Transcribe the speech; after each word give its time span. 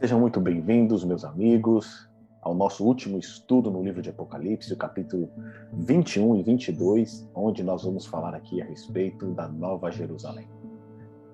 Sejam 0.00 0.18
muito 0.18 0.40
bem-vindos, 0.40 1.04
meus 1.04 1.26
amigos, 1.26 2.08
ao 2.40 2.54
nosso 2.54 2.82
último 2.86 3.18
estudo 3.18 3.70
no 3.70 3.82
livro 3.82 4.00
de 4.00 4.08
Apocalipse, 4.08 4.72
o 4.72 4.76
capítulo 4.76 5.30
21 5.74 6.36
e 6.36 6.42
22, 6.42 7.30
onde 7.34 7.62
nós 7.62 7.84
vamos 7.84 8.06
falar 8.06 8.34
aqui 8.34 8.62
a 8.62 8.64
respeito 8.64 9.26
da 9.34 9.46
Nova 9.46 9.90
Jerusalém. 9.90 10.48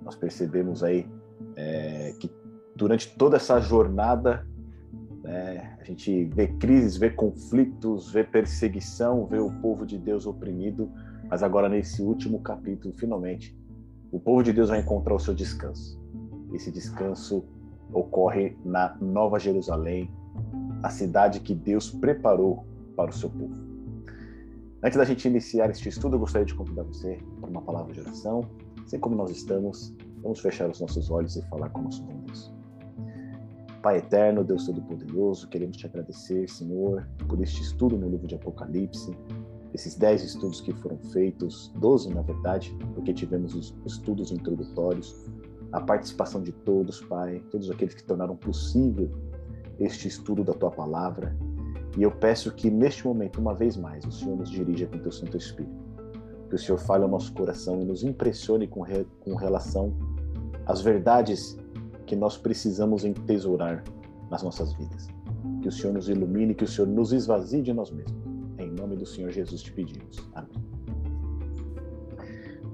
Nós 0.02 0.16
percebemos 0.16 0.82
aí 0.82 1.08
é, 1.54 2.12
que 2.18 2.28
durante 2.74 3.16
toda 3.16 3.36
essa 3.36 3.60
jornada, 3.60 4.44
né, 5.22 5.78
a 5.80 5.84
gente 5.84 6.24
vê 6.24 6.48
crises, 6.48 6.96
vê 6.96 7.08
conflitos, 7.08 8.10
vê 8.10 8.24
perseguição, 8.24 9.26
vê 9.26 9.38
o 9.38 9.52
povo 9.62 9.86
de 9.86 9.96
Deus 9.96 10.26
oprimido, 10.26 10.90
mas 11.30 11.40
agora 11.40 11.68
nesse 11.68 12.02
último 12.02 12.40
capítulo, 12.40 12.92
finalmente, 12.94 13.56
o 14.10 14.18
povo 14.18 14.42
de 14.42 14.52
Deus 14.52 14.70
vai 14.70 14.80
encontrar 14.80 15.14
o 15.14 15.20
seu 15.20 15.34
descanso. 15.34 16.04
Esse 16.52 16.72
descanso 16.72 17.46
ocorre 17.92 18.56
na 18.64 18.96
Nova 19.00 19.38
Jerusalém, 19.38 20.10
a 20.82 20.90
cidade 20.90 21.40
que 21.40 21.54
Deus 21.54 21.90
preparou 21.90 22.64
para 22.96 23.10
o 23.10 23.12
seu 23.12 23.30
povo. 23.30 23.54
Antes 24.82 24.98
da 24.98 25.04
gente 25.04 25.26
iniciar 25.26 25.70
este 25.70 25.88
estudo, 25.88 26.16
eu 26.16 26.20
gostaria 26.20 26.46
de 26.46 26.54
convidar 26.54 26.82
você 26.84 27.18
para 27.40 27.50
uma 27.50 27.62
palavra 27.62 27.92
de 27.92 28.00
oração. 28.00 28.42
Assim 28.84 28.98
como 28.98 29.16
nós 29.16 29.30
estamos, 29.30 29.94
vamos 30.22 30.40
fechar 30.40 30.70
os 30.70 30.80
nossos 30.80 31.10
olhos 31.10 31.34
e 31.36 31.42
falar 31.48 31.70
com 31.70 31.80
o 31.80 31.84
nosso 31.84 32.04
Deus. 32.04 32.54
Pai 33.82 33.98
eterno, 33.98 34.44
Deus 34.44 34.66
Todo-Poderoso, 34.66 35.48
queremos 35.48 35.76
te 35.76 35.86
agradecer, 35.86 36.48
Senhor, 36.48 37.08
por 37.28 37.40
este 37.40 37.62
estudo 37.62 37.96
no 37.96 38.08
livro 38.08 38.26
de 38.26 38.34
Apocalipse, 38.34 39.16
esses 39.72 39.94
dez 39.94 40.24
estudos 40.24 40.60
que 40.60 40.72
foram 40.72 40.98
feitos, 41.12 41.72
doze 41.78 42.12
na 42.12 42.22
verdade, 42.22 42.76
porque 42.94 43.12
tivemos 43.12 43.54
os 43.54 43.74
estudos 43.84 44.32
introdutórios, 44.32 45.14
a 45.72 45.80
participação 45.80 46.42
de 46.42 46.52
todos, 46.52 47.00
Pai, 47.00 47.42
todos 47.50 47.70
aqueles 47.70 47.94
que 47.94 48.02
tornaram 48.02 48.36
possível 48.36 49.10
este 49.78 50.08
estudo 50.08 50.44
da 50.44 50.52
tua 50.52 50.70
palavra. 50.70 51.36
E 51.96 52.02
eu 52.02 52.10
peço 52.10 52.52
que 52.52 52.70
neste 52.70 53.06
momento, 53.06 53.40
uma 53.40 53.54
vez 53.54 53.76
mais, 53.76 54.04
o 54.04 54.12
Senhor 54.12 54.36
nos 54.36 54.50
dirija 54.50 54.86
com 54.86 54.98
teu 54.98 55.12
Santo 55.12 55.36
Espírito. 55.36 55.84
Que 56.48 56.54
o 56.54 56.58
Senhor 56.58 56.78
fale 56.78 57.02
ao 57.02 57.10
nosso 57.10 57.32
coração 57.32 57.80
e 57.80 57.84
nos 57.84 58.04
impressione 58.04 58.68
com, 58.68 58.82
re, 58.82 59.06
com 59.20 59.34
relação 59.34 59.92
às 60.66 60.80
verdades 60.80 61.58
que 62.06 62.14
nós 62.14 62.36
precisamos 62.36 63.04
entesourar 63.04 63.82
nas 64.30 64.42
nossas 64.42 64.72
vidas. 64.74 65.08
Que 65.62 65.68
o 65.68 65.72
Senhor 65.72 65.92
nos 65.92 66.08
ilumine, 66.08 66.54
que 66.54 66.64
o 66.64 66.68
Senhor 66.68 66.86
nos 66.86 67.12
esvazie 67.12 67.62
de 67.62 67.72
nós 67.72 67.90
mesmos. 67.90 68.22
Em 68.58 68.70
nome 68.70 68.96
do 68.96 69.06
Senhor 69.06 69.30
Jesus 69.30 69.62
te 69.62 69.72
pedimos. 69.72 70.16
Amém. 70.34 70.75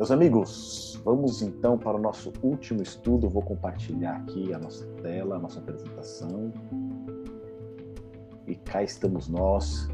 Meus 0.02 0.10
amigos, 0.10 1.00
vamos 1.04 1.42
então 1.42 1.78
para 1.78 1.96
o 1.96 2.00
nosso 2.00 2.32
último 2.42 2.82
estudo. 2.82 3.26
Eu 3.28 3.30
vou 3.30 3.40
compartilhar 3.40 4.16
aqui 4.16 4.52
a 4.52 4.58
nossa 4.58 4.84
tela, 5.00 5.36
a 5.36 5.38
nossa 5.38 5.60
apresentação. 5.60 6.52
E 8.44 8.56
cá 8.56 8.82
estamos 8.82 9.28
nós. 9.28 9.86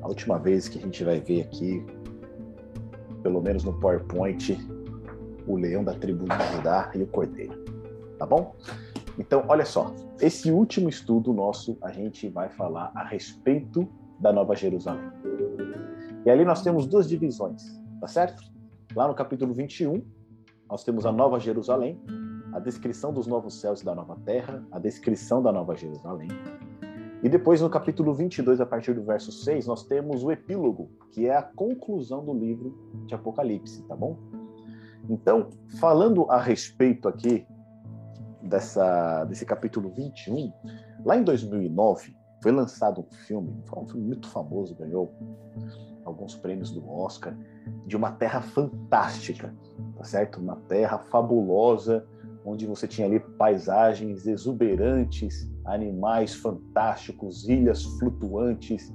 A 0.00 0.08
última 0.08 0.38
vez 0.38 0.68
que 0.68 0.78
a 0.78 0.80
gente 0.80 1.04
vai 1.04 1.20
ver 1.20 1.42
aqui, 1.42 1.84
pelo 3.22 3.42
menos 3.42 3.62
no 3.62 3.78
PowerPoint, 3.78 4.56
o 5.46 5.54
leão 5.54 5.84
da 5.84 5.92
tribo 5.92 6.24
de 6.24 6.56
Judá 6.56 6.90
e 6.94 7.02
o 7.02 7.06
cordeiro. 7.06 7.62
Tá 8.18 8.24
bom? 8.24 8.56
Então, 9.18 9.44
olha 9.48 9.66
só. 9.66 9.94
Esse 10.18 10.50
último 10.50 10.88
estudo 10.88 11.34
nosso, 11.34 11.76
a 11.82 11.92
gente 11.92 12.26
vai 12.30 12.48
falar 12.48 12.90
a 12.94 13.04
respeito 13.04 13.86
da 14.18 14.32
Nova 14.32 14.56
Jerusalém. 14.56 15.12
E 16.24 16.30
ali 16.30 16.42
nós 16.42 16.62
temos 16.62 16.86
duas 16.86 17.06
divisões, 17.06 17.78
tá 18.00 18.06
certo? 18.06 18.59
Lá 18.96 19.06
no 19.06 19.14
capítulo 19.14 19.54
21, 19.54 20.02
nós 20.68 20.82
temos 20.82 21.06
a 21.06 21.12
Nova 21.12 21.38
Jerusalém, 21.38 22.00
a 22.52 22.58
descrição 22.58 23.12
dos 23.12 23.24
novos 23.24 23.60
céus 23.60 23.82
e 23.82 23.84
da 23.84 23.94
nova 23.94 24.16
terra, 24.24 24.66
a 24.72 24.80
descrição 24.80 25.40
da 25.40 25.52
Nova 25.52 25.76
Jerusalém. 25.76 26.28
E 27.22 27.28
depois, 27.28 27.60
no 27.60 27.70
capítulo 27.70 28.12
22, 28.12 28.60
a 28.60 28.66
partir 28.66 28.92
do 28.94 29.04
verso 29.04 29.30
6, 29.30 29.68
nós 29.68 29.84
temos 29.84 30.24
o 30.24 30.32
epílogo, 30.32 30.90
que 31.12 31.28
é 31.28 31.36
a 31.36 31.42
conclusão 31.42 32.24
do 32.24 32.34
livro 32.34 32.76
de 33.06 33.14
Apocalipse, 33.14 33.80
tá 33.84 33.94
bom? 33.94 34.18
Então, 35.08 35.50
falando 35.78 36.28
a 36.28 36.40
respeito 36.40 37.06
aqui 37.06 37.46
dessa, 38.42 39.24
desse 39.26 39.46
capítulo 39.46 39.90
21, 39.90 40.52
lá 41.04 41.16
em 41.16 41.22
2009, 41.22 42.16
foi 42.42 42.50
lançado 42.50 43.02
um 43.02 43.14
filme, 43.26 43.62
um 43.76 43.86
filme 43.86 44.04
muito 44.04 44.28
famoso, 44.28 44.74
ganhou 44.74 45.14
alguns 46.04 46.34
prêmios 46.34 46.70
do 46.70 46.88
Oscar, 46.88 47.36
de 47.86 47.96
uma 47.96 48.12
terra 48.12 48.40
fantástica, 48.40 49.54
tá 49.96 50.04
certo? 50.04 50.40
Uma 50.40 50.56
terra 50.68 50.98
fabulosa, 50.98 52.06
onde 52.44 52.66
você 52.66 52.86
tinha 52.88 53.06
ali 53.06 53.20
paisagens 53.20 54.26
exuberantes, 54.26 55.50
animais 55.64 56.34
fantásticos, 56.34 57.48
ilhas 57.48 57.84
flutuantes. 57.98 58.92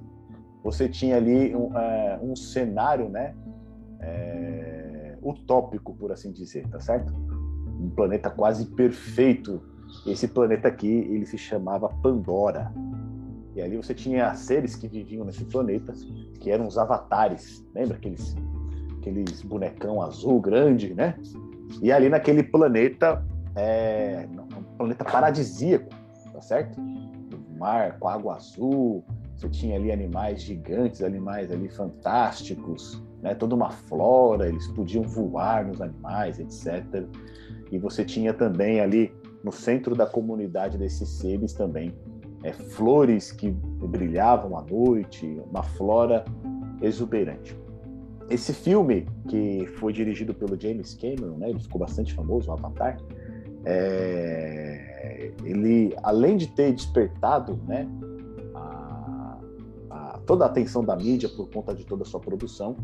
Você 0.64 0.90
tinha 0.90 1.18
ali 1.18 1.56
um, 1.56 1.78
é, 1.78 2.20
um 2.22 2.36
cenário, 2.36 3.10
né? 3.10 3.36
É, 4.00 5.18
utópico, 5.22 5.96
por 5.96 6.12
assim 6.12 6.32
dizer, 6.32 6.68
tá 6.70 6.80
certo? 6.80 7.14
Um 7.80 7.90
planeta 7.90 8.30
quase 8.30 8.66
perfeito. 8.66 9.62
Esse 10.06 10.28
planeta 10.28 10.68
aqui, 10.68 10.88
ele 10.88 11.26
se 11.26 11.38
chamava 11.38 11.90
Pandora. 11.90 12.72
E 13.56 13.62
ali 13.62 13.78
você 13.78 13.94
tinha 13.94 14.36
seres 14.36 14.76
que 14.76 14.88
viviam 14.88 15.24
nesse 15.24 15.46
planeta, 15.46 15.94
que 16.42 16.52
eram 16.52 16.68
os 16.68 16.78
avatares. 16.78 17.66
Lembra 17.74 17.96
aqueles, 17.96 18.36
aqueles 19.00 19.42
bonecão 19.42 20.02
azul 20.02 20.42
grande, 20.42 20.94
né? 20.94 21.18
E 21.82 21.92
ali 21.92 22.10
naquele 22.10 22.44
planeta, 22.44 23.26
é, 23.56 24.28
um 24.58 24.78
planeta 24.78 25.06
paradisíaco, 25.06 25.90
tá 26.34 26.42
certo? 26.42 26.80
O 26.82 27.58
mar 27.58 27.98
com 27.98 28.10
água 28.10 28.36
azul, 28.36 29.06
você 29.38 29.48
tinha 29.48 29.78
ali 29.78 29.90
animais 29.90 30.42
gigantes, 30.42 31.02
animais 31.02 31.50
ali 31.50 31.70
fantásticos, 31.70 33.02
né? 33.22 33.34
Toda 33.36 33.56
uma 33.56 33.72
flora, 33.72 34.50
eles 34.50 34.68
podiam 34.68 35.04
voar 35.04 35.66
nos 35.66 35.80
animais, 35.80 36.40
etc. 36.40 37.06
E 37.72 37.80
você 37.80 38.04
tinha 38.04 38.34
também 38.34 38.82
ali 38.82 39.14
no 39.42 39.52
centro 39.52 39.96
da 39.96 40.06
comunidade 40.06 40.78
desses 40.78 41.08
seres 41.08 41.54
também 41.54 41.94
é, 42.46 42.54
flores 42.54 43.32
que 43.32 43.50
brilhavam 43.50 44.56
à 44.56 44.62
noite, 44.62 45.42
uma 45.50 45.64
flora 45.64 46.24
exuberante. 46.80 47.60
Esse 48.30 48.54
filme, 48.54 49.08
que 49.28 49.66
foi 49.80 49.92
dirigido 49.92 50.32
pelo 50.32 50.60
James 50.60 50.94
Cameron, 50.94 51.38
né, 51.38 51.50
ele 51.50 51.60
ficou 51.60 51.80
bastante 51.80 52.14
famoso, 52.14 52.52
o 52.52 52.54
Avatar, 52.54 52.98
é, 53.66 55.32
ele, 55.44 55.96
além 56.04 56.38
de 56.38 56.46
ter 56.48 56.72
despertado 56.72 57.60
né, 57.68 57.88
a, 58.54 59.40
a, 59.90 60.20
toda 60.24 60.46
a 60.46 60.48
atenção 60.48 60.84
da 60.84 60.96
mídia 60.96 61.28
por 61.28 61.50
conta 61.50 61.74
de 61.74 61.84
toda 61.84 62.04
a 62.04 62.06
sua 62.06 62.20
produção, 62.20 62.76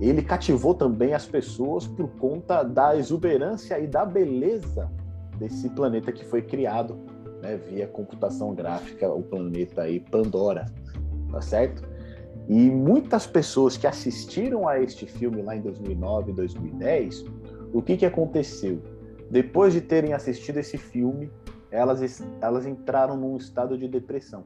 ele 0.00 0.20
cativou 0.20 0.74
também 0.74 1.14
as 1.14 1.26
pessoas 1.26 1.86
por 1.86 2.08
conta 2.18 2.64
da 2.64 2.96
exuberância 2.96 3.78
e 3.78 3.86
da 3.86 4.04
beleza 4.04 4.90
desse 5.38 5.68
planeta 5.70 6.10
que 6.10 6.24
foi 6.24 6.42
criado 6.42 6.98
né, 7.46 7.56
via 7.56 7.86
computação 7.86 8.54
gráfica 8.54 9.08
o 9.08 9.22
planeta 9.22 9.82
aí 9.82 10.00
Pandora, 10.00 10.66
tá 11.30 11.40
certo? 11.40 11.82
E 12.48 12.70
muitas 12.70 13.26
pessoas 13.26 13.76
que 13.76 13.86
assistiram 13.86 14.68
a 14.68 14.80
este 14.80 15.06
filme 15.06 15.42
lá 15.42 15.56
em 15.56 15.60
2009, 15.60 16.32
2010, 16.32 17.24
o 17.72 17.80
que 17.80 17.96
que 17.96 18.06
aconteceu? 18.06 18.82
Depois 19.30 19.72
de 19.72 19.80
terem 19.80 20.12
assistido 20.12 20.58
esse 20.58 20.76
filme, 20.76 21.30
elas 21.70 22.22
elas 22.40 22.66
entraram 22.66 23.16
num 23.16 23.36
estado 23.36 23.76
de 23.76 23.88
depressão. 23.88 24.44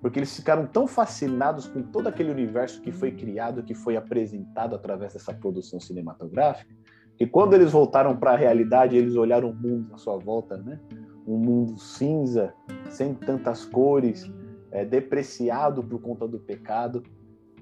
Porque 0.00 0.20
eles 0.20 0.36
ficaram 0.36 0.66
tão 0.66 0.86
fascinados 0.86 1.66
com 1.66 1.82
todo 1.82 2.06
aquele 2.06 2.30
universo 2.30 2.80
que 2.80 2.92
foi 2.92 3.10
criado, 3.10 3.64
que 3.64 3.74
foi 3.74 3.96
apresentado 3.96 4.76
através 4.76 5.14
dessa 5.14 5.34
produção 5.34 5.80
cinematográfica, 5.80 6.72
que 7.16 7.26
quando 7.26 7.54
eles 7.54 7.72
voltaram 7.72 8.16
para 8.16 8.32
a 8.32 8.36
realidade, 8.36 8.96
eles 8.96 9.16
olharam 9.16 9.50
o 9.50 9.54
mundo 9.54 9.92
à 9.94 9.98
sua 9.98 10.16
volta, 10.16 10.56
né? 10.58 10.78
Um 11.26 11.36
mundo 11.36 11.78
cinza, 11.78 12.54
sem 12.90 13.14
tantas 13.14 13.64
cores, 13.64 14.30
é, 14.70 14.84
depreciado 14.84 15.82
por 15.82 16.00
conta 16.00 16.28
do 16.28 16.38
pecado, 16.38 17.02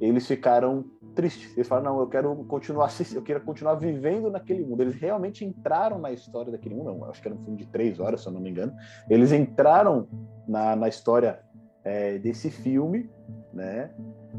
eles 0.00 0.26
ficaram 0.26 0.84
tristes. 1.14 1.56
Eles 1.56 1.68
falaram: 1.68 1.94
não, 1.94 2.00
eu 2.00 2.08
quero 2.08 2.34
continuar, 2.44 2.90
eu 3.14 3.22
quero 3.22 3.40
continuar 3.40 3.74
vivendo 3.76 4.30
naquele 4.30 4.64
mundo. 4.64 4.82
Eles 4.82 4.96
realmente 4.96 5.44
entraram 5.44 5.98
na 5.98 6.12
história 6.12 6.50
daquele 6.50 6.74
mundo. 6.74 6.92
Não, 6.92 7.04
acho 7.08 7.22
que 7.22 7.28
era 7.28 7.36
um 7.36 7.42
filme 7.42 7.58
de 7.58 7.66
três 7.66 8.00
horas, 8.00 8.20
se 8.20 8.28
eu 8.28 8.32
não 8.32 8.40
me 8.40 8.50
engano. 8.50 8.72
Eles 9.08 9.32
entraram 9.32 10.08
na, 10.46 10.74
na 10.76 10.88
história 10.88 11.40
é, 11.84 12.18
desse 12.18 12.50
filme, 12.50 13.08
né? 13.52 13.90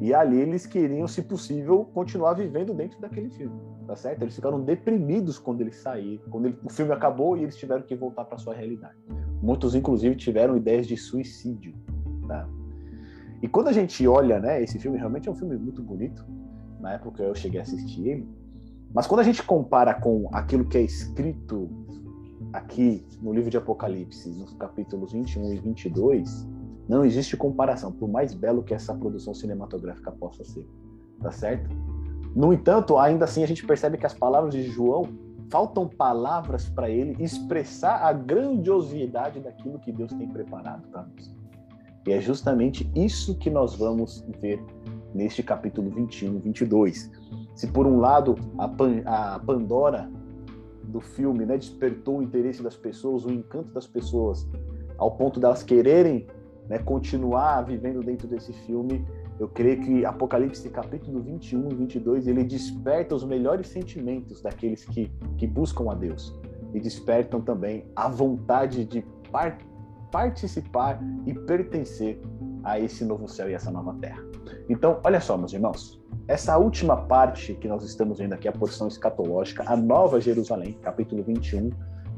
E 0.01 0.13
ali 0.13 0.37
eles 0.37 0.65
queriam, 0.65 1.07
se 1.07 1.21
possível, 1.21 1.85
continuar 1.93 2.33
vivendo 2.33 2.73
dentro 2.73 2.99
daquele 2.99 3.29
filme, 3.29 3.55
tá 3.87 3.95
certo? 3.95 4.23
Eles 4.23 4.35
ficaram 4.35 4.61
deprimidos 4.61 5.39
quando 5.39 5.61
eles 5.61 5.77
saíram, 5.77 6.23
quando 6.29 6.47
ele, 6.47 6.59
o 6.63 6.69
filme 6.69 6.91
acabou 6.91 7.37
e 7.37 7.43
eles 7.43 7.55
tiveram 7.55 7.83
que 7.83 7.95
voltar 7.95 8.25
para 8.25 8.37
sua 8.37 8.53
realidade. 8.53 8.97
Muitos, 9.41 9.73
inclusive, 9.73 10.15
tiveram 10.15 10.57
ideias 10.57 10.85
de 10.85 10.97
suicídio, 10.97 11.73
tá? 12.27 12.49
E 13.41 13.47
quando 13.47 13.67
a 13.67 13.71
gente 13.71 14.05
olha, 14.07 14.39
né, 14.39 14.61
esse 14.61 14.79
filme 14.79 14.97
realmente 14.97 15.29
é 15.29 15.31
um 15.31 15.35
filme 15.35 15.55
muito 15.55 15.81
bonito. 15.81 16.25
Na 16.79 16.93
época 16.93 17.23
eu 17.23 17.35
cheguei 17.35 17.59
a 17.59 17.63
assistir 17.63 18.07
ele, 18.07 18.27
mas 18.93 19.07
quando 19.07 19.19
a 19.19 19.23
gente 19.23 19.43
compara 19.43 19.93
com 19.93 20.29
aquilo 20.33 20.65
que 20.65 20.77
é 20.77 20.81
escrito 20.81 21.69
aqui 22.53 23.05
no 23.21 23.33
livro 23.33 23.49
de 23.49 23.57
Apocalipse, 23.57 24.29
nos 24.29 24.53
capítulos 24.53 25.11
21 25.11 25.53
e 25.53 25.59
22, 25.59 26.47
não 26.87 27.03
existe 27.03 27.35
comparação, 27.35 27.91
por 27.91 28.09
mais 28.09 28.33
belo 28.33 28.63
que 28.63 28.73
essa 28.73 28.93
produção 28.93 29.33
cinematográfica 29.33 30.11
possa 30.11 30.43
ser. 30.43 30.67
Tá 31.21 31.31
certo? 31.31 31.69
No 32.35 32.53
entanto, 32.53 32.97
ainda 32.97 33.25
assim 33.25 33.43
a 33.43 33.47
gente 33.47 33.65
percebe 33.65 33.97
que 33.97 34.05
as 34.05 34.13
palavras 34.13 34.53
de 34.53 34.63
João 34.63 35.03
faltam 35.49 35.87
palavras 35.87 36.67
para 36.67 36.89
ele 36.89 37.15
expressar 37.23 38.03
a 38.03 38.11
grandiosidade 38.11 39.39
daquilo 39.39 39.79
que 39.79 39.91
Deus 39.91 40.11
tem 40.11 40.27
preparado 40.27 40.87
para 40.89 41.03
nós. 41.03 41.35
E 42.05 42.11
é 42.11 42.21
justamente 42.21 42.89
isso 42.95 43.37
que 43.37 43.49
nós 43.49 43.75
vamos 43.75 44.23
ver 44.39 44.63
neste 45.13 45.41
capítulo 45.41 45.89
21, 45.89 46.39
22. 46.39 47.09
Se 47.55 47.67
por 47.67 47.87
um 47.87 47.99
lado 47.99 48.35
a, 48.57 48.67
Pan, 48.67 49.01
a 49.05 49.39
Pandora 49.39 50.11
do 50.83 50.99
filme 50.99 51.45
né, 51.45 51.57
despertou 51.57 52.19
o 52.19 52.23
interesse 52.23 52.61
das 52.61 52.75
pessoas, 52.75 53.25
o 53.25 53.31
encanto 53.31 53.73
das 53.73 53.87
pessoas, 53.87 54.47
ao 54.97 55.11
ponto 55.11 55.39
delas 55.39 55.63
quererem 55.63 56.27
né, 56.69 56.79
continuar 56.79 57.61
vivendo 57.61 58.01
dentro 58.01 58.27
desse 58.27 58.53
filme, 58.53 59.05
eu 59.39 59.47
creio 59.47 59.81
que 59.81 60.05
Apocalipse 60.05 60.69
capítulo 60.69 61.21
21 61.21 61.69
e 61.71 61.75
22, 61.75 62.27
ele 62.27 62.43
desperta 62.43 63.15
os 63.15 63.23
melhores 63.23 63.67
sentimentos 63.67 64.41
daqueles 64.41 64.85
que, 64.85 65.11
que 65.37 65.45
buscam 65.45 65.91
a 65.91 65.95
Deus. 65.95 66.33
E 66.73 66.79
despertam 66.79 67.41
também 67.41 67.85
a 67.95 68.07
vontade 68.09 68.85
de 68.85 69.05
par 69.31 69.57
participar 70.11 70.99
e 71.25 71.33
pertencer 71.33 72.21
a 72.63 72.79
esse 72.79 73.03
novo 73.03 73.27
céu 73.27 73.49
e 73.49 73.53
essa 73.53 73.69
nova 73.69 73.93
terra. 73.99 74.23
Então, 74.69 74.99
olha 75.03 75.19
só, 75.19 75.37
meus 75.37 75.53
irmãos, 75.53 76.01
essa 76.27 76.57
última 76.57 76.97
parte 76.97 77.53
que 77.53 77.67
nós 77.67 77.83
estamos 77.83 78.17
vendo 78.19 78.33
aqui, 78.33 78.47
a 78.47 78.51
porção 78.51 78.87
escatológica, 78.87 79.63
a 79.67 79.75
Nova 79.75 80.19
Jerusalém, 80.19 80.73
capítulo 80.81 81.21
21, 81.23 81.69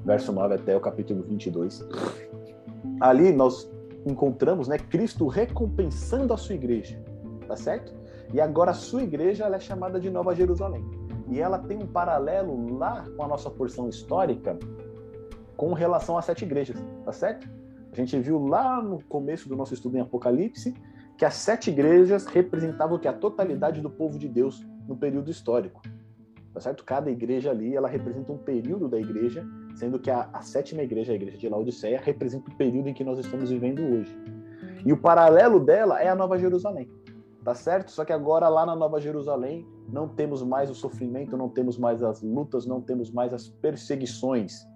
verso 0.06 0.32
9 0.32 0.56
até 0.56 0.76
o 0.76 0.80
capítulo 0.80 1.24
22. 1.24 1.86
Ali 3.02 3.32
nós 3.32 3.70
encontramos, 4.10 4.68
né, 4.68 4.78
Cristo 4.78 5.28
recompensando 5.28 6.34
a 6.34 6.38
sua 6.38 6.56
igreja, 6.56 7.02
tá 7.48 7.56
certo? 7.56 7.94
E 8.34 8.42
agora 8.42 8.72
a 8.72 8.74
sua 8.74 9.04
igreja 9.04 9.46
é 9.46 9.60
chamada 9.60 10.00
de 10.00 10.10
Nova 10.10 10.36
Jerusalém. 10.36 10.84
E 11.30 11.40
ela 11.40 11.60
tem 11.60 11.78
um 11.78 11.88
paralelo 11.88 12.78
lá 12.78 13.06
com 13.16 13.24
a 13.24 13.28
nossa 13.28 13.50
porção 13.50 13.90
histórica 13.90 14.58
com 15.56 15.74
relação 15.74 16.18
às 16.18 16.26
sete 16.26 16.46
igrejas, 16.46 16.78
tá 17.04 17.12
certo? 17.12 17.50
A 17.92 17.96
gente 17.96 18.18
viu 18.20 18.46
lá 18.46 18.82
no 18.82 19.04
começo 19.04 19.50
do 19.50 19.56
nosso 19.56 19.74
estudo 19.74 19.98
em 19.98 20.02
Apocalipse 20.02 20.74
que 21.18 21.26
as 21.26 21.34
sete 21.34 21.72
igrejas 21.72 22.26
representavam 22.28 23.00
que 23.00 23.08
a 23.08 23.14
totalidade 23.14 23.82
do 23.82 23.90
povo 23.90 24.20
de 24.20 24.30
Deus 24.30 24.66
no 24.88 24.96
período 24.96 25.32
histórico. 25.32 25.82
Tá 26.54 26.62
certo? 26.62 26.84
Cada 26.84 27.10
igreja 27.10 27.50
ali, 27.50 27.76
ela 27.76 27.88
representa 27.88 28.32
um 28.32 28.38
período 28.38 28.88
da 28.88 29.00
igreja, 29.00 29.46
sendo 29.78 30.00
que 30.00 30.10
a, 30.10 30.28
a 30.34 30.42
sétima 30.42 30.82
igreja, 30.82 31.12
a 31.12 31.16
igreja 31.16 31.38
de 31.38 31.48
Laodiceia, 31.48 32.02
representa 32.04 32.50
o 32.50 32.56
período 32.56 32.90
em 32.90 32.94
que 32.96 33.04
nós 33.04 33.20
estamos 33.20 33.52
vivendo 33.52 33.80
hoje. 33.84 34.18
E 34.84 34.92
o 34.92 34.98
paralelo 34.98 35.60
dela 35.60 36.02
é 36.02 36.10
a 36.10 36.16
Nova 36.16 36.38
Jerusalém. 36.38 36.90
Tá 37.44 37.54
certo? 37.54 37.92
Só 37.92 38.04
que 38.04 38.12
agora 38.12 38.50
lá 38.50 38.66
na 38.66 38.76
Nova 38.76 39.00
Jerusalém 39.00 39.66
não 39.88 40.08
temos 40.10 40.42
mais 40.42 40.72
o 40.72 40.76
sofrimento, 40.76 41.38
não 41.38 41.48
temos 41.48 41.78
mais 41.78 42.02
as 42.02 42.22
lutas, 42.22 42.66
não 42.66 42.82
temos 42.82 43.12
mais 43.12 43.34
as 43.34 43.48
perseguições. 43.48 44.68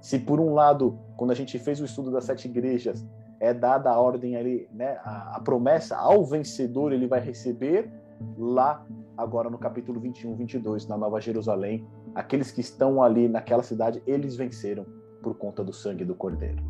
Se 0.00 0.18
por 0.18 0.40
um 0.40 0.52
lado, 0.52 0.98
quando 1.16 1.30
a 1.30 1.34
gente 1.34 1.56
fez 1.58 1.80
o 1.80 1.84
estudo 1.84 2.10
das 2.10 2.24
sete 2.24 2.48
igrejas, 2.48 3.06
é 3.38 3.54
dada 3.54 3.90
a 3.90 3.98
ordem 3.98 4.36
ali, 4.36 4.68
né, 4.72 4.98
a, 5.04 5.36
a, 5.36 5.40
promessa 5.40 5.96
ao 5.96 6.24
vencedor 6.24 6.92
ele 6.92 7.06
vai 7.06 7.20
receber 7.20 7.90
lá 8.36 8.84
agora 9.16 9.48
no 9.48 9.58
capítulo 9.58 10.00
21, 10.00 10.34
22, 10.34 10.86
na 10.86 10.96
Nova 10.96 11.20
Jerusalém, 11.20 11.86
aqueles 12.14 12.50
que 12.50 12.60
estão 12.60 13.02
ali 13.02 13.28
naquela 13.28 13.62
cidade, 13.62 14.02
eles 14.06 14.36
venceram 14.36 14.84
por 15.22 15.36
conta 15.36 15.62
do 15.62 15.72
sangue 15.72 16.04
do 16.04 16.14
Cordeiro. 16.14 16.62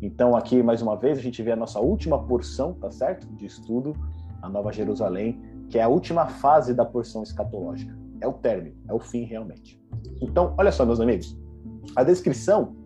Então 0.00 0.36
aqui 0.36 0.62
mais 0.62 0.82
uma 0.82 0.96
vez 0.96 1.18
a 1.18 1.22
gente 1.22 1.42
vê 1.42 1.52
a 1.52 1.56
nossa 1.56 1.80
última 1.80 2.22
porção, 2.26 2.74
tá 2.74 2.90
certo? 2.90 3.26
De 3.34 3.46
estudo, 3.46 3.94
a 4.42 4.48
Nova 4.48 4.72
Jerusalém, 4.72 5.40
que 5.68 5.78
é 5.78 5.82
a 5.82 5.88
última 5.88 6.26
fase 6.26 6.74
da 6.74 6.84
porção 6.84 7.22
escatológica. 7.22 7.96
É 8.20 8.28
o 8.28 8.32
término, 8.32 8.76
é 8.88 8.94
o 8.94 8.98
fim 8.98 9.24
realmente. 9.24 9.80
Então, 10.20 10.54
olha 10.58 10.70
só, 10.70 10.84
meus 10.84 11.00
amigos, 11.00 11.36
a 11.94 12.02
descrição 12.02 12.76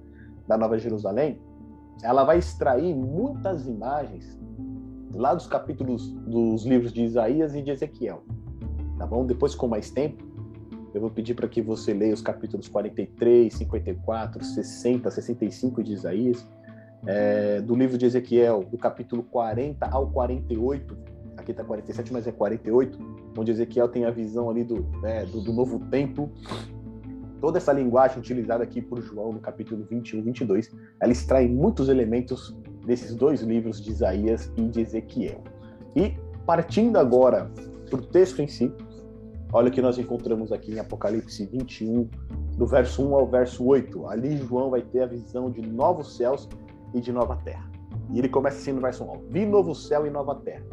da 0.47 0.56
Nova 0.56 0.79
Jerusalém 0.79 1.41
ela 2.02 2.25
vai 2.25 2.38
extrair 2.38 2.94
muitas 2.94 3.67
imagens 3.67 4.41
lá 5.12 5.35
dos 5.35 5.47
capítulos 5.47 6.11
dos 6.12 6.64
livros 6.64 6.93
de 6.93 7.02
Isaías 7.02 7.55
e 7.55 7.62
de 7.62 7.70
Ezequiel. 7.70 8.23
Tá 8.99 9.06
bom? 9.06 9.26
Depois, 9.26 9.55
com 9.55 9.67
mais 9.67 9.91
tempo, 9.91 10.25
eu 10.92 11.00
vou 11.00 11.10
pedir 11.10 11.34
para 11.34 11.48
que 11.48 11.62
você 11.62 11.92
leia 11.92 12.12
os 12.12 12.22
capítulos 12.22 12.69
43, 12.69 13.52
54, 13.52 14.44
60, 14.44 15.10
65 15.10 15.82
de 15.82 15.92
Isaías, 15.92 16.46
é, 17.06 17.60
do 17.60 17.75
livro 17.75 17.96
de 17.96 18.06
Ezequiel, 18.06 18.64
do 18.64 18.76
capítulo 18.76 19.22
40 19.22 19.87
ao 19.87 20.10
48, 20.10 20.96
aqui 21.37 21.52
está 21.52 21.64
47, 21.64 22.12
mas 22.12 22.26
é 22.26 22.32
48, 22.32 22.98
onde 23.37 23.50
Ezequiel 23.50 23.88
tem 23.88 24.04
a 24.04 24.10
visão 24.10 24.50
ali 24.50 24.64
do, 24.64 24.87
né, 25.00 25.25
do, 25.26 25.40
do 25.40 25.52
novo 25.52 25.78
templo, 25.90 26.31
toda 27.40 27.58
essa 27.58 27.72
linguagem 27.72 28.19
utilizada 28.19 28.62
aqui 28.62 28.82
por 28.82 29.00
João 29.00 29.32
no 29.32 29.40
capítulo 29.40 29.87
21 29.88 30.22
22, 30.22 30.70
ela 31.00 31.12
extrai 31.12 31.48
muitos 31.48 31.88
elementos 31.88 32.54
desses 32.84 33.14
dois 33.14 33.40
livros 33.40 33.81
de 33.81 33.90
Isaías 33.90 34.52
e 34.56 34.62
de 34.62 34.81
Ezequiel. 34.81 35.42
E 35.96 36.14
partindo 36.44 36.98
agora 36.98 37.50
para 37.88 37.98
o 37.98 38.02
texto 38.02 38.40
em 38.40 38.46
si, 38.46 38.72
olha 39.52 39.69
o 39.69 39.70
que 39.70 39.82
nós 39.82 39.99
encontramos 39.99 40.52
aqui 40.52 40.73
em 40.73 40.79
Apocalipse 40.79 41.47
21, 41.47 42.08
do 42.56 42.67
verso 42.67 43.02
1 43.02 43.14
ao 43.14 43.26
verso 43.26 43.64
8. 43.64 44.06
Ali 44.06 44.37
João 44.38 44.70
vai 44.70 44.82
ter 44.82 45.02
a 45.02 45.06
visão 45.06 45.50
de 45.50 45.62
novos 45.62 46.17
céus 46.17 46.49
e 46.94 47.00
de 47.00 47.12
nova 47.12 47.37
terra. 47.37 47.70
E 48.11 48.19
ele 48.19 48.29
começa 48.29 48.58
assim 48.58 48.73
no 48.73 48.81
verso 48.81 49.05
1: 49.05 49.29
Vi 49.29 49.47
novo 49.47 49.75
céu 49.75 50.06
e 50.06 50.11
nova 50.11 50.35
terra, 50.37 50.64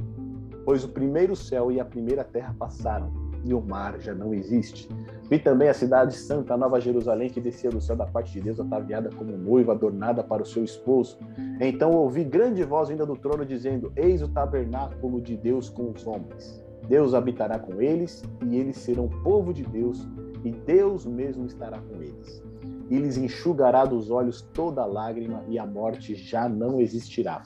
pois 0.66 0.84
o 0.84 0.90
primeiro 0.90 1.36
céu 1.36 1.72
e 1.72 1.80
a 1.80 1.86
primeira 1.86 2.24
terra 2.24 2.56
passaram, 2.58 3.12
e 3.44 3.54
o 3.54 3.62
mar 3.62 4.00
já 4.00 4.14
não 4.14 4.34
existe. 4.34 4.90
Vi 5.30 5.40
também 5.40 5.68
a 5.68 5.74
cidade 5.74 6.16
santa, 6.16 6.54
a 6.54 6.58
Nova 6.58 6.80
Jerusalém, 6.80 7.30
que 7.30 7.42
descia 7.42 7.70
do 7.70 7.82
céu 7.82 7.98
da 7.98 8.06
parte 8.06 8.32
de 8.32 8.40
Deus, 8.40 8.60
ataviada 8.60 9.10
como 9.10 9.36
noiva, 9.38 9.74
adornada 9.74 10.24
para 10.24 10.42
o 10.42 10.46
seu 10.46 10.64
esposo. 10.64 11.18
Então 11.60 11.92
ouvi 11.92 12.24
grande 12.24 12.64
voz 12.64 12.90
vinda 12.90 13.06
do 13.06 13.16
trono, 13.16 13.46
dizendo: 13.46 13.92
Eis 13.96 14.22
o 14.22 14.28
tabernáculo 14.28 15.22
de 15.22 15.36
Deus 15.36 15.70
com 15.70 15.92
os 15.92 16.08
homens. 16.08 16.67
Deus 16.88 17.14
habitará 17.14 17.60
com 17.60 17.82
eles, 17.82 18.24
e 18.46 18.56
eles 18.58 18.78
serão 18.78 19.10
povo 19.24 19.54
de 19.54 19.64
Deus, 19.64 20.08
e 20.44 20.52
Deus 20.52 21.06
mesmo 21.06 21.46
estará 21.46 21.80
com 21.80 22.02
eles. 22.02 22.44
E 22.90 22.98
lhes 22.98 23.18
enxugará 23.18 23.86
dos 23.86 24.10
olhos 24.10 24.42
toda 24.54 24.86
lágrima, 24.86 25.44
e 25.48 25.60
a 25.60 25.66
morte 25.66 26.16
já 26.16 26.48
não 26.48 26.80
existirá. 26.80 27.44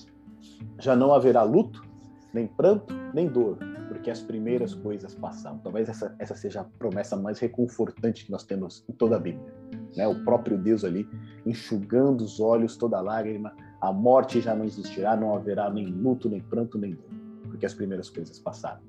Já 0.80 0.96
não 0.96 1.14
haverá 1.14 1.44
luto, 1.44 1.82
nem 2.34 2.48
pranto, 2.48 2.94
nem 3.14 3.28
dor 3.28 3.58
porque 3.92 4.10
as 4.10 4.22
primeiras 4.22 4.74
coisas 4.74 5.14
passaram. 5.14 5.60
Talvez 5.60 5.90
essa, 5.90 6.16
essa 6.18 6.34
seja 6.34 6.62
a 6.62 6.64
promessa 6.64 7.18
mais 7.18 7.38
reconfortante 7.40 8.26
que 8.26 8.32
nós 8.32 8.44
temos 8.44 8.86
em 8.90 8.94
toda 8.94 9.18
a 9.18 9.20
Bíblia. 9.20 9.54
Né? 9.96 10.08
O 10.08 10.24
próprio 10.24 10.58
Deus 10.58 10.86
ali 10.86 11.08
enxugando 11.46 12.22
os 12.22 12.40
olhos, 12.40 12.78
toda 12.78 13.02
lágrima, 13.02 13.54
a 13.82 13.92
morte 13.92 14.40
já 14.40 14.56
não 14.56 14.66
existirá, 14.66 15.16
não 15.16 15.36
haverá 15.36 15.70
nem 15.70 15.86
luto, 15.86 16.30
nem 16.30 16.40
pranto, 16.40 16.78
nem 16.78 16.96
dor, 16.96 17.06
porque 17.50 17.66
as 17.66 17.74
primeiras 17.74 18.10
coisas 18.10 18.40
passaram. 18.40 18.82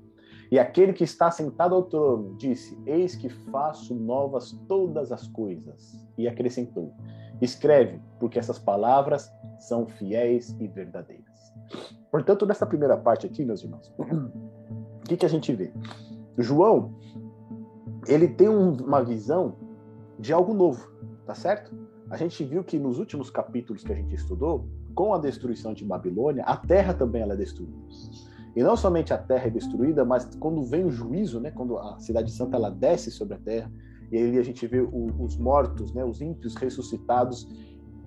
E 0.51 0.59
aquele 0.59 0.93
que 0.93 1.03
está 1.03 1.31
sentado 1.31 1.75
ao 1.75 1.83
trono 1.83 2.35
disse: 2.37 2.77
Eis 2.85 3.15
que 3.15 3.29
faço 3.29 3.95
novas 3.95 4.51
todas 4.67 5.11
as 5.11 5.27
coisas. 5.27 5.99
E 6.17 6.27
acrescentou: 6.27 6.93
Escreve, 7.41 7.99
porque 8.19 8.39
essas 8.39 8.59
palavras 8.59 9.31
são 9.59 9.85
fiéis 9.85 10.55
e 10.59 10.67
verdadeiras. 10.67 11.53
Portanto, 12.11 12.45
nessa 12.45 12.65
primeira 12.65 12.97
parte 12.97 13.25
aqui, 13.25 13.43
meus 13.43 13.63
irmãos, 13.63 13.91
o 13.97 15.03
que, 15.07 15.17
que 15.17 15.25
a 15.25 15.29
gente 15.29 15.53
vê? 15.53 15.73
João, 16.37 16.93
ele 18.07 18.27
tem 18.27 18.49
um, 18.49 18.73
uma 18.73 19.03
visão 19.03 19.55
de 20.19 20.31
algo 20.31 20.53
novo, 20.53 20.91
tá 21.25 21.33
certo? 21.33 21.75
A 22.09 22.17
gente 22.17 22.43
viu 22.43 22.63
que 22.63 22.77
nos 22.77 22.99
últimos 22.99 23.29
capítulos 23.29 23.83
que 23.83 23.91
a 23.91 23.95
gente 23.95 24.13
estudou, 24.13 24.67
com 24.93 25.13
a 25.13 25.17
destruição 25.17 25.73
de 25.73 25.83
Babilônia, 25.83 26.43
a 26.43 26.55
terra 26.55 26.93
também 26.93 27.21
ela 27.21 27.33
é 27.33 27.37
destruída. 27.37 27.75
E 28.55 28.61
não 28.61 28.75
somente 28.75 29.13
a 29.13 29.17
terra 29.17 29.47
é 29.47 29.49
destruída, 29.49 30.05
mas 30.05 30.25
quando 30.39 30.63
vem 30.63 30.85
o 30.85 30.91
juízo, 30.91 31.39
né, 31.39 31.51
quando 31.51 31.77
a 31.77 31.99
cidade 31.99 32.31
santa 32.31 32.55
ela 32.55 32.69
desce 32.69 33.09
sobre 33.09 33.35
a 33.35 33.39
terra, 33.39 33.71
e 34.11 34.17
aí 34.17 34.37
a 34.37 34.43
gente 34.43 34.67
vê 34.67 34.79
o, 34.79 35.11
os 35.19 35.35
mortos, 35.37 35.91
né, 35.93 36.05
os 36.05 36.21
ímpios 36.21 36.55
ressuscitados, 36.55 37.47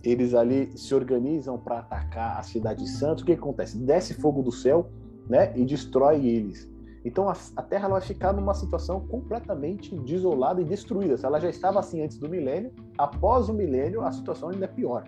eles 0.04 0.34
ali 0.34 0.70
se 0.78 0.94
organizam 0.94 1.58
para 1.58 1.80
atacar 1.80 2.38
a 2.38 2.42
cidade 2.42 2.88
santa. 2.88 3.22
O 3.22 3.26
que, 3.26 3.32
acontece? 3.32 3.76
Desce 3.76 4.14
fogo 4.14 4.40
do 4.40 4.52
céu, 4.52 4.88
né, 5.28 5.52
e 5.56 5.64
destrói 5.64 6.24
eles. 6.24 6.70
Então 7.04 7.28
a, 7.28 7.36
a 7.56 7.62
Terra 7.62 7.88
vai 7.88 8.00
ficar 8.00 8.32
numa 8.32 8.54
situação 8.54 9.00
completamente 9.06 9.96
desolada 10.00 10.60
e 10.60 10.64
destruída. 10.64 11.16
Ela 11.22 11.40
já 11.40 11.48
estava 11.48 11.80
assim 11.80 12.02
antes 12.02 12.18
do 12.18 12.28
milênio, 12.28 12.72
após 12.98 13.48
o 13.48 13.54
milênio 13.54 14.02
a 14.02 14.12
situação 14.12 14.50
ainda 14.50 14.64
é 14.64 14.68
pior. 14.68 15.04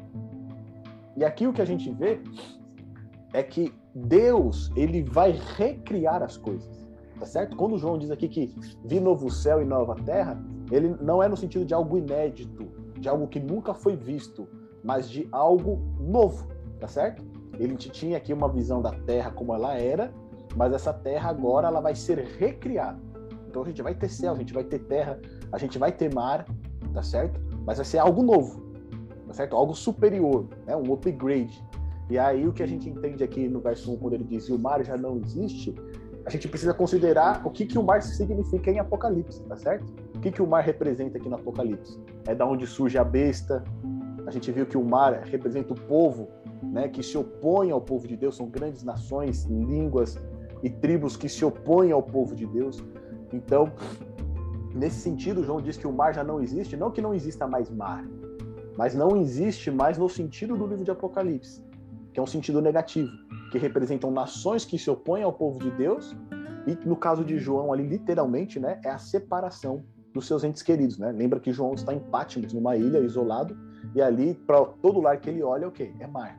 E 1.17 1.25
aqui 1.25 1.47
o 1.47 1.53
que 1.53 1.61
a 1.61 1.65
gente 1.65 1.91
vê 1.91 2.21
é 3.33 3.43
que 3.43 3.75
Deus 4.07 4.71
ele 4.77 5.03
vai 5.03 5.33
recriar 5.57 6.23
as 6.23 6.37
coisas, 6.37 6.87
tá 7.19 7.27
certo? 7.27 7.57
Quando 7.57 7.79
João 7.79 7.99
diz 7.99 8.11
aqui 8.11 8.29
que 8.29 8.55
vi 8.85 9.01
novo 9.01 9.31
céu 9.31 9.61
e 9.61 9.65
nova 9.65 9.95
terra, 9.95 10.41
ele 10.71 10.97
não 11.01 11.23
é 11.23 11.29
no 11.29 11.37
sentido 11.37 11.65
de 11.65 11.75
algo 11.75 11.99
inédito, 11.99 12.67
de 12.99 13.09
algo 13.09 13.27
que 13.27 13.41
nunca 13.41 13.75
foi 13.75 13.97
visto, 13.97 14.49
mas 14.83 15.09
de 15.09 15.29
algo 15.33 15.81
novo, 16.01 16.49
tá 16.79 16.89
certo? 16.89 17.25
Ele 17.59 17.75
tinha 17.77 18.17
aqui 18.17 18.33
uma 18.33 18.49
visão 18.49 18.81
da 18.81 18.93
Terra 18.93 19.31
como 19.31 19.53
ela 19.53 19.75
era, 19.75 20.13
mas 20.57 20.73
essa 20.73 20.93
Terra 20.93 21.31
agora 21.31 21.69
ela 21.69 21.81
vai 21.81 21.95
ser 21.95 22.19
recriada. 22.39 23.01
Então 23.49 23.63
a 23.63 23.67
gente 23.67 23.83
vai 23.83 23.95
ter 23.95 24.09
céu, 24.09 24.33
a 24.33 24.37
gente 24.37 24.53
vai 24.53 24.63
ter 24.63 24.79
terra, 24.81 25.19
a 25.51 25.59
gente 25.59 25.79
vai 25.79 25.91
ter 25.91 26.15
mar, 26.15 26.47
tá 26.93 27.03
certo? 27.03 27.41
Mas 27.67 27.79
vai 27.79 27.85
ser 27.85 27.99
algo 27.99 28.23
novo, 28.23 28.63
tá 29.27 29.33
certo? 29.33 29.57
Algo 29.57 29.75
superior, 29.75 30.47
né? 30.67 30.77
um 30.77 30.93
upgrade. 30.93 31.65
E 32.11 32.19
aí 32.19 32.47
o 32.47 32.53
que 32.53 32.63
a 32.63 32.67
gente 32.67 32.89
entende 32.89 33.23
aqui 33.23 33.49
no 33.49 33.61
verso 33.61 33.93
1, 33.93 33.97
quando 33.99 34.15
ele 34.15 34.25
diz 34.25 34.49
o 34.49 34.59
mar 34.59 34.83
já 34.85 34.97
não 34.97 35.19
existe, 35.19 35.75
a 36.25 36.31
gente 36.31 36.49
precisa 36.49 36.75
considerar 36.75 37.47
o 37.47 37.51
que, 37.51 37.65
que 37.65 37.79
o 37.79 37.83
mar 37.83 38.03
significa 38.03 38.71
em 38.71 38.79
Apocalipse, 38.79 39.43
tá 39.45 39.57
certo? 39.57 39.87
O 40.15 40.21
que, 40.21 40.31
que 40.31 40.43
o 40.43 40.47
mar 40.47 40.63
representa 40.63 41.19
aqui 41.19 41.29
no 41.29 41.37
Apocalipse? 41.37 41.99
É 42.27 42.35
da 42.35 42.45
onde 42.47 42.67
surge 42.67 42.99
a 42.99 43.05
besta. 43.05 43.65
A 44.27 44.31
gente 44.31 44.53
viu 44.53 44.67
que 44.67 44.77
o 44.77 44.85
mar 44.85 45.23
representa 45.25 45.73
o 45.73 45.81
povo, 45.81 46.29
né, 46.63 46.89
que 46.89 47.03
se 47.03 47.17
opõe 47.17 47.71
ao 47.71 47.81
povo 47.81 48.07
de 48.07 48.17
Deus, 48.17 48.37
são 48.37 48.47
grandes 48.47 48.83
nações, 48.83 49.45
línguas 49.45 50.19
e 50.63 50.69
tribos 50.69 51.17
que 51.17 51.29
se 51.29 51.45
opõem 51.45 51.93
ao 51.93 52.03
povo 52.03 52.35
de 52.35 52.47
Deus. 52.47 52.85
Então, 53.33 53.73
nesse 54.75 55.01
sentido, 55.01 55.45
João 55.45 55.61
diz 55.61 55.77
que 55.77 55.87
o 55.87 55.93
mar 55.93 56.15
já 56.15 56.25
não 56.25 56.43
existe, 56.43 56.77
não 56.77 56.91
que 56.91 57.01
não 57.01 57.15
exista 57.15 57.47
mais 57.47 57.71
mar, 57.71 58.05
mas 58.77 58.95
não 58.95 59.17
existe 59.17 59.71
mais 59.71 59.97
no 59.97 60.09
sentido 60.09 60.57
do 60.57 60.67
livro 60.67 60.85
de 60.85 60.91
Apocalipse, 60.91 61.63
que 62.19 62.21
é 62.21 62.23
um 62.23 62.27
sentido 62.27 62.61
negativo, 62.61 63.13
que 63.53 63.59
representam 63.59 64.11
nações 64.11 64.65
que 64.65 64.77
se 64.77 64.91
opõem 64.91 65.23
ao 65.23 65.33
povo 65.33 65.61
de 65.61 65.71
Deus, 65.71 66.17
e 66.67 66.75
no 66.85 66.97
caso 66.97 67.25
de 67.25 67.39
João 67.39 67.73
ali, 67.73 67.87
literalmente, 67.87 68.59
né, 68.59 68.81
é 68.85 68.91
a 68.91 68.99
separação 68.99 69.85
dos 70.13 70.27
seus 70.27 70.43
entes 70.43 70.61
queridos, 70.61 70.99
né? 70.99 71.13
Lembra 71.13 71.39
que 71.39 71.53
João 71.53 71.75
está 71.75 71.95
em 71.95 72.01
Patmos, 72.01 72.53
numa 72.53 72.77
ilha, 72.77 72.99
isolado, 72.99 73.57
e 73.95 74.03
ali, 74.03 74.35
para 74.35 74.65
todo 74.65 75.01
lar 75.01 75.21
que 75.21 75.31
ele 75.31 75.45
olha, 75.45 75.67
é 75.67 75.69
o 75.69 75.71
quê? 75.71 75.93
É 76.01 76.09
mar. 76.09 76.37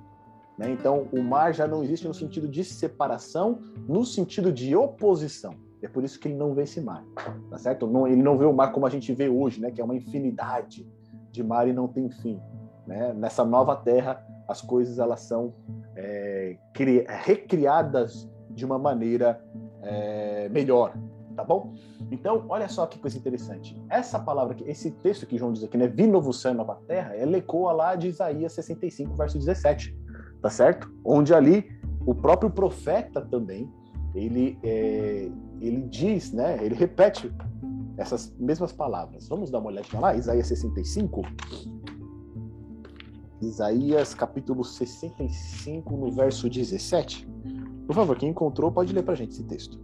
Né? 0.57 0.69
Então, 0.69 1.07
o 1.13 1.23
mar 1.23 1.53
já 1.53 1.65
não 1.65 1.81
existe 1.81 2.05
no 2.05 2.13
sentido 2.13 2.49
de 2.49 2.65
separação, 2.65 3.61
no 3.87 4.03
sentido 4.03 4.51
de 4.51 4.75
oposição. 4.75 5.53
É 5.81 5.87
por 5.87 6.03
isso 6.03 6.19
que 6.19 6.27
ele 6.27 6.35
não 6.35 6.53
vê 6.53 6.63
esse 6.63 6.81
mar, 6.81 7.05
tá 7.49 7.57
certo? 7.57 7.87
Não, 7.87 8.05
ele 8.05 8.21
não 8.21 8.37
vê 8.37 8.43
o 8.43 8.51
mar 8.51 8.73
como 8.73 8.85
a 8.85 8.89
gente 8.89 9.13
vê 9.13 9.29
hoje, 9.29 9.61
né? 9.61 9.71
Que 9.71 9.79
é 9.79 9.83
uma 9.83 9.95
infinidade 9.95 10.85
de 11.31 11.41
mar 11.41 11.69
e 11.69 11.71
não 11.71 11.87
tem 11.87 12.09
fim. 12.09 12.37
Né? 12.85 13.13
Nessa 13.13 13.45
nova 13.45 13.77
terra, 13.77 14.21
as 14.49 14.61
coisas 14.61 14.97
elas 14.97 15.21
são 15.21 15.53
é, 15.95 16.57
recriadas 17.23 18.27
de 18.49 18.65
uma 18.65 18.79
maneira 18.79 19.39
é, 19.83 20.49
melhor, 20.49 20.93
tá 21.35 21.43
bom? 21.43 21.75
Então, 22.11 22.45
olha 22.49 22.67
só 22.67 22.87
que 22.87 22.97
coisa 22.97 23.15
interessante. 23.15 23.79
Essa 23.89 24.19
palavra 24.19 24.53
aqui, 24.53 24.63
esse 24.67 24.89
texto 24.89 25.27
que 25.27 25.37
João 25.37 25.53
diz 25.53 25.63
aqui, 25.63 25.77
né? 25.77 25.87
Vi 25.87 26.07
novo 26.07 26.33
céu 26.33 26.53
nova 26.55 26.79
terra, 26.87 27.15
ela 27.15 27.37
ecoa 27.37 27.71
lá 27.71 27.95
de 27.95 28.07
Isaías 28.07 28.53
65, 28.53 29.15
verso 29.15 29.37
17, 29.37 29.95
tá 30.41 30.49
certo? 30.49 30.91
Onde 31.05 31.31
ali 31.33 31.69
o 32.05 32.15
próprio 32.15 32.49
profeta 32.49 33.21
também 33.21 33.71
ele, 34.15 34.57
é, 34.63 35.29
ele 35.61 35.83
diz, 35.83 36.31
né, 36.33 36.57
ele 36.61 36.73
repete 36.73 37.31
essas 37.97 38.33
mesmas 38.39 38.71
palavras. 38.71 39.27
Vamos 39.27 39.51
dar 39.51 39.59
uma 39.59 39.69
olhadinha 39.69 40.01
lá, 40.01 40.15
Isaías 40.15 40.47
65. 40.47 41.21
Isaías 43.41 44.13
capítulo 44.13 44.63
65, 44.63 45.95
no 45.95 46.11
verso 46.11 46.49
17. 46.49 47.27
Por 47.87 47.95
favor, 47.95 48.17
quem 48.17 48.29
encontrou 48.29 48.71
pode 48.71 48.93
ler 48.93 49.03
para 49.03 49.13
a 49.13 49.17
gente 49.17 49.31
esse 49.31 49.43
texto. 49.43 49.79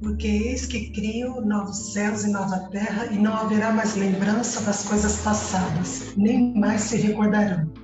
Porque 0.00 0.26
eis 0.26 0.66
que 0.66 0.90
crio 0.90 1.40
novos 1.42 1.92
céus 1.92 2.24
e 2.24 2.30
nova 2.30 2.58
terra, 2.70 3.06
e 3.06 3.18
não 3.18 3.34
haverá 3.34 3.72
mais 3.72 3.94
lembrança 3.94 4.60
das 4.62 4.88
coisas 4.88 5.20
passadas, 5.20 6.16
nem 6.16 6.54
mais 6.58 6.80
se 6.82 6.96
recordarão. 6.96 7.81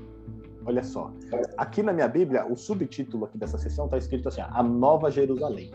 Olha 0.69 0.85
só, 0.85 1.11
aqui 1.57 1.83
na 1.83 1.95
minha 1.95 2.07
Bíblia, 2.07 2.47
o 2.47 2.55
subtítulo 2.55 3.25
aqui 3.25 3.39
dessa 3.39 3.57
sessão 3.57 3.87
está 3.87 3.97
escrito 3.97 4.29
assim: 4.29 4.43
A 4.43 4.63
Nova 4.63 5.11
Jerusalém. 5.11 5.71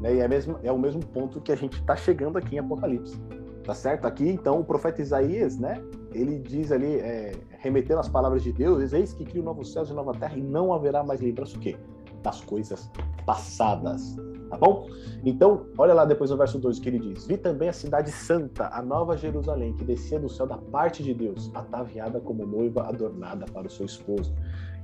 Né? 0.00 0.14
E 0.14 0.20
é, 0.20 0.28
mesmo, 0.28 0.60
é 0.62 0.70
o 0.70 0.78
mesmo 0.78 1.04
ponto 1.04 1.40
que 1.40 1.50
a 1.50 1.56
gente 1.56 1.80
está 1.80 1.96
chegando 1.96 2.38
aqui 2.38 2.54
em 2.54 2.60
Apocalipse. 2.60 3.20
Tá 3.64 3.74
certo? 3.74 4.06
Aqui, 4.06 4.28
então, 4.28 4.60
o 4.60 4.64
profeta 4.64 5.02
Isaías, 5.02 5.58
né? 5.58 5.82
Ele 6.14 6.38
diz 6.38 6.70
ali, 6.70 7.00
é, 7.00 7.32
remetendo 7.58 7.98
as 7.98 8.08
palavras 8.08 8.44
de 8.44 8.52
Deus, 8.52 8.92
eis 8.92 9.12
que 9.12 9.24
crio 9.24 9.42
novos 9.42 9.72
céus 9.72 9.90
e 9.90 9.92
nova 9.92 10.12
terra, 10.12 10.36
e 10.36 10.40
não 10.40 10.72
haverá 10.72 11.02
mais 11.02 11.20
lembrança 11.20 11.56
o 11.56 11.60
quê? 11.60 11.76
Das 12.22 12.40
coisas 12.42 12.88
passadas. 13.26 14.14
Tá 14.48 14.56
bom? 14.56 14.88
Então, 15.24 15.66
olha 15.76 15.92
lá 15.92 16.04
depois 16.04 16.30
no 16.30 16.36
verso 16.36 16.58
2 16.58 16.78
que 16.78 16.88
ele 16.88 16.98
diz: 16.98 17.26
Vi 17.26 17.36
também 17.36 17.68
a 17.68 17.72
cidade 17.72 18.10
santa, 18.10 18.68
a 18.72 18.80
nova 18.80 19.16
Jerusalém, 19.16 19.72
que 19.74 19.84
descia 19.84 20.18
do 20.20 20.28
céu 20.28 20.46
da 20.46 20.56
parte 20.56 21.02
de 21.02 21.12
Deus, 21.12 21.50
ataviada 21.54 22.20
como 22.20 22.46
noiva 22.46 22.82
adornada 22.82 23.44
para 23.52 23.66
o 23.66 23.70
seu 23.70 23.86
esposo. 23.86 24.32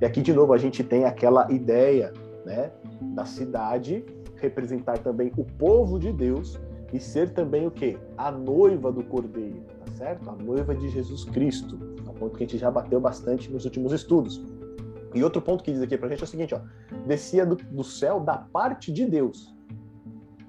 E 0.01 0.05
aqui 0.05 0.21
de 0.21 0.33
novo 0.33 0.53
a 0.53 0.57
gente 0.57 0.83
tem 0.83 1.05
aquela 1.05 1.49
ideia, 1.51 2.11
né, 2.45 2.71
da 3.15 3.25
cidade 3.25 4.05
representar 4.35 4.97
também 4.97 5.31
o 5.37 5.45
povo 5.45 5.97
de 5.97 6.11
Deus 6.11 6.59
e 6.91 6.99
ser 6.99 7.29
também 7.33 7.65
o 7.65 7.71
que? 7.71 7.97
A 8.17 8.29
noiva 8.29 8.91
do 8.91 9.03
Cordeiro, 9.03 9.63
tá 9.79 9.91
certo? 9.93 10.29
A 10.29 10.33
noiva 10.33 10.75
de 10.75 10.89
Jesus 10.89 11.23
Cristo. 11.25 11.79
É 12.05 12.09
um 12.09 12.13
ponto 12.13 12.37
que 12.37 12.43
a 12.43 12.47
gente 12.47 12.57
já 12.57 12.69
bateu 12.69 12.99
bastante 12.99 13.49
nos 13.49 13.63
últimos 13.63 13.93
estudos. 13.93 14.43
E 15.13 15.23
outro 15.23 15.41
ponto 15.41 15.63
que 15.63 15.71
diz 15.71 15.81
aqui 15.81 15.97
pra 15.97 16.09
gente 16.09 16.21
é 16.21 16.23
o 16.23 16.27
seguinte, 16.27 16.53
ó, 16.53 16.59
descia 17.05 17.45
do, 17.45 17.55
do 17.55 17.83
céu 17.83 18.19
da 18.19 18.37
parte 18.37 18.91
de 18.91 19.05
Deus. 19.05 19.52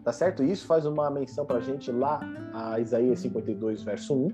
Tá 0.05 0.13
certo? 0.13 0.45
Isso 0.45 0.67
faz 0.67 0.85
uma 0.85 1.11
menção 1.11 1.47
pra 1.47 1.61
gente 1.61 1.91
lá 1.91 2.21
a 2.53 2.79
Isaías 2.79 3.21
52, 3.21 3.83
verso 3.83 4.15
1, 4.15 4.29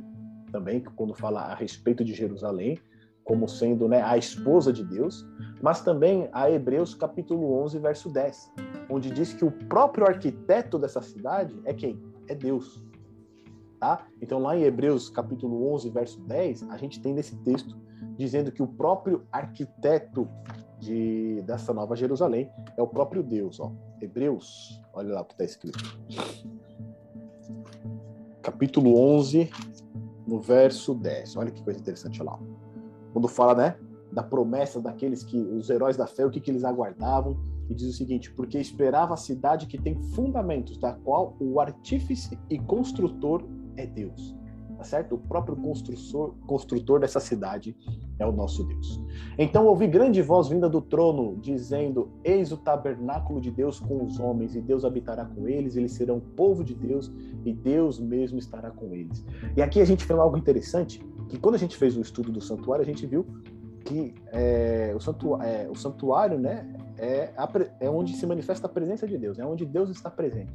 também, 0.50 0.82
quando 0.96 1.14
fala 1.14 1.42
a 1.42 1.54
respeito 1.54 2.04
de 2.04 2.12
Jerusalém, 2.12 2.76
como 3.22 3.48
sendo 3.48 3.86
né, 3.86 4.02
a 4.02 4.18
esposa 4.18 4.72
de 4.72 4.82
Deus, 4.84 5.24
mas 5.62 5.80
também 5.82 6.28
a 6.32 6.50
Hebreus 6.50 6.94
capítulo 6.94 7.52
11, 7.62 7.78
verso 7.78 8.10
10, 8.10 8.52
onde 8.88 9.10
diz 9.10 9.32
que 9.32 9.44
o 9.44 9.52
próprio 9.52 10.06
arquiteto 10.06 10.76
dessa 10.76 11.00
cidade 11.00 11.54
é 11.64 11.72
quem? 11.72 12.02
É 12.26 12.34
Deus. 12.34 12.84
Tá? 13.78 14.04
Então 14.20 14.40
lá 14.40 14.56
em 14.56 14.64
Hebreus 14.64 15.08
capítulo 15.08 15.72
11, 15.72 15.88
verso 15.90 16.20
10, 16.22 16.64
a 16.70 16.76
gente 16.76 17.00
tem 17.00 17.14
nesse 17.14 17.36
texto 17.44 17.76
dizendo 18.16 18.52
que 18.52 18.62
o 18.62 18.66
próprio 18.66 19.26
arquiteto 19.30 20.28
de, 20.78 21.42
dessa 21.42 21.72
nova 21.72 21.94
Jerusalém 21.94 22.50
é 22.76 22.82
o 22.82 22.86
próprio 22.86 23.22
Deus. 23.22 23.60
Ó. 23.60 23.72
Hebreus, 24.00 24.80
olha 24.92 25.14
lá 25.14 25.20
o 25.20 25.24
que 25.24 25.34
está 25.34 25.44
escrito. 25.44 25.78
Capítulo 28.42 28.98
11, 28.98 29.50
no 30.26 30.40
verso 30.40 30.94
10. 30.94 31.36
Olha 31.36 31.50
que 31.50 31.62
coisa 31.62 31.78
interessante 31.78 32.22
lá. 32.22 32.38
Quando 33.12 33.28
fala, 33.28 33.54
né, 33.54 33.76
da 34.12 34.22
promessa 34.22 34.80
daqueles 34.80 35.22
que, 35.22 35.38
os 35.38 35.68
heróis 35.68 35.96
da 35.96 36.06
fé, 36.06 36.24
o 36.24 36.30
que, 36.30 36.40
que 36.40 36.50
eles 36.50 36.64
aguardavam, 36.64 37.38
e 37.68 37.74
diz 37.74 37.88
o 37.88 37.92
seguinte: 37.92 38.32
porque 38.32 38.58
esperava 38.58 39.14
a 39.14 39.16
cidade 39.16 39.66
que 39.66 39.78
tem 39.78 39.94
fundamentos, 40.14 40.78
da 40.78 40.92
qual 40.92 41.36
o 41.38 41.60
artífice 41.60 42.38
e 42.48 42.58
construtor 42.58 43.44
é 43.76 43.86
Deus 43.86 44.39
tá 44.80 44.84
certo? 44.84 45.14
O 45.14 45.18
próprio 45.18 45.54
construtor, 45.56 46.34
construtor 46.46 47.00
dessa 47.00 47.20
cidade 47.20 47.76
é 48.18 48.26
o 48.26 48.32
nosso 48.32 48.64
Deus. 48.64 48.98
Então 49.36 49.66
ouvi 49.66 49.86
grande 49.86 50.22
voz 50.22 50.48
vinda 50.48 50.70
do 50.70 50.80
trono, 50.80 51.36
dizendo: 51.38 52.10
Eis 52.24 52.50
o 52.50 52.56
tabernáculo 52.56 53.42
de 53.42 53.50
Deus 53.50 53.78
com 53.78 54.02
os 54.02 54.18
homens, 54.18 54.56
e 54.56 54.60
Deus 54.62 54.82
habitará 54.82 55.26
com 55.26 55.46
eles, 55.46 55.76
eles 55.76 55.92
serão 55.92 56.18
povo 56.18 56.64
de 56.64 56.74
Deus, 56.74 57.12
e 57.44 57.52
Deus 57.52 58.00
mesmo 58.00 58.38
estará 58.38 58.70
com 58.70 58.94
eles. 58.94 59.22
E 59.54 59.60
aqui 59.60 59.82
a 59.82 59.84
gente 59.84 60.06
vê 60.06 60.14
algo 60.14 60.38
interessante, 60.38 61.06
que 61.28 61.38
quando 61.38 61.56
a 61.56 61.58
gente 61.58 61.76
fez 61.76 61.94
o 61.94 62.00
estudo 62.00 62.32
do 62.32 62.40
santuário, 62.40 62.82
a 62.82 62.86
gente 62.86 63.04
viu 63.04 63.26
que 63.84 64.14
é, 64.32 64.94
o, 64.96 65.00
santuário, 65.00 65.46
é, 65.46 65.68
o 65.68 65.74
santuário, 65.74 66.38
né, 66.38 66.66
é, 66.96 67.34
a, 67.36 67.46
é 67.80 67.90
onde 67.90 68.14
se 68.14 68.26
manifesta 68.26 68.66
a 68.66 68.70
presença 68.70 69.06
de 69.06 69.18
Deus, 69.18 69.38
é 69.38 69.44
onde 69.44 69.66
Deus 69.66 69.90
está 69.90 70.10
presente, 70.10 70.54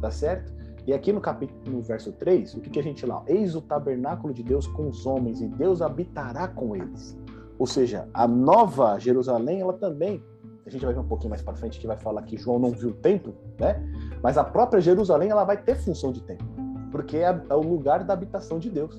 tá 0.00 0.10
certo? 0.10 0.59
E 0.90 0.92
aqui 0.92 1.12
no 1.12 1.20
capítulo, 1.20 1.76
no 1.76 1.80
verso 1.80 2.10
3, 2.10 2.54
o 2.54 2.60
que, 2.60 2.68
que 2.68 2.80
a 2.80 2.82
gente 2.82 3.06
lá? 3.06 3.22
Eis 3.28 3.54
o 3.54 3.60
tabernáculo 3.60 4.34
de 4.34 4.42
Deus 4.42 4.66
com 4.66 4.88
os 4.88 5.06
homens, 5.06 5.40
e 5.40 5.46
Deus 5.46 5.80
habitará 5.80 6.48
com 6.48 6.74
eles. 6.74 7.16
Ou 7.56 7.64
seja, 7.64 8.08
a 8.12 8.26
nova 8.26 8.98
Jerusalém, 8.98 9.60
ela 9.60 9.74
também, 9.74 10.20
a 10.66 10.68
gente 10.68 10.84
vai 10.84 10.92
ver 10.92 10.98
um 10.98 11.06
pouquinho 11.06 11.30
mais 11.30 11.42
para 11.42 11.54
frente 11.54 11.78
que 11.78 11.86
vai 11.86 11.96
falar 11.96 12.22
que 12.22 12.36
João 12.36 12.58
não 12.58 12.72
viu 12.72 12.88
o 12.88 12.94
templo, 12.94 13.36
né? 13.56 13.80
Mas 14.20 14.36
a 14.36 14.42
própria 14.42 14.80
Jerusalém, 14.80 15.30
ela 15.30 15.44
vai 15.44 15.62
ter 15.62 15.76
função 15.76 16.10
de 16.10 16.24
templo, 16.24 16.48
porque 16.90 17.18
é, 17.18 17.40
é 17.48 17.54
o 17.54 17.62
lugar 17.62 18.02
da 18.02 18.12
habitação 18.12 18.58
de 18.58 18.68
Deus. 18.68 18.98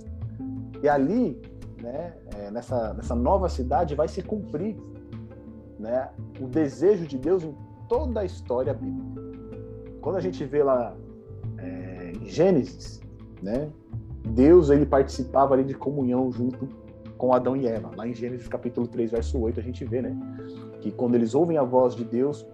E 0.81 0.88
ali, 0.88 1.41
né, 1.83 2.13
é, 2.38 2.51
nessa, 2.51 2.93
nessa 2.93 3.15
nova 3.15 3.50
cidade, 3.50 3.95
vai 3.95 4.07
se 4.07 4.21
cumprir 4.21 4.77
né, 5.77 6.07
o 6.39 6.48
desejo 6.48 7.05
de 7.05 7.17
Deus 7.17 7.43
em 7.43 7.53
toda 7.89 8.21
a 8.21 8.24
história 8.24 8.74
bíblica. 8.74 9.21
Quando 10.00 10.15
a 10.15 10.21
gente 10.21 10.45
vê 10.45 10.63
lá 10.63 10.95
Gênesis, 12.25 13.01
né? 13.41 13.70
Deus 14.30 14.70
ele 14.70 14.86
participava 14.86 15.53
ali 15.53 15.63
de 15.63 15.74
comunhão 15.74 16.32
junto 16.32 16.68
com 17.18 17.34
Adão 17.34 17.56
e 17.56 17.68
Eva. 17.68 17.91
Lá 17.96 18.08
em 18.08 18.13
Gênesis 18.13 18.48
capítulo 18.48 18.88
3, 18.88 19.12
verso 19.12 19.39
8, 19.39 19.60
a 19.60 19.63
gente 19.63 19.84
vê, 19.86 20.01
né? 20.01 20.15
Que 20.80 20.91
quando 20.91 21.15
eles 21.15 21.36
ouvem 21.36 21.58
a 21.58 21.63
voz 21.63 21.96
de 21.96 22.03
Deus, 22.03 22.46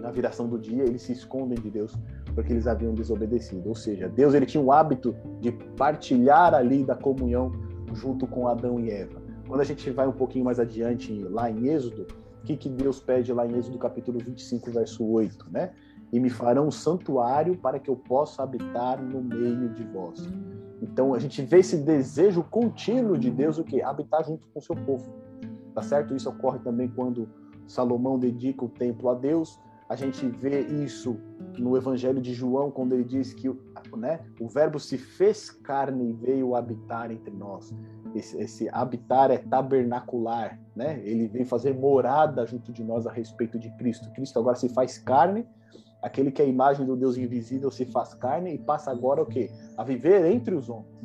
na 0.00 0.10
viração 0.10 0.48
do 0.48 0.58
dia, 0.58 0.82
eles 0.82 1.02
se 1.02 1.12
escondem 1.12 1.58
de 1.58 1.70
Deus 1.70 1.94
porque 2.34 2.52
eles 2.52 2.66
haviam 2.66 2.94
desobedecido. 2.94 3.68
Ou 3.68 3.74
seja, 3.74 4.08
Deus 4.08 4.34
ele 4.34 4.46
tinha 4.46 4.62
o 4.62 4.72
hábito 4.72 5.14
de 5.40 5.52
partilhar 5.52 6.54
ali 6.54 6.84
da 6.84 6.94
comunhão 6.94 7.52
junto 7.92 8.26
com 8.26 8.48
Adão 8.48 8.80
e 8.80 8.90
Eva. 8.90 9.20
Quando 9.46 9.60
a 9.60 9.64
gente 9.64 9.90
vai 9.90 10.06
um 10.06 10.12
pouquinho 10.12 10.44
mais 10.44 10.60
adiante 10.60 11.12
lá 11.24 11.50
em 11.50 11.68
Êxodo, 11.68 12.06
o 12.40 12.44
que, 12.44 12.56
que 12.56 12.68
Deus 12.68 13.00
pede 13.00 13.32
lá 13.32 13.46
em 13.46 13.56
Êxodo 13.56 13.78
capítulo 13.78 14.18
25, 14.18 14.70
verso 14.70 15.04
8, 15.04 15.46
né? 15.50 15.72
E 16.12 16.18
me 16.18 16.30
farão 16.30 16.66
um 16.66 16.70
santuário 16.70 17.56
para 17.56 17.78
que 17.78 17.88
eu 17.88 17.96
possa 17.96 18.42
habitar 18.42 19.00
no 19.00 19.22
meio 19.22 19.68
de 19.70 19.84
vós. 19.84 20.28
Então 20.82 21.14
a 21.14 21.18
gente 21.18 21.42
vê 21.42 21.58
esse 21.58 21.76
desejo 21.76 22.42
contínuo 22.42 23.18
de 23.18 23.30
Deus 23.30 23.58
o 23.58 23.64
que 23.64 23.82
habitar 23.82 24.24
junto 24.24 24.46
com 24.48 24.58
o 24.58 24.62
seu 24.62 24.74
povo. 24.74 25.12
Tá 25.74 25.82
certo? 25.82 26.14
Isso 26.14 26.28
ocorre 26.28 26.58
também 26.60 26.88
quando 26.88 27.28
Salomão 27.66 28.18
dedica 28.18 28.64
o 28.64 28.68
templo 28.68 29.08
a 29.08 29.14
Deus. 29.14 29.60
A 29.88 29.96
gente 29.96 30.26
vê 30.26 30.60
isso 30.60 31.16
no 31.58 31.76
Evangelho 31.76 32.20
de 32.20 32.32
João, 32.32 32.70
quando 32.70 32.92
ele 32.92 33.04
diz 33.04 33.32
que 33.34 33.48
né, 33.96 34.20
o 34.40 34.48
Verbo 34.48 34.78
se 34.78 34.96
fez 34.96 35.50
carne 35.50 36.10
e 36.10 36.12
veio 36.12 36.54
habitar 36.54 37.10
entre 37.10 37.32
nós. 37.32 37.74
Esse, 38.14 38.40
esse, 38.40 38.68
habitar 38.72 39.30
é 39.30 39.38
tabernacular, 39.38 40.60
né? 40.74 41.00
Ele 41.04 41.28
vem 41.28 41.44
fazer 41.44 41.74
morada 41.74 42.46
junto 42.46 42.72
de 42.72 42.82
nós 42.82 43.06
a 43.06 43.12
respeito 43.12 43.58
de 43.58 43.70
Cristo. 43.76 44.10
Cristo 44.12 44.38
agora 44.38 44.56
se 44.56 44.68
faz 44.68 44.98
carne, 44.98 45.46
aquele 46.02 46.30
que 46.30 46.40
é 46.40 46.44
a 46.44 46.48
imagem 46.48 46.86
do 46.86 46.96
Deus 46.96 47.16
invisível 47.16 47.70
se 47.70 47.84
faz 47.84 48.14
carne 48.14 48.54
e 48.54 48.58
passa 48.58 48.90
agora 48.90 49.22
o 49.22 49.26
quê? 49.26 49.50
A 49.76 49.84
viver 49.84 50.24
entre 50.26 50.54
os 50.54 50.68
homens. 50.68 51.00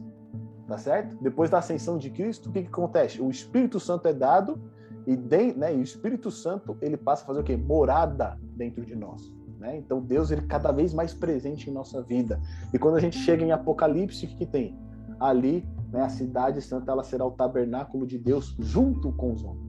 Tá 0.68 0.78
certo? 0.78 1.16
Depois 1.22 1.50
da 1.50 1.60
ascensão 1.60 1.98
de 1.98 2.10
Cristo, 2.10 2.50
o 2.50 2.52
que, 2.52 2.64
que 2.64 2.68
acontece? 2.70 3.22
O 3.22 3.30
Espírito 3.30 3.80
Santo 3.80 4.08
é 4.08 4.14
dado 4.14 4.60
e, 5.06 5.16
de, 5.16 5.54
né, 5.54 5.76
e 5.76 5.78
o 5.78 5.84
Espírito 5.84 6.32
Santo 6.32 6.76
ele 6.82 6.98
passa 6.98 7.24
a 7.24 7.28
fazer 7.28 7.42
o 7.42 7.44
quê? 7.44 7.56
Morada 7.56 8.38
dentro 8.42 8.84
de 8.84 8.96
nós. 8.96 9.32
Né? 9.60 9.78
Então 9.78 10.02
Deus 10.02 10.32
ele 10.32 10.42
cada 10.42 10.72
vez 10.72 10.94
mais 10.94 11.14
presente 11.14 11.70
em 11.70 11.74
nossa 11.74 12.02
vida. 12.02 12.42
E 12.74 12.80
quando 12.80 12.96
a 12.96 13.00
gente 13.00 13.18
chega 13.18 13.44
em 13.44 13.52
Apocalipse, 13.52 14.26
o 14.26 14.30
que, 14.30 14.36
que 14.38 14.46
tem? 14.46 14.78
Ali, 15.20 15.64
né, 15.92 16.02
a 16.02 16.10
cidade 16.10 16.62
santa 16.62 16.92
ela 16.92 17.04
será 17.04 17.26
o 17.26 17.32
tabernáculo 17.32 18.08
de 18.08 18.18
Deus 18.18 18.56
junto 18.60 19.12
com 19.14 19.34
os 19.34 19.44
homens. 19.44 19.65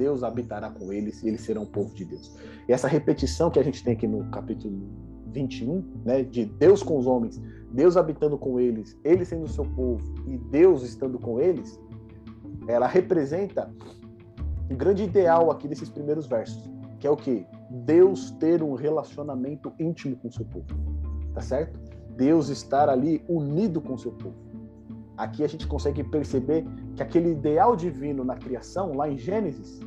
Deus 0.00 0.24
habitará 0.24 0.70
com 0.70 0.90
eles 0.90 1.22
e 1.22 1.28
eles 1.28 1.42
serão 1.42 1.64
o 1.64 1.66
povo 1.66 1.94
de 1.94 2.06
Deus. 2.06 2.34
E 2.66 2.72
essa 2.72 2.88
repetição 2.88 3.50
que 3.50 3.58
a 3.58 3.62
gente 3.62 3.84
tem 3.84 3.92
aqui 3.92 4.06
no 4.06 4.24
capítulo 4.30 4.80
21, 5.26 5.84
né, 6.06 6.22
de 6.22 6.46
Deus 6.46 6.82
com 6.82 6.98
os 6.98 7.06
homens, 7.06 7.38
Deus 7.70 7.98
habitando 7.98 8.38
com 8.38 8.58
eles, 8.58 8.98
eles 9.04 9.28
sendo 9.28 9.44
o 9.44 9.48
seu 9.48 9.66
povo 9.66 10.02
e 10.26 10.38
Deus 10.38 10.82
estando 10.82 11.18
com 11.18 11.38
eles, 11.38 11.78
ela 12.66 12.86
representa 12.86 13.70
o 14.70 14.74
grande 14.74 15.02
ideal 15.02 15.50
aqui 15.50 15.68
desses 15.68 15.90
primeiros 15.90 16.26
versos, 16.26 16.70
que 16.98 17.06
é 17.06 17.10
o 17.10 17.16
que? 17.16 17.46
Deus 17.84 18.30
ter 18.30 18.62
um 18.62 18.74
relacionamento 18.74 19.70
íntimo 19.78 20.16
com 20.16 20.28
o 20.28 20.32
seu 20.32 20.46
povo. 20.46 20.66
Tá 21.34 21.42
certo? 21.42 21.78
Deus 22.16 22.48
estar 22.48 22.88
ali 22.88 23.22
unido 23.28 23.82
com 23.82 23.94
o 23.94 23.98
seu 23.98 24.12
povo. 24.12 24.34
Aqui 25.18 25.44
a 25.44 25.46
gente 25.46 25.66
consegue 25.66 26.02
perceber 26.02 26.64
que 26.96 27.02
aquele 27.02 27.32
ideal 27.32 27.76
divino 27.76 28.24
na 28.24 28.36
criação, 28.36 28.94
lá 28.94 29.06
em 29.06 29.18
Gênesis, 29.18 29.78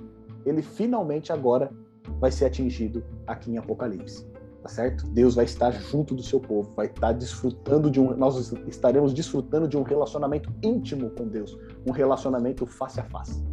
ele 0.45 0.61
finalmente 0.61 1.31
agora 1.31 1.71
vai 2.19 2.31
ser 2.31 2.45
atingido 2.45 3.03
aqui 3.27 3.51
em 3.51 3.57
Apocalipse. 3.57 4.25
Tá 4.61 4.69
certo? 4.69 5.05
Deus 5.07 5.35
vai 5.35 5.43
estar 5.43 5.71
junto 5.71 6.15
do 6.15 6.23
seu 6.23 6.39
povo, 6.39 6.71
vai 6.73 6.85
estar 6.85 7.11
desfrutando 7.11 7.91
de 7.91 7.99
um 7.99 8.15
nós 8.15 8.53
estaremos 8.65 9.13
desfrutando 9.13 9.67
de 9.67 9.75
um 9.75 9.83
relacionamento 9.83 10.49
íntimo 10.63 11.09
com 11.09 11.27
Deus, 11.27 11.59
um 11.85 11.91
relacionamento 11.91 12.65
face 12.65 12.97
a 12.97 13.03
face. 13.03 13.43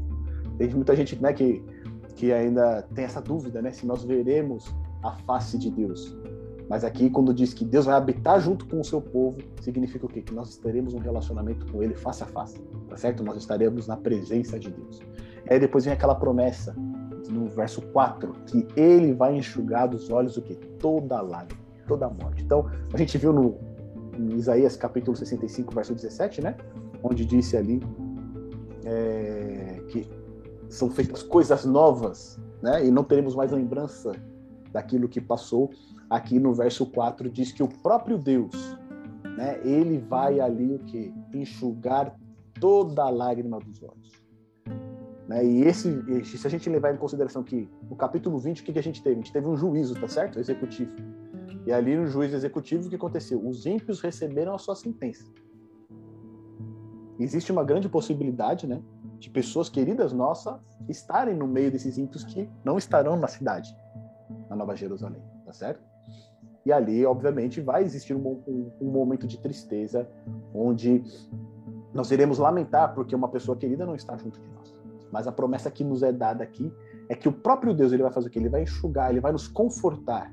Tem 0.56 0.68
muita 0.68 0.94
gente, 0.94 1.20
né, 1.20 1.32
que 1.32 1.64
que 2.14 2.32
ainda 2.32 2.82
tem 2.94 3.04
essa 3.04 3.20
dúvida, 3.20 3.62
né, 3.62 3.72
se 3.72 3.86
nós 3.86 4.04
veremos 4.04 4.72
a 5.02 5.12
face 5.12 5.58
de 5.58 5.70
Deus. 5.70 6.16
Mas 6.68 6.84
aqui, 6.84 7.10
quando 7.10 7.34
diz 7.34 7.52
que 7.52 7.64
Deus 7.64 7.86
vai 7.86 7.96
habitar 7.96 8.40
junto 8.40 8.64
com 8.66 8.78
o 8.78 8.84
seu 8.84 9.00
povo, 9.00 9.38
significa 9.60 10.06
o 10.06 10.08
quê? 10.08 10.22
Que 10.22 10.32
nós 10.32 10.56
teremos 10.56 10.94
um 10.94 10.98
relacionamento 10.98 11.66
com 11.72 11.82
Ele 11.82 11.96
face 11.96 12.22
a 12.22 12.26
face, 12.26 12.60
tá 12.88 12.96
certo? 12.96 13.24
Nós 13.24 13.36
estaremos 13.38 13.88
na 13.88 13.96
presença 13.96 14.56
de 14.56 14.70
Deus. 14.70 15.00
Aí 15.48 15.58
depois 15.58 15.84
vem 15.84 15.94
aquela 15.94 16.14
promessa, 16.14 16.74
no 17.28 17.48
verso 17.48 17.80
4, 17.92 18.32
que 18.46 18.66
Ele 18.76 19.12
vai 19.12 19.36
enxugar 19.36 19.88
dos 19.88 20.10
olhos 20.10 20.36
o 20.36 20.42
quê? 20.42 20.54
Toda 20.78 21.20
lágrima, 21.20 21.60
toda 21.86 22.08
morte. 22.08 22.42
Então, 22.42 22.68
a 22.92 22.96
gente 22.96 23.16
viu 23.16 23.32
no, 23.32 23.58
Isaías 24.36 24.76
capítulo 24.76 25.16
65, 25.16 25.74
verso 25.74 25.94
17, 25.94 26.42
né? 26.42 26.56
Onde 27.02 27.24
disse 27.24 27.56
ali 27.56 27.80
é, 28.84 29.82
que 29.88 30.06
são 30.68 30.90
feitas 30.90 31.22
coisas 31.22 31.64
novas, 31.64 32.38
né? 32.62 32.86
E 32.86 32.90
não 32.90 33.04
teremos 33.04 33.34
mais 33.34 33.52
lembrança 33.52 34.12
daquilo 34.72 35.08
que 35.08 35.20
passou. 35.20 35.70
Aqui 36.08 36.38
no 36.38 36.52
verso 36.52 36.86
4 36.86 37.30
diz 37.30 37.52
que 37.52 37.62
o 37.62 37.68
próprio 37.68 38.18
Deus, 38.18 38.76
né, 39.36 39.60
ele 39.64 39.98
vai 39.98 40.40
ali 40.40 40.74
o 40.74 40.78
que 40.80 41.14
enxugar 41.32 42.16
toda 42.60 43.08
lágrima 43.08 43.58
dos 43.60 43.82
olhos. 43.82 44.19
Né? 45.30 45.44
E 45.44 45.62
esse, 45.62 46.24
se 46.24 46.44
a 46.44 46.50
gente 46.50 46.68
levar 46.68 46.92
em 46.92 46.96
consideração 46.96 47.44
que 47.44 47.70
no 47.88 47.94
capítulo 47.94 48.36
20, 48.36 48.62
o 48.62 48.64
que, 48.64 48.72
que 48.72 48.78
a 48.80 48.82
gente 48.82 49.00
teve? 49.00 49.14
A 49.14 49.18
gente 49.18 49.32
teve 49.32 49.46
um 49.46 49.56
juízo, 49.56 49.94
tá 49.94 50.08
certo? 50.08 50.40
Executivo. 50.40 50.90
E 51.64 51.72
ali 51.72 51.96
no 51.96 52.08
juízo 52.08 52.34
executivo, 52.34 52.86
o 52.86 52.90
que 52.90 52.96
aconteceu? 52.96 53.40
Os 53.46 53.64
ímpios 53.64 54.00
receberam 54.00 54.52
a 54.56 54.58
sua 54.58 54.74
sentença. 54.74 55.24
Existe 57.16 57.52
uma 57.52 57.62
grande 57.62 57.88
possibilidade, 57.88 58.66
né, 58.66 58.82
de 59.20 59.30
pessoas 59.30 59.68
queridas 59.68 60.12
nossas 60.12 60.58
estarem 60.88 61.36
no 61.36 61.46
meio 61.46 61.70
desses 61.70 61.96
ímpios 61.96 62.24
que 62.24 62.50
não 62.64 62.76
estarão 62.76 63.14
na 63.14 63.28
cidade, 63.28 63.72
na 64.48 64.56
Nova 64.56 64.74
Jerusalém, 64.74 65.22
tá 65.44 65.52
certo? 65.52 65.80
E 66.66 66.72
ali, 66.72 67.06
obviamente, 67.06 67.60
vai 67.60 67.84
existir 67.84 68.14
um, 68.14 68.42
um, 68.48 68.72
um 68.80 68.90
momento 68.90 69.28
de 69.28 69.38
tristeza, 69.38 70.08
onde 70.52 71.04
nós 71.94 72.10
iremos 72.10 72.38
lamentar 72.38 72.94
porque 72.94 73.14
uma 73.14 73.28
pessoa 73.28 73.56
querida 73.56 73.86
não 73.86 73.94
está 73.94 74.16
junto 74.16 74.40
de 74.40 74.48
nós. 74.48 74.79
Mas 75.10 75.26
a 75.26 75.32
promessa 75.32 75.70
que 75.70 75.84
nos 75.84 76.02
é 76.02 76.12
dada 76.12 76.44
aqui 76.44 76.72
é 77.08 77.14
que 77.14 77.28
o 77.28 77.32
próprio 77.32 77.74
Deus 77.74 77.92
ele 77.92 78.02
vai 78.02 78.12
fazer 78.12 78.28
o 78.28 78.30
que? 78.30 78.38
Ele 78.38 78.48
vai 78.48 78.62
enxugar, 78.62 79.10
ele 79.10 79.20
vai 79.20 79.32
nos 79.32 79.48
confortar, 79.48 80.32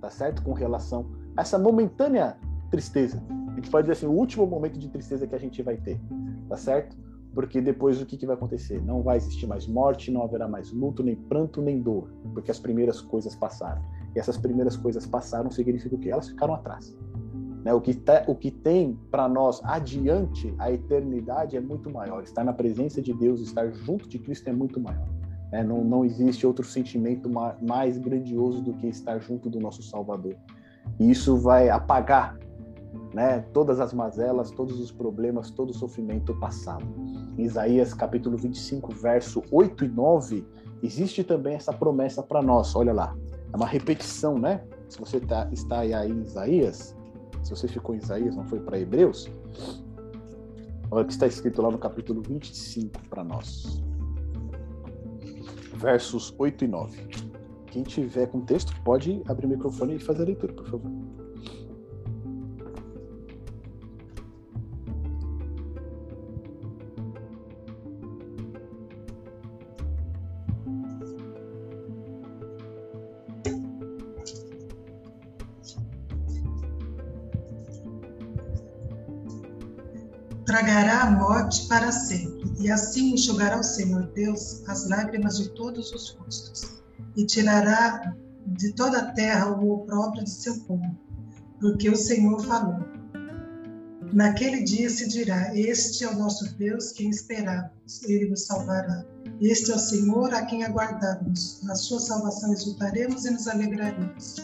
tá 0.00 0.10
certo? 0.10 0.42
Com 0.42 0.52
relação 0.52 1.10
a 1.36 1.42
essa 1.42 1.58
momentânea 1.58 2.36
tristeza. 2.70 3.22
A 3.50 3.54
gente 3.54 3.70
pode 3.70 3.86
dizer 3.86 3.92
assim, 3.92 4.06
o 4.06 4.18
último 4.18 4.46
momento 4.46 4.78
de 4.78 4.88
tristeza 4.88 5.26
que 5.26 5.34
a 5.34 5.38
gente 5.38 5.62
vai 5.62 5.76
ter, 5.76 6.00
tá 6.48 6.56
certo? 6.56 6.96
porque 7.36 7.60
depois 7.60 8.00
o 8.00 8.06
que, 8.06 8.16
que 8.16 8.24
vai 8.24 8.34
acontecer? 8.34 8.82
Não 8.82 9.02
vai 9.02 9.18
existir 9.18 9.46
mais 9.46 9.66
morte, 9.66 10.10
não 10.10 10.22
haverá 10.22 10.48
mais 10.48 10.72
luto, 10.72 11.02
nem 11.02 11.14
pranto, 11.14 11.60
nem 11.60 11.82
dor, 11.82 12.10
porque 12.32 12.50
as 12.50 12.58
primeiras 12.58 12.98
coisas 12.98 13.34
passaram. 13.34 13.82
E 14.14 14.18
essas 14.18 14.38
primeiras 14.38 14.74
coisas 14.74 15.06
passaram 15.06 15.50
significa 15.50 15.94
o 15.94 15.98
quê? 15.98 16.08
Elas 16.08 16.30
ficaram 16.30 16.54
atrás. 16.54 16.96
Né? 17.66 17.74
O, 17.74 17.80
que 17.80 17.94
tá, 17.94 18.22
o 18.28 18.34
que 18.36 18.48
tem 18.48 18.96
para 19.10 19.28
nós 19.28 19.60
adiante 19.64 20.54
a 20.56 20.70
eternidade 20.70 21.56
é 21.56 21.60
muito 21.60 21.90
maior. 21.90 22.22
Estar 22.22 22.44
na 22.44 22.52
presença 22.52 23.02
de 23.02 23.12
Deus, 23.12 23.40
estar 23.40 23.68
junto 23.72 24.08
de 24.08 24.20
Cristo 24.20 24.46
é 24.48 24.52
muito 24.52 24.78
maior. 24.78 25.08
Né? 25.50 25.64
Não, 25.64 25.82
não 25.82 26.04
existe 26.04 26.46
outro 26.46 26.64
sentimento 26.64 27.28
mais 27.60 27.98
grandioso 27.98 28.62
do 28.62 28.72
que 28.74 28.86
estar 28.86 29.18
junto 29.18 29.50
do 29.50 29.58
nosso 29.58 29.82
Salvador. 29.82 30.36
E 31.00 31.10
isso 31.10 31.38
vai 31.38 31.68
apagar 31.68 32.38
né, 33.12 33.40
todas 33.52 33.80
as 33.80 33.92
mazelas, 33.92 34.52
todos 34.52 34.78
os 34.78 34.92
problemas, 34.92 35.50
todo 35.50 35.70
o 35.70 35.74
sofrimento 35.74 36.32
passado. 36.38 36.86
Em 37.36 37.42
Isaías 37.42 37.92
capítulo 37.92 38.36
25, 38.36 38.94
verso 38.94 39.42
8 39.50 39.86
e 39.86 39.88
9, 39.88 40.46
existe 40.84 41.24
também 41.24 41.56
essa 41.56 41.72
promessa 41.72 42.22
para 42.22 42.40
nós. 42.40 42.76
Olha 42.76 42.92
lá, 42.92 43.16
é 43.52 43.56
uma 43.56 43.66
repetição, 43.66 44.38
né? 44.38 44.62
Se 44.88 45.00
você 45.00 45.18
tá, 45.18 45.48
está 45.50 45.80
aí 45.80 46.12
em 46.12 46.22
Isaías, 46.22 46.95
se 47.46 47.50
você 47.50 47.68
ficou 47.68 47.94
em 47.94 47.98
Isaías, 47.98 48.34
não 48.34 48.44
foi 48.44 48.58
para 48.58 48.78
Hebreus, 48.78 49.30
olha 50.90 51.04
o 51.04 51.06
que 51.06 51.12
está 51.12 51.28
escrito 51.28 51.62
lá 51.62 51.70
no 51.70 51.78
capítulo 51.78 52.20
25 52.20 53.00
para 53.08 53.22
nós. 53.22 53.80
Versos 55.76 56.34
8 56.36 56.64
e 56.64 56.68
9. 56.68 57.08
Quem 57.66 57.84
tiver 57.84 58.26
com 58.26 58.40
texto, 58.40 58.74
pode 58.82 59.22
abrir 59.28 59.46
o 59.46 59.50
microfone 59.50 59.94
e 59.94 59.98
fazer 60.00 60.22
a 60.22 60.26
leitura, 60.26 60.52
por 60.54 60.66
favor. 60.66 60.90
Tragará 80.56 81.02
a 81.02 81.10
morte 81.10 81.68
para 81.68 81.92
sempre, 81.92 82.50
e 82.58 82.70
assim 82.70 83.12
enxugará 83.12 83.60
o 83.60 83.62
Senhor 83.62 84.06
Deus 84.14 84.66
as 84.66 84.88
lágrimas 84.88 85.36
de 85.36 85.50
todos 85.50 85.92
os 85.92 86.16
rostos, 86.16 86.80
e 87.14 87.26
tirará 87.26 88.16
de 88.46 88.72
toda 88.72 89.00
a 89.00 89.12
terra 89.12 89.50
o 89.50 89.70
opróbrio 89.74 90.24
de 90.24 90.30
seu 90.30 90.58
povo, 90.60 90.96
porque 91.60 91.90
o 91.90 91.96
Senhor 91.96 92.40
falou. 92.40 92.78
Naquele 94.14 94.62
dia 94.62 94.88
se 94.88 95.06
dirá: 95.08 95.54
Este 95.54 96.04
é 96.04 96.08
o 96.08 96.16
nosso 96.16 96.56
Deus, 96.56 96.90
quem 96.92 97.10
esperamos, 97.10 98.02
ele 98.04 98.30
nos 98.30 98.46
salvará. 98.46 99.04
Este 99.42 99.72
é 99.72 99.74
o 99.74 99.78
Senhor 99.78 100.32
a 100.32 100.46
quem 100.46 100.64
aguardamos. 100.64 101.60
Na 101.64 101.74
sua 101.74 102.00
salvação 102.00 102.50
exultaremos 102.54 103.26
e 103.26 103.30
nos 103.30 103.46
alegraremos. 103.46 104.36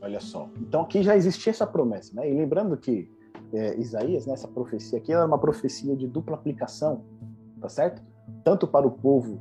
Olha 0.00 0.20
só. 0.20 0.48
Então 0.60 0.82
aqui 0.82 1.02
já 1.02 1.16
existia 1.16 1.50
essa 1.50 1.66
promessa, 1.66 2.14
né? 2.14 2.30
E 2.30 2.34
lembrando 2.34 2.76
que 2.76 3.10
é, 3.54 3.78
Isaías, 3.78 4.26
né, 4.26 4.34
essa 4.34 4.48
profecia 4.48 4.98
aqui, 4.98 5.12
era 5.12 5.24
uma 5.24 5.38
profecia 5.38 5.96
de 5.96 6.06
dupla 6.06 6.34
aplicação, 6.34 7.02
tá 7.60 7.68
certo? 7.68 8.02
Tanto 8.42 8.66
para 8.66 8.86
o 8.86 8.90
povo 8.90 9.40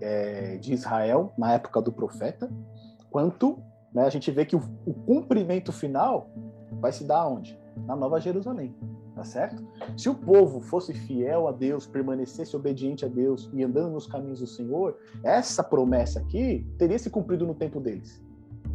é, 0.00 0.56
de 0.58 0.72
Israel 0.72 1.32
na 1.38 1.54
época 1.54 1.80
do 1.80 1.90
profeta, 1.90 2.50
quanto 3.10 3.58
né, 3.92 4.04
a 4.04 4.10
gente 4.10 4.30
vê 4.30 4.44
que 4.44 4.54
o, 4.54 4.62
o 4.84 4.92
cumprimento 4.92 5.72
final 5.72 6.30
vai 6.80 6.92
se 6.92 7.04
dar 7.04 7.26
onde? 7.26 7.58
Na 7.86 7.96
Nova 7.96 8.20
Jerusalém, 8.20 8.74
tá 9.14 9.24
certo? 9.24 9.66
Se 9.96 10.08
o 10.08 10.14
povo 10.14 10.60
fosse 10.60 10.92
fiel 10.92 11.48
a 11.48 11.52
Deus, 11.52 11.86
permanecesse 11.86 12.54
obediente 12.54 13.04
a 13.04 13.08
Deus 13.08 13.50
e 13.52 13.62
andando 13.62 13.92
nos 13.92 14.06
caminhos 14.06 14.40
do 14.40 14.46
Senhor, 14.46 14.98
essa 15.22 15.62
promessa 15.62 16.20
aqui 16.20 16.66
teria 16.78 16.98
se 16.98 17.10
cumprido 17.10 17.46
no 17.46 17.54
tempo 17.54 17.80
deles, 17.80 18.22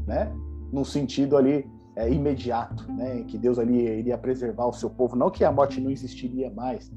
né? 0.08 0.32
Num 0.72 0.84
sentido 0.84 1.36
ali 1.38 1.70
é, 1.96 2.12
imediato, 2.12 2.92
né? 2.92 3.24
Que 3.24 3.38
Deus 3.38 3.60
ali 3.60 4.00
iria 4.00 4.18
preservar 4.18 4.68
o 4.68 4.74
seu 4.74 4.90
povo, 4.90 5.16
não 5.16 5.30
que 5.30 5.44
a 5.44 5.52
morte 5.52 5.80
não 5.82 5.92
existiria 5.92 6.50
mais, 6.50 6.92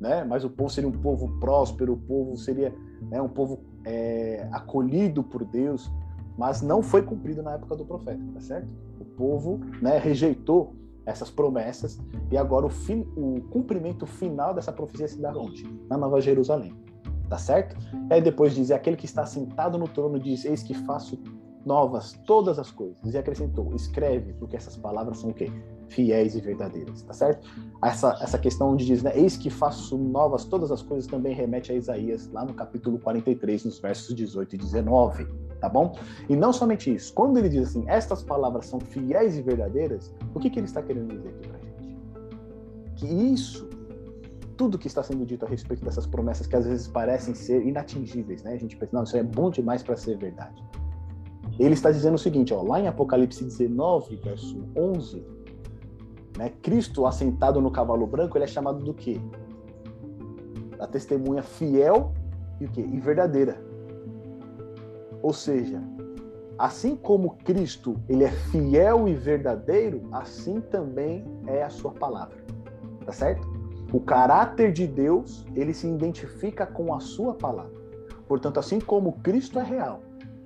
né? 0.00 0.24
Mas 0.24 0.44
o 0.44 0.50
povo 0.50 0.70
seria 0.70 0.88
um 0.88 0.98
povo 1.00 1.28
próspero, 1.38 1.92
o 1.92 1.96
povo 1.96 2.36
seria 2.36 2.74
né, 3.02 3.20
um 3.20 3.28
povo 3.28 3.60
é, 3.84 4.48
acolhido 4.52 5.22
por 5.22 5.44
Deus, 5.44 5.90
mas 6.36 6.62
não 6.62 6.82
foi 6.82 7.02
cumprido 7.02 7.42
na 7.42 7.54
época 7.54 7.76
do 7.76 7.84
profeta, 7.84 8.20
tá 8.34 8.40
certo? 8.40 8.68
O 8.98 9.04
povo 9.04 9.60
né, 9.80 9.98
rejeitou 9.98 10.74
essas 11.06 11.30
promessas 11.30 11.98
e 12.30 12.36
agora 12.36 12.66
o, 12.66 12.70
fim, 12.70 13.06
o 13.16 13.40
cumprimento 13.50 14.06
final 14.06 14.54
dessa 14.54 14.72
profecia 14.72 15.08
se 15.08 15.20
dá 15.20 15.32
onde? 15.32 15.64
Na 15.88 15.96
Nova 15.96 16.20
Jerusalém, 16.20 16.74
tá 17.28 17.38
certo? 17.38 17.76
E 18.10 18.14
aí 18.14 18.22
depois 18.22 18.54
diz, 18.54 18.70
aquele 18.70 18.96
que 18.96 19.06
está 19.06 19.26
sentado 19.26 19.78
no 19.78 19.88
trono 19.88 20.18
diz, 20.18 20.44
eis 20.44 20.62
que 20.62 20.74
faço 20.74 21.18
novas 21.64 22.12
todas 22.26 22.58
as 22.58 22.70
coisas. 22.70 22.98
E 23.12 23.18
acrescentou, 23.18 23.74
escreve, 23.74 24.32
porque 24.34 24.56
essas 24.56 24.76
palavras 24.76 25.18
são 25.18 25.30
o 25.30 25.34
quê? 25.34 25.50
Fiéis 25.88 26.34
e 26.34 26.40
verdadeiras, 26.40 27.02
tá 27.02 27.12
certo? 27.12 27.48
Essa, 27.84 28.16
essa 28.20 28.38
questão 28.38 28.70
onde 28.70 28.86
diz, 28.86 29.02
né, 29.02 29.12
eis 29.14 29.36
que 29.36 29.50
faço 29.50 29.98
novas 29.98 30.44
todas 30.44 30.70
as 30.70 30.82
coisas, 30.82 31.10
também 31.10 31.34
remete 31.34 31.72
a 31.72 31.74
Isaías, 31.74 32.30
lá 32.32 32.44
no 32.44 32.54
capítulo 32.54 32.98
43, 32.98 33.64
nos 33.64 33.78
versos 33.80 34.14
18 34.14 34.54
e 34.54 34.58
19 34.58 35.50
tá 35.60 35.68
bom? 35.68 35.94
E 36.28 36.34
não 36.34 36.52
somente 36.52 36.92
isso, 36.92 37.12
quando 37.12 37.36
ele 37.36 37.48
diz 37.48 37.68
assim, 37.68 37.84
estas 37.86 38.22
palavras 38.22 38.66
são 38.66 38.80
fiéis 38.80 39.36
e 39.36 39.42
verdadeiras, 39.42 40.12
o 40.34 40.40
que, 40.40 40.48
que 40.48 40.58
ele 40.58 40.66
está 40.66 40.82
querendo 40.82 41.14
dizer 41.14 41.28
aqui 41.28 41.48
pra 41.48 41.58
gente? 41.58 41.70
Que 42.96 43.06
isso, 43.06 43.68
tudo 44.56 44.78
que 44.78 44.86
está 44.86 45.02
sendo 45.02 45.24
dito 45.24 45.44
a 45.44 45.48
respeito 45.48 45.84
dessas 45.84 46.06
promessas 46.06 46.46
que 46.46 46.56
às 46.56 46.66
vezes 46.66 46.88
parecem 46.88 47.34
ser 47.34 47.64
inatingíveis, 47.66 48.42
né? 48.42 48.54
A 48.54 48.58
gente 48.58 48.76
pensa, 48.76 48.90
não, 48.94 49.04
isso 49.04 49.16
é 49.16 49.22
bom 49.22 49.50
demais 49.50 49.82
para 49.82 49.96
ser 49.96 50.16
verdade. 50.16 50.62
Ele 51.60 51.74
está 51.74 51.90
dizendo 51.90 52.14
o 52.14 52.18
seguinte, 52.18 52.54
ó, 52.54 52.62
lá 52.62 52.80
em 52.80 52.86
Apocalipse 52.86 53.44
19, 53.44 54.16
verso 54.16 54.64
11, 54.74 55.22
né, 56.38 56.50
Cristo 56.62 57.04
assentado 57.04 57.60
no 57.60 57.70
cavalo 57.70 58.06
branco, 58.06 58.38
ele 58.38 58.44
é 58.44 58.48
chamado 58.48 58.82
do 58.82 58.94
quê? 58.94 59.20
Da 60.78 60.86
testemunha 60.86 61.42
fiel 61.42 62.14
e 62.58 62.64
o 62.64 62.70
quê? 62.70 62.80
E 62.80 62.98
verdadeira. 62.98 63.62
Ou 65.20 65.34
seja, 65.34 65.82
assim 66.58 66.96
como 66.96 67.36
Cristo 67.44 67.94
ele 68.08 68.24
é 68.24 68.30
fiel 68.30 69.06
e 69.06 69.12
verdadeiro, 69.12 70.08
assim 70.12 70.62
também 70.62 71.26
é 71.46 71.62
a 71.62 71.68
sua 71.68 71.92
palavra. 71.92 72.42
Tá 73.04 73.12
certo? 73.12 73.46
O 73.92 74.00
caráter 74.00 74.72
de 74.72 74.86
Deus, 74.86 75.44
ele 75.54 75.74
se 75.74 75.86
identifica 75.86 76.64
com 76.64 76.94
a 76.94 77.00
sua 77.00 77.34
palavra. 77.34 77.78
Portanto, 78.26 78.58
assim 78.58 78.80
como 78.80 79.12
Cristo 79.20 79.58
é 79.58 79.62
real, 79.62 80.00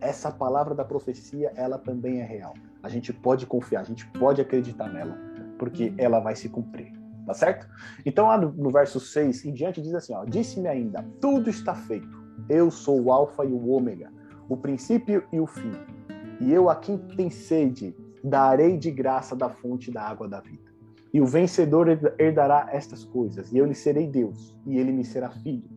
essa 0.04 0.30
palavra 0.30 0.74
da 0.74 0.84
profecia, 0.84 1.52
ela 1.56 1.78
também 1.78 2.20
é 2.20 2.24
real. 2.24 2.54
A 2.82 2.88
gente 2.88 3.12
pode 3.12 3.46
confiar, 3.46 3.80
a 3.80 3.84
gente 3.84 4.06
pode 4.18 4.40
acreditar 4.40 4.88
nela, 4.92 5.18
porque 5.58 5.94
ela 5.96 6.20
vai 6.20 6.36
se 6.36 6.48
cumprir. 6.48 6.92
Tá 7.26 7.32
certo? 7.32 7.66
Então, 8.04 8.26
lá 8.26 8.36
no, 8.36 8.52
no 8.52 8.70
verso 8.70 9.00
6 9.00 9.46
em 9.46 9.52
diante, 9.54 9.80
diz 9.80 9.94
assim: 9.94 10.12
ó, 10.14 10.26
Disse-me 10.26 10.68
ainda, 10.68 11.02
tudo 11.20 11.48
está 11.48 11.74
feito. 11.74 12.22
Eu 12.48 12.70
sou 12.70 13.00
o 13.00 13.10
Alfa 13.10 13.46
e 13.46 13.52
o 13.52 13.68
Ômega, 13.68 14.12
o 14.46 14.56
princípio 14.58 15.24
e 15.32 15.40
o 15.40 15.46
fim. 15.46 15.72
E 16.38 16.52
eu 16.52 16.68
a 16.68 16.76
quem 16.76 16.98
tem 16.98 17.30
sede 17.30 17.96
darei 18.22 18.76
de 18.76 18.90
graça 18.90 19.34
da 19.34 19.48
fonte 19.48 19.90
da 19.90 20.02
água 20.02 20.28
da 20.28 20.40
vida. 20.40 20.70
E 21.14 21.20
o 21.20 21.26
vencedor 21.26 21.88
herdará 22.18 22.68
estas 22.72 23.04
coisas, 23.04 23.52
e 23.52 23.56
eu 23.56 23.64
lhe 23.64 23.74
serei 23.74 24.06
Deus, 24.06 24.54
e 24.66 24.76
ele 24.76 24.92
me 24.92 25.04
será 25.04 25.30
filho. 25.30 25.70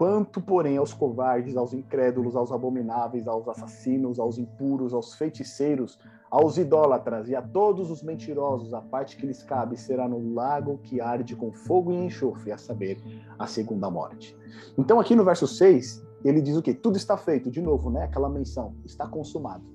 Quanto, 0.00 0.40
porém, 0.40 0.78
aos 0.78 0.94
covardes, 0.94 1.58
aos 1.58 1.74
incrédulos, 1.74 2.34
aos 2.34 2.50
abomináveis, 2.50 3.28
aos 3.28 3.46
assassinos, 3.46 4.18
aos 4.18 4.38
impuros, 4.38 4.94
aos 4.94 5.12
feiticeiros, 5.12 5.98
aos 6.30 6.56
idólatras 6.56 7.28
e 7.28 7.36
a 7.36 7.42
todos 7.42 7.90
os 7.90 8.02
mentirosos, 8.02 8.72
a 8.72 8.80
parte 8.80 9.14
que 9.18 9.26
lhes 9.26 9.42
cabe 9.42 9.76
será 9.76 10.08
no 10.08 10.32
lago 10.32 10.78
que 10.78 11.02
arde 11.02 11.36
com 11.36 11.52
fogo 11.52 11.92
e 11.92 11.96
enxofre, 11.96 12.50
a 12.50 12.56
saber, 12.56 12.98
a 13.38 13.46
segunda 13.46 13.90
morte. 13.90 14.34
Então, 14.78 14.98
aqui 14.98 15.14
no 15.14 15.22
verso 15.22 15.46
6, 15.46 16.02
ele 16.24 16.40
diz 16.40 16.56
o 16.56 16.62
quê? 16.62 16.72
Tudo 16.72 16.96
está 16.96 17.18
feito, 17.18 17.50
de 17.50 17.60
novo, 17.60 17.90
né? 17.90 18.04
Aquela 18.04 18.30
menção, 18.30 18.74
está 18.86 19.06
consumado, 19.06 19.66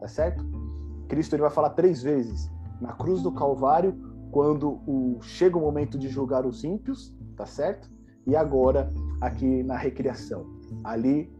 tá 0.00 0.08
certo? 0.08 0.42
Cristo 1.06 1.34
ele 1.34 1.42
vai 1.42 1.50
falar 1.50 1.68
três 1.68 2.02
vezes 2.02 2.50
na 2.80 2.94
cruz 2.94 3.20
do 3.20 3.30
Calvário, 3.30 3.94
quando 4.30 4.80
o, 4.86 5.18
chega 5.20 5.58
o 5.58 5.60
momento 5.60 5.98
de 5.98 6.08
julgar 6.08 6.46
os 6.46 6.64
ímpios, 6.64 7.14
tá 7.36 7.44
certo? 7.44 7.94
E 8.26 8.34
agora 8.34 8.90
aqui 9.20 9.62
na 9.62 9.76
recriação, 9.76 10.46
ali 10.84 11.32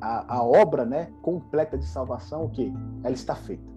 a, 0.00 0.36
a 0.36 0.42
obra, 0.42 0.84
né, 0.84 1.10
completa 1.22 1.78
de 1.78 1.86
salvação, 1.86 2.46
o 2.46 2.50
quê? 2.50 2.72
Ela 3.02 3.14
está 3.14 3.34
feita. 3.34 3.72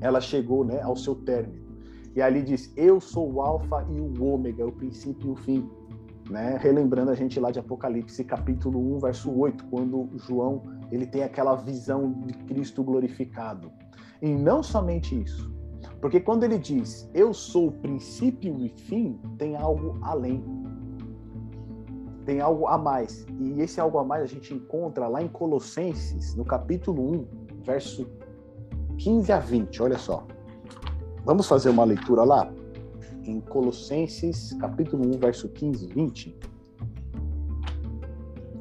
Ela 0.00 0.20
chegou, 0.20 0.64
né, 0.64 0.80
ao 0.82 0.96
seu 0.96 1.14
término. 1.14 1.66
E 2.14 2.22
ali 2.22 2.42
diz: 2.42 2.72
Eu 2.76 3.00
sou 3.00 3.32
o 3.32 3.42
alfa 3.42 3.86
e 3.90 4.00
o 4.00 4.24
ômega, 4.24 4.66
o 4.66 4.72
princípio 4.72 5.28
e 5.28 5.32
o 5.32 5.36
fim 5.36 5.70
né? 6.30 6.58
Relembrando 6.60 7.10
a 7.10 7.14
gente 7.14 7.40
lá 7.40 7.50
de 7.50 7.58
Apocalipse 7.58 8.22
capítulo 8.24 8.96
1, 8.96 8.98
verso 9.00 9.30
8, 9.30 9.64
quando 9.66 10.08
João 10.16 10.62
ele 10.90 11.06
tem 11.06 11.22
aquela 11.22 11.54
visão 11.54 12.12
de 12.26 12.34
Cristo 12.44 12.82
glorificado. 12.82 13.70
E 14.20 14.28
não 14.28 14.62
somente 14.62 15.20
isso, 15.20 15.50
porque 16.00 16.20
quando 16.20 16.44
ele 16.44 16.58
diz 16.58 17.08
eu 17.14 17.32
sou 17.32 17.68
o 17.68 17.72
princípio 17.72 18.58
e 18.60 18.68
fim, 18.68 19.18
tem 19.38 19.56
algo 19.56 19.98
além. 20.02 20.44
Tem 22.28 22.42
algo 22.42 22.66
a 22.66 22.76
mais. 22.76 23.24
E 23.40 23.62
esse 23.62 23.80
algo 23.80 23.96
a 23.96 24.04
mais 24.04 24.22
a 24.22 24.26
gente 24.26 24.52
encontra 24.52 25.08
lá 25.08 25.22
em 25.22 25.28
Colossenses, 25.28 26.34
no 26.34 26.44
capítulo 26.44 27.02
1, 27.10 27.26
verso 27.64 28.06
15 28.98 29.32
a 29.32 29.38
20. 29.38 29.82
Olha 29.82 29.96
só. 29.96 30.26
Vamos 31.24 31.48
fazer 31.48 31.70
uma 31.70 31.84
leitura 31.84 32.24
lá? 32.24 32.52
em 33.30 33.40
Colossenses, 33.40 34.54
capítulo 34.54 35.06
1, 35.06 35.18
verso 35.18 35.48
15 35.48 35.84
e 35.84 35.88
20, 35.88 36.38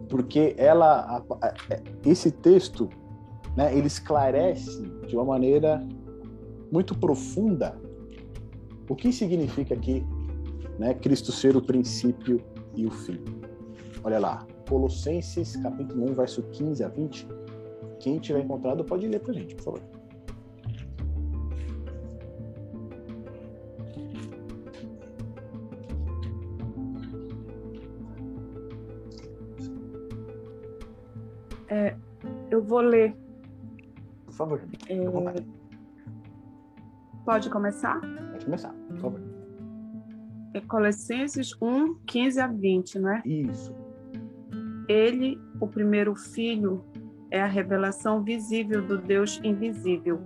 porque 0.10 0.56
ela, 0.58 1.24
é, 1.70 1.82
esse 2.06 2.32
texto, 2.32 2.90
né, 3.56 3.76
ele 3.76 3.88
esclarece 3.88 4.82
de 5.08 5.16
uma 5.16 5.26
maneira 5.26 5.86
muito 6.72 6.98
profunda 6.98 7.78
o 8.90 8.96
que 8.96 9.12
significa 9.12 9.74
aqui, 9.74 10.06
né, 10.80 10.94
Cristo 10.94 11.32
ser 11.32 11.56
o 11.56 11.62
princípio 11.62 12.42
e 12.76 12.86
o 12.86 12.92
fim. 12.92 13.37
Olha 14.04 14.20
lá, 14.20 14.48
Colossenses, 14.70 15.56
capítulo 15.58 16.12
1, 16.12 16.14
verso 16.14 16.44
15 16.44 16.84
a 16.84 16.88
20. 16.88 17.28
Quem 18.00 18.20
tiver 18.20 18.42
encontrado 18.42 18.84
pode 18.84 19.08
ler 19.08 19.20
para 19.20 19.34
gente, 19.34 19.56
por 19.56 19.64
favor. 19.64 19.82
É, 31.70 31.96
eu 32.50 32.64
vou 32.64 32.80
ler. 32.80 33.16
Por 34.26 34.34
favor. 34.34 34.62
É... 34.88 34.98
Pode 37.26 37.50
começar? 37.50 38.00
Pode 38.00 38.46
começar, 38.46 38.74
por 38.88 38.98
favor. 38.98 39.22
É 40.54 40.62
Colossenses 40.62 41.52
1, 41.62 41.96
15 42.06 42.40
a 42.40 42.48
20, 42.48 43.00
não 43.00 43.12
é? 43.12 43.22
Isso. 43.26 43.87
Ele, 44.88 45.40
o 45.60 45.68
primeiro 45.68 46.16
filho, 46.16 46.86
é 47.30 47.42
a 47.42 47.48
revelação 47.48 48.24
visível 48.24 48.82
do 48.82 48.98
Deus 48.98 49.40
invisível. 49.44 50.24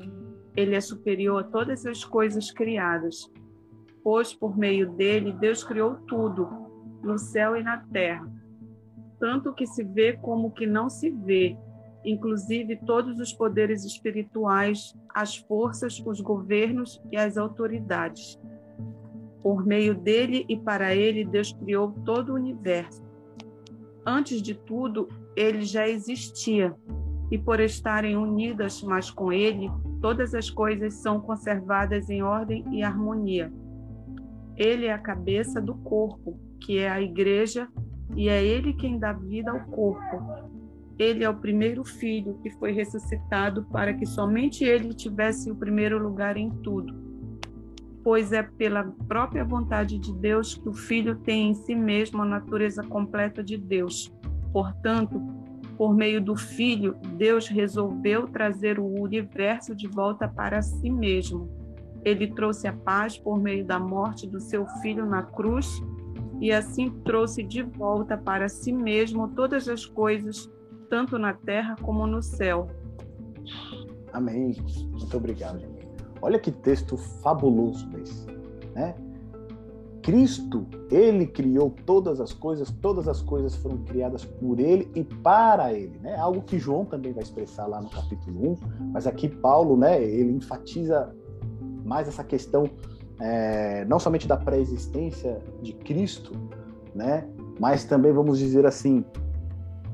Ele 0.56 0.76
é 0.76 0.82
superior 0.82 1.40
a 1.40 1.44
todas 1.44 1.86
as 1.86 2.04
coisas 2.04 2.52
criadas, 2.52 3.32
pois 4.04 4.34
por 4.34 4.58
meio 4.58 4.92
dele 4.92 5.32
Deus 5.32 5.64
criou 5.64 5.96
tudo, 6.08 6.48
no 7.02 7.18
céu 7.18 7.56
e 7.56 7.64
na 7.64 7.78
terra 7.78 8.42
tanto 9.22 9.54
que 9.54 9.68
se 9.68 9.84
vê 9.84 10.14
como 10.14 10.50
que 10.52 10.66
não 10.66 10.90
se 10.90 11.12
vê, 11.12 11.56
inclusive 12.04 12.76
todos 12.88 13.20
os 13.20 13.32
poderes 13.32 13.86
espirituais, 13.86 14.98
as 15.14 15.38
forças, 15.38 16.02
os 16.04 16.20
governos 16.20 17.00
e 17.12 17.18
as 17.18 17.38
autoridades. 17.38 18.40
Por 19.44 19.64
meio 19.64 19.94
dele 19.94 20.44
e 20.50 20.58
para 20.58 20.96
ele, 20.96 21.24
Deus 21.24 21.54
criou 21.54 21.92
todo 22.04 22.30
o 22.32 22.36
universo. 22.36 23.04
Antes 24.06 24.42
de 24.42 24.56
tudo, 24.56 25.08
ele 25.36 25.62
já 25.62 25.88
existia, 25.88 26.76
e 27.30 27.38
por 27.38 27.60
estarem 27.60 28.18
unidas 28.18 28.82
mais 28.84 29.10
com 29.10 29.32
ele, 29.32 29.70
todas 30.02 30.34
as 30.34 30.50
coisas 30.50 30.96
são 30.96 31.22
conservadas 31.22 32.10
em 32.10 32.22
ordem 32.22 32.66
e 32.72 32.84
harmonia. 32.84 33.52
Ele 34.58 34.88
é 34.88 34.94
a 34.94 35.00
cabeça 35.00 35.62
do 35.62 35.76
corpo, 35.76 36.38
que 36.60 36.78
é 36.78 36.90
a 36.90 37.02
igreja, 37.02 37.68
e 38.16 38.28
é 38.28 38.44
ele 38.44 38.74
quem 38.74 39.00
dá 39.00 39.14
vida 39.14 39.52
ao 39.52 39.62
corpo. 39.68 40.52
Ele 41.00 41.24
é 41.24 41.30
o 41.30 41.40
primeiro 41.40 41.84
filho 41.84 42.38
que 42.44 42.50
foi 42.52 42.72
ressuscitado 42.72 43.66
para 43.72 43.94
que 43.94 44.06
somente 44.06 44.64
ele 44.64 44.94
tivesse 44.94 45.50
o 45.50 45.56
primeiro 45.56 45.98
lugar 45.98 46.38
em 46.38 46.50
tudo. 46.50 47.11
Pois 48.04 48.32
é 48.32 48.42
pela 48.42 48.84
própria 49.08 49.44
vontade 49.44 49.98
de 49.98 50.14
Deus 50.14 50.56
que 50.56 50.68
o 50.68 50.74
filho 50.74 51.16
tem 51.18 51.52
em 51.52 51.54
si 51.54 51.76
mesmo 51.76 52.22
a 52.22 52.26
natureza 52.26 52.84
completa 52.84 53.44
de 53.44 53.58
Deus. 53.58 54.12
Portanto, 54.52 55.22
por 55.78 55.96
meio 55.96 56.22
do 56.22 56.36
filho, 56.36 56.96
Deus 57.18 57.48
resolveu 57.48 58.28
trazer 58.28 58.80
o 58.80 58.86
universo 58.86 59.76
de 59.76 59.88
volta 59.88 60.28
para 60.28 60.62
si 60.62 60.90
mesmo. 60.90 61.50
Ele 62.04 62.28
trouxe 62.28 62.68
a 62.68 62.74
paz 62.74 63.18
por 63.18 63.40
meio 63.40 63.66
da 63.66 63.80
morte 63.80 64.28
do 64.28 64.40
seu 64.40 64.66
filho 64.82 65.06
na 65.06 65.24
cruz 65.24 65.82
e 66.40 66.52
assim 66.52 66.90
trouxe 67.04 67.44
de 67.44 67.62
volta 67.62 68.18
para 68.18 68.50
si 68.50 68.72
mesmo 68.72 69.28
todas 69.30 69.68
as 69.68 69.86
coisas 69.86 70.50
tanto 70.90 71.18
na 71.18 71.34
terra 71.34 71.76
como 71.82 72.06
no 72.06 72.22
céu. 72.22 72.68
Amém. 74.12 74.54
Muito 74.92 75.18
obrigado. 75.18 75.62
Olha 76.22 76.40
que 76.40 76.52
texto 76.52 76.98
fabuloso 76.98 77.90
esse, 78.02 78.26
né? 78.74 78.96
Cristo, 80.02 80.66
ele 80.90 81.28
criou 81.28 81.74
todas 81.86 82.20
as 82.20 82.34
coisas, 82.34 82.72
todas 82.82 83.08
as 83.08 83.22
coisas 83.22 83.56
foram 83.56 83.78
criadas 83.80 84.26
por 84.26 84.60
ele 84.60 84.90
e 84.96 85.04
para 85.04 85.74
ele, 85.74 86.00
né? 86.00 86.16
Algo 86.16 86.42
que 86.42 86.58
João 86.58 86.86
também 86.86 87.14
vai 87.14 87.24
expressar 87.24 87.68
lá 87.68 87.80
no 87.80 87.90
capítulo 87.90 88.52
1, 88.54 88.58
mas 88.94 89.06
aqui 89.06 89.30
Paulo, 89.30 89.78
né, 89.78 90.04
ele 90.04 90.32
enfatiza 90.32 91.14
mais 91.86 92.08
essa 92.08 92.24
questão 92.24 92.68
é, 93.20 93.86
não 93.86 94.00
somente 94.00 94.28
da 94.28 94.38
pré-existência 94.38 95.40
de 95.62 95.74
Cristo, 95.74 96.34
né, 96.96 97.28
mas 97.60 97.84
também 97.84 98.12
vamos 98.12 98.40
dizer 98.40 98.66
assim, 98.66 99.06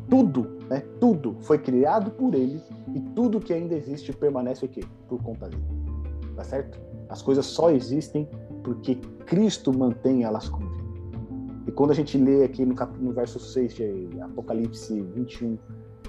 tudo 0.10 0.58
né? 0.70 0.84
Tudo 1.00 1.38
foi 1.42 1.58
criado 1.58 2.12
por 2.12 2.34
ele 2.34 2.62
e 2.94 3.00
tudo 3.00 3.40
que 3.40 3.54
ainda 3.54 3.76
existe 3.76 4.12
permanece 4.13 4.66
o 4.66 4.68
quê? 4.70 4.84
Por 5.08 5.22
conta 5.22 5.48
dele. 5.48 5.63
Tá 6.38 6.43
certo? 6.43 6.80
As 7.10 7.21
coisas 7.21 7.45
só 7.45 7.69
existem 7.71 8.30
porque 8.63 8.95
Cristo 9.26 9.78
mantém 9.78 10.23
elas 10.23 10.47
com 10.47 10.60
vida. 10.60 10.88
E 11.67 11.71
quando 11.71 11.91
a 11.91 11.93
gente 11.93 12.17
lê 12.17 12.45
aqui 12.45 12.65
no, 12.65 12.73
cap... 12.73 12.97
no 12.97 13.12
verso 13.12 13.38
6 13.39 13.76
de 13.76 14.21
Apocalipse 14.21 15.02
21, 15.02 15.58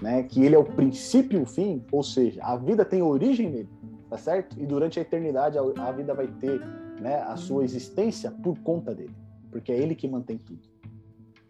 né, 0.01 0.23
que 0.23 0.45
ele 0.45 0.55
é 0.55 0.59
o 0.59 0.65
princípio 0.65 1.41
e 1.41 1.43
o 1.43 1.47
fim, 1.47 1.85
ou 1.91 2.05
seja, 2.05 2.41
a 2.45 2.57
vida 2.57 2.85
tem 2.85 3.03
origem 3.03 3.51
nele, 3.51 3.69
tá 4.09 4.17
certo? 4.17 4.57
E 4.61 4.65
durante 4.65 5.01
a 5.01 5.03
eternidade 5.03 5.59
a, 5.59 5.91
vida 5.91 6.15
vai 6.15 6.29
ter 6.29 6.61
né, 7.01 7.17
a 7.23 7.37
sua 7.37 7.65
existência 7.65 8.31
por 8.31 8.57
conta 8.61 8.95
dele, 8.95 9.17
porque 9.51 9.73
é 9.73 9.79
ele 9.79 9.97
que 9.97 10.07
mantém 10.07 10.39
tudo 10.39 10.69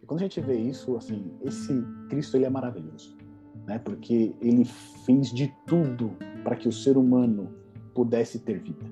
quando 0.09 0.21
a 0.21 0.23
gente 0.23 0.41
vê 0.41 0.57
isso, 0.57 0.97
assim, 0.97 1.31
esse 1.43 1.85
Cristo 2.09 2.35
ele 2.35 2.47
é 2.47 2.51
maravilhoso, 2.51 3.15
né? 3.67 3.79
Porque 3.79 4.35
ele 4.41 4.65
fez 4.65 5.31
de 5.31 5.55
tudo 5.67 6.17
para 6.43 6.57
que 6.57 6.67
o 6.67 6.73
ser 6.73 6.97
humano 6.97 7.55
pudesse 7.99 8.39
ter 8.39 8.61
vida 8.61 8.87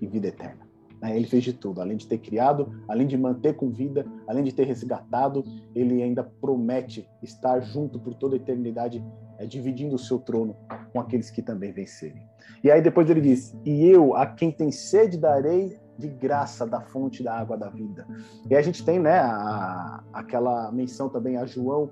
e 0.00 0.06
vida 0.06 0.28
eterna. 0.28 0.66
Né? 1.02 1.14
Ele 1.14 1.26
fez 1.26 1.44
de 1.44 1.52
tudo, 1.52 1.82
além 1.82 1.98
de 1.98 2.06
ter 2.06 2.16
criado, 2.16 2.72
além 2.88 3.06
de 3.06 3.18
manter 3.18 3.54
com 3.56 3.68
vida, 3.68 4.06
além 4.26 4.42
de 4.42 4.52
ter 4.52 4.64
resgatado, 4.64 5.44
ele 5.74 6.02
ainda 6.02 6.24
promete 6.24 7.06
estar 7.22 7.60
junto 7.60 8.00
por 8.00 8.14
toda 8.14 8.34
a 8.34 8.38
eternidade, 8.38 9.04
é, 9.38 9.44
dividindo 9.44 9.96
o 9.96 9.98
seu 9.98 10.18
trono 10.18 10.56
com 10.94 10.98
aqueles 10.98 11.30
que 11.30 11.42
também 11.42 11.72
vencerem. 11.72 12.26
E 12.64 12.70
aí 12.70 12.80
depois 12.80 13.10
ele 13.10 13.20
diz: 13.20 13.54
"E 13.66 13.86
eu, 13.86 14.16
a 14.16 14.24
quem 14.24 14.50
tem 14.50 14.72
sede, 14.72 15.18
darei 15.18 15.78
de 15.98 16.08
graça 16.08 16.66
da 16.66 16.80
fonte 16.80 17.22
da 17.22 17.38
água 17.38 17.58
da 17.58 17.68
vida. 17.68 18.06
E 18.48 18.56
a 18.56 18.62
gente 18.62 18.82
tem, 18.82 18.98
né, 18.98 19.18
a, 19.18 20.02
aquela 20.10 20.72
menção 20.72 21.10
também 21.10 21.36
a 21.36 21.44
João, 21.44 21.90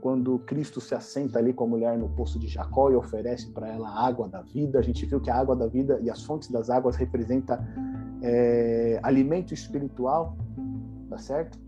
quando 0.00 0.38
Cristo 0.40 0.80
se 0.80 0.94
assenta 0.94 1.38
ali 1.38 1.52
com 1.52 1.64
a 1.64 1.66
mulher 1.66 1.98
no 1.98 2.08
poço 2.08 2.38
de 2.38 2.46
Jacó 2.46 2.90
e 2.90 2.96
oferece 2.96 3.50
para 3.50 3.68
ela 3.68 3.88
a 3.88 4.06
água 4.06 4.28
da 4.28 4.42
vida. 4.42 4.78
A 4.78 4.82
gente 4.82 5.04
viu 5.06 5.20
que 5.20 5.30
a 5.30 5.36
água 5.36 5.56
da 5.56 5.66
vida 5.66 5.98
e 6.02 6.10
as 6.10 6.22
fontes 6.22 6.50
das 6.50 6.70
águas 6.70 6.96
representa 6.96 7.62
é, 8.22 9.00
alimento 9.02 9.52
espiritual, 9.52 10.36
tá 11.08 11.18
certo? 11.18 11.58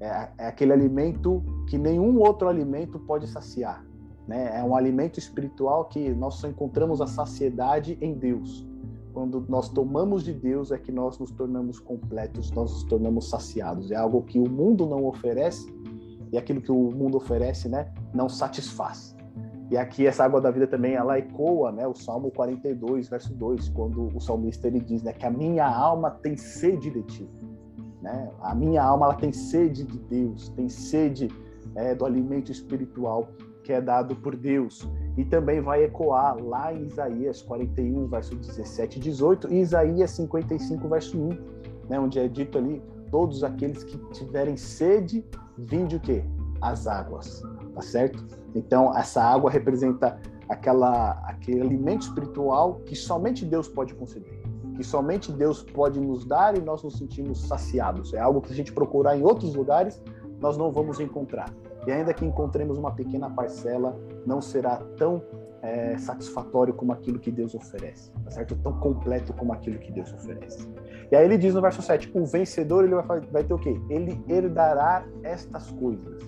É, 0.00 0.28
é 0.38 0.46
aquele 0.46 0.72
alimento 0.72 1.42
que 1.68 1.76
nenhum 1.76 2.18
outro 2.18 2.48
alimento 2.48 2.98
pode 3.00 3.26
saciar. 3.28 3.84
Né? 4.26 4.58
É 4.58 4.62
um 4.62 4.74
alimento 4.74 5.18
espiritual 5.18 5.86
que 5.86 6.10
nós 6.10 6.34
só 6.34 6.48
encontramos 6.48 7.00
a 7.00 7.06
saciedade 7.06 7.98
em 8.00 8.14
Deus. 8.14 8.66
Quando 9.12 9.44
nós 9.48 9.68
tomamos 9.68 10.22
de 10.22 10.32
Deus 10.32 10.70
é 10.70 10.78
que 10.78 10.92
nós 10.92 11.18
nos 11.18 11.32
tornamos 11.32 11.80
completos, 11.80 12.50
nós 12.52 12.72
nos 12.72 12.84
tornamos 12.84 13.28
saciados. 13.28 13.90
É 13.90 13.96
algo 13.96 14.22
que 14.22 14.38
o 14.38 14.48
mundo 14.48 14.86
não 14.86 15.04
oferece 15.04 15.68
e 16.32 16.38
aquilo 16.38 16.60
que 16.60 16.72
o 16.72 16.90
mundo 16.90 17.16
oferece, 17.16 17.68
né, 17.68 17.92
não 18.14 18.28
satisfaz. 18.28 19.16
E 19.70 19.76
aqui 19.76 20.06
essa 20.06 20.24
água 20.24 20.40
da 20.40 20.50
vida 20.50 20.66
também 20.66 20.94
ela 20.94 21.18
ecoa, 21.18 21.70
né, 21.70 21.86
o 21.86 21.94
Salmo 21.94 22.30
42, 22.30 23.08
verso 23.08 23.32
2, 23.34 23.68
quando 23.68 24.08
o 24.14 24.20
salmista 24.20 24.66
ele 24.66 24.80
diz, 24.80 25.02
né, 25.02 25.12
que 25.12 25.24
a 25.24 25.30
minha 25.30 25.66
alma 25.66 26.10
tem 26.10 26.36
sede 26.36 26.90
de 26.90 27.02
ti, 27.04 27.30
né? 28.02 28.30
A 28.40 28.54
minha 28.54 28.82
alma 28.82 29.06
ela 29.06 29.14
tem 29.14 29.32
sede 29.32 29.84
de 29.84 29.98
Deus, 29.98 30.48
tem 30.50 30.68
sede 30.68 31.28
é, 31.74 31.94
do 31.94 32.04
alimento 32.04 32.50
espiritual 32.50 33.28
que 33.62 33.72
é 33.72 33.80
dado 33.80 34.16
por 34.16 34.34
Deus. 34.34 34.88
E 35.16 35.24
também 35.24 35.60
vai 35.60 35.84
ecoar 35.84 36.42
lá 36.42 36.72
em 36.72 36.86
Isaías 36.86 37.42
41, 37.42 38.08
verso 38.08 38.34
17 38.34 38.98
e 38.98 39.00
18, 39.02 39.52
e 39.52 39.60
Isaías 39.60 40.10
55, 40.12 40.88
verso 40.88 41.18
1, 41.18 41.28
né, 41.88 42.00
onde 42.00 42.18
é 42.18 42.26
dito 42.26 42.56
ali: 42.56 42.82
todos 43.10 43.44
aqueles 43.44 43.84
que 43.84 43.98
tiverem 44.12 44.56
sede, 44.56 45.24
vinde 45.58 45.96
o 45.96 46.00
quê? 46.00 46.24
As 46.60 46.86
águas, 46.86 47.42
tá 47.74 47.80
certo? 47.80 48.24
Então, 48.54 48.96
essa 48.96 49.22
água 49.22 49.50
representa 49.50 50.20
aquela, 50.48 51.12
aquele 51.24 51.60
alimento 51.60 52.02
espiritual 52.02 52.80
que 52.86 52.96
somente 52.96 53.44
Deus 53.44 53.68
pode 53.68 53.94
conceder, 53.94 54.42
que 54.76 54.84
somente 54.84 55.30
Deus 55.32 55.62
pode 55.62 56.00
nos 56.00 56.24
dar 56.24 56.56
e 56.56 56.60
nós 56.60 56.82
nos 56.82 56.98
sentimos 56.98 57.46
saciados. 57.46 58.12
É 58.12 58.18
algo 58.18 58.40
que 58.40 58.52
a 58.52 58.56
gente 58.56 58.72
procurar 58.72 59.16
em 59.16 59.22
outros 59.22 59.54
lugares, 59.54 60.02
nós 60.40 60.56
não 60.56 60.72
vamos 60.72 60.98
encontrar. 61.00 61.52
E 61.86 61.92
ainda 61.92 62.12
que 62.12 62.24
encontremos 62.24 62.76
uma 62.76 62.92
pequena 62.92 63.30
parcela, 63.30 63.98
não 64.26 64.40
será 64.40 64.76
tão 64.98 65.22
é, 65.62 65.96
satisfatório 65.98 66.74
como 66.74 66.92
aquilo 66.92 67.18
que 67.18 67.30
Deus 67.30 67.54
oferece, 67.54 68.10
tá 68.24 68.30
certo? 68.30 68.56
Tão 68.56 68.78
completo 68.80 69.32
como 69.34 69.52
aquilo 69.52 69.78
que 69.78 69.92
Deus 69.92 70.12
oferece. 70.12 70.68
E 71.10 71.16
aí 71.16 71.24
ele 71.24 71.36
diz 71.36 71.54
no 71.54 71.60
verso 71.60 71.82
7, 71.82 72.10
o 72.14 72.24
vencedor 72.24 72.84
ele 72.84 72.94
vai, 72.94 73.20
vai 73.20 73.44
ter 73.44 73.52
o 73.52 73.58
quê? 73.58 73.80
Ele 73.88 74.22
herdará 74.28 75.04
estas 75.24 75.70
coisas. 75.72 76.20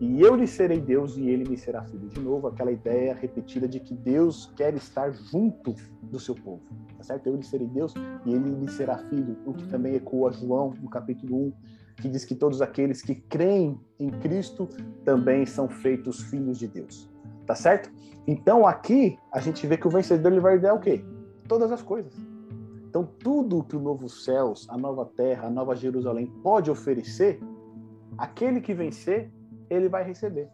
E 0.00 0.20
eu 0.20 0.34
lhe 0.34 0.46
serei 0.46 0.80
Deus 0.80 1.16
e 1.16 1.28
ele 1.28 1.48
me 1.48 1.56
será 1.56 1.82
filho. 1.84 2.08
De 2.08 2.20
novo, 2.20 2.48
aquela 2.48 2.72
ideia 2.72 3.14
repetida 3.14 3.68
de 3.68 3.78
que 3.78 3.94
Deus 3.94 4.52
quer 4.56 4.74
estar 4.74 5.12
junto 5.12 5.74
do 6.02 6.18
seu 6.18 6.34
povo. 6.34 6.62
Tá 6.96 7.04
certo? 7.04 7.26
Eu 7.26 7.36
lhe 7.36 7.44
serei 7.44 7.66
Deus 7.66 7.94
e 8.24 8.32
ele 8.32 8.50
me 8.50 8.68
será 8.68 8.98
filho. 8.98 9.36
O 9.46 9.52
que 9.52 9.66
também 9.68 9.94
ecoa 9.94 10.32
João 10.32 10.74
no 10.80 10.88
capítulo 10.88 11.48
1, 11.48 11.52
que 12.02 12.08
diz 12.08 12.24
que 12.24 12.34
todos 12.34 12.60
aqueles 12.60 13.02
que 13.02 13.14
creem 13.14 13.78
em 13.98 14.10
Cristo 14.10 14.68
também 15.04 15.46
são 15.46 15.68
feitos 15.68 16.22
filhos 16.24 16.58
de 16.58 16.66
Deus. 16.66 17.10
Tá 17.46 17.54
certo? 17.54 17.90
Então 18.26 18.66
aqui 18.66 19.18
a 19.30 19.38
gente 19.38 19.66
vê 19.66 19.76
que 19.76 19.86
o 19.86 19.90
vencedor 19.90 20.32
ele 20.32 20.40
vai 20.40 20.58
dar 20.58 20.74
o 20.74 20.80
quê? 20.80 21.04
Todas 21.46 21.70
as 21.70 21.82
coisas. 21.82 22.14
Então 22.94 23.08
tudo 23.18 23.64
que 23.64 23.76
o 23.76 23.80
novo 23.80 24.08
céus, 24.08 24.68
a 24.70 24.78
nova 24.78 25.04
terra, 25.04 25.48
a 25.48 25.50
nova 25.50 25.74
Jerusalém 25.74 26.26
pode 26.44 26.70
oferecer, 26.70 27.40
aquele 28.16 28.60
que 28.60 28.72
vencer, 28.72 29.32
ele 29.68 29.88
vai 29.88 30.04
receber. 30.04 30.48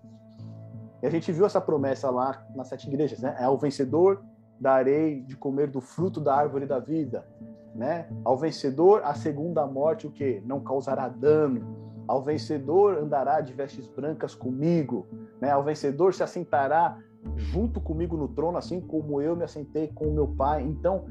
E 1.02 1.06
a 1.06 1.10
gente 1.10 1.30
viu 1.32 1.44
essa 1.44 1.60
promessa 1.60 2.08
lá 2.08 2.42
nas 2.56 2.68
sete 2.68 2.88
igrejas, 2.88 3.20
né? 3.20 3.36
É 3.38 3.46
o 3.46 3.58
vencedor 3.58 4.22
darei 4.58 5.20
de 5.20 5.36
comer 5.36 5.68
do 5.68 5.82
fruto 5.82 6.18
da 6.18 6.34
árvore 6.34 6.64
da 6.64 6.78
vida 6.78 7.26
né? 7.74 8.08
Ao 8.24 8.36
vencedor, 8.36 9.02
a 9.04 9.14
segunda 9.14 9.66
morte, 9.66 10.06
o 10.06 10.10
que? 10.10 10.42
Não 10.44 10.60
causará 10.60 11.08
dano. 11.08 11.78
Ao 12.06 12.22
vencedor 12.22 12.98
andará 12.98 13.40
de 13.40 13.52
vestes 13.52 13.86
brancas 13.86 14.34
comigo, 14.34 15.06
né? 15.40 15.50
Ao 15.50 15.62
vencedor 15.62 16.12
se 16.12 16.22
assentará 16.22 16.98
junto 17.36 17.80
comigo 17.80 18.16
no 18.16 18.28
trono, 18.28 18.58
assim 18.58 18.80
como 18.80 19.20
eu 19.20 19.36
me 19.36 19.44
assentei 19.44 19.88
com 19.88 20.06
o 20.06 20.12
meu 20.12 20.28
pai. 20.28 20.62
Então, 20.62 21.04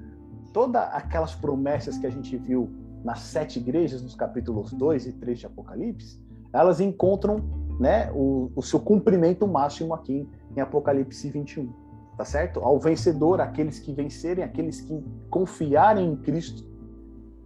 todas 0.53 0.81
aquelas 0.93 1.35
promessas 1.35 1.97
que 1.97 2.07
a 2.07 2.09
gente 2.09 2.35
viu 2.37 2.69
nas 3.03 3.19
sete 3.19 3.59
igrejas, 3.59 4.01
nos 4.01 4.15
capítulos 4.15 4.73
2 4.73 5.07
e 5.07 5.13
3 5.13 5.39
de 5.39 5.45
Apocalipse, 5.45 6.19
elas 6.51 6.79
encontram 6.79 7.41
né, 7.79 8.11
o, 8.13 8.51
o 8.55 8.61
seu 8.61 8.79
cumprimento 8.79 9.47
máximo 9.47 9.93
aqui 9.93 10.27
em 10.55 10.59
Apocalipse 10.59 11.29
21 11.29 11.89
tá 12.17 12.25
certo? 12.25 12.59
Ao 12.59 12.77
vencedor, 12.77 13.39
aqueles 13.39 13.79
que 13.79 13.93
vencerem, 13.93 14.43
aqueles 14.43 14.81
que 14.81 15.01
confiarem 15.29 16.11
em 16.11 16.17
Cristo, 16.17 16.69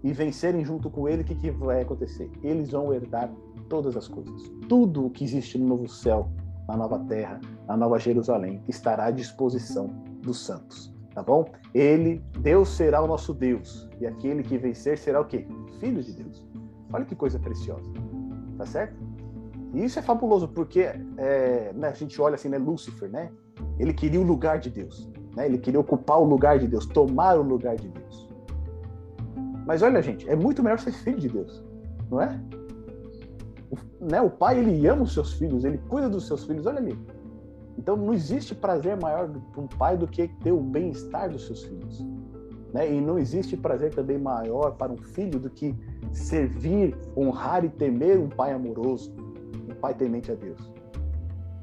e 0.04 0.12
vencerem 0.12 0.66
junto 0.66 0.89
com 0.89 1.08
ele, 1.08 1.22
o 1.22 1.26
que, 1.26 1.34
que 1.34 1.50
vai 1.50 1.82
acontecer? 1.82 2.30
Eles 2.44 2.72
vão 2.72 2.94
herdar 2.94 3.32
todas 3.70 3.96
as 3.96 4.08
coisas. 4.08 4.52
Tudo 4.68 5.06
o 5.06 5.10
que 5.10 5.24
existe 5.24 5.58
no 5.58 5.68
novo 5.68 5.88
céu, 5.88 6.30
na 6.68 6.76
nova 6.76 7.00
terra, 7.00 7.39
na 7.68 7.78
nova 7.78 7.98
Jerusalém, 7.98 8.62
estará 8.68 9.06
à 9.06 9.12
disposição 9.12 9.88
dos 10.22 10.46
santos. 10.46 10.92
Tá 11.13 11.21
bom? 11.21 11.45
Ele, 11.73 12.23
Deus 12.39 12.69
será 12.69 13.02
o 13.02 13.08
nosso 13.08 13.34
Deus. 13.34 13.89
E 14.02 14.08
aquele 14.08 14.41
que 14.41 14.58
vencer 14.58 14.97
será 14.97 15.21
o 15.21 15.26
quê? 15.26 15.45
Filho 15.80 16.02
de 16.02 16.13
Deus. 16.13 16.43
Olha 16.91 17.06
que 17.06 17.15
coisa 17.15 17.38
preciosa. 17.39 17.89
Tá 18.58 18.65
certo? 18.65 18.95
E 19.73 19.84
isso 19.84 19.99
é 19.99 20.02
fabuloso, 20.02 20.47
porque 20.47 20.82
é, 21.17 21.71
né, 21.73 21.89
a 21.89 21.93
gente 21.93 22.19
olha 22.21 22.36
assim, 22.36 22.49
né? 22.49 22.58
Lúcifer, 22.58 23.10
né? 23.10 23.32
Ele 23.80 23.93
queria 23.93 24.19
o 24.19 24.23
lugar 24.23 24.60
de 24.60 24.69
Deus. 24.69 25.10
Né? 25.36 25.45
Ele 25.47 25.58
queria 25.58 25.80
ocupar 25.80 26.19
o 26.19 26.23
lugar 26.23 26.60
de 26.60 26.67
Deus, 26.67 26.86
tomar 26.86 27.39
o 27.39 27.43
lugar 27.43 27.76
de 27.76 27.88
Deus. 27.88 28.30
Mas 29.65 29.82
olha, 29.82 30.02
gente, 30.02 30.30
é 30.30 30.36
muito 30.36 30.62
melhor 30.62 30.80
ser 30.80 30.91
filho 30.91 31.19
de 31.19 31.30
Deus, 31.30 31.63
não 32.10 32.21
é? 32.21 32.39
O, 33.71 34.06
né, 34.06 34.21
o 34.21 34.30
pai, 34.30 34.60
ele 34.60 34.86
ama 34.88 35.04
os 35.04 35.13
seus 35.13 35.34
filhos, 35.34 35.63
ele 35.63 35.78
cuida 35.89 36.10
dos 36.10 36.28
seus 36.28 36.43
filhos, 36.43 36.65
olha 36.65 36.80
ali. 36.80 36.97
Então 37.77 37.95
não 37.95 38.13
existe 38.13 38.53
prazer 38.53 38.97
maior 39.01 39.29
para 39.29 39.62
um 39.62 39.67
pai 39.67 39.97
do 39.97 40.07
que 40.07 40.27
ter 40.27 40.51
o 40.51 40.62
bem-estar 40.62 41.29
dos 41.29 41.45
seus 41.45 41.63
filhos. 41.63 42.05
Né? 42.73 42.91
E 42.93 43.01
não 43.01 43.19
existe 43.19 43.55
prazer 43.55 43.93
também 43.93 44.17
maior 44.17 44.71
para 44.71 44.91
um 44.91 44.97
filho 44.97 45.39
do 45.39 45.49
que 45.49 45.75
servir, 46.12 46.95
honrar 47.15 47.63
e 47.63 47.69
temer 47.69 48.19
um 48.19 48.29
pai 48.29 48.51
amoroso, 48.51 49.13
um 49.69 49.75
pai 49.75 49.93
temente 49.93 50.31
a 50.31 50.36
Deus. 50.36 50.71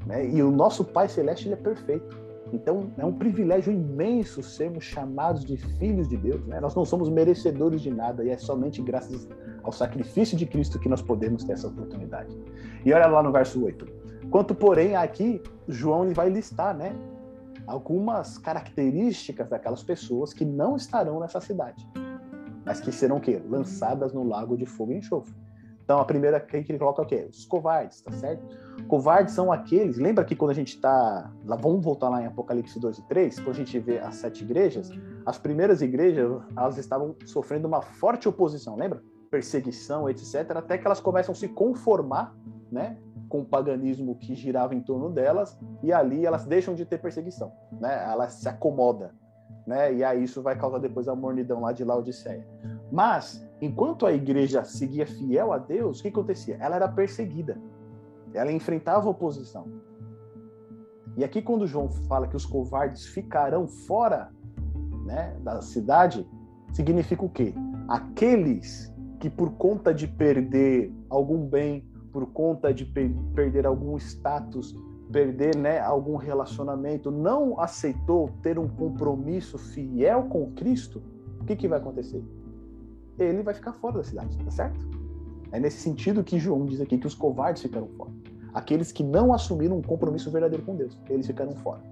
Né? 0.06 0.28
E 0.28 0.42
o 0.42 0.50
nosso 0.50 0.84
Pai 0.84 1.08
Celeste 1.08 1.48
ele 1.48 1.54
é 1.54 1.58
perfeito. 1.58 2.18
Então 2.52 2.92
é 2.98 3.04
um 3.04 3.12
privilégio 3.12 3.72
imenso 3.72 4.42
sermos 4.42 4.84
chamados 4.84 5.44
de 5.44 5.56
filhos 5.56 6.08
de 6.08 6.16
Deus. 6.16 6.44
Né? 6.46 6.60
Nós 6.60 6.74
não 6.74 6.84
somos 6.84 7.08
merecedores 7.08 7.80
de 7.80 7.90
nada 7.90 8.24
e 8.24 8.30
é 8.30 8.38
somente 8.38 8.82
graças 8.82 9.28
ao 9.62 9.72
sacrifício 9.72 10.36
de 10.36 10.46
Cristo 10.46 10.78
que 10.78 10.88
nós 10.88 11.02
podemos 11.02 11.44
ter 11.44 11.52
essa 11.52 11.68
oportunidade. 11.68 12.36
E 12.84 12.92
olha 12.92 13.06
lá 13.06 13.22
no 13.22 13.30
verso 13.30 13.62
8. 13.62 13.99
Quanto, 14.30 14.54
porém, 14.54 14.94
aqui 14.94 15.42
João 15.66 16.04
ele 16.04 16.14
vai 16.14 16.30
listar 16.30 16.76
né, 16.76 16.94
algumas 17.66 18.38
características 18.38 19.48
daquelas 19.48 19.82
pessoas 19.82 20.32
que 20.32 20.44
não 20.44 20.76
estarão 20.76 21.18
nessa 21.18 21.40
cidade, 21.40 21.86
mas 22.64 22.80
que 22.80 22.92
serão 22.92 23.16
o 23.16 23.20
quê? 23.20 23.42
Lançadas 23.48 24.12
no 24.12 24.22
lago 24.22 24.56
de 24.56 24.66
fogo 24.66 24.92
e 24.92 24.98
enxofre. 24.98 25.34
Então, 25.82 25.98
a 25.98 26.04
primeira 26.04 26.38
que 26.38 26.56
ele 26.56 26.78
coloca 26.78 27.02
é 27.02 27.04
o 27.04 27.08
quê? 27.08 27.26
Os 27.28 27.44
covardes, 27.44 28.00
tá 28.00 28.12
certo? 28.12 28.46
Covardes 28.86 29.34
são 29.34 29.50
aqueles. 29.50 29.98
Lembra 29.98 30.24
que 30.24 30.36
quando 30.36 30.52
a 30.52 30.54
gente 30.54 30.76
está. 30.76 31.32
Vamos 31.44 31.84
voltar 31.84 32.08
lá 32.08 32.22
em 32.22 32.26
Apocalipse 32.26 32.78
2 32.78 32.98
e 32.98 33.02
3, 33.08 33.40
quando 33.40 33.50
a 33.50 33.54
gente 33.54 33.76
vê 33.80 33.98
as 33.98 34.14
sete 34.14 34.44
igrejas, 34.44 34.88
as 35.26 35.36
primeiras 35.36 35.82
igrejas 35.82 36.40
elas 36.56 36.78
estavam 36.78 37.16
sofrendo 37.26 37.66
uma 37.66 37.82
forte 37.82 38.28
oposição, 38.28 38.76
lembra? 38.76 39.02
Perseguição, 39.32 40.08
etc., 40.08 40.52
até 40.54 40.78
que 40.78 40.86
elas 40.86 41.00
começam 41.00 41.32
a 41.32 41.34
se 41.34 41.48
conformar 41.48 42.36
né, 42.70 42.96
com 43.30 43.42
o 43.42 43.44
paganismo 43.44 44.16
que 44.16 44.34
girava 44.34 44.74
em 44.74 44.80
torno 44.80 45.08
delas, 45.08 45.56
e 45.82 45.92
ali 45.92 46.26
elas 46.26 46.44
deixam 46.44 46.74
de 46.74 46.84
ter 46.84 46.98
perseguição, 46.98 47.52
né? 47.80 48.04
elas 48.10 48.34
se 48.34 48.48
acomodam. 48.48 49.10
Né? 49.64 49.94
E 49.94 50.04
aí 50.04 50.24
isso 50.24 50.42
vai 50.42 50.58
causar 50.58 50.78
depois 50.78 51.06
a 51.06 51.14
mornidão 51.14 51.60
lá 51.60 51.72
de 51.72 51.84
Laodiceia. 51.84 52.44
Mas, 52.90 53.46
enquanto 53.60 54.04
a 54.04 54.12
igreja 54.12 54.64
seguia 54.64 55.06
fiel 55.06 55.52
a 55.52 55.58
Deus, 55.58 56.00
o 56.00 56.02
que 56.02 56.08
acontecia? 56.08 56.56
Ela 56.58 56.74
era 56.74 56.88
perseguida. 56.88 57.56
Ela 58.34 58.50
enfrentava 58.50 59.08
oposição. 59.08 59.64
E 61.16 61.22
aqui, 61.22 61.40
quando 61.40 61.68
João 61.68 61.88
fala 61.88 62.26
que 62.26 62.36
os 62.36 62.44
covardes 62.44 63.06
ficarão 63.06 63.68
fora 63.68 64.30
né, 65.04 65.36
da 65.40 65.62
cidade, 65.62 66.28
significa 66.72 67.24
o 67.24 67.28
quê? 67.28 67.54
Aqueles 67.88 68.92
que, 69.20 69.30
por 69.30 69.52
conta 69.52 69.94
de 69.94 70.08
perder 70.08 70.92
algum 71.08 71.46
bem, 71.46 71.88
por 72.12 72.26
conta 72.26 72.72
de 72.72 72.84
per 72.84 73.10
perder 73.34 73.66
algum 73.66 73.96
status, 73.96 74.76
perder 75.10 75.56
né, 75.56 75.80
algum 75.80 76.16
relacionamento, 76.16 77.10
não 77.10 77.60
aceitou 77.60 78.30
ter 78.42 78.58
um 78.58 78.68
compromisso 78.68 79.58
fiel 79.58 80.24
com 80.24 80.50
Cristo, 80.52 81.02
o 81.40 81.44
que, 81.44 81.56
que 81.56 81.68
vai 81.68 81.78
acontecer? 81.78 82.22
ele 83.24 83.42
vai 83.42 83.54
ficar 83.54 83.72
fora 83.72 83.98
da 83.98 84.04
cidade, 84.04 84.36
tá 84.38 84.50
certo? 84.50 84.88
É 85.52 85.58
nesse 85.58 85.78
sentido 85.78 86.22
que 86.22 86.38
João 86.38 86.64
diz 86.64 86.80
aqui 86.80 86.96
que 86.96 87.06
os 87.06 87.14
covardes 87.14 87.62
ficaram 87.62 87.88
fora. 87.88 88.10
Aqueles 88.54 88.92
que 88.92 89.02
não 89.02 89.32
assumiram 89.32 89.76
um 89.76 89.82
compromisso 89.82 90.30
verdadeiro 90.30 90.64
com 90.64 90.76
Deus, 90.76 90.96
eles 91.08 91.26
ficaram 91.26 91.54
fora. 91.56 91.82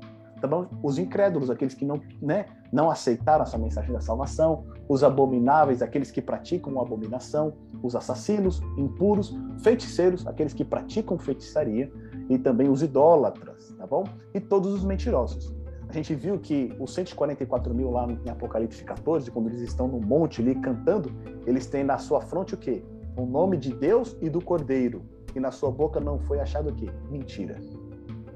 Tá 0.41 0.47
bom? 0.47 0.67
Os 0.83 0.99
incrédulos, 0.99 1.51
aqueles 1.51 1.75
que 1.75 1.85
não, 1.85 2.01
né, 2.23 2.47
não 2.73 2.91
aceitaram 2.91 3.43
essa 3.43 3.59
mensagem 3.59 3.93
da 3.93 4.01
salvação, 4.01 4.65
os 4.89 5.03
abomináveis, 5.03 5.83
aqueles 5.83 6.11
que 6.11 6.23
praticam 6.23 6.81
abominação, 6.81 7.53
os 7.83 7.97
assassinos, 7.97 8.61
impuros, 8.77 9.37
feiticeiros, 9.63 10.27
aqueles 10.27 10.55
que 10.55 10.65
praticam 10.65 11.19
feitiçaria, 11.19 11.91
e 12.29 12.39
também 12.39 12.69
os 12.69 12.83
idólatras, 12.83 13.75
tá 13.77 13.87
bom? 13.87 14.05
E 14.35 14.41
todos 14.41 14.73
os 14.73 14.85
mentirosos 14.85 15.59
a 15.89 15.93
gente 15.93 16.15
viu 16.15 16.39
que 16.39 16.75
os 16.79 16.93
144 16.93 17.75
mil 17.75 17.91
lá 17.91 18.07
em 18.07 18.29
Apocalipse 18.29 18.85
14, 18.85 19.31
quando 19.31 19.49
eles 19.49 19.63
estão 19.63 19.89
no 19.89 19.99
monte 19.99 20.43
ali 20.43 20.55
cantando, 20.55 21.11
eles 21.47 21.67
têm 21.67 21.83
na 21.83 21.97
sua 21.97 22.21
fronte 22.21 22.55
o 22.55 22.59
quê? 22.59 22.85
O 23.17 23.25
nome 23.25 23.57
de 23.57 23.73
Deus 23.73 24.17
e 24.21 24.29
do 24.29 24.41
Cordeiro. 24.41 25.03
E 25.35 25.41
na 25.41 25.51
sua 25.51 25.71
boca 25.71 25.99
não 25.99 26.19
foi 26.19 26.41
achado 26.41 26.69
o 26.69 26.75
quê? 26.75 26.91
Mentira. 27.11 27.59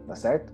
Tá 0.06 0.14
certo? 0.14 0.52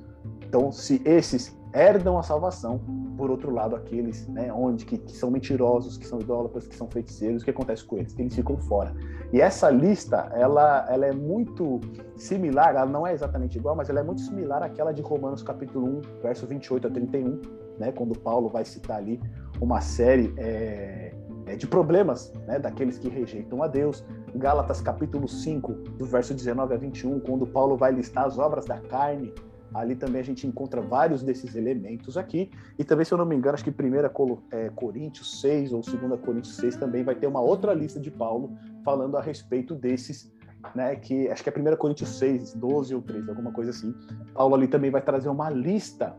Então, 0.49 0.73
se 0.73 1.03
esses 1.05 1.55
herdam 1.75 2.19
a 2.19 2.23
salvação, 2.23 2.81
por 3.19 3.31
outro 3.31 3.51
lado, 3.51 3.77
aqueles 3.77 4.27
né, 4.29 4.51
onde 4.53 4.87
que, 4.87 4.97
que, 4.97 5.13
são 5.13 5.31
mentirosos, 5.31 5.99
que 5.99 6.07
são 6.07 6.21
idólatras, 6.21 6.67
que 6.67 6.75
são 6.75 6.89
feiticeiros, 6.89 7.43
o 7.43 7.45
que 7.45 7.51
acontece 7.51 7.85
com 7.85 7.99
eles? 7.99 8.19
Eles 8.19 8.35
ficam 8.35 8.57
fora. 8.57 8.95
E 9.31 9.41
essa 9.41 9.69
lista, 9.69 10.31
ela, 10.33 10.87
ela 10.89 11.05
é 11.05 11.13
muito 11.13 11.81
similar, 12.17 12.71
ela 12.71 12.87
não 12.87 13.07
é 13.07 13.13
exatamente 13.13 13.59
igual, 13.59 13.77
mas 13.77 13.91
ela 13.91 14.01
é 14.01 14.03
muito 14.03 14.23
similar 14.23 14.63
àquela 14.63 14.93
de 14.93 15.03
Romanos 15.03 15.43
capítulo 15.43 15.99
1, 15.99 16.23
verso 16.23 16.47
28 16.47 16.87
a 16.87 16.91
31, 16.91 17.43
né, 17.79 17.93
quando 17.93 18.19
Paulo 18.19 18.49
vai 18.49 18.65
citar 18.65 18.97
ali 18.97 19.21
uma 19.61 19.83
série 19.83 20.33
é, 20.39 21.13
de 21.59 21.67
problemas 21.67 22.33
né, 22.47 22.59
daqueles 22.59 22.99
que 22.99 23.09
rejeitam 23.09 23.63
a 23.63 23.67
Deus. 23.67 24.05
Gálatas 24.35 24.81
capítulo 24.81 25.29
5, 25.29 25.73
do 25.73 26.07
verso 26.07 26.33
19 26.33 26.75
a 26.75 26.77
21, 26.79 27.21
quando 27.21 27.47
Paulo 27.47 27.77
vai 27.77 27.93
listar 27.93 28.25
as 28.25 28.39
obras 28.39 28.65
da 28.65 28.79
carne, 28.79 29.35
Ali 29.75 29.95
também 29.95 30.21
a 30.21 30.25
gente 30.25 30.47
encontra 30.47 30.81
vários 30.81 31.23
desses 31.23 31.55
elementos 31.55 32.17
aqui. 32.17 32.51
E 32.79 32.85
também, 32.85 33.05
se 33.05 33.13
eu 33.13 33.19
não 33.19 33.27
me 33.27 33.37
engano, 33.37 33.55
acho 33.55 33.65
que 33.65 33.71
1 33.71 34.39
é, 34.51 34.71
Coríntios 34.71 35.41
6 35.41 35.73
ou 35.73 35.81
2 35.81 36.21
Coríntios 36.21 36.57
6 36.57 36.77
também 36.77 37.05
vai 37.05 37.15
ter 37.15 37.27
uma 37.27 37.41
outra 37.41 37.75
lista 37.75 38.01
de 38.01 38.11
Paulo 38.11 38.57
falando 38.85 39.17
a 39.17 39.21
respeito 39.21 39.75
desses, 39.75 40.33
né? 40.75 40.97
Que 40.97 41.29
acho 41.29 41.43
que 41.43 41.51
é 41.51 41.53
1 41.53 41.77
Coríntios 41.77 42.19
6, 42.19 42.55
12 42.55 42.95
ou 42.95 43.03
13, 43.03 43.29
alguma 43.29 43.53
coisa 43.53 43.71
assim. 43.71 43.95
Paulo 44.33 44.55
ali 44.55 44.69
também 44.69 44.91
vai 44.91 45.03
trazer 45.03 45.29
uma 45.29 45.51
lista 45.51 46.17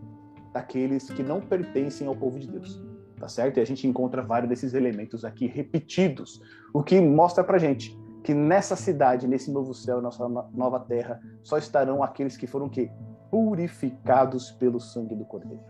daqueles 0.54 1.10
que 1.10 1.24
não 1.24 1.42
pertencem 1.42 2.08
ao 2.08 2.16
povo 2.16 2.40
de 2.40 2.48
Deus. 2.48 2.82
Tá 3.18 3.28
certo? 3.28 3.58
E 3.58 3.62
a 3.62 3.66
gente 3.66 3.86
encontra 3.86 4.22
vários 4.22 4.48
desses 4.48 4.74
elementos 4.74 5.26
aqui 5.26 5.46
repetidos, 5.46 6.42
o 6.74 6.82
que 6.82 7.02
mostra 7.02 7.44
pra 7.44 7.58
gente 7.58 8.00
que 8.24 8.34
nessa 8.34 8.76
cidade, 8.76 9.28
nesse 9.28 9.52
novo 9.52 9.74
céu, 9.74 10.02
nossa 10.02 10.28
nova 10.54 10.80
terra, 10.80 11.20
só 11.44 11.58
estarão 11.58 12.04
aqueles 12.04 12.36
que 12.36 12.48
foram 12.48 12.70
que 12.70 12.92
purificados 13.30 14.52
pelo 14.52 14.80
sangue 14.80 15.16
do 15.16 15.26
Cordeiro. 15.26 15.64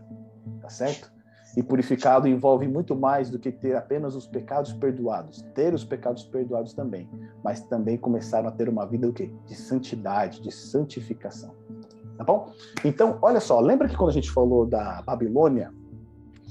Tá 0.60 0.68
certo? 0.68 1.12
E 1.56 1.62
purificado 1.62 2.28
envolve 2.28 2.68
muito 2.68 2.94
mais 2.94 3.28
do 3.28 3.38
que 3.38 3.50
ter 3.50 3.74
apenas 3.74 4.14
os 4.14 4.26
pecados 4.26 4.72
perdoados, 4.72 5.42
ter 5.54 5.74
os 5.74 5.84
pecados 5.84 6.22
perdoados 6.22 6.74
também, 6.74 7.08
mas 7.42 7.60
também 7.62 7.96
começaram 7.96 8.48
a 8.48 8.52
ter 8.52 8.68
uma 8.68 8.86
vida 8.86 9.08
o 9.08 9.12
quê? 9.12 9.32
de 9.46 9.54
santidade, 9.56 10.40
de 10.40 10.52
santificação. 10.52 11.52
Tá 12.16 12.24
bom? 12.24 12.52
Então, 12.84 13.18
olha 13.20 13.40
só, 13.40 13.58
lembra 13.60 13.88
que 13.88 13.96
quando 13.96 14.10
a 14.10 14.12
gente 14.12 14.30
falou 14.30 14.64
da 14.64 15.02
Babilônia, 15.02 15.72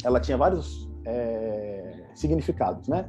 ela 0.04 0.20
tinha 0.20 0.38
vários 0.38 0.90
é, 1.06 2.08
significados, 2.14 2.88
né? 2.88 3.06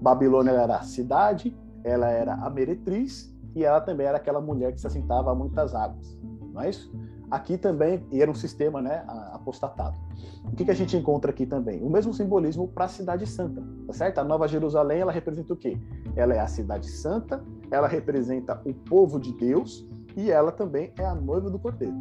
Babilônia 0.00 0.50
era 0.50 0.76
a 0.76 0.82
cidade, 0.82 1.56
ela 1.84 2.08
era 2.08 2.34
a 2.34 2.50
meretriz 2.50 3.32
e 3.54 3.64
ela 3.64 3.80
também 3.80 4.06
era 4.06 4.16
aquela 4.16 4.40
mulher 4.40 4.72
que 4.72 4.80
se 4.80 4.86
assentava 4.86 5.30
a 5.30 5.34
muitas 5.34 5.74
águas, 5.74 6.18
não 6.52 6.62
é 6.62 6.70
isso? 6.70 6.90
Aqui 7.30 7.56
também 7.56 8.04
era 8.12 8.28
um 8.28 8.34
sistema 8.34 8.82
né, 8.82 9.04
apostatado. 9.32 9.96
O 10.44 10.56
que, 10.56 10.64
que 10.64 10.70
a 10.70 10.74
gente 10.74 10.96
encontra 10.96 11.30
aqui 11.30 11.46
também? 11.46 11.80
O 11.82 11.88
mesmo 11.88 12.12
simbolismo 12.12 12.66
para 12.66 12.86
a 12.86 12.88
cidade 12.88 13.26
santa, 13.26 13.62
tá 13.86 13.92
certo? 13.92 14.18
A 14.18 14.24
Nova 14.24 14.48
Jerusalém, 14.48 15.00
ela 15.00 15.12
representa 15.12 15.52
o 15.52 15.56
quê? 15.56 15.78
Ela 16.16 16.34
é 16.34 16.40
a 16.40 16.48
cidade 16.48 16.90
santa, 16.90 17.42
ela 17.70 17.86
representa 17.86 18.60
o 18.64 18.74
povo 18.74 19.20
de 19.20 19.32
Deus 19.34 19.88
e 20.16 20.30
ela 20.30 20.50
também 20.50 20.92
é 20.98 21.04
a 21.04 21.14
noiva 21.14 21.48
do 21.48 21.58
Cordeiro, 21.58 21.94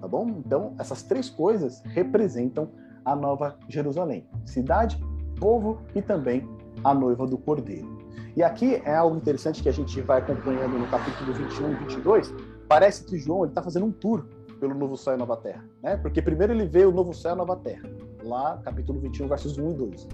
tá 0.00 0.06
bom? 0.06 0.28
Então, 0.44 0.74
essas 0.78 1.02
três 1.02 1.30
coisas 1.30 1.82
representam 1.86 2.70
a 3.04 3.16
Nova 3.16 3.56
Jerusalém: 3.68 4.28
cidade, 4.44 5.02
povo 5.40 5.80
e 5.94 6.02
também 6.02 6.46
a 6.84 6.92
noiva 6.92 7.26
do 7.26 7.38
Cordeiro. 7.38 7.96
E 8.36 8.42
aqui 8.42 8.82
é 8.84 8.94
algo 8.94 9.16
interessante 9.16 9.62
que 9.62 9.68
a 9.68 9.72
gente 9.72 10.00
vai 10.02 10.18
acompanhando 10.18 10.78
no 10.78 10.86
capítulo 10.88 11.32
21 11.32 11.72
e 11.72 11.74
22. 11.76 12.34
Parece 12.68 13.04
que 13.04 13.18
João 13.18 13.46
está 13.46 13.62
fazendo 13.62 13.86
um 13.86 13.90
tour 13.90 14.26
pelo 14.58 14.74
novo 14.74 14.96
céu 14.96 15.14
e 15.14 15.16
nova 15.16 15.36
terra, 15.36 15.64
né? 15.82 15.96
Porque 15.96 16.20
primeiro 16.20 16.52
ele 16.52 16.66
vê 16.66 16.84
o 16.84 16.92
novo 16.92 17.14
céu 17.14 17.34
e 17.34 17.36
nova 17.36 17.56
terra, 17.56 17.88
lá 18.22 18.60
capítulo 18.64 18.98
21, 19.00 19.28
versos 19.28 19.58
1 19.58 19.70
e 19.70 19.74
2. 19.74 20.08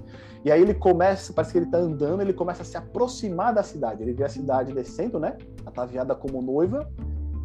E 0.45 0.53
aí 0.53 0.61
ele 0.61 0.75
começa, 0.75 1.33
parece 1.33 1.53
que 1.53 1.59
ele 1.59 1.67
está 1.67 1.79
andando, 1.79 2.21
ele 2.21 2.33
começa 2.33 2.63
a 2.63 2.65
se 2.65 2.77
aproximar 2.77 3.55
da 3.55 3.63
cidade. 3.63 4.03
Ele 4.03 4.13
vê 4.13 4.25
a 4.25 4.29
cidade 4.29 4.73
descendo, 4.73 5.19
né? 5.19 5.39
Ataviada 5.65 6.15
como 6.15 6.43
noiva, 6.43 6.89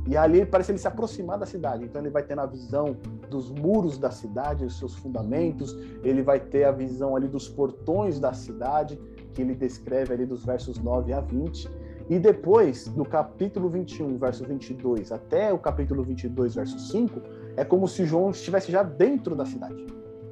e 0.08 0.18
ali 0.18 0.46
parece 0.46 0.72
ele 0.72 0.80
se 0.80 0.88
aproximar 0.88 1.38
da 1.38 1.46
cidade. 1.46 1.86
Então 1.86 2.02
ele 2.02 2.10
vai 2.10 2.24
ter 2.24 2.38
a 2.40 2.46
visão 2.46 2.98
dos 3.30 3.52
muros 3.52 3.98
da 3.98 4.10
cidade, 4.10 4.66
os 4.66 4.78
seus 4.78 4.96
fundamentos, 4.96 5.78
ele 6.04 6.22
vai 6.24 6.40
ter 6.40 6.64
a 6.64 6.72
visão 6.72 7.16
ali 7.16 7.28
dos 7.28 7.48
portões 7.48 8.20
da 8.20 8.34
cidade, 8.34 9.00
que 9.34 9.42
ele 9.42 9.54
descreve 9.54 10.14
ali 10.14 10.26
dos 10.26 10.44
versos 10.44 10.80
9 10.80 11.14
a 11.14 11.22
20. 11.22 11.70
E 12.10 12.18
depois, 12.18 12.88
no 12.96 13.06
capítulo 13.06 13.70
21, 13.70 14.18
verso 14.18 14.44
22, 14.44 15.12
até 15.12 15.54
o 15.54 15.60
capítulo 15.60 16.04
22, 16.04 16.56
verso 16.56 16.80
5, 16.80 17.22
é 17.56 17.64
como 17.64 17.88
se 17.88 18.04
João 18.04 18.32
estivesse 18.32 18.72
já 18.72 18.82
dentro 18.82 19.36
da 19.36 19.46
cidade. 19.46 19.86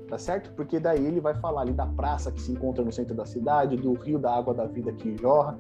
Tá 0.09 0.17
certo? 0.17 0.51
Porque 0.53 0.80
daí 0.80 1.05
ele 1.05 1.19
vai 1.19 1.36
falar 1.36 1.61
ali 1.61 1.73
da 1.73 1.86
praça 1.86 2.32
que 2.32 2.41
se 2.41 2.51
encontra 2.51 2.84
no 2.84 2.91
centro 2.91 3.13
da 3.13 3.25
cidade, 3.25 3.75
do 3.75 3.93
rio 3.93 4.17
da 4.17 4.34
água 4.34 4.53
da 4.53 4.65
vida 4.65 4.91
que 4.91 5.15
jorra. 5.17 5.59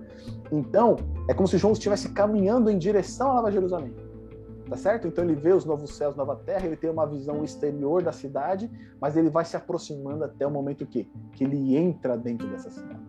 Então, 0.51 0.95
é 1.27 1.33
como 1.35 1.47
se 1.47 1.57
João 1.57 1.73
estivesse 1.73 2.09
caminhando 2.09 2.71
em 2.71 2.79
direção 2.79 3.31
à 3.31 3.35
Nova 3.35 3.51
Jerusalém. 3.51 3.93
Tá 4.67 4.75
certo? 4.75 5.07
Então 5.07 5.23
ele 5.23 5.35
vê 5.35 5.53
os 5.53 5.65
novos 5.65 5.95
céus, 5.95 6.15
nova 6.15 6.35
terra, 6.35 6.65
ele 6.65 6.75
tem 6.75 6.89
uma 6.89 7.05
visão 7.05 7.43
exterior 7.43 8.03
da 8.03 8.11
cidade, 8.11 8.69
mas 8.99 9.15
ele 9.15 9.29
vai 9.29 9.45
se 9.45 9.55
aproximando 9.55 10.25
até 10.25 10.45
o 10.45 10.51
momento 10.51 10.85
que 10.85 11.09
que 11.31 11.43
ele 11.43 11.77
entra 11.77 12.17
dentro 12.17 12.47
dessa 12.49 12.69
cidade. 12.69 12.99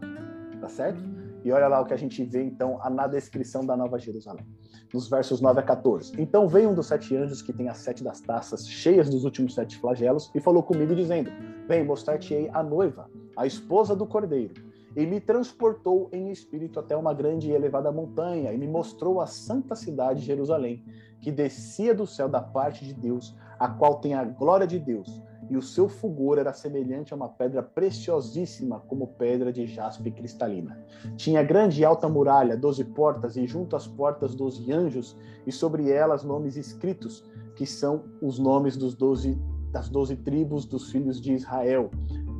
Tá 0.60 0.68
certo? 0.68 1.02
E 1.44 1.52
olha 1.52 1.68
lá 1.68 1.80
o 1.80 1.84
que 1.84 1.94
a 1.94 1.96
gente 1.96 2.22
vê, 2.24 2.42
então, 2.42 2.78
na 2.90 3.06
descrição 3.06 3.64
da 3.64 3.76
Nova 3.76 3.98
Jerusalém, 3.98 4.44
nos 4.92 5.08
versos 5.08 5.40
9 5.40 5.60
a 5.60 5.62
14. 5.62 6.12
Então 6.20 6.48
veio 6.48 6.70
um 6.70 6.74
dos 6.74 6.86
sete 6.86 7.14
anjos 7.16 7.42
que 7.42 7.52
tem 7.52 7.68
as 7.68 7.78
sete 7.78 8.02
das 8.02 8.20
taças 8.20 8.68
cheias 8.68 9.08
dos 9.08 9.24
últimos 9.24 9.54
sete 9.54 9.76
flagelos 9.76 10.30
e 10.34 10.40
falou 10.40 10.62
comigo, 10.62 10.94
dizendo: 10.94 11.30
Vem, 11.66 11.84
mostrar-te-ei 11.84 12.50
a 12.52 12.62
noiva, 12.62 13.08
a 13.36 13.46
esposa 13.46 13.94
do 13.94 14.06
cordeiro. 14.06 14.66
E 14.96 15.06
me 15.06 15.20
transportou 15.20 16.08
em 16.12 16.30
espírito 16.30 16.80
até 16.80 16.96
uma 16.96 17.14
grande 17.14 17.48
e 17.48 17.52
elevada 17.52 17.92
montanha, 17.92 18.52
e 18.52 18.58
me 18.58 18.66
mostrou 18.66 19.20
a 19.20 19.26
santa 19.26 19.76
cidade 19.76 20.24
Jerusalém, 20.24 20.84
que 21.20 21.30
descia 21.30 21.94
do 21.94 22.06
céu 22.06 22.28
da 22.28 22.40
parte 22.40 22.84
de 22.84 22.94
Deus, 22.94 23.36
a 23.58 23.68
qual 23.68 24.00
tem 24.00 24.14
a 24.14 24.24
glória 24.24 24.66
de 24.66 24.78
Deus 24.78 25.22
e 25.50 25.56
o 25.56 25.62
seu 25.62 25.88
fulgor 25.88 26.38
era 26.38 26.52
semelhante 26.52 27.12
a 27.12 27.16
uma 27.16 27.28
pedra 27.28 27.62
preciosíssima, 27.62 28.80
como 28.86 29.08
pedra 29.08 29.52
de 29.52 29.66
jaspe 29.66 30.10
cristalina. 30.10 30.78
Tinha 31.16 31.42
grande 31.42 31.80
e 31.80 31.84
alta 31.84 32.08
muralha, 32.08 32.56
doze 32.56 32.84
portas, 32.84 33.36
e 33.36 33.46
junto 33.46 33.76
às 33.76 33.86
portas 33.86 34.34
doze 34.34 34.72
anjos, 34.72 35.16
e 35.46 35.52
sobre 35.52 35.90
elas 35.90 36.24
nomes 36.24 36.56
escritos, 36.56 37.24
que 37.56 37.66
são 37.66 38.04
os 38.20 38.38
nomes 38.38 38.76
dos 38.76 38.94
doze, 38.94 39.40
das 39.72 39.88
doze 39.88 40.16
tribos 40.16 40.64
dos 40.64 40.90
filhos 40.90 41.20
de 41.20 41.32
Israel. 41.32 41.90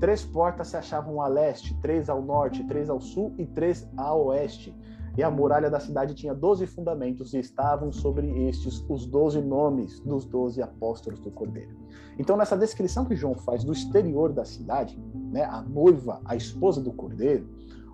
Três 0.00 0.24
portas 0.24 0.68
se 0.68 0.76
achavam 0.76 1.20
a 1.20 1.26
leste, 1.26 1.76
três 1.80 2.08
ao 2.08 2.22
norte, 2.22 2.64
três 2.64 2.88
ao 2.88 3.00
sul 3.00 3.34
e 3.36 3.44
três 3.44 3.88
a 3.96 4.14
oeste. 4.14 4.74
E 5.18 5.22
a 5.24 5.28
muralha 5.28 5.68
da 5.68 5.80
cidade 5.80 6.14
tinha 6.14 6.32
doze 6.32 6.64
fundamentos, 6.64 7.34
e 7.34 7.40
estavam 7.40 7.90
sobre 7.90 8.46
estes 8.46 8.84
os 8.88 9.04
doze 9.04 9.42
nomes 9.42 9.98
dos 9.98 10.24
doze 10.24 10.62
apóstolos 10.62 11.18
do 11.18 11.28
Cordeiro. 11.28 11.76
Então, 12.16 12.36
nessa 12.36 12.56
descrição 12.56 13.04
que 13.04 13.16
João 13.16 13.34
faz 13.34 13.64
do 13.64 13.72
exterior 13.72 14.32
da 14.32 14.44
cidade, 14.44 14.96
né, 15.32 15.42
a 15.42 15.60
noiva, 15.60 16.20
a 16.24 16.36
esposa 16.36 16.80
do 16.80 16.92
Cordeiro, 16.92 17.48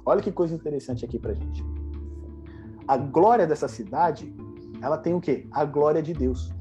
olha 0.05 0.21
que 0.21 0.31
coisa 0.31 0.55
interessante 0.55 1.03
aqui 1.03 1.19
pra 1.19 1.33
gente. 1.33 1.65
A 2.87 2.99
glória 2.99 3.47
dessa 3.47 3.69
cidade, 3.69 4.37
ela 4.83 4.99
tem 4.99 5.15
o 5.15 5.21
quê? 5.21 5.49
A 5.51 5.65
glória 5.65 6.03
de 6.03 6.13
Deus. 6.13 6.53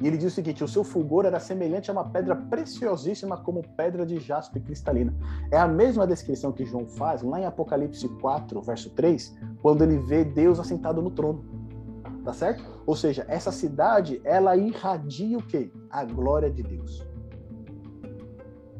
E 0.00 0.06
ele 0.06 0.16
diz 0.16 0.32
o 0.32 0.34
seguinte: 0.34 0.64
o 0.64 0.68
seu 0.68 0.82
fulgor 0.82 1.24
era 1.24 1.38
semelhante 1.38 1.90
a 1.90 1.92
uma 1.92 2.04
pedra 2.04 2.34
preciosíssima, 2.34 3.36
como 3.36 3.62
pedra 3.76 4.04
de 4.04 4.18
jaspe 4.18 4.60
cristalina. 4.60 5.14
É 5.50 5.58
a 5.58 5.68
mesma 5.68 6.06
descrição 6.06 6.52
que 6.52 6.64
João 6.64 6.86
faz 6.86 7.22
lá 7.22 7.40
em 7.40 7.46
Apocalipse 7.46 8.08
4, 8.20 8.60
verso 8.62 8.90
3, 8.90 9.36
quando 9.62 9.82
ele 9.82 9.98
vê 9.98 10.24
Deus 10.24 10.58
assentado 10.58 11.00
no 11.00 11.10
trono. 11.10 11.44
Tá 12.24 12.32
certo? 12.32 12.64
Ou 12.86 12.96
seja, 12.96 13.24
essa 13.28 13.52
cidade, 13.52 14.20
ela 14.24 14.56
irradia 14.56 15.38
o 15.38 15.42
quê? 15.42 15.70
A 15.90 16.04
glória 16.04 16.50
de 16.50 16.62
Deus. 16.62 17.06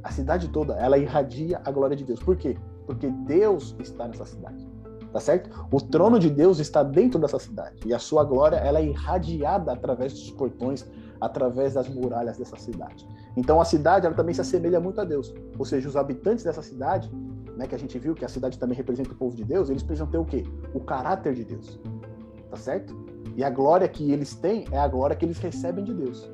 A 0.03 0.11
cidade 0.11 0.49
toda, 0.49 0.75
ela 0.75 0.99
irradia 0.99 1.61
a 1.65 1.71
glória 1.71 1.97
de 1.97 2.05
Deus. 2.05 2.21
Por 2.21 2.37
quê? 2.37 2.57
Porque 2.87 3.09
Deus 3.09 3.77
está 3.81 4.09
nessa 4.09 4.25
cidade. 4.25 4.67
Tá 5.12 5.21
certo? 5.21 5.49
O 5.71 5.81
trono 5.81 6.19
de 6.19 6.29
Deus 6.29 6.59
está 6.59 6.83
dentro 6.83 7.21
dessa 7.21 7.39
cidade. 7.39 7.77
E 7.87 7.95
a 7.95 7.99
sua 7.99 8.25
glória, 8.25 8.57
ela 8.57 8.81
é 8.81 8.87
irradiada 8.87 9.73
através 9.73 10.12
dos 10.12 10.31
portões, 10.33 10.85
através 11.25 11.75
das 11.75 11.89
muralhas 11.89 12.37
dessa 12.37 12.57
cidade. 12.57 13.07
Então 13.37 13.61
a 13.61 13.64
cidade 13.64 14.07
ela 14.07 14.14
também 14.14 14.35
se 14.35 14.41
assemelha 14.41 14.81
muito 14.81 15.01
a 15.01 15.05
Deus. 15.05 15.35
Ou 15.59 15.64
seja, 15.64 15.89
os 15.89 15.97
habitantes 15.97 16.45
dessa 16.45 16.62
cidade, 16.62 17.11
né, 17.57 17.66
que 17.66 17.75
a 17.75 17.79
gente 17.79 17.99
viu 17.99 18.14
que 18.14 18.25
a 18.25 18.29
cidade 18.29 18.59
também 18.59 18.77
representa 18.77 19.12
o 19.12 19.14
povo 19.14 19.35
de 19.35 19.45
Deus, 19.45 19.70
eles 19.70 19.83
precisam 19.83 20.07
ter 20.07 20.18
o 20.18 20.25
quê? 20.25 20.45
O 20.75 20.81
caráter 20.81 21.35
de 21.35 21.45
Deus. 21.45 21.81
Tá 22.51 22.57
certo? 22.57 22.95
E 23.37 23.43
a 23.43 23.51
glória 23.51 23.89
que 23.89 24.12
eles 24.12 24.35
têm 24.35 24.64
é 24.70 24.79
a 24.79 24.87
glória 24.87 25.16
que 25.16 25.25
eles 25.25 25.39
recebem 25.39 25.85
de 25.85 25.93
Deus. 25.93 26.31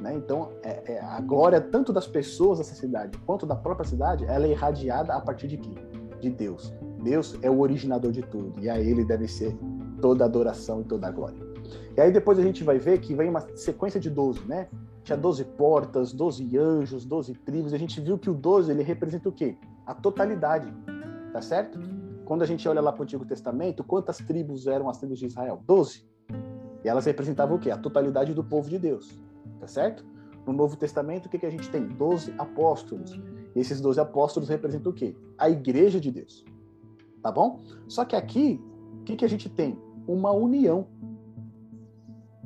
Né? 0.00 0.14
Então, 0.14 0.50
é, 0.62 0.94
é, 0.94 1.00
a 1.00 1.20
glória 1.20 1.60
tanto 1.60 1.92
das 1.92 2.06
pessoas 2.06 2.58
dessa 2.58 2.74
cidade 2.74 3.16
quanto 3.26 3.46
da 3.46 3.54
própria 3.54 3.86
cidade, 3.86 4.24
ela 4.24 4.46
é 4.46 4.50
irradiada 4.50 5.14
a 5.14 5.20
partir 5.20 5.48
de 5.48 5.56
quê? 5.56 5.74
De 6.20 6.30
Deus. 6.30 6.74
Deus 7.02 7.38
é 7.42 7.50
o 7.50 7.60
originador 7.60 8.12
de 8.12 8.22
tudo 8.22 8.54
e 8.60 8.68
a 8.68 8.78
Ele 8.78 9.04
deve 9.04 9.26
ser 9.26 9.56
toda 10.00 10.24
adoração 10.24 10.80
e 10.80 10.84
toda 10.84 11.10
glória. 11.10 11.49
E 11.96 12.00
aí 12.00 12.12
depois 12.12 12.38
a 12.38 12.42
gente 12.42 12.62
vai 12.64 12.78
ver 12.78 13.00
que 13.00 13.14
vem 13.14 13.28
uma 13.28 13.40
sequência 13.56 14.00
de 14.00 14.10
12, 14.10 14.44
né? 14.46 14.68
Tinha 15.02 15.16
12 15.16 15.44
portas, 15.44 16.12
12 16.12 16.56
anjos, 16.58 17.04
12 17.04 17.34
tribos. 17.34 17.72
A 17.72 17.78
gente 17.78 18.00
viu 18.00 18.18
que 18.18 18.30
o 18.30 18.34
12 18.34 18.70
ele 18.70 18.82
representa 18.82 19.28
o 19.28 19.32
quê? 19.32 19.56
A 19.86 19.94
totalidade, 19.94 20.72
tá 21.32 21.40
certo? 21.40 21.78
Quando 22.24 22.42
a 22.42 22.46
gente 22.46 22.68
olha 22.68 22.80
lá 22.80 22.92
para 22.92 23.00
o 23.00 23.02
Antigo 23.02 23.24
Testamento, 23.24 23.82
quantas 23.82 24.18
tribos 24.18 24.66
eram 24.66 24.88
as 24.88 24.98
tribos 24.98 25.18
de 25.18 25.26
Israel? 25.26 25.60
12. 25.66 26.04
E 26.84 26.88
elas 26.88 27.04
representavam 27.04 27.56
o 27.56 27.58
quê? 27.58 27.70
A 27.70 27.76
totalidade 27.76 28.32
do 28.34 28.44
povo 28.44 28.68
de 28.70 28.78
Deus, 28.78 29.18
tá 29.58 29.66
certo? 29.66 30.04
No 30.46 30.52
Novo 30.52 30.76
Testamento, 30.76 31.26
o 31.26 31.28
que, 31.28 31.38
que 31.38 31.46
a 31.46 31.50
gente 31.50 31.68
tem? 31.70 31.86
12 31.86 32.32
apóstolos. 32.38 33.20
E 33.54 33.60
esses 33.60 33.80
12 33.80 34.00
apóstolos 34.00 34.48
representam 34.48 34.92
o 34.92 34.94
quê? 34.94 35.16
A 35.36 35.50
igreja 35.50 36.00
de 36.00 36.10
Deus. 36.10 36.44
Tá 37.22 37.30
bom? 37.30 37.60
Só 37.88 38.04
que 38.04 38.16
aqui, 38.16 38.62
o 39.00 39.04
que, 39.04 39.16
que 39.16 39.24
a 39.24 39.28
gente 39.28 39.48
tem? 39.48 39.78
Uma 40.06 40.32
união 40.32 40.86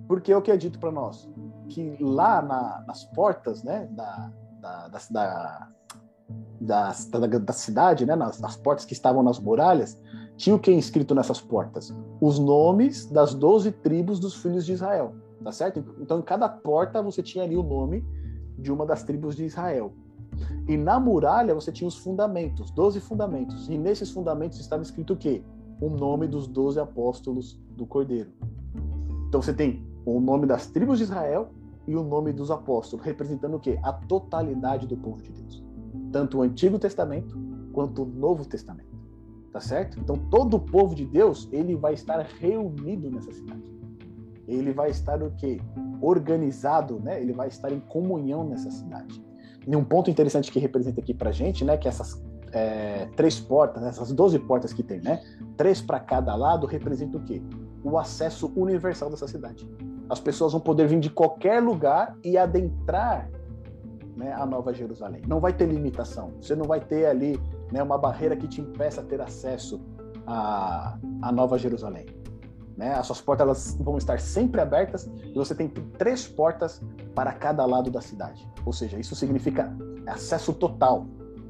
porque 0.07 0.33
é 0.33 0.37
o 0.37 0.43
que 0.43 0.51
é 0.51 0.57
dito 0.57 0.79
para 0.79 0.91
nós, 0.91 1.29
que 1.69 1.97
lá 2.01 2.43
na, 2.43 2.85
nas 2.87 3.05
portas 3.05 3.63
né, 3.63 3.89
da, 3.93 4.33
da, 4.61 4.89
da, 5.11 5.69
da, 6.61 6.93
da 7.39 7.53
cidade, 7.53 8.07
né, 8.07 8.15
nas, 8.15 8.41
nas, 8.41 8.57
portas 8.57 8.85
que 8.85 8.93
estavam 8.93 9.23
nas 9.23 9.39
muralhas, 9.39 10.01
tinha 10.37 10.55
o 10.55 10.59
que 10.59 10.71
escrito 10.73 11.15
nessas 11.15 11.41
portas? 11.41 11.95
Os 12.21 12.39
nomes 12.39 13.07
das 13.07 13.35
doze 13.35 13.71
tribos 13.71 14.19
dos 14.19 14.35
filhos 14.35 14.67
de 14.67 14.73
Israel, 14.73 15.15
tá 15.43 15.53
certo? 15.53 15.85
Então, 16.01 16.19
em 16.19 16.23
cada 16.23 16.49
porta 16.49 17.03
você 17.03 17.23
tinha 17.23 17.45
ali 17.45 17.57
o 17.57 17.63
nome 17.63 18.05
de 18.59 18.73
uma 18.73 18.85
das 18.85 19.03
tribos 19.03 19.37
de 19.37 19.45
Israel. 19.45 19.93
E 20.69 20.77
na 20.77 20.99
muralha 20.99 21.55
você 21.55 21.71
tinha 21.71 21.87
os 21.87 21.97
fundamentos, 21.97 22.71
doze 22.71 23.01
fundamentos. 23.01 23.69
E 23.69 23.79
nesses 23.79 24.11
fundamentos 24.11 24.59
estava 24.59 24.83
escrito 24.83 25.13
o 25.13 25.17
quê? 25.17 25.43
O 25.81 25.89
nome 25.89 26.27
dos 26.27 26.47
doze 26.47 26.81
apóstolos 26.81 27.61
do 27.77 27.87
Cordeiro. 27.87 28.33
Então 29.29 29.43
você 29.43 29.53
tem 29.53 29.85
o 30.05 30.21
nome 30.21 30.47
das 30.47 30.67
tribos 30.67 30.99
de 30.99 31.05
Israel 31.05 31.49
e 31.87 31.95
o 31.95 32.03
nome 32.03 32.33
dos 32.33 32.51
apóstolos, 32.51 33.05
representando 33.05 33.55
o 33.57 33.61
quê? 33.61 33.79
A 33.83 33.93
totalidade 33.93 34.87
do 34.87 34.97
povo 34.97 35.23
de 35.23 35.31
Deus. 35.31 35.63
Tanto 36.13 36.39
o 36.39 36.43
Antigo 36.43 36.79
Testamento 36.79 37.39
quanto 37.73 38.03
o 38.03 38.07
Novo 38.07 38.45
Testamento. 38.45 38.95
Tá 39.53 39.61
certo? 39.61 39.99
Então 40.01 40.17
todo 40.17 40.55
o 40.55 40.61
povo 40.61 40.95
de 40.95 41.05
Deus, 41.05 41.49
ele 41.53 41.77
vai 41.77 41.95
estar 41.95 42.19
reunido 42.41 43.11
nessa 43.11 43.33
cidade. 43.33 43.63
Ele 44.47 44.73
vai 44.73 44.91
estar 44.91 45.23
o 45.23 45.31
quê? 45.33 45.61
Organizado, 46.01 47.01
né? 47.01 47.21
Ele 47.21 47.33
vai 47.33 47.49
estar 47.49 47.73
em 47.73 47.81
comunhão 47.81 48.45
nessa 48.45 48.71
cidade. 48.71 49.23
E 49.67 49.75
um 49.75 49.85
ponto 49.85 50.11
interessante 50.11 50.51
que 50.51 50.59
representa 50.59 51.01
aqui 51.01 51.15
pra 51.15 51.33
gente, 51.33 51.65
né, 51.65 51.77
que 51.79 51.89
essas 51.89 52.23
é, 52.53 53.09
três 53.17 53.41
portas, 53.41 53.83
essas 53.83 54.13
12 54.13 54.39
portas 54.41 54.73
que 54.73 54.83
tem, 54.83 55.01
né? 55.01 55.21
Três 55.57 55.81
para 55.81 55.99
cada 55.99 56.35
lado 56.37 56.67
representa 56.67 57.17
o 57.17 57.25
quê? 57.25 57.43
O 57.83 57.99
acesso 57.99 58.53
universal 58.55 59.11
dessa 59.11 59.27
cidade. 59.27 59.69
As 60.09 60.21
pessoas 60.21 60.53
vão 60.53 60.61
poder 60.61 60.87
vir 60.87 61.01
de 61.01 61.11
qualquer 61.11 61.63
lugar 61.63 62.17
e 62.23 62.37
adentrar 62.37 63.31
né, 64.17 64.33
a 64.33 64.47
Nova 64.47 64.73
Jerusalém. 64.73 65.23
Não 65.27 65.41
vai 65.41 65.53
ter 65.53 65.67
limitação. 65.67 66.33
Você 66.41 66.55
não 66.55 66.67
vai 66.67 66.81
ter 66.81 67.07
ali 67.07 67.41
né, 67.73 67.83
uma 67.83 67.99
barreira 67.99 68.37
que 68.37 68.47
te 68.47 68.61
impeça 68.61 69.01
a 69.01 69.05
ter 69.05 69.21
acesso 69.21 69.81
à, 70.27 70.99
à 71.23 71.33
Nova 71.33 71.59
Jerusalém. 71.59 72.07
Né? 72.77 72.93
As 72.95 73.07
suas 73.07 73.21
portas 73.21 73.45
elas 73.45 73.77
vão 73.81 73.97
estar 73.97 74.19
sempre 74.19 74.61
abertas 74.61 75.09
e 75.25 75.35
você 75.35 75.55
tem 75.55 75.69
três 75.69 76.27
portas 76.27 76.83
para 77.15 77.33
cada 77.33 77.65
lado 77.65 77.91
da 77.91 78.01
cidade. 78.01 78.49
Ou 78.65 78.73
seja, 78.73 78.99
isso 78.99 79.15
significa 79.15 79.75
acesso 80.07 80.53
total, 80.53 81.07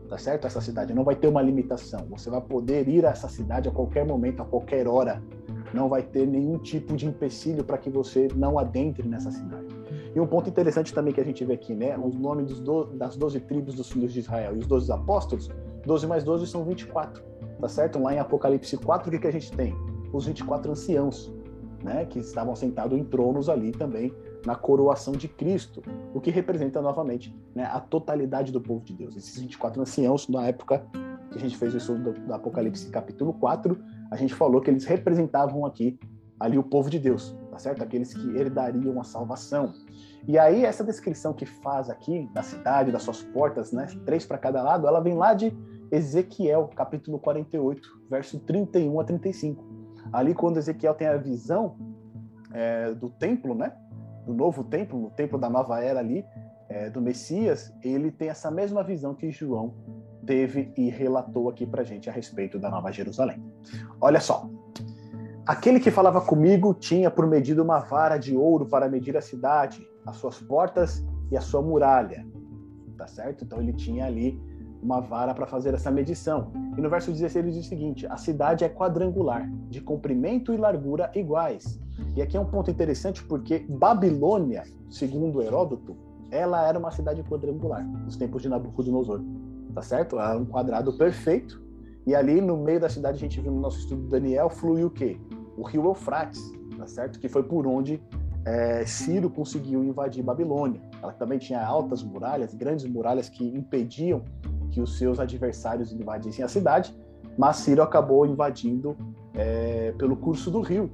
tá 0.09 0.19
certo? 0.19 0.47
Essa 0.47 0.61
cidade 0.61 0.93
não 0.95 1.05
vai 1.05 1.17
ter 1.17 1.27
uma 1.27 1.43
limitação. 1.43 2.07
Você 2.11 2.29
vai 2.31 2.41
poder 2.41 2.89
ir 2.89 3.07
a 3.07 3.11
essa 3.11 3.29
cidade 3.29 3.69
a 3.69 3.73
qualquer 3.73 4.07
momento, 4.07 4.43
a 4.43 4.45
qualquer 4.45 4.87
hora, 4.87 5.23
não 5.75 5.89
vai 5.89 6.03
ter 6.03 6.27
nenhum 6.27 6.57
tipo 6.57 6.95
de 6.95 7.07
empecilho 7.07 7.65
para 7.65 7.77
que 7.77 7.91
você 7.91 8.29
não 8.37 8.59
adentre 8.59 9.07
nessa 9.09 9.31
cidade. 9.31 9.67
E 10.15 10.21
um 10.21 10.27
ponto 10.27 10.49
interessante 10.49 10.95
também 10.95 11.13
que 11.13 11.21
a 11.21 11.25
gente 11.25 11.45
vê 11.45 11.55
aqui, 11.55 11.75
né? 11.75 11.99
Os 11.99 12.15
nomes 12.15 12.47
dos 12.47 12.61
do, 12.61 12.85
das 12.85 13.17
12 13.17 13.41
tribos 13.41 13.75
dos 13.75 13.91
filhos 13.91 14.13
de 14.13 14.21
Israel 14.21 14.55
e 14.55 14.61
os 14.61 14.67
12 14.67 14.93
apóstolos, 14.93 15.51
12 15.85 16.07
mais 16.07 16.23
12 16.23 16.47
são 16.47 16.65
24, 16.65 17.23
tá 17.61 17.69
certo? 17.69 17.99
Lá 17.99 18.15
em 18.15 18.19
Apocalipse 18.19 18.77
4, 18.77 19.09
o 19.09 19.11
que, 19.11 19.19
que 19.19 19.27
a 19.27 19.33
gente 19.33 19.51
tem? 19.51 19.75
Os 20.13 20.27
24 20.27 20.71
anciãos, 20.71 21.35
né? 21.83 22.05
Que 22.05 22.21
estavam 22.21 22.55
sentados 22.55 22.97
em 22.97 23.03
tronos 23.03 23.49
ali 23.49 23.73
também, 23.73 24.15
na 24.47 24.55
coroação 24.55 25.15
de 25.15 25.27
Cristo, 25.27 25.83
o 26.15 26.21
que 26.21 26.31
representa 26.31 26.81
novamente 26.81 27.35
né, 27.55 27.65
a 27.65 27.81
totalidade 27.81 28.53
do 28.53 28.61
povo 28.61 28.85
de 28.85 28.93
Deus. 28.93 29.17
Esses 29.17 29.41
24 29.41 29.81
anciãos, 29.83 30.29
na 30.29 30.47
época 30.47 30.87
que 31.33 31.39
a 31.39 31.41
gente 31.41 31.57
fez 31.57 31.75
o 31.75 31.79
estudo 31.79 32.13
do, 32.13 32.21
do 32.21 32.35
Apocalipse 32.35 32.89
capítulo 32.91 33.33
4, 33.33 33.77
a 34.11 34.17
gente 34.17 34.35
falou 34.35 34.61
que 34.61 34.71
eles 34.71 34.85
representavam 34.85 35.65
aqui 35.65 35.99
ali 36.39 36.59
o 36.59 36.63
povo 36.63 36.91
de 36.91 36.99
Deus, 36.99 37.37
tá 37.51 37.59
certo? 37.59 37.83
Aqueles 37.83 38.13
que 38.13 38.37
herdariam 38.37 39.01
a 39.01 39.05
salvação. 39.05 39.73
E 40.27 40.39
aí 40.39 40.65
essa 40.65 40.83
descrição 40.83 41.33
que 41.33 41.47
faz 41.47 41.89
aqui 41.89 42.29
da 42.33 42.43
cidade, 42.43 42.91
das 42.91 43.03
suas 43.03 43.23
portas, 43.23 43.73
né, 43.73 43.87
três 44.05 44.27
para 44.27 44.39
cada 44.39 44.63
lado, 44.63 44.87
ela 44.87 45.01
vem 45.01 45.15
lá 45.15 45.35
de 45.35 45.53
Ezequiel, 45.91 46.71
capítulo 46.75 47.19
48, 47.19 47.89
verso 48.11 48.39
31 48.41 49.01
a 49.01 49.05
35. 49.05 49.65
Ali 50.13 50.35
quando 50.35 50.57
Ezequiel 50.57 50.95
tem 50.95 51.07
a 51.07 51.17
visão 51.17 51.77
é, 52.53 52.93
do 52.95 53.11
templo, 53.11 53.55
né, 53.55 53.73
do 54.27 54.33
novo 54.33 54.65
templo, 54.65 54.99
no 54.99 55.11
templo 55.11 55.39
da 55.39 55.51
nova 55.51 55.83
era 55.83 56.01
ali, 56.01 56.25
é, 56.69 56.89
do 56.89 57.01
Messias, 57.01 57.73
ele 57.83 58.11
tem 58.11 58.29
essa 58.29 58.51
mesma 58.51 58.83
visão 58.83 59.15
que 59.15 59.31
João 59.31 59.75
teve 60.25 60.73
e 60.77 60.91
relatou 60.91 61.49
aqui 61.49 61.67
para 61.67 61.85
gente 61.85 62.09
a 62.09 62.13
respeito 62.13 62.59
da 62.59 62.71
Nova 62.71 62.91
Jerusalém. 62.91 63.43
Olha 64.01 64.21
só, 64.21 64.49
Aquele 65.47 65.79
que 65.79 65.91
falava 65.91 66.23
comigo 66.23 66.73
tinha 66.73 67.11
por 67.11 67.27
medida 67.27 67.63
uma 67.63 67.79
vara 67.79 68.17
de 68.17 68.35
ouro 68.35 68.65
para 68.65 68.89
medir 68.89 69.15
a 69.15 69.21
cidade, 69.21 69.87
as 70.07 70.17
suas 70.17 70.41
portas 70.41 71.05
e 71.31 71.37
a 71.37 71.41
sua 71.43 71.61
muralha. 71.61 72.27
Tá 72.97 73.07
certo? 73.07 73.45
Então 73.45 73.61
ele 73.61 73.75
tinha 73.75 74.07
ali 74.07 74.41
uma 74.83 75.03
vara 75.03 75.35
para 75.35 75.47
fazer 75.47 75.75
essa 75.75 75.91
medição. 75.91 76.51
E 76.79 76.81
no 76.81 76.89
verso 76.89 77.13
16 77.13 77.37
ele 77.37 77.55
diz 77.55 77.67
o 77.67 77.69
seguinte: 77.69 78.07
a 78.07 78.17
cidade 78.17 78.65
é 78.65 78.71
quadrangular, 78.71 79.47
de 79.69 79.83
comprimento 79.83 80.55
e 80.55 80.57
largura 80.57 81.11
iguais. 81.15 81.79
E 82.17 82.23
aqui 82.23 82.39
é 82.39 82.41
um 82.41 82.47
ponto 82.47 82.71
interessante 82.71 83.23
porque 83.23 83.67
Babilônia, 83.69 84.63
segundo 84.89 85.43
Heródoto, 85.43 85.95
ela 86.31 86.67
era 86.67 86.79
uma 86.79 86.91
cidade 86.91 87.23
quadrangular 87.23 87.85
nos 87.85 88.17
tempos 88.17 88.41
de 88.41 88.49
Nabucodonosor. 88.49 89.21
Tá 89.75 89.83
certo? 89.83 90.19
Era 90.19 90.39
um 90.39 90.45
quadrado 90.45 90.93
perfeito. 90.97 91.63
E 92.07 92.15
ali 92.15 92.41
no 92.41 92.57
meio 92.57 92.81
da 92.81 92.89
cidade 92.89 93.17
a 93.17 93.21
gente 93.21 93.41
viu 93.41 93.51
no 93.51 93.61
nosso 93.61 93.79
estudo 93.79 94.09
Daniel 94.09 94.51
flui 94.51 94.85
o 94.85 94.91
quê? 94.91 95.19
o 95.57 95.63
rio 95.63 95.85
Eufrates, 95.85 96.41
tá 96.77 96.87
certo? 96.87 97.19
Que 97.19 97.29
foi 97.29 97.43
por 97.43 97.67
onde 97.67 98.03
é, 98.45 98.85
Ciro 98.85 99.31
conseguiu 99.31 99.83
invadir 99.83 100.23
Babilônia. 100.23 100.81
Ela 101.03 101.13
também 101.13 101.39
tinha 101.39 101.65
altas 101.65 102.03
muralhas, 102.03 102.55
grandes 102.55 102.85
muralhas 102.87 103.29
que 103.29 103.45
impediam 103.45 104.23
que 104.71 104.81
os 104.81 104.99
seus 104.99 105.21
adversários 105.21 105.93
invadissem 105.93 106.45
a 106.45 106.49
cidade, 106.49 106.95
mas 107.39 107.57
Ciro 107.57 107.83
acabou 107.83 108.27
invadindo 108.27 108.97
é, 109.35 109.93
pelo 109.93 110.17
curso 110.17 110.51
do 110.51 110.61
rio. 110.61 110.91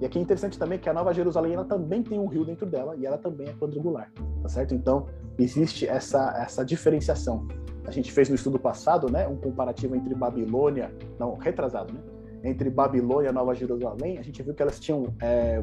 E 0.00 0.04
aqui 0.04 0.18
é 0.18 0.22
interessante 0.22 0.58
também 0.58 0.78
que 0.78 0.88
a 0.88 0.92
Nova 0.92 1.14
Jerusalém 1.14 1.54
ela 1.54 1.64
também 1.64 2.02
tem 2.02 2.18
um 2.18 2.26
rio 2.26 2.44
dentro 2.44 2.66
dela 2.66 2.94
e 2.96 3.06
ela 3.06 3.16
também 3.16 3.48
é 3.48 3.52
quadrangular, 3.52 4.10
tá 4.42 4.48
certo? 4.48 4.74
Então 4.74 5.06
existe 5.38 5.86
essa 5.86 6.34
essa 6.36 6.64
diferenciação. 6.64 7.46
A 7.86 7.90
gente 7.90 8.10
fez 8.12 8.28
no 8.28 8.34
estudo 8.34 8.58
passado, 8.58 9.10
né, 9.10 9.28
um 9.28 9.36
comparativo 9.36 9.94
entre 9.94 10.14
Babilônia, 10.14 10.92
não, 11.18 11.36
retrasado, 11.36 11.92
né, 11.92 12.00
entre 12.42 12.70
Babilônia 12.70 13.30
e 13.30 13.32
Nova 13.32 13.54
Jerusalém, 13.54 14.18
a 14.18 14.22
gente 14.22 14.42
viu 14.42 14.54
que 14.54 14.62
elas 14.62 14.78
tinham 14.78 15.14
é, 15.20 15.62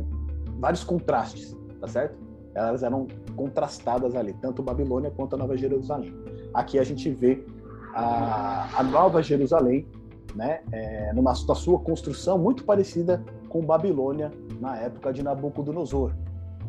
vários 0.60 0.84
contrastes, 0.84 1.56
tá 1.80 1.88
certo? 1.88 2.18
Elas 2.54 2.84
eram 2.84 3.08
contrastadas 3.36 4.16
ali, 4.16 4.34
tanto 4.34 4.62
Babilônia 4.62 5.12
quanto 5.12 5.36
a 5.36 5.38
Nova 5.38 5.56
Jerusalém. 5.56 6.14
Aqui 6.54 6.78
a 6.80 6.84
gente 6.84 7.10
vê 7.10 7.46
a, 7.94 8.80
a 8.80 8.84
Nova 8.84 9.22
Jerusalém, 9.22 9.88
né, 10.36 10.62
é, 10.72 11.14
numa 11.14 11.32
na 11.48 11.56
sua 11.56 11.80
construção 11.80 12.38
muito 12.38 12.64
parecida 12.64 13.24
com 13.50 13.62
Babilônia 13.62 14.32
na 14.60 14.78
época 14.78 15.12
de 15.12 15.24
Nabucodonosor, 15.24 16.14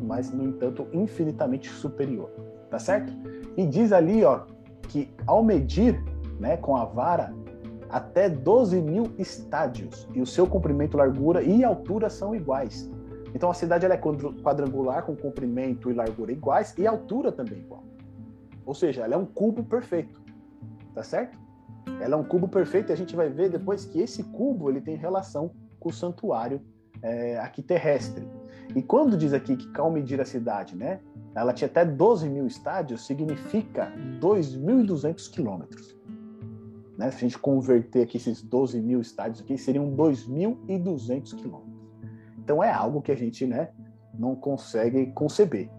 mas 0.01 0.31
no 0.31 0.43
entanto 0.43 0.87
infinitamente 0.91 1.69
superior, 1.69 2.29
tá 2.69 2.77
certo? 2.77 3.13
E 3.55 3.65
diz 3.65 3.91
ali, 3.91 4.23
ó, 4.23 4.41
que 4.89 5.09
ao 5.25 5.43
medir, 5.43 6.03
né, 6.39 6.57
com 6.57 6.75
a 6.75 6.85
vara, 6.85 7.33
até 7.89 8.29
12 8.29 8.81
mil 8.81 9.13
estádios, 9.17 10.07
e 10.13 10.21
o 10.21 10.25
seu 10.25 10.47
comprimento, 10.47 10.97
largura 10.97 11.43
e 11.43 11.63
altura 11.63 12.09
são 12.09 12.35
iguais. 12.35 12.89
Então 13.35 13.49
a 13.49 13.53
cidade 13.53 13.85
ela 13.85 13.95
é 13.95 13.97
quadrangular, 13.97 15.03
com 15.03 15.15
comprimento 15.15 15.89
e 15.89 15.93
largura 15.93 16.31
iguais, 16.31 16.75
e 16.77 16.85
altura 16.85 17.31
também 17.31 17.59
igual. 17.59 17.83
Ou 18.65 18.73
seja, 18.73 19.03
ela 19.03 19.15
é 19.15 19.17
um 19.17 19.25
cubo 19.25 19.63
perfeito. 19.63 20.21
Tá 20.93 21.03
certo? 21.03 21.37
Ela 21.99 22.15
é 22.15 22.17
um 22.17 22.23
cubo 22.23 22.47
perfeito 22.47 22.91
e 22.91 22.93
a 22.93 22.95
gente 22.95 23.15
vai 23.15 23.29
ver 23.29 23.49
depois 23.49 23.85
que 23.85 23.99
esse 23.99 24.23
cubo 24.23 24.69
ele 24.69 24.79
tem 24.79 24.95
relação 24.95 25.51
com 25.79 25.89
o 25.89 25.93
santuário 25.93 26.61
é, 27.01 27.37
aqui 27.39 27.61
terrestre. 27.61 28.27
E 28.75 28.81
quando 28.81 29.17
diz 29.17 29.33
aqui 29.33 29.55
que 29.55 29.69
ao 29.79 29.91
medir 29.91 30.21
a 30.21 30.25
cidade, 30.25 30.75
né, 30.75 30.99
ela 31.35 31.53
tinha 31.53 31.67
até 31.67 31.83
12 31.83 32.29
mil 32.29 32.45
estádios, 32.45 33.05
significa 33.05 33.91
2.200 34.19 35.31
quilômetros. 35.31 35.97
Né? 36.97 37.09
Se 37.09 37.17
a 37.17 37.19
gente 37.21 37.39
converter 37.39 38.03
aqui 38.03 38.17
esses 38.17 38.41
12 38.41 38.79
mil 38.79 39.01
estádios 39.01 39.41
aqui, 39.41 39.57
seriam 39.57 39.91
2.200 39.95 41.35
quilômetros. 41.35 41.73
Então 42.37 42.63
é 42.63 42.71
algo 42.71 43.01
que 43.01 43.11
a 43.11 43.15
gente 43.15 43.45
né, 43.47 43.69
não 44.13 44.35
consegue 44.35 45.07
conceber, 45.13 45.69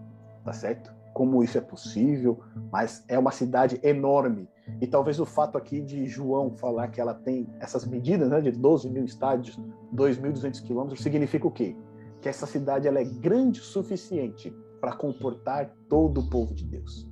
tá 0.43 0.51
certo? 0.51 0.93
Como 1.13 1.41
isso 1.41 1.57
é 1.57 1.61
possível, 1.61 2.41
mas 2.69 3.05
é 3.07 3.17
uma 3.17 3.31
cidade 3.31 3.79
enorme. 3.81 4.49
E 4.81 4.87
talvez 4.87 5.19
o 5.19 5.25
fato 5.25 5.57
aqui 5.57 5.79
de 5.79 6.05
João 6.05 6.51
falar 6.57 6.89
que 6.89 6.99
ela 6.99 7.13
tem 7.13 7.47
essas 7.61 7.85
medidas 7.85 8.29
né, 8.29 8.41
de 8.41 8.51
12 8.51 8.89
mil 8.89 9.05
estádios, 9.05 9.57
2.200 9.93 10.61
quilômetros, 10.63 11.01
significa 11.01 11.47
o 11.47 11.51
quê? 11.51 11.77
Que 12.19 12.27
essa 12.27 12.45
cidade 12.45 12.87
ela 12.87 12.99
é 12.99 13.05
grande 13.05 13.61
o 13.61 13.63
suficiente 13.63 14.53
para 14.79 14.95
comportar 14.95 15.73
todo 15.89 16.21
o 16.21 16.29
povo 16.29 16.53
de 16.53 16.65
Deus. 16.65 17.07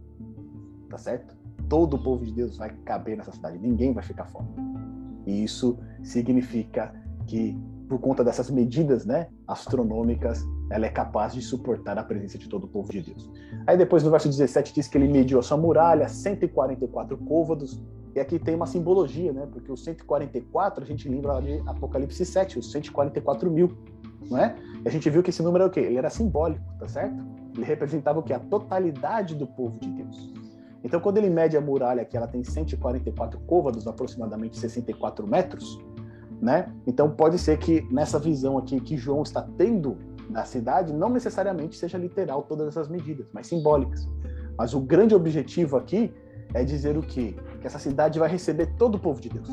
Tá 0.90 0.98
certo? 0.98 1.36
todo 1.74 1.96
o 1.96 2.00
povo 2.00 2.24
de 2.24 2.32
Deus 2.32 2.58
vai 2.58 2.70
caber 2.86 3.18
nessa 3.18 3.32
cidade, 3.32 3.58
ninguém 3.58 3.94
vai 3.94 4.04
ficar 4.04 4.26
fora. 4.26 4.46
E 5.26 5.44
isso 5.44 5.78
significa 6.04 6.94
que, 7.26 7.58
por 7.88 8.00
conta 8.00 8.24
dessas 8.24 8.50
medidas 8.50 9.06
né, 9.06 9.28
astronômicas, 9.48 10.46
ela 10.70 10.86
é 10.86 10.90
capaz 10.90 11.34
de 11.34 11.42
suportar 11.42 11.98
a 11.98 12.04
presença 12.04 12.38
de 12.38 12.48
todo 12.48 12.66
o 12.66 12.68
povo 12.68 12.92
de 12.92 13.02
Deus. 13.02 13.30
Aí 13.66 13.78
depois 13.78 14.04
no 14.04 14.12
verso 14.12 14.28
17 14.28 14.74
diz 14.74 14.88
que 14.88 14.98
ele 14.98 15.08
mediu 15.08 15.40
a 15.40 15.42
sua 15.42 15.58
muralha, 15.58 16.08
144 16.08 17.18
côvados, 17.18 17.82
e 18.16 18.20
aqui 18.20 18.38
tem 18.38 18.54
uma 18.54 18.68
simbologia, 18.68 19.34
né? 19.34 19.48
Porque 19.52 19.72
o 19.72 19.76
144 19.76 20.84
a 20.84 20.86
gente 20.86 21.10
lembra 21.10 21.40
de 21.42 21.60
Apocalipse 21.68 22.24
7, 22.24 22.60
os 22.60 22.72
144 22.72 23.50
mil, 23.50 23.76
não 24.30 24.38
é? 24.38 24.56
E 24.86 24.88
a 24.88 24.92
gente 24.92 25.10
viu 25.10 25.24
que 25.24 25.32
esse 25.32 25.42
número 25.42 25.64
é 25.64 25.68
o 25.68 25.72
quê? 25.72 25.80
Ele 25.80 25.98
era 25.98 26.12
simbólico, 26.12 26.64
tá 26.78 26.88
certo? 26.88 27.16
Ele 27.56 27.66
representava 27.66 28.20
o 28.20 28.24
que? 28.24 28.34
A 28.34 28.40
totalidade 28.40 29.36
do 29.36 29.46
povo 29.46 29.80
de 29.80 29.90
Deus. 29.90 30.34
Então, 30.84 31.00
quando 31.00 31.18
ele 31.18 31.30
mede 31.30 31.56
a 31.56 31.62
muralha, 31.62 32.04
que 32.04 32.18
ela 32.18 32.28
tem 32.28 32.44
144 32.44 33.40
côvados, 33.42 33.88
aproximadamente 33.88 34.58
64 34.58 35.26
metros, 35.26 35.80
né? 36.42 36.74
Então, 36.86 37.10
pode 37.10 37.40
ser 37.40 37.58
que 37.58 37.88
nessa 37.90 38.20
visão 38.20 38.58
aqui 38.58 38.82
que 38.82 38.98
João 38.98 39.24
está 39.24 39.42
tendo 39.58 39.98
da 40.30 40.44
cidade, 40.44 40.92
não 40.92 41.10
necessariamente 41.10 41.78
seja 41.78 41.98
literal 41.98 42.44
todas 42.44 42.68
essas 42.68 42.90
medidas, 42.90 43.28
mas 43.32 43.48
simbólicas. 43.48 44.10
Mas 44.58 44.74
o 44.74 44.82
grande 44.82 45.16
objetivo 45.16 45.78
aqui 45.78 46.14
é 46.54 46.64
dizer 46.64 46.98
o 46.98 47.02
quê? 47.02 47.36
Que 47.62 47.68
essa 47.68 47.80
cidade 47.80 48.20
vai 48.20 48.30
receber 48.30 48.76
todo 48.78 48.96
o 48.96 49.00
povo 49.00 49.22
de 49.22 49.30
Deus, 49.30 49.48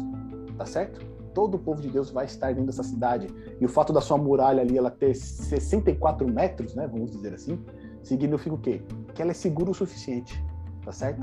tá 0.59 0.67
certo? 0.67 1.01
Todo 1.33 1.55
o 1.55 1.59
povo 1.59 1.81
de 1.81 1.89
Deus 1.89 2.11
vai 2.11 2.25
estar 2.25 2.49
dentro 2.49 2.67
dessa 2.67 2.83
cidade. 2.83 3.29
E 3.61 3.65
o 3.65 3.69
fato 3.69 3.93
da 3.93 4.01
sua 4.01 4.19
muralha 4.19 4.63
ali, 4.63 4.77
ela 4.77 4.91
ter 4.91 5.15
64 5.15 6.27
metros, 6.29 6.75
né? 6.75 6.89
Vamos 6.89 7.13
dizer 7.13 7.33
assim, 7.33 7.59
significa 8.03 8.55
o 8.55 8.59
quê? 8.59 8.83
Que 9.15 9.23
ela 9.23 9.31
é 9.31 9.35
segura 9.35 9.71
o 9.71 9.75
suficiente 9.75 10.43
tá 10.85 10.93
certo? 10.93 11.21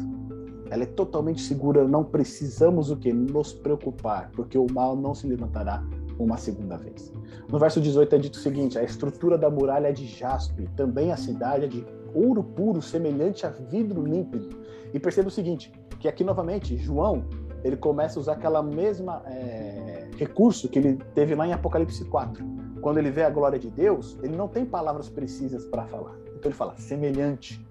Ela 0.70 0.84
é 0.84 0.86
totalmente 0.86 1.42
segura, 1.42 1.88
não 1.88 2.04
precisamos 2.04 2.92
o 2.92 2.98
que 2.98 3.12
nos 3.12 3.54
preocupar, 3.54 4.30
porque 4.32 4.58
o 4.58 4.68
mal 4.72 4.96
não 4.96 5.14
se 5.14 5.28
levantará 5.28 5.84
uma 6.20 6.38
segunda 6.38 6.78
vez. 6.78 7.14
No 7.50 7.60
verso 7.60 7.80
18 7.80 8.16
é 8.16 8.18
dito 8.18 8.36
o 8.36 8.40
seguinte: 8.40 8.78
a 8.78 8.84
estrutura 8.84 9.38
da 9.38 9.50
muralha 9.50 9.88
é 9.88 9.92
de 9.92 10.06
jaspe, 10.06 10.68
também 10.76 11.12
a 11.12 11.18
cidade 11.18 11.66
é 11.66 11.68
de 11.68 11.86
ouro 12.14 12.44
puro, 12.44 12.82
semelhante 12.82 13.46
a 13.46 13.50
vidro 13.50 14.04
límpido. 14.04 14.50
E 14.94 15.00
perceba 15.00 15.28
o 15.28 15.32
seguinte, 15.32 15.72
que 16.00 16.08
aqui 16.08 16.24
novamente 16.24 16.78
João 16.78 17.26
ele 17.64 17.76
começa 17.76 18.20
a 18.20 18.22
usar 18.22 18.34
aquela 18.34 18.62
mesma 18.62 19.24
é, 19.26 20.10
recurso 20.18 20.70
que 20.70 20.80
ele 20.80 20.96
teve 21.14 21.36
lá 21.36 21.48
em 21.48 21.54
Apocalipse 21.54 22.06
4. 22.06 22.44
Quando 22.82 23.00
ele 23.00 23.12
vê 23.12 23.24
a 23.24 23.30
glória 23.30 23.60
de 23.60 23.70
Deus, 23.70 24.18
ele 24.22 24.38
não 24.38 24.48
tem 24.48 24.66
palavras 24.66 25.10
precisas 25.10 25.66
para 25.66 25.86
falar. 25.88 26.27
Então 26.38 26.50
ele 26.50 26.58
fala 26.58 26.76
semelhante, 26.78 27.66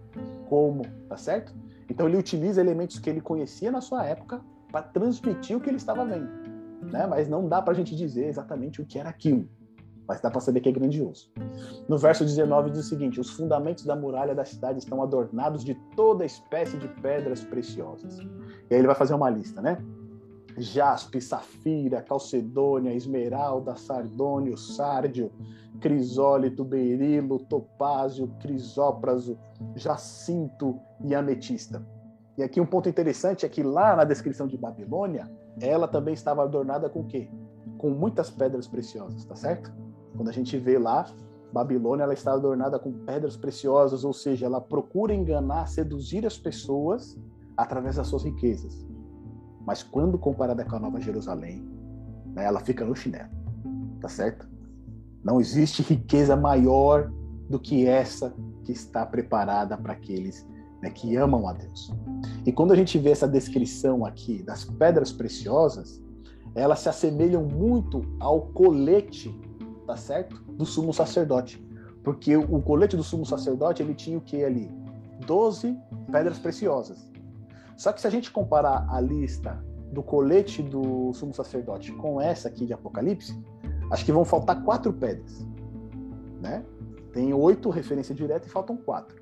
como, 0.48 0.82
tá 1.08 1.16
certo? 1.16 1.54
Então 1.88 2.08
ele 2.08 2.16
utiliza 2.16 2.60
elementos 2.60 2.98
que 2.98 3.08
ele 3.08 3.20
conhecia 3.20 3.70
na 3.70 3.80
sua 3.80 4.04
época 4.04 4.40
para 4.70 4.82
transmitir 4.82 5.56
o 5.56 5.60
que 5.60 5.70
ele 5.70 5.76
estava 5.76 6.04
vendo, 6.04 6.28
né? 6.90 7.06
Mas 7.06 7.28
não 7.28 7.48
dá 7.48 7.62
para 7.62 7.72
a 7.72 7.76
gente 7.76 7.94
dizer 7.94 8.26
exatamente 8.26 8.80
o 8.82 8.86
que 8.86 8.98
era 8.98 9.08
aquilo, 9.08 9.48
mas 10.06 10.20
dá 10.20 10.30
para 10.30 10.40
saber 10.40 10.60
que 10.60 10.68
é 10.68 10.72
grandioso. 10.72 11.30
No 11.88 11.96
verso 11.96 12.24
19 12.24 12.70
diz 12.70 12.80
o 12.80 12.88
seguinte: 12.88 13.20
Os 13.20 13.30
fundamentos 13.30 13.84
da 13.84 13.94
muralha 13.94 14.34
da 14.34 14.44
cidade 14.44 14.80
estão 14.80 15.02
adornados 15.02 15.64
de 15.64 15.74
toda 15.94 16.24
espécie 16.24 16.76
de 16.76 16.88
pedras 16.88 17.44
preciosas. 17.44 18.18
E 18.18 18.74
aí 18.74 18.80
ele 18.80 18.86
vai 18.86 18.96
fazer 18.96 19.14
uma 19.14 19.30
lista, 19.30 19.62
né? 19.62 19.78
Jaspe, 20.58 21.20
safira, 21.20 22.02
calcedônia, 22.02 22.94
esmeralda, 22.94 23.76
sardônio, 23.76 24.56
sárdio, 24.56 25.30
crisólito, 25.80 26.64
berilo, 26.64 27.38
topázio, 27.38 28.28
crisópraso, 28.40 29.38
jacinto 29.74 30.78
e 31.04 31.14
ametista. 31.14 31.86
E 32.38 32.42
aqui 32.42 32.60
um 32.60 32.66
ponto 32.66 32.88
interessante 32.88 33.44
é 33.44 33.48
que 33.48 33.62
lá 33.62 33.96
na 33.96 34.04
descrição 34.04 34.46
de 34.46 34.56
Babilônia, 34.56 35.30
ela 35.60 35.88
também 35.88 36.14
estava 36.14 36.42
adornada 36.42 36.88
com 36.88 37.00
o 37.00 37.06
quê? 37.06 37.30
Com 37.78 37.90
muitas 37.90 38.30
pedras 38.30 38.66
preciosas, 38.66 39.24
tá 39.24 39.34
certo? 39.34 39.72
Quando 40.16 40.28
a 40.28 40.32
gente 40.32 40.58
vê 40.58 40.78
lá, 40.78 41.06
Babilônia 41.52 42.04
ela 42.04 42.14
está 42.14 42.32
adornada 42.32 42.78
com 42.78 42.92
pedras 42.92 43.36
preciosas, 43.36 44.04
ou 44.04 44.12
seja, 44.12 44.46
ela 44.46 44.60
procura 44.60 45.14
enganar, 45.14 45.66
seduzir 45.66 46.26
as 46.26 46.36
pessoas 46.36 47.18
através 47.56 47.96
das 47.96 48.06
suas 48.08 48.24
riquezas. 48.24 48.86
Mas 49.66 49.82
quando 49.82 50.16
comparada 50.16 50.64
com 50.64 50.76
a 50.76 50.78
Nova 50.78 51.00
Jerusalém, 51.00 51.68
né, 52.26 52.44
ela 52.44 52.60
fica 52.60 52.84
no 52.84 52.94
chinelo, 52.94 53.30
tá 54.00 54.08
certo? 54.08 54.48
Não 55.24 55.40
existe 55.40 55.82
riqueza 55.82 56.36
maior 56.36 57.10
do 57.50 57.58
que 57.58 57.86
essa 57.86 58.32
que 58.64 58.72
está 58.72 59.04
preparada 59.04 59.76
para 59.76 59.92
aqueles 59.92 60.46
né, 60.80 60.90
que 60.90 61.16
amam 61.16 61.48
a 61.48 61.52
Deus. 61.52 61.92
E 62.44 62.52
quando 62.52 62.72
a 62.72 62.76
gente 62.76 62.98
vê 62.98 63.10
essa 63.10 63.26
descrição 63.26 64.04
aqui 64.04 64.42
das 64.42 64.64
pedras 64.64 65.12
preciosas, 65.12 66.00
elas 66.54 66.78
se 66.78 66.88
assemelham 66.88 67.44
muito 67.44 68.02
ao 68.20 68.42
colete 68.48 69.34
tá 69.86 69.96
certo? 69.96 70.42
Do 70.52 70.66
sumo 70.66 70.92
sacerdote. 70.92 71.64
Porque 72.02 72.36
o 72.36 72.60
colete 72.60 72.96
do 72.96 73.02
sumo 73.02 73.24
sacerdote, 73.24 73.82
ele 73.82 73.94
tinha 73.94 74.18
o 74.18 74.20
que 74.20 74.44
ali? 74.44 74.70
Doze 75.26 75.76
pedras 76.10 76.38
preciosas. 76.38 77.10
Só 77.76 77.92
que 77.92 78.00
se 78.00 78.06
a 78.06 78.10
gente 78.10 78.30
comparar 78.30 78.86
a 78.88 79.00
lista 79.00 79.62
do 79.92 80.02
colete 80.02 80.62
do 80.62 81.12
sumo 81.12 81.32
sacerdote 81.34 81.92
com 81.92 82.20
essa 82.20 82.48
aqui 82.48 82.66
de 82.66 82.72
Apocalipse, 82.72 83.38
acho 83.90 84.04
que 84.04 84.12
vão 84.12 84.24
faltar 84.24 84.62
quatro 84.64 84.92
pedras, 84.92 85.46
né? 86.40 86.64
Tem 87.12 87.32
oito 87.32 87.70
referência 87.70 88.14
direta 88.14 88.46
e 88.46 88.50
faltam 88.50 88.76
quatro. 88.76 89.16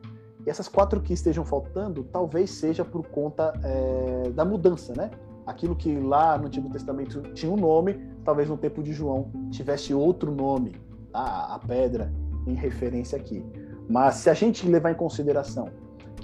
E 0.46 0.50
essas 0.50 0.68
quatro 0.68 1.00
que 1.00 1.12
estejam 1.12 1.44
faltando, 1.44 2.04
talvez 2.04 2.50
seja 2.50 2.84
por 2.84 3.06
conta 3.06 3.52
é, 3.62 4.30
da 4.30 4.44
mudança, 4.44 4.92
né? 4.96 5.10
Aquilo 5.46 5.76
que 5.76 5.98
lá 5.98 6.38
no 6.38 6.46
Antigo 6.46 6.70
Testamento 6.70 7.22
tinha 7.34 7.52
um 7.52 7.56
nome, 7.56 8.00
talvez 8.24 8.48
no 8.48 8.56
tempo 8.56 8.82
de 8.82 8.92
João 8.92 9.30
tivesse 9.50 9.92
outro 9.92 10.34
nome, 10.34 10.74
tá? 11.12 11.54
a 11.54 11.58
pedra, 11.58 12.12
em 12.46 12.54
referência 12.54 13.16
aqui. 13.18 13.44
Mas 13.88 14.16
se 14.16 14.30
a 14.30 14.34
gente 14.34 14.66
levar 14.66 14.90
em 14.90 14.94
consideração 14.94 15.68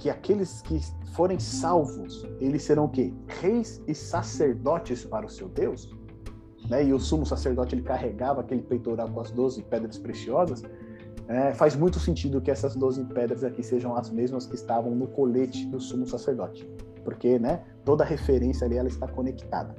que 0.01 0.09
aqueles 0.09 0.63
que 0.63 0.79
forem 1.13 1.39
salvos, 1.39 2.27
eles 2.39 2.63
serão 2.63 2.85
o 2.85 2.89
quê? 2.89 3.13
Reis 3.39 3.79
e 3.87 3.93
sacerdotes 3.93 5.05
para 5.05 5.27
o 5.27 5.29
seu 5.29 5.47
Deus, 5.47 5.95
né? 6.67 6.83
E 6.83 6.91
o 6.91 6.99
sumo 6.99 7.23
sacerdote 7.23 7.75
ele 7.75 7.83
carregava 7.83 8.41
aquele 8.41 8.63
peitoral 8.63 9.07
com 9.09 9.19
as 9.19 9.29
12 9.29 9.61
pedras 9.61 9.99
preciosas. 9.99 10.63
É, 11.27 11.53
faz 11.53 11.75
muito 11.75 11.99
sentido 11.99 12.41
que 12.41 12.49
essas 12.49 12.75
12 12.75 13.05
pedras 13.05 13.43
aqui 13.43 13.61
sejam 13.61 13.95
as 13.95 14.09
mesmas 14.09 14.47
que 14.47 14.55
estavam 14.55 14.95
no 14.95 15.07
colete 15.07 15.67
do 15.67 15.79
sumo 15.79 16.07
sacerdote, 16.07 16.67
porque, 17.03 17.37
né, 17.37 17.63
toda 17.85 18.03
referência 18.03 18.65
ali 18.65 18.77
ela 18.77 18.87
está 18.87 19.07
conectada 19.07 19.75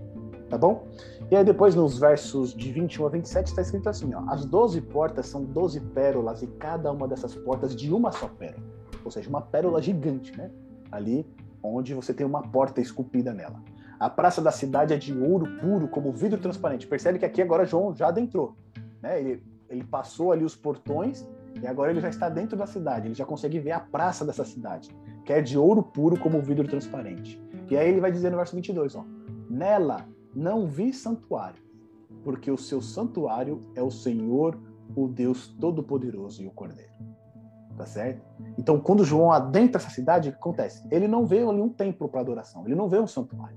tá 0.52 0.58
bom? 0.58 0.86
E 1.30 1.36
aí 1.36 1.42
depois 1.42 1.74
nos 1.74 1.98
versos 1.98 2.54
de 2.54 2.70
21 2.70 3.06
a 3.06 3.08
27 3.08 3.46
está 3.46 3.62
escrito 3.62 3.88
assim, 3.88 4.14
ó, 4.14 4.22
as 4.28 4.44
12 4.44 4.82
portas 4.82 5.26
são 5.26 5.42
12 5.42 5.80
pérolas 5.80 6.42
e 6.42 6.46
cada 6.46 6.92
uma 6.92 7.08
dessas 7.08 7.34
portas 7.34 7.74
de 7.74 7.90
uma 7.90 8.12
só 8.12 8.28
pérola, 8.28 8.62
ou 9.05 9.11
seja, 9.11 9.28
uma 9.28 9.40
pérola 9.40 9.80
gigante, 9.80 10.36
né? 10.36 10.50
Ali 10.90 11.26
onde 11.62 11.94
você 11.94 12.12
tem 12.12 12.26
uma 12.26 12.42
porta 12.42 12.80
esculpida 12.80 13.32
nela. 13.32 13.62
A 13.98 14.11
praça 14.11 14.42
da 14.42 14.50
cidade 14.50 14.92
é 14.92 14.96
de 14.96 15.16
ouro 15.16 15.46
puro, 15.61 15.86
como 15.86 16.12
vidro 16.12 16.40
transparente. 16.40 16.86
Percebe 16.86 17.18
que 17.18 17.24
aqui 17.24 17.40
agora 17.40 17.64
João 17.64 17.94
já 17.94 18.09
adentrou, 18.09 18.57
né? 19.00 19.20
Ele, 19.20 19.42
ele 19.68 19.84
passou 19.84 20.32
ali 20.32 20.44
os 20.44 20.57
portões 20.57 21.26
e 21.61 21.66
agora 21.66 21.90
ele 21.90 22.00
já 22.00 22.09
está 22.09 22.28
dentro 22.28 22.57
da 22.57 22.66
cidade, 22.66 23.07
ele 23.07 23.14
já 23.14 23.24
consegue 23.24 23.59
ver 23.59 23.72
a 23.72 23.80
praça 23.80 24.24
dessa 24.24 24.44
cidade, 24.44 24.90
que 25.24 25.32
é 25.32 25.40
de 25.40 25.57
ouro 25.57 25.82
puro 25.82 26.18
como 26.18 26.40
vidro 26.40 26.66
transparente. 26.66 27.40
E 27.70 27.76
aí 27.76 27.88
ele 27.88 28.00
vai 28.00 28.11
dizer 28.11 28.30
no 28.30 28.36
verso 28.36 28.57
22, 28.57 28.96
ó, 28.96 29.05
nela 29.48 30.07
não 30.34 30.66
vi 30.66 30.92
santuário, 30.92 31.62
porque 32.24 32.50
o 32.50 32.59
seu 32.59 32.80
santuário 32.80 33.61
é 33.74 33.82
o 33.82 33.90
Senhor, 33.90 34.59
o 34.96 35.07
Deus 35.07 35.48
Todo-Poderoso 35.61 36.42
e 36.42 36.46
o 36.46 36.50
Cordeiro. 36.50 36.92
Tá 37.76 37.86
certo? 37.86 38.22
Então, 38.58 38.78
quando 38.78 39.04
João 39.04 39.32
adentra 39.32 39.80
essa 39.80 39.90
cidade, 39.90 40.28
o 40.28 40.32
que 40.32 40.38
acontece? 40.38 40.86
Ele 40.90 41.08
não 41.08 41.26
vê 41.26 41.38
ali 41.38 41.60
um 41.60 41.68
templo 41.68 42.08
para 42.08 42.20
adoração, 42.20 42.64
ele 42.66 42.74
não 42.74 42.88
vê 42.88 42.98
um 42.98 43.06
santuário. 43.06 43.56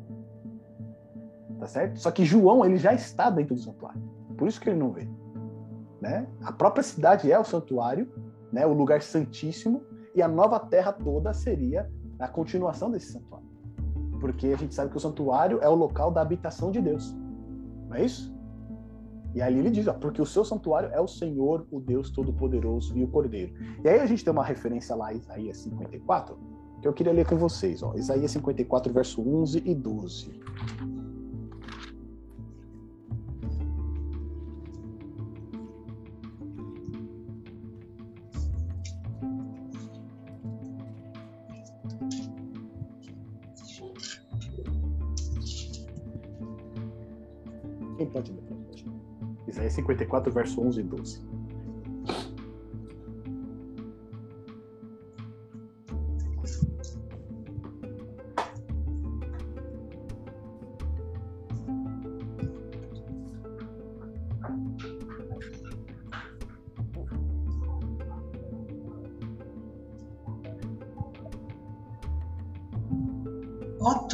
Tá 1.59 1.67
certo? 1.67 1.99
Só 1.99 2.11
que 2.11 2.23
João, 2.23 2.65
ele 2.65 2.77
já 2.77 2.93
está 2.93 3.29
dentro 3.29 3.55
do 3.55 3.61
santuário. 3.61 4.01
Por 4.37 4.47
isso 4.47 4.59
que 4.59 4.69
ele 4.69 4.79
não 4.79 4.91
vê. 4.91 5.07
Né? 6.01 6.27
A 6.43 6.51
própria 6.51 6.83
cidade 6.83 7.31
é 7.31 7.37
o 7.37 7.43
santuário, 7.43 8.11
né? 8.51 8.65
o 8.65 8.73
lugar 8.73 9.01
santíssimo, 9.01 9.83
e 10.13 10.21
a 10.21 10.27
nova 10.27 10.59
terra 10.59 10.93
toda 10.93 11.33
seria 11.33 11.89
a 12.17 12.27
continuação 12.27 12.89
desse 12.89 13.11
santuário 13.11 13.45
porque 14.25 14.47
a 14.47 14.57
gente 14.57 14.73
sabe 14.73 14.89
que 14.89 14.97
o 14.97 14.99
santuário 14.99 15.59
é 15.61 15.69
o 15.69 15.75
local 15.75 16.09
da 16.09 16.19
habitação 16.19 16.71
de 16.71 16.81
Deus. 16.81 17.15
Não 17.87 17.95
é 17.95 18.05
isso? 18.05 18.34
E 19.35 19.41
ali 19.41 19.59
ele 19.59 19.69
diz, 19.69 19.85
ó, 19.85 19.93
porque 19.93 20.21
o 20.21 20.25
seu 20.25 20.45
santuário 20.45 20.89
é 20.93 21.01
o 21.01 21.07
Senhor, 21.09 21.67
o 21.69 21.81
Deus 21.81 22.09
Todo-Poderoso 22.09 22.97
e 22.97 23.03
o 23.03 23.07
Cordeiro. 23.09 23.53
E 23.83 23.89
aí 23.89 23.99
a 23.99 24.05
gente 24.05 24.23
tem 24.23 24.31
uma 24.31 24.45
referência 24.45 24.95
lá, 24.95 25.11
Isaías 25.11 25.57
54, 25.57 26.37
que 26.81 26.87
eu 26.87 26.93
queria 26.93 27.11
ler 27.11 27.27
com 27.27 27.35
vocês. 27.35 27.83
Ó. 27.83 27.93
Isaías 27.95 28.31
54, 28.31 28.93
verso 28.93 29.21
11 29.21 29.61
e 29.65 29.75
12. 29.75 30.39
Quem 47.97 48.09
pode 48.09 48.31
ler? 48.31 48.44
Isaías 49.47 49.73
54, 49.73 50.31
verso 50.31 50.61
11 50.61 50.79
e 50.79 50.83
12. 50.83 51.21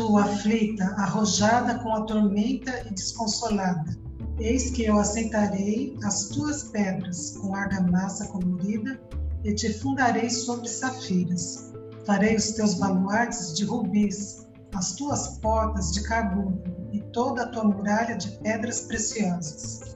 tu 0.01 0.17
aflita, 0.17 0.83
arrojada 0.97 1.79
com 1.79 1.93
a 1.93 2.01
tormenta 2.01 2.71
e 2.87 2.93
desconsolada. 2.93 4.00
Eis 4.41 4.71
que 4.71 4.85
eu 4.85 4.97
assentarei 4.97 5.95
as 6.03 6.29
tuas 6.29 6.63
pedras 6.65 7.37
com 7.37 7.55
argamassa 7.55 8.27
colorida 8.27 8.99
e 9.43 9.53
te 9.53 9.71
fundarei 9.71 10.29
sobre 10.29 10.67
safiras. 10.67 11.71
Farei 12.05 12.35
os 12.35 12.51
teus 12.51 12.73
baluartes 12.73 13.55
de 13.55 13.65
rubis, 13.65 14.47
as 14.75 14.95
tuas 14.95 15.37
portas 15.39 15.91
de 15.91 16.03
carbono 16.03 16.61
e 16.91 16.99
toda 17.13 17.43
a 17.43 17.47
tua 17.49 17.65
muralha 17.65 18.17
de 18.17 18.31
pedras 18.39 18.81
preciosas. 18.81 19.95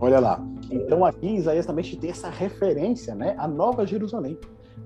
Olha 0.00 0.20
lá. 0.20 0.40
Então 0.70 1.04
aqui 1.04 1.26
em 1.26 1.36
Isaías 1.36 1.66
também 1.66 1.84
tem 1.84 2.10
essa 2.10 2.30
referência, 2.30 3.14
né, 3.14 3.34
à 3.38 3.48
Nova 3.48 3.84
Jerusalém 3.84 4.38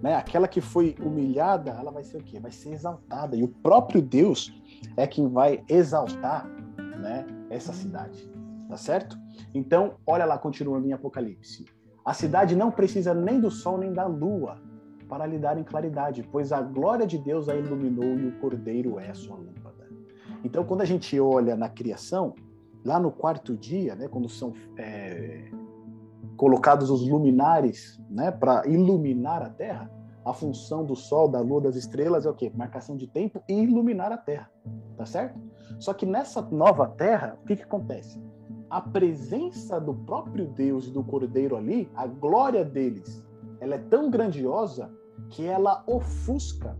né? 0.02 0.16
Aquela 0.16 0.48
que 0.48 0.60
foi 0.60 0.96
humilhada, 1.00 1.70
ela 1.70 1.92
vai 1.92 2.02
ser 2.02 2.16
o 2.16 2.22
quê? 2.22 2.40
Vai 2.40 2.50
ser 2.50 2.72
exaltada. 2.72 3.36
E 3.36 3.44
o 3.44 3.48
próprio 3.48 4.02
Deus 4.02 4.52
é 4.96 5.06
quem 5.06 5.28
vai 5.28 5.62
exaltar, 5.68 6.46
né, 6.98 7.24
essa 7.48 7.72
cidade. 7.72 8.28
Tá 8.72 8.78
certo? 8.78 9.18
Então, 9.52 9.96
olha 10.06 10.24
lá, 10.24 10.38
continuando 10.38 10.88
em 10.88 10.94
Apocalipse. 10.94 11.66
A 12.02 12.14
cidade 12.14 12.56
não 12.56 12.70
precisa 12.70 13.12
nem 13.12 13.38
do 13.38 13.50
sol 13.50 13.76
nem 13.76 13.92
da 13.92 14.06
lua 14.06 14.56
para 15.06 15.26
lhe 15.26 15.38
dar 15.38 15.58
em 15.58 15.62
claridade, 15.62 16.26
pois 16.32 16.52
a 16.52 16.62
glória 16.62 17.06
de 17.06 17.18
Deus 17.18 17.50
a 17.50 17.54
iluminou 17.54 18.18
e 18.18 18.28
o 18.28 18.38
cordeiro 18.38 18.98
é 18.98 19.10
a 19.10 19.14
sua 19.14 19.36
lâmpada. 19.36 19.86
Então, 20.42 20.64
quando 20.64 20.80
a 20.80 20.86
gente 20.86 21.20
olha 21.20 21.54
na 21.54 21.68
criação, 21.68 22.34
lá 22.82 22.98
no 22.98 23.12
quarto 23.12 23.54
dia, 23.54 23.94
né, 23.94 24.08
quando 24.08 24.26
são 24.26 24.54
é, 24.78 25.50
colocados 26.38 26.88
os 26.88 27.06
luminares 27.06 28.00
né, 28.08 28.30
para 28.30 28.66
iluminar 28.66 29.42
a 29.42 29.50
Terra, 29.50 29.90
a 30.24 30.32
função 30.32 30.82
do 30.82 30.96
Sol, 30.96 31.28
da 31.28 31.40
Lua, 31.40 31.60
das 31.60 31.76
estrelas 31.76 32.24
é 32.24 32.30
o 32.30 32.34
quê? 32.34 32.50
Marcação 32.54 32.96
de 32.96 33.06
tempo 33.06 33.42
e 33.46 33.52
iluminar 33.52 34.10
a 34.12 34.16
Terra, 34.16 34.50
tá 34.96 35.04
certo? 35.04 35.38
Só 35.78 35.92
que 35.92 36.06
nessa 36.06 36.40
nova 36.40 36.88
Terra, 36.88 37.36
o 37.42 37.46
que, 37.46 37.56
que 37.56 37.62
acontece? 37.64 38.31
A 38.72 38.80
presença 38.80 39.78
do 39.78 39.92
próprio 39.92 40.46
Deus 40.46 40.86
e 40.86 40.90
do 40.90 41.04
Cordeiro 41.04 41.56
ali, 41.56 41.90
a 41.94 42.06
glória 42.06 42.64
deles, 42.64 43.22
ela 43.60 43.74
é 43.74 43.78
tão 43.78 44.10
grandiosa 44.10 44.90
que 45.28 45.44
ela 45.44 45.84
ofusca 45.86 46.74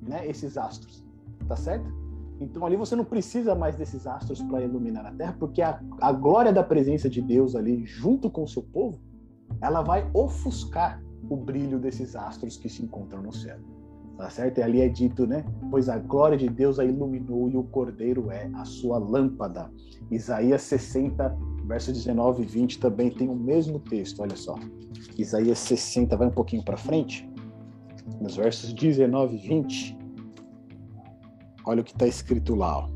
né, 0.00 0.26
esses 0.26 0.56
astros, 0.56 1.04
tá 1.46 1.54
certo? 1.54 1.92
Então 2.40 2.64
ali 2.64 2.76
você 2.76 2.96
não 2.96 3.04
precisa 3.04 3.54
mais 3.54 3.76
desses 3.76 4.06
astros 4.06 4.40
para 4.40 4.62
iluminar 4.62 5.04
a 5.04 5.12
Terra, 5.12 5.36
porque 5.38 5.60
a, 5.60 5.82
a 6.00 6.12
glória 6.12 6.50
da 6.50 6.62
presença 6.62 7.10
de 7.10 7.20
Deus 7.20 7.54
ali 7.54 7.84
junto 7.84 8.30
com 8.30 8.44
o 8.44 8.48
seu 8.48 8.62
povo, 8.62 8.98
ela 9.60 9.82
vai 9.82 10.10
ofuscar 10.14 11.02
o 11.28 11.36
brilho 11.36 11.78
desses 11.78 12.16
astros 12.16 12.56
que 12.56 12.70
se 12.70 12.82
encontram 12.82 13.22
no 13.22 13.32
céu. 13.34 13.58
Tá 14.16 14.30
certo? 14.30 14.58
E 14.58 14.62
ali 14.62 14.80
é 14.80 14.88
dito, 14.88 15.26
né? 15.26 15.44
Pois 15.70 15.88
a 15.88 15.98
glória 15.98 16.36
de 16.38 16.48
Deus 16.48 16.78
a 16.78 16.84
iluminou 16.84 17.50
e 17.50 17.56
o 17.56 17.64
cordeiro 17.64 18.30
é 18.30 18.48
a 18.54 18.64
sua 18.64 18.96
lâmpada. 18.98 19.70
Isaías 20.10 20.62
60, 20.62 21.36
verso 21.66 21.92
19 21.92 22.42
e 22.42 22.46
20 22.46 22.78
também 22.78 23.10
tem 23.10 23.28
o 23.28 23.34
mesmo 23.34 23.80
texto, 23.80 24.20
olha 24.20 24.36
só. 24.36 24.54
Isaías 25.18 25.58
60, 25.58 26.16
vai 26.16 26.28
um 26.28 26.32
pouquinho 26.32 26.64
para 26.64 26.76
frente, 26.76 27.28
nos 28.20 28.36
versos 28.36 28.72
19 28.72 29.34
e 29.34 29.48
20. 29.48 29.98
Olha 31.66 31.80
o 31.80 31.84
que 31.84 31.92
está 31.92 32.06
escrito 32.06 32.54
lá. 32.54 32.78
Ó. 32.78 32.88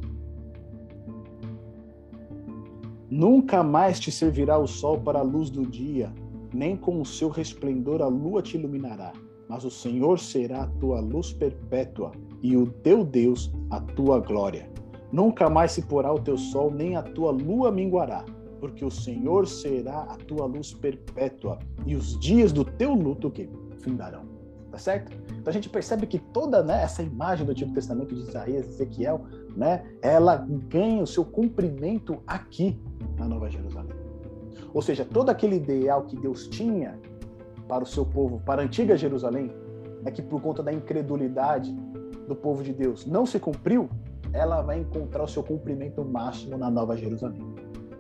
Nunca 3.10 3.64
mais 3.64 3.98
te 3.98 4.12
servirá 4.12 4.58
o 4.58 4.68
sol 4.68 5.00
para 5.00 5.18
a 5.18 5.22
luz 5.22 5.50
do 5.50 5.66
dia, 5.66 6.12
nem 6.54 6.76
com 6.76 7.00
o 7.00 7.04
seu 7.04 7.28
resplendor 7.28 8.02
a 8.02 8.06
lua 8.06 8.40
te 8.40 8.56
iluminará 8.56 9.12
mas 9.49 9.64
o 9.64 9.70
Senhor 9.70 10.18
será 10.18 10.62
a 10.62 10.66
tua 10.66 11.01
luz 11.01 11.32
perpétua 11.32 12.12
e 12.42 12.57
o 12.57 12.66
teu 12.66 13.05
Deus 13.05 13.51
a 13.70 13.80
tua 13.80 14.20
glória. 14.20 14.70
Nunca 15.11 15.49
mais 15.49 15.72
se 15.72 15.82
porá 15.82 16.12
o 16.12 16.20
teu 16.20 16.36
sol, 16.36 16.70
nem 16.70 16.96
a 16.96 17.03
tua 17.03 17.30
lua 17.30 17.72
minguará, 17.72 18.24
porque 18.61 18.84
o 18.84 18.90
Senhor 18.90 19.46
será 19.46 20.03
a 20.03 20.16
tua 20.16 20.44
luz 20.44 20.74
perpétua 20.74 21.59
e 21.86 21.94
os 21.94 22.18
dias 22.20 22.53
do 22.53 22.64
teu 22.64 22.92
luto 22.94 23.30
que 23.30 23.49
findarão. 23.80 24.26
Tá 24.70 24.76
certo? 24.76 25.11
Então 25.30 25.51
a 25.51 25.53
gente 25.53 25.70
percebe 25.70 26.07
que 26.07 26.18
toda 26.18 26.62
né, 26.62 26.82
essa 26.82 27.03
imagem 27.03 27.46
do 27.46 27.53
Antigo 27.53 27.72
Testamento 27.72 28.14
de 28.14 28.20
Isaías 28.20 28.66
e 28.66 28.68
Ezequiel, 28.68 29.24
né, 29.57 29.82
ela 30.03 30.46
ganha 30.68 31.03
o 31.03 31.07
seu 31.07 31.24
cumprimento 31.24 32.18
aqui 32.26 32.78
na 33.16 33.26
Nova 33.26 33.49
Jerusalém. 33.49 33.96
Ou 34.74 34.82
seja, 34.82 35.07
todo 35.07 35.30
aquele 35.30 35.57
ideal 35.57 36.03
que 36.03 36.16
Deus 36.16 36.46
tinha 36.49 36.99
para 37.68 37.84
o 37.84 37.86
seu 37.86 38.04
povo, 38.04 38.40
para 38.44 38.62
a 38.62 38.64
antiga 38.64 38.96
Jerusalém, 38.96 39.52
é 40.04 40.10
que 40.10 40.22
por 40.22 40.40
conta 40.40 40.62
da 40.62 40.72
incredulidade 40.72 41.72
do 42.26 42.34
povo 42.34 42.62
de 42.62 42.72
Deus 42.72 43.06
não 43.06 43.26
se 43.26 43.38
cumpriu, 43.38 43.88
ela 44.32 44.62
vai 44.62 44.80
encontrar 44.80 45.22
o 45.22 45.28
seu 45.28 45.42
cumprimento 45.42 46.04
máximo 46.04 46.56
na 46.56 46.70
Nova 46.70 46.96
Jerusalém. 46.96 47.42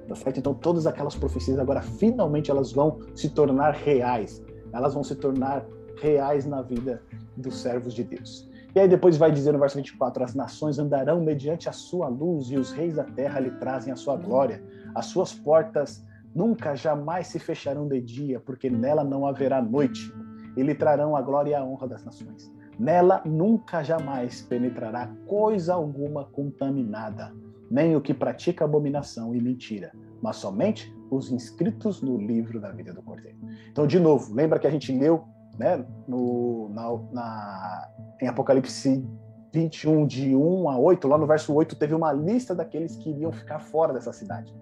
Tá 0.08 0.14
certo? 0.14 0.38
Então 0.38 0.54
todas 0.54 0.86
aquelas 0.86 1.14
profecias 1.14 1.58
agora 1.58 1.82
finalmente 1.82 2.50
elas 2.50 2.72
vão 2.72 2.98
se 3.14 3.28
tornar 3.30 3.72
reais. 3.72 4.42
Elas 4.72 4.94
vão 4.94 5.04
se 5.04 5.14
tornar 5.14 5.66
reais 6.00 6.46
na 6.46 6.62
vida 6.62 7.02
dos 7.36 7.60
servos 7.60 7.94
de 7.94 8.04
Deus. 8.04 8.48
E 8.74 8.80
aí 8.80 8.88
depois 8.88 9.16
vai 9.16 9.32
dizer 9.32 9.52
no 9.52 9.58
verso 9.58 9.76
24: 9.76 10.24
As 10.24 10.34
nações 10.34 10.78
andarão 10.78 11.20
mediante 11.20 11.68
a 11.68 11.72
sua 11.72 12.08
luz 12.08 12.50
e 12.50 12.56
os 12.56 12.70
reis 12.72 12.94
da 12.94 13.04
terra 13.04 13.40
lhe 13.40 13.50
trazem 13.52 13.92
a 13.92 13.96
sua 13.96 14.16
glória. 14.16 14.62
As 14.94 15.06
suas 15.06 15.34
portas 15.34 16.04
nunca 16.34 16.74
jamais 16.74 17.26
se 17.26 17.38
fecharão 17.38 17.88
de 17.88 18.00
dia, 18.00 18.40
porque 18.40 18.70
nela 18.70 19.04
não 19.04 19.26
haverá 19.26 19.60
noite, 19.62 20.12
e 20.56 20.62
lhe 20.62 20.74
trarão 20.74 21.16
a 21.16 21.22
glória 21.22 21.50
e 21.52 21.54
a 21.54 21.64
honra 21.64 21.86
das 21.86 22.04
nações. 22.04 22.52
Nela 22.78 23.22
nunca 23.24 23.82
jamais 23.82 24.42
penetrará 24.42 25.08
coisa 25.26 25.74
alguma 25.74 26.24
contaminada, 26.24 27.32
nem 27.70 27.96
o 27.96 28.00
que 28.00 28.14
pratica 28.14 28.64
abominação 28.64 29.34
e 29.34 29.40
mentira, 29.40 29.92
mas 30.22 30.36
somente 30.36 30.94
os 31.10 31.30
inscritos 31.30 32.02
no 32.02 32.18
livro 32.18 32.60
da 32.60 32.70
vida 32.70 32.92
do 32.92 33.02
Cordeiro. 33.02 33.38
Então, 33.70 33.86
de 33.86 33.98
novo, 33.98 34.34
lembra 34.34 34.58
que 34.58 34.66
a 34.66 34.70
gente 34.70 34.92
leu 34.92 35.24
né, 35.58 35.84
no, 36.06 36.68
na, 36.70 36.98
na, 37.12 37.88
em 38.20 38.28
Apocalipse 38.28 39.04
21, 39.52 40.06
de 40.06 40.36
1 40.36 40.68
a 40.68 40.78
8, 40.78 41.08
lá 41.08 41.18
no 41.18 41.26
verso 41.26 41.52
8, 41.54 41.76
teve 41.76 41.94
uma 41.94 42.12
lista 42.12 42.54
daqueles 42.54 42.96
que 42.96 43.10
iriam 43.10 43.32
ficar 43.32 43.58
fora 43.58 43.92
dessa 43.92 44.12
cidade. 44.12 44.54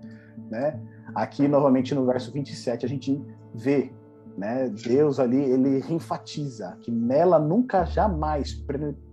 Né? 0.51 0.81
Aqui, 1.17 1.49
novamente, 1.49 1.95
no 1.95 2.05
verso 2.05 2.31
27, 2.31 2.85
a 2.85 2.89
gente 2.89 3.19
vê 3.55 3.91
né, 4.37 4.69
Deus 4.69 5.19
ali, 5.19 5.39
ele 5.39 5.83
enfatiza 5.89 6.77
que 6.83 6.91
nela 6.91 7.39
nunca 7.39 7.87
jamais 7.87 8.63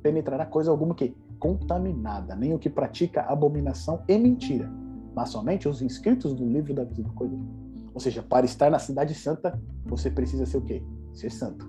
penetrará 0.02 0.46
coisa 0.46 0.70
alguma 0.70 0.94
que 0.94 1.16
contaminada, 1.40 2.36
nem 2.36 2.54
o 2.54 2.60
que 2.60 2.70
pratica 2.70 3.22
abominação 3.22 4.04
e 4.06 4.18
mentira, 4.18 4.70
mas 5.16 5.30
somente 5.30 5.66
os 5.70 5.82
inscritos 5.82 6.34
do 6.34 6.46
livro 6.46 6.74
da 6.74 6.86
Cordeiro. 7.16 7.48
Ou 7.94 8.02
seja, 8.02 8.22
para 8.22 8.46
estar 8.46 8.70
na 8.70 8.80
cidade 8.80 9.16
santa, 9.16 9.58
você 9.86 10.12
precisa 10.12 10.46
ser 10.46 10.58
o 10.58 10.62
quê? 10.62 10.84
Ser 11.14 11.32
santo, 11.32 11.66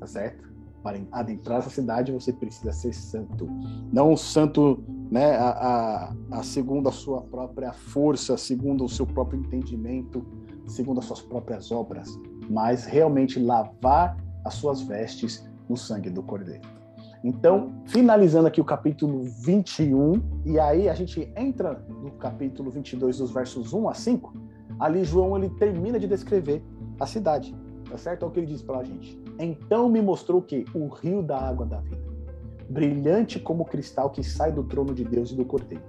tá 0.00 0.06
certo? 0.08 0.55
Para 0.82 1.00
adentrar 1.10 1.58
essa 1.58 1.70
cidade, 1.70 2.12
você 2.12 2.32
precisa 2.32 2.72
ser 2.72 2.92
santo. 2.92 3.48
Não 3.92 4.16
santo 4.16 4.84
né, 5.10 5.36
a, 5.36 5.50
a, 5.50 6.38
a, 6.38 6.42
segundo 6.42 6.88
a 6.88 6.92
sua 6.92 7.20
própria 7.22 7.72
força, 7.72 8.36
segundo 8.36 8.84
o 8.84 8.88
seu 8.88 9.06
próprio 9.06 9.40
entendimento, 9.40 10.24
segundo 10.66 10.98
as 10.98 11.06
suas 11.06 11.22
próprias 11.22 11.70
obras, 11.70 12.08
mas 12.48 12.84
realmente 12.84 13.38
lavar 13.38 14.16
as 14.44 14.54
suas 14.54 14.80
vestes 14.82 15.48
no 15.68 15.76
sangue 15.76 16.10
do 16.10 16.22
Cordeiro. 16.22 16.76
Então, 17.24 17.72
finalizando 17.86 18.46
aqui 18.46 18.60
o 18.60 18.64
capítulo 18.64 19.24
21, 19.24 20.22
e 20.44 20.60
aí 20.60 20.88
a 20.88 20.94
gente 20.94 21.28
entra 21.36 21.84
no 21.88 22.12
capítulo 22.12 22.70
22, 22.70 23.18
dos 23.18 23.32
versos 23.32 23.72
1 23.72 23.88
a 23.88 23.94
5, 23.94 24.32
ali 24.78 25.04
João 25.04 25.36
ele 25.36 25.50
termina 25.50 25.98
de 25.98 26.06
descrever 26.06 26.62
a 27.00 27.06
cidade, 27.06 27.52
tá 27.90 27.98
certo? 27.98 28.24
É 28.24 28.28
o 28.28 28.30
que 28.30 28.40
ele 28.40 28.46
diz 28.46 28.62
para 28.62 28.78
a 28.78 28.84
gente. 28.84 29.20
Então 29.38 29.88
me 29.88 30.00
mostrou 30.00 30.40
que 30.40 30.64
o 30.74 30.88
rio 30.88 31.22
da 31.22 31.38
água 31.38 31.66
da 31.66 31.80
vida 31.80 32.06
brilhante 32.68 33.38
como 33.38 33.64
cristal 33.64 34.10
que 34.10 34.22
sai 34.22 34.52
do 34.52 34.64
trono 34.64 34.94
de 34.94 35.04
Deus 35.04 35.30
e 35.30 35.36
do 35.36 35.44
Cordeiro. 35.44 35.84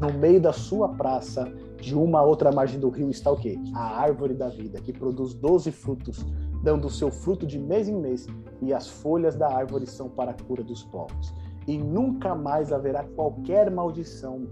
No 0.00 0.12
meio 0.12 0.40
da 0.40 0.52
sua 0.52 0.88
praça, 0.88 1.52
de 1.80 1.94
uma 1.94 2.20
a 2.20 2.22
outra 2.22 2.50
margem 2.50 2.80
do 2.80 2.88
rio, 2.88 3.10
está 3.10 3.30
o 3.30 3.36
quê? 3.36 3.58
A 3.74 4.00
árvore 4.00 4.34
da 4.34 4.48
vida, 4.48 4.80
que 4.80 4.92
produz 4.92 5.34
doze 5.34 5.70
frutos, 5.70 6.24
dando 6.62 6.86
o 6.86 6.90
seu 6.90 7.10
fruto 7.10 7.46
de 7.46 7.58
mês 7.58 7.88
em 7.88 7.94
mês, 7.94 8.26
e 8.60 8.72
as 8.72 8.88
folhas 8.88 9.36
da 9.36 9.48
árvore 9.48 9.86
são 9.86 10.08
para 10.08 10.32
a 10.32 10.34
cura 10.34 10.62
dos 10.64 10.82
povos. 10.82 11.32
E 11.66 11.78
nunca 11.78 12.34
mais 12.34 12.72
haverá 12.72 13.04
qualquer 13.04 13.70
maldição. 13.70 14.46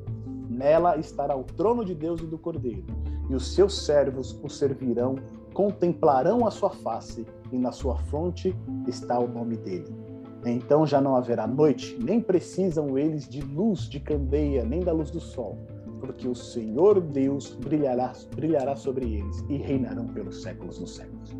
Nela 0.49 0.97
estará 0.99 1.35
o 1.35 1.43
trono 1.43 1.85
de 1.85 1.95
Deus 1.95 2.21
e 2.21 2.27
do 2.27 2.39
Cordeiro, 2.39 2.85
e 3.29 3.35
os 3.35 3.55
seus 3.55 3.85
servos 3.85 4.39
o 4.43 4.49
servirão, 4.49 5.17
contemplarão 5.55 6.47
a 6.47 6.51
sua 6.51 6.71
face, 6.71 7.27
e 7.53 7.59
na 7.59 7.71
sua 7.71 7.97
fronte 7.99 8.57
está 8.87 9.19
o 9.19 9.29
nome 9.29 9.57
dele 9.57 10.03
então 10.51 10.87
já 10.87 11.01
não 11.01 11.15
haverá 11.15 11.47
noite, 11.47 11.97
nem 12.03 12.21
precisam 12.21 12.99
eles 12.99 13.29
de 13.29 13.41
luz 13.41 13.89
de 13.89 14.01
candeia, 14.01 14.65
nem 14.65 14.81
da 14.81 14.93
luz 14.93 15.11
do 15.11 15.21
sol, 15.21 15.57
porque 16.01 16.27
o 16.27 16.35
Senhor 16.35 17.01
Deus 17.01 17.55
brilhará, 17.55 18.13
brilhará 18.35 18.75
sobre 18.75 19.19
eles 19.19 19.45
e 19.49 19.57
reinarão 19.57 20.09
pelos 20.09 20.43
séculos 20.43 20.79
dos 20.79 20.97
séculos. 20.97 21.37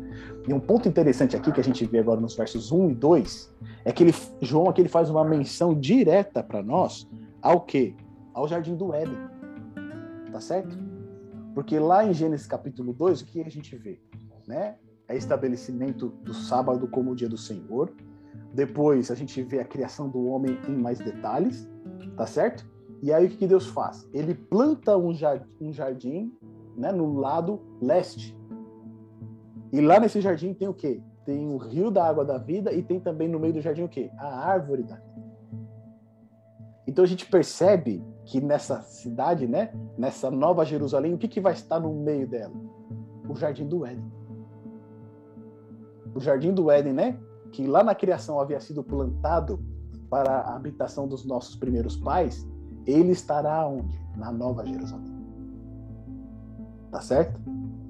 E 0.47 0.53
um 0.53 0.59
ponto 0.59 0.87
interessante 0.87 1.35
aqui 1.35 1.51
que 1.51 1.59
a 1.59 1.63
gente 1.63 1.85
vê 1.85 1.99
agora 1.99 2.21
nos 2.21 2.35
versos 2.35 2.71
1 2.71 2.91
e 2.91 2.95
2 2.95 3.55
é 3.83 3.91
que 3.91 4.03
ele, 4.03 4.13
João 4.39 4.69
aqui 4.69 4.81
ele 4.81 4.89
faz 4.89 5.09
uma 5.09 5.25
menção 5.25 5.77
direta 5.77 6.41
para 6.41 6.63
nós 6.63 7.07
ao 7.41 7.61
que? 7.61 7.95
Ao 8.33 8.47
jardim 8.47 8.75
do 8.75 8.93
Éden. 8.93 9.17
Tá 10.31 10.39
certo? 10.39 10.77
Porque 11.53 11.77
lá 11.77 12.05
em 12.05 12.13
Gênesis 12.13 12.47
capítulo 12.47 12.93
2, 12.93 13.21
o 13.21 13.25
que 13.25 13.41
a 13.41 13.49
gente 13.49 13.75
vê? 13.75 13.99
Né? 14.47 14.75
É 15.07 15.15
estabelecimento 15.15 16.09
do 16.23 16.33
sábado 16.33 16.87
como 16.87 17.11
o 17.11 17.15
dia 17.15 17.29
do 17.29 17.37
Senhor, 17.37 17.91
depois 18.53 19.09
a 19.09 19.15
gente 19.15 19.41
vê 19.41 19.59
a 19.59 19.65
criação 19.65 20.07
do 20.07 20.25
homem 20.27 20.59
em 20.67 20.75
mais 20.75 20.99
detalhes, 20.99 21.67
tá 22.15 22.27
certo? 22.27 22.71
E 23.01 23.11
aí 23.11 23.25
o 23.25 23.29
que 23.29 23.47
Deus 23.47 23.65
faz? 23.67 24.07
Ele 24.13 24.35
planta 24.35 24.95
um 24.97 25.13
jardim, 25.13 25.47
um 25.59 25.73
jardim 25.73 26.31
né, 26.77 26.91
no 26.91 27.15
lado 27.15 27.59
leste. 27.81 28.37
E 29.71 29.81
lá 29.81 29.99
nesse 29.99 30.21
jardim 30.21 30.53
tem 30.53 30.67
o 30.67 30.73
quê? 30.73 31.01
Tem 31.25 31.49
o 31.49 31.57
rio 31.57 31.89
da 31.89 32.07
água 32.07 32.23
da 32.23 32.37
vida 32.37 32.71
e 32.71 32.83
tem 32.83 32.99
também 32.99 33.27
no 33.27 33.39
meio 33.39 33.53
do 33.53 33.61
jardim 33.61 33.83
o 33.83 33.89
quê? 33.89 34.11
A 34.17 34.47
árvore 34.47 34.83
da 34.83 34.95
vida. 34.95 35.13
Então 36.85 37.03
a 37.03 37.07
gente 37.07 37.25
percebe 37.25 38.03
que 38.25 38.39
nessa 38.39 38.81
cidade, 38.81 39.47
né, 39.47 39.73
nessa 39.97 40.29
nova 40.29 40.63
Jerusalém, 40.63 41.13
o 41.13 41.17
que, 41.17 41.27
que 41.27 41.41
vai 41.41 41.53
estar 41.53 41.79
no 41.79 41.93
meio 41.93 42.27
dela? 42.27 42.53
O 43.27 43.35
jardim 43.35 43.67
do 43.67 43.85
Éden. 43.85 44.05
O 46.15 46.19
jardim 46.19 46.53
do 46.53 46.69
Éden, 46.69 46.93
né? 46.93 47.17
que 47.53 47.67
lá 47.67 47.83
na 47.83 47.95
criação 47.95 48.39
havia 48.39 48.59
sido 48.59 48.83
plantado 48.83 49.59
para 50.09 50.39
a 50.39 50.55
habitação 50.55 51.07
dos 51.07 51.23
nossos 51.23 51.55
primeiros 51.55 51.95
pais, 51.95 52.45
ele 52.85 53.11
estará 53.11 53.65
onde? 53.67 53.97
Na 54.17 54.31
Nova 54.31 54.65
Jerusalém. 54.65 55.13
Tá 56.91 56.99
certo? 56.99 57.39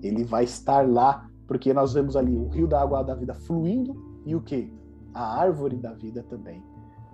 Ele 0.01 0.23
vai 0.23 0.43
estar 0.43 0.87
lá, 0.87 1.27
porque 1.47 1.73
nós 1.73 1.93
vemos 1.93 2.15
ali 2.15 2.35
o 2.35 2.49
rio 2.49 2.67
da 2.67 2.81
água 2.81 3.03
da 3.03 3.15
vida 3.15 3.33
fluindo 3.33 3.95
e 4.25 4.35
o 4.35 4.41
que? 4.41 4.71
A 5.13 5.39
árvore 5.39 5.77
da 5.77 5.93
vida 5.93 6.23
também, 6.23 6.61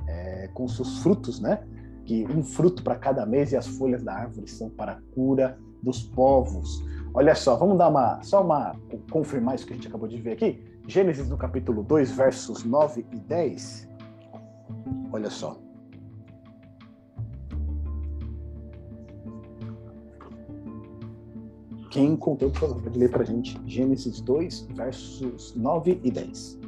é, 0.08 0.50
com 0.54 0.68
seus 0.68 1.00
frutos, 1.00 1.40
né? 1.40 1.64
Que 2.06 2.26
um 2.26 2.44
fruto 2.44 2.84
para 2.84 2.96
cada 2.96 3.26
mês 3.26 3.52
e 3.52 3.58
as 3.58 3.68
folhas 3.68 4.02
da 4.04 4.14
árvore 4.14 4.48
são 4.48 4.70
para 4.70 4.94
a 4.94 5.02
cura 5.14 5.58
dos 5.84 6.02
povos. 6.02 6.84
Olha 7.14 7.36
só, 7.36 7.56
vamos 7.56 7.78
dar 7.78 7.90
uma 7.90 8.22
só 8.24 8.44
uma 8.44 8.76
confirmar 9.12 9.56
isso 9.56 9.66
que 9.66 9.74
a 9.74 9.76
gente 9.76 9.88
acabou 9.88 10.08
de 10.08 10.20
ver 10.20 10.34
aqui. 10.34 10.69
Gênesis 10.90 11.30
no 11.30 11.38
capítulo 11.38 11.84
2, 11.84 12.10
versos 12.14 12.64
9 12.64 13.06
e 13.12 13.20
10. 13.20 13.88
Olha 15.14 15.30
só. 15.30 15.56
Quem 21.92 22.14
encontrou, 22.14 22.50
por 22.50 22.60
favor, 22.60 22.82
pode 22.82 22.98
ler 22.98 23.12
para 23.12 23.24
gente 23.24 23.56
Gênesis 23.68 24.20
2, 24.22 24.62
versos 24.74 25.56
9 25.56 26.02
e 26.04 26.10
10. 26.10 26.60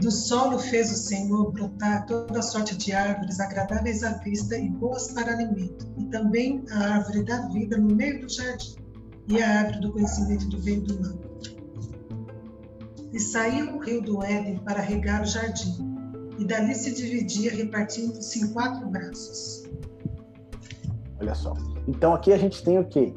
Do 0.00 0.10
solo 0.10 0.58
fez 0.58 0.90
o 0.90 0.94
Senhor 0.94 1.52
brotar 1.52 2.06
toda 2.06 2.40
sorte 2.40 2.74
de 2.74 2.90
árvores 2.90 3.38
agradáveis 3.38 4.02
à 4.02 4.14
vista 4.14 4.56
e 4.56 4.70
boas 4.70 5.12
para 5.12 5.30
alimento, 5.30 5.86
e 5.98 6.06
também 6.06 6.64
a 6.72 6.94
árvore 6.94 7.22
da 7.22 7.46
vida 7.48 7.76
no 7.76 7.94
meio 7.94 8.22
do 8.22 8.32
jardim, 8.32 8.76
e 9.28 9.42
a 9.42 9.58
árvore 9.58 9.80
do 9.80 9.92
conhecimento 9.92 10.48
do 10.48 10.58
bem 10.62 10.78
e 10.78 10.80
do 10.80 11.02
mal. 11.02 11.18
E 13.12 13.20
saiu 13.20 13.76
o 13.76 13.78
rio 13.78 14.00
do 14.00 14.22
Éden 14.24 14.56
para 14.60 14.80
regar 14.80 15.20
o 15.20 15.26
jardim, 15.26 15.76
e 16.38 16.46
dali 16.46 16.74
se 16.74 16.94
dividia, 16.94 17.54
repartindo-se 17.54 18.40
em 18.40 18.52
quatro 18.54 18.88
braços. 18.88 19.64
Olha 21.20 21.34
só. 21.34 21.52
Então 21.86 22.14
aqui 22.14 22.32
a 22.32 22.38
gente 22.38 22.64
tem 22.64 22.78
o 22.78 22.86
quê? 22.86 23.12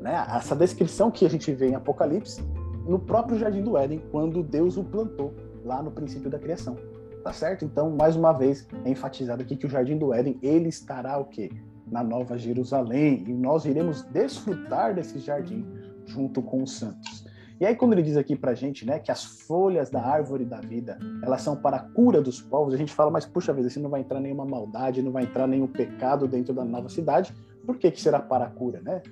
Né? 0.00 0.14
Essa 0.34 0.56
descrição 0.56 1.10
que 1.10 1.26
a 1.26 1.28
gente 1.28 1.52
vê 1.52 1.68
em 1.68 1.74
Apocalipse 1.74 2.40
no 2.88 2.98
próprio 2.98 3.38
jardim 3.38 3.62
do 3.62 3.76
Éden, 3.76 4.02
quando 4.10 4.42
Deus 4.42 4.78
o 4.78 4.84
plantou 4.84 5.34
lá 5.64 5.82
no 5.82 5.90
princípio 5.90 6.30
da 6.30 6.38
criação. 6.38 6.76
Tá 7.22 7.32
certo? 7.32 7.64
Então, 7.64 7.90
mais 7.90 8.16
uma 8.16 8.32
vez, 8.32 8.68
é 8.84 8.90
enfatizado 8.90 9.42
aqui 9.42 9.56
que 9.56 9.66
o 9.66 9.68
Jardim 9.68 9.96
do 9.96 10.12
Éden, 10.12 10.38
ele 10.42 10.68
estará 10.68 11.18
o 11.18 11.24
quê? 11.24 11.50
Na 11.90 12.04
Nova 12.04 12.36
Jerusalém. 12.36 13.24
E 13.26 13.32
nós 13.32 13.64
iremos 13.64 14.02
desfrutar 14.02 14.94
desse 14.94 15.18
jardim 15.18 15.66
junto 16.04 16.42
com 16.42 16.62
os 16.62 16.76
santos. 16.76 17.24
E 17.60 17.64
aí, 17.64 17.74
quando 17.74 17.92
ele 17.92 18.02
diz 18.02 18.16
aqui 18.16 18.36
pra 18.36 18.52
gente, 18.52 18.84
né, 18.84 18.98
que 18.98 19.10
as 19.10 19.24
folhas 19.24 19.88
da 19.88 20.02
árvore 20.04 20.44
da 20.44 20.60
vida, 20.60 20.98
elas 21.22 21.40
são 21.40 21.56
para 21.56 21.76
a 21.76 21.80
cura 21.80 22.20
dos 22.20 22.42
povos, 22.42 22.74
a 22.74 22.76
gente 22.76 22.92
fala, 22.92 23.10
mas 23.10 23.24
puxa 23.24 23.52
vida, 23.52 23.70
se 23.70 23.78
não 23.78 23.88
vai 23.88 24.00
entrar 24.00 24.20
nenhuma 24.20 24.44
maldade, 24.44 25.02
não 25.02 25.12
vai 25.12 25.22
entrar 25.22 25.46
nenhum 25.46 25.68
pecado 25.68 26.26
dentro 26.26 26.52
da 26.52 26.64
nova 26.64 26.88
cidade, 26.88 27.34
por 27.64 27.78
que 27.78 27.90
que 27.90 28.00
será 28.00 28.18
para 28.18 28.46
a 28.46 28.50
cura, 28.50 28.80
né? 28.82 29.02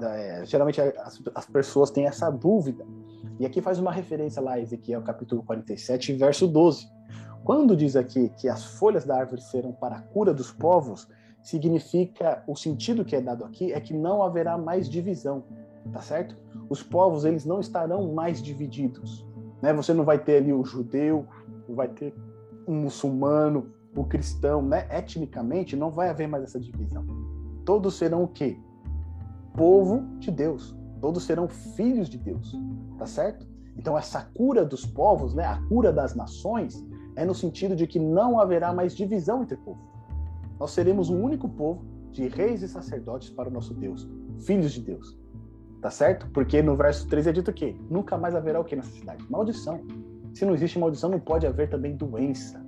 É, 0.00 0.42
geralmente 0.44 0.80
as, 0.80 1.22
as 1.34 1.46
pessoas 1.46 1.90
têm 1.90 2.06
essa 2.06 2.28
dúvida. 2.28 2.84
E 3.38 3.44
aqui 3.44 3.60
faz 3.60 3.78
uma 3.78 3.92
referência 3.92 4.40
lá, 4.40 4.58
Ezequiel 4.58 5.02
capítulo 5.02 5.42
47, 5.42 6.14
verso 6.14 6.46
12. 6.46 6.88
Quando 7.44 7.76
diz 7.76 7.94
aqui 7.94 8.30
que 8.30 8.48
as 8.48 8.64
folhas 8.64 9.04
da 9.04 9.16
árvore 9.16 9.42
serão 9.42 9.72
para 9.72 9.96
a 9.96 10.02
cura 10.02 10.32
dos 10.32 10.50
povos, 10.50 11.06
significa, 11.42 12.42
o 12.46 12.56
sentido 12.56 13.04
que 13.04 13.14
é 13.14 13.20
dado 13.20 13.44
aqui 13.44 13.72
é 13.72 13.80
que 13.80 13.94
não 13.94 14.22
haverá 14.22 14.58
mais 14.58 14.88
divisão, 14.88 15.44
tá 15.92 16.00
certo? 16.00 16.36
Os 16.68 16.82
povos, 16.82 17.24
eles 17.24 17.44
não 17.44 17.60
estarão 17.60 18.12
mais 18.12 18.42
divididos, 18.42 19.24
né? 19.62 19.72
Você 19.72 19.94
não 19.94 20.04
vai 20.04 20.18
ter 20.18 20.38
ali 20.38 20.52
o 20.52 20.64
judeu, 20.64 21.26
vai 21.68 21.88
ter 21.88 22.14
o 22.66 22.72
muçulmano, 22.72 23.72
o 23.94 24.04
cristão, 24.04 24.60
né? 24.60 24.88
Etnicamente, 24.90 25.76
não 25.76 25.90
vai 25.90 26.08
haver 26.08 26.26
mais 26.26 26.42
essa 26.42 26.58
divisão. 26.58 27.06
Todos 27.64 27.94
serão 27.94 28.24
o 28.24 28.28
quê? 28.28 28.58
Povo 29.54 30.02
de 30.18 30.30
Deus. 30.30 30.74
Todos 31.06 31.22
serão 31.22 31.46
filhos 31.46 32.08
de 32.08 32.18
Deus 32.18 32.56
tá 32.96 33.06
certo? 33.06 33.46
Então 33.76 33.96
essa 33.96 34.22
cura 34.34 34.64
dos 34.64 34.84
povos, 34.84 35.34
né, 35.34 35.44
a 35.44 35.60
cura 35.68 35.92
das 35.92 36.14
nações, 36.14 36.84
é 37.14 37.24
no 37.24 37.34
sentido 37.34 37.76
de 37.76 37.86
que 37.86 37.98
não 37.98 38.40
haverá 38.40 38.72
mais 38.72 38.96
divisão 38.96 39.42
entre 39.42 39.56
povo. 39.56 39.78
Nós 40.58 40.70
seremos 40.70 41.10
um 41.10 41.22
único 41.22 41.48
povo 41.48 41.84
de 42.10 42.26
reis 42.26 42.62
e 42.62 42.68
sacerdotes 42.68 43.30
para 43.30 43.48
o 43.48 43.52
nosso 43.52 43.74
Deus, 43.74 44.08
filhos 44.40 44.72
de 44.72 44.80
Deus. 44.80 45.16
Tá 45.80 45.90
certo? 45.90 46.26
Porque 46.30 46.62
no 46.62 46.74
verso 46.74 47.06
13 47.06 47.28
é 47.28 47.32
dito 47.32 47.52
que 47.52 47.78
nunca 47.88 48.18
mais 48.18 48.34
haverá 48.34 48.58
o 48.58 48.64
que 48.64 48.74
nessa 48.74 48.90
cidade? 48.90 49.24
Maldição. 49.30 49.80
Se 50.34 50.44
não 50.44 50.54
existe 50.54 50.78
maldição, 50.78 51.10
não 51.10 51.20
pode 51.20 51.46
haver 51.46 51.68
também 51.68 51.94
doença. 51.96 52.60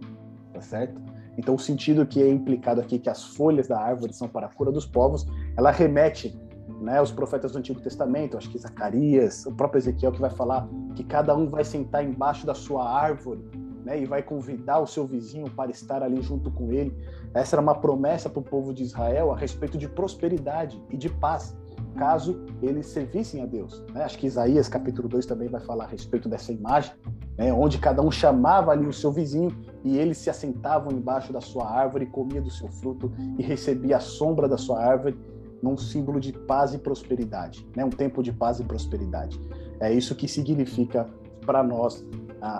Tá 0.52 0.60
certo? 0.60 1.00
Então 1.36 1.54
o 1.54 1.58
sentido 1.58 2.06
que 2.06 2.22
é 2.22 2.30
implicado 2.30 2.80
aqui 2.80 2.98
que 2.98 3.08
as 3.08 3.24
folhas 3.24 3.66
da 3.66 3.80
árvore 3.80 4.12
são 4.12 4.28
para 4.28 4.46
a 4.46 4.50
cura 4.50 4.70
dos 4.70 4.86
povos, 4.86 5.26
ela 5.56 5.70
remete 5.70 6.38
né, 6.80 7.00
os 7.02 7.10
profetas 7.10 7.52
do 7.52 7.58
Antigo 7.58 7.80
Testamento, 7.80 8.36
acho 8.36 8.48
que 8.50 8.58
Zacarias, 8.58 9.44
o 9.46 9.52
próprio 9.52 9.78
Ezequiel 9.78 10.12
que 10.12 10.20
vai 10.20 10.30
falar 10.30 10.68
que 10.94 11.04
cada 11.04 11.34
um 11.36 11.48
vai 11.48 11.64
sentar 11.64 12.04
embaixo 12.04 12.46
da 12.46 12.54
sua 12.54 12.88
árvore, 12.88 13.42
né, 13.84 14.00
e 14.00 14.04
vai 14.04 14.22
convidar 14.22 14.80
o 14.80 14.86
seu 14.86 15.06
vizinho 15.06 15.50
para 15.50 15.70
estar 15.70 16.02
ali 16.02 16.20
junto 16.20 16.50
com 16.50 16.70
ele. 16.72 16.94
Essa 17.32 17.56
era 17.56 17.62
uma 17.62 17.74
promessa 17.74 18.28
para 18.28 18.40
o 18.40 18.42
povo 18.42 18.72
de 18.72 18.82
Israel 18.82 19.32
a 19.32 19.36
respeito 19.36 19.78
de 19.78 19.88
prosperidade 19.88 20.82
e 20.90 20.96
de 20.96 21.08
paz, 21.08 21.56
caso 21.96 22.44
eles 22.62 22.86
servissem 22.86 23.42
a 23.42 23.46
Deus. 23.46 23.82
Né? 23.92 24.04
Acho 24.04 24.18
que 24.18 24.26
Isaías 24.26 24.68
capítulo 24.68 25.08
2 25.08 25.26
também 25.26 25.48
vai 25.48 25.60
falar 25.60 25.84
a 25.84 25.88
respeito 25.88 26.28
dessa 26.28 26.52
imagem, 26.52 26.92
né, 27.36 27.52
onde 27.52 27.78
cada 27.78 28.02
um 28.02 28.10
chamava 28.10 28.72
ali 28.72 28.86
o 28.86 28.92
seu 28.92 29.10
vizinho 29.10 29.50
e 29.82 29.96
eles 29.96 30.18
se 30.18 30.28
assentavam 30.28 30.92
embaixo 30.92 31.32
da 31.32 31.40
sua 31.40 31.68
árvore, 31.68 32.06
comia 32.06 32.42
do 32.42 32.50
seu 32.50 32.68
fruto 32.68 33.10
e 33.38 33.42
recebia 33.42 33.96
a 33.96 34.00
sombra 34.00 34.48
da 34.48 34.58
sua 34.58 34.84
árvore 34.84 35.18
num 35.62 35.76
símbolo 35.76 36.20
de 36.20 36.32
paz 36.32 36.74
e 36.74 36.78
prosperidade, 36.78 37.66
né? 37.74 37.84
um 37.84 37.90
tempo 37.90 38.22
de 38.22 38.32
paz 38.32 38.60
e 38.60 38.64
prosperidade. 38.64 39.40
É 39.80 39.92
isso 39.92 40.14
que 40.14 40.28
significa 40.28 41.08
para 41.44 41.62
nós 41.62 42.04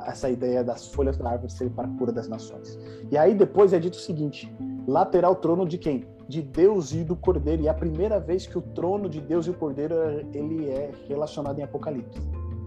essa 0.07 0.28
ideia 0.28 0.64
das 0.64 0.88
folhas 0.88 1.16
da 1.16 1.30
árvore 1.30 1.53
serem 1.53 1.72
para 1.72 1.86
a 1.86 1.90
cura 1.90 2.12
das 2.12 2.28
nações. 2.28 2.78
E 3.11 3.16
aí 3.16 3.34
depois 3.34 3.72
é 3.72 3.78
dito 3.78 3.94
o 3.94 4.01
seguinte: 4.01 4.53
lá 4.86 5.05
terá 5.05 5.30
o 5.30 5.34
trono 5.34 5.66
de 5.66 5.78
quem? 5.78 6.07
De 6.28 6.42
Deus 6.42 6.92
e 6.92 7.05
do 7.05 7.16
Cordeiro. 7.16 7.62
E 7.62 7.66
é 7.68 7.70
a 7.70 7.74
primeira 7.74 8.18
vez 8.18 8.46
que 8.46 8.59
o 8.59 8.62
trono 8.62 9.09
de 9.09 9.20
Deus 9.20 9.46
e 9.46 9.51
o 9.51 9.55
Cordeiro 9.55 9.94
ele 10.32 10.68
é 10.68 10.90
relacionado 11.07 11.59
em 11.59 11.62
Apocalipse. 11.62 12.20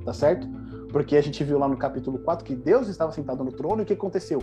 Tá 0.05 0.13
certo? 0.13 0.47
Porque 0.91 1.15
a 1.15 1.21
gente 1.21 1.43
viu 1.43 1.59
lá 1.59 1.67
no 1.67 1.77
capítulo 1.77 2.19
4 2.19 2.43
que 2.43 2.55
Deus 2.55 2.87
estava 2.87 3.11
sentado 3.11 3.43
no 3.43 3.51
trono 3.51 3.81
e 3.81 3.83
o 3.83 3.85
que 3.85 3.93
aconteceu? 3.93 4.41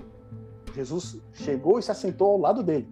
Jesus 0.75 1.21
chegou 1.33 1.79
e 1.79 1.83
se 1.83 1.91
assentou 1.91 2.29
ao 2.29 2.39
lado 2.39 2.63
dele. 2.63 2.89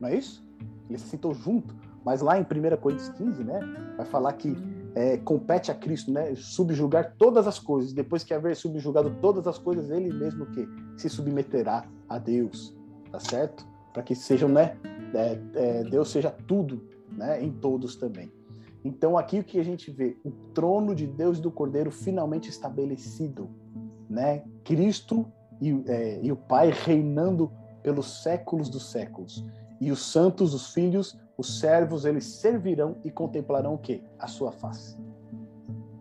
Não 0.00 0.08
é 0.08 0.14
isso? 0.14 0.42
Ele 0.88 0.98
se 0.98 1.08
sentou 1.08 1.34
junto. 1.34 1.74
Mas 2.04 2.20
lá 2.20 2.38
em 2.38 2.42
1 2.42 2.76
Coríntios 2.80 3.08
15, 3.10 3.44
né, 3.44 3.60
vai 3.96 4.06
falar 4.06 4.32
que 4.34 4.56
é, 4.94 5.16
compete 5.18 5.70
a 5.70 5.74
Cristo, 5.74 6.10
né, 6.10 6.34
subjugar 6.34 7.14
todas 7.18 7.46
as 7.46 7.58
coisas. 7.58 7.92
Depois 7.92 8.24
que 8.24 8.34
haver 8.34 8.56
subjugado 8.56 9.14
todas 9.20 9.46
as 9.46 9.58
coisas, 9.58 9.90
ele 9.90 10.12
mesmo 10.12 10.46
que 10.46 10.66
se 10.96 11.08
submeterá 11.08 11.84
a 12.08 12.18
Deus, 12.18 12.74
tá 13.10 13.20
certo? 13.20 13.66
Para 13.92 14.02
que 14.02 14.14
sejam, 14.14 14.48
né, 14.48 14.76
é, 15.14 15.38
é, 15.54 15.84
Deus 15.84 16.10
seja 16.10 16.30
tudo, 16.30 16.82
né, 17.12 17.42
em 17.42 17.52
todos 17.52 17.96
também. 17.96 18.32
Então 18.84 19.18
aqui 19.18 19.40
o 19.40 19.44
que 19.44 19.60
a 19.60 19.64
gente 19.64 19.90
vê, 19.90 20.16
o 20.24 20.30
trono 20.54 20.94
de 20.94 21.06
Deus 21.06 21.38
e 21.38 21.42
do 21.42 21.50
Cordeiro 21.50 21.90
finalmente 21.90 22.48
estabelecido, 22.48 23.50
né? 24.08 24.42
Cristo 24.64 25.26
e, 25.60 25.82
é, 25.86 26.18
e 26.22 26.32
o 26.32 26.36
Pai 26.36 26.70
reinando 26.70 27.52
pelos 27.82 28.22
séculos 28.22 28.68
dos 28.68 28.90
séculos 28.90 29.44
e 29.80 29.90
os 29.90 30.02
santos, 30.02 30.54
os 30.54 30.72
filhos, 30.72 31.18
os 31.40 31.58
servos, 31.58 32.04
eles 32.04 32.24
servirão 32.24 32.96
e 33.02 33.10
contemplarão 33.10 33.74
o 33.74 33.78
quê? 33.78 34.02
A 34.18 34.26
sua 34.26 34.52
face. 34.52 34.94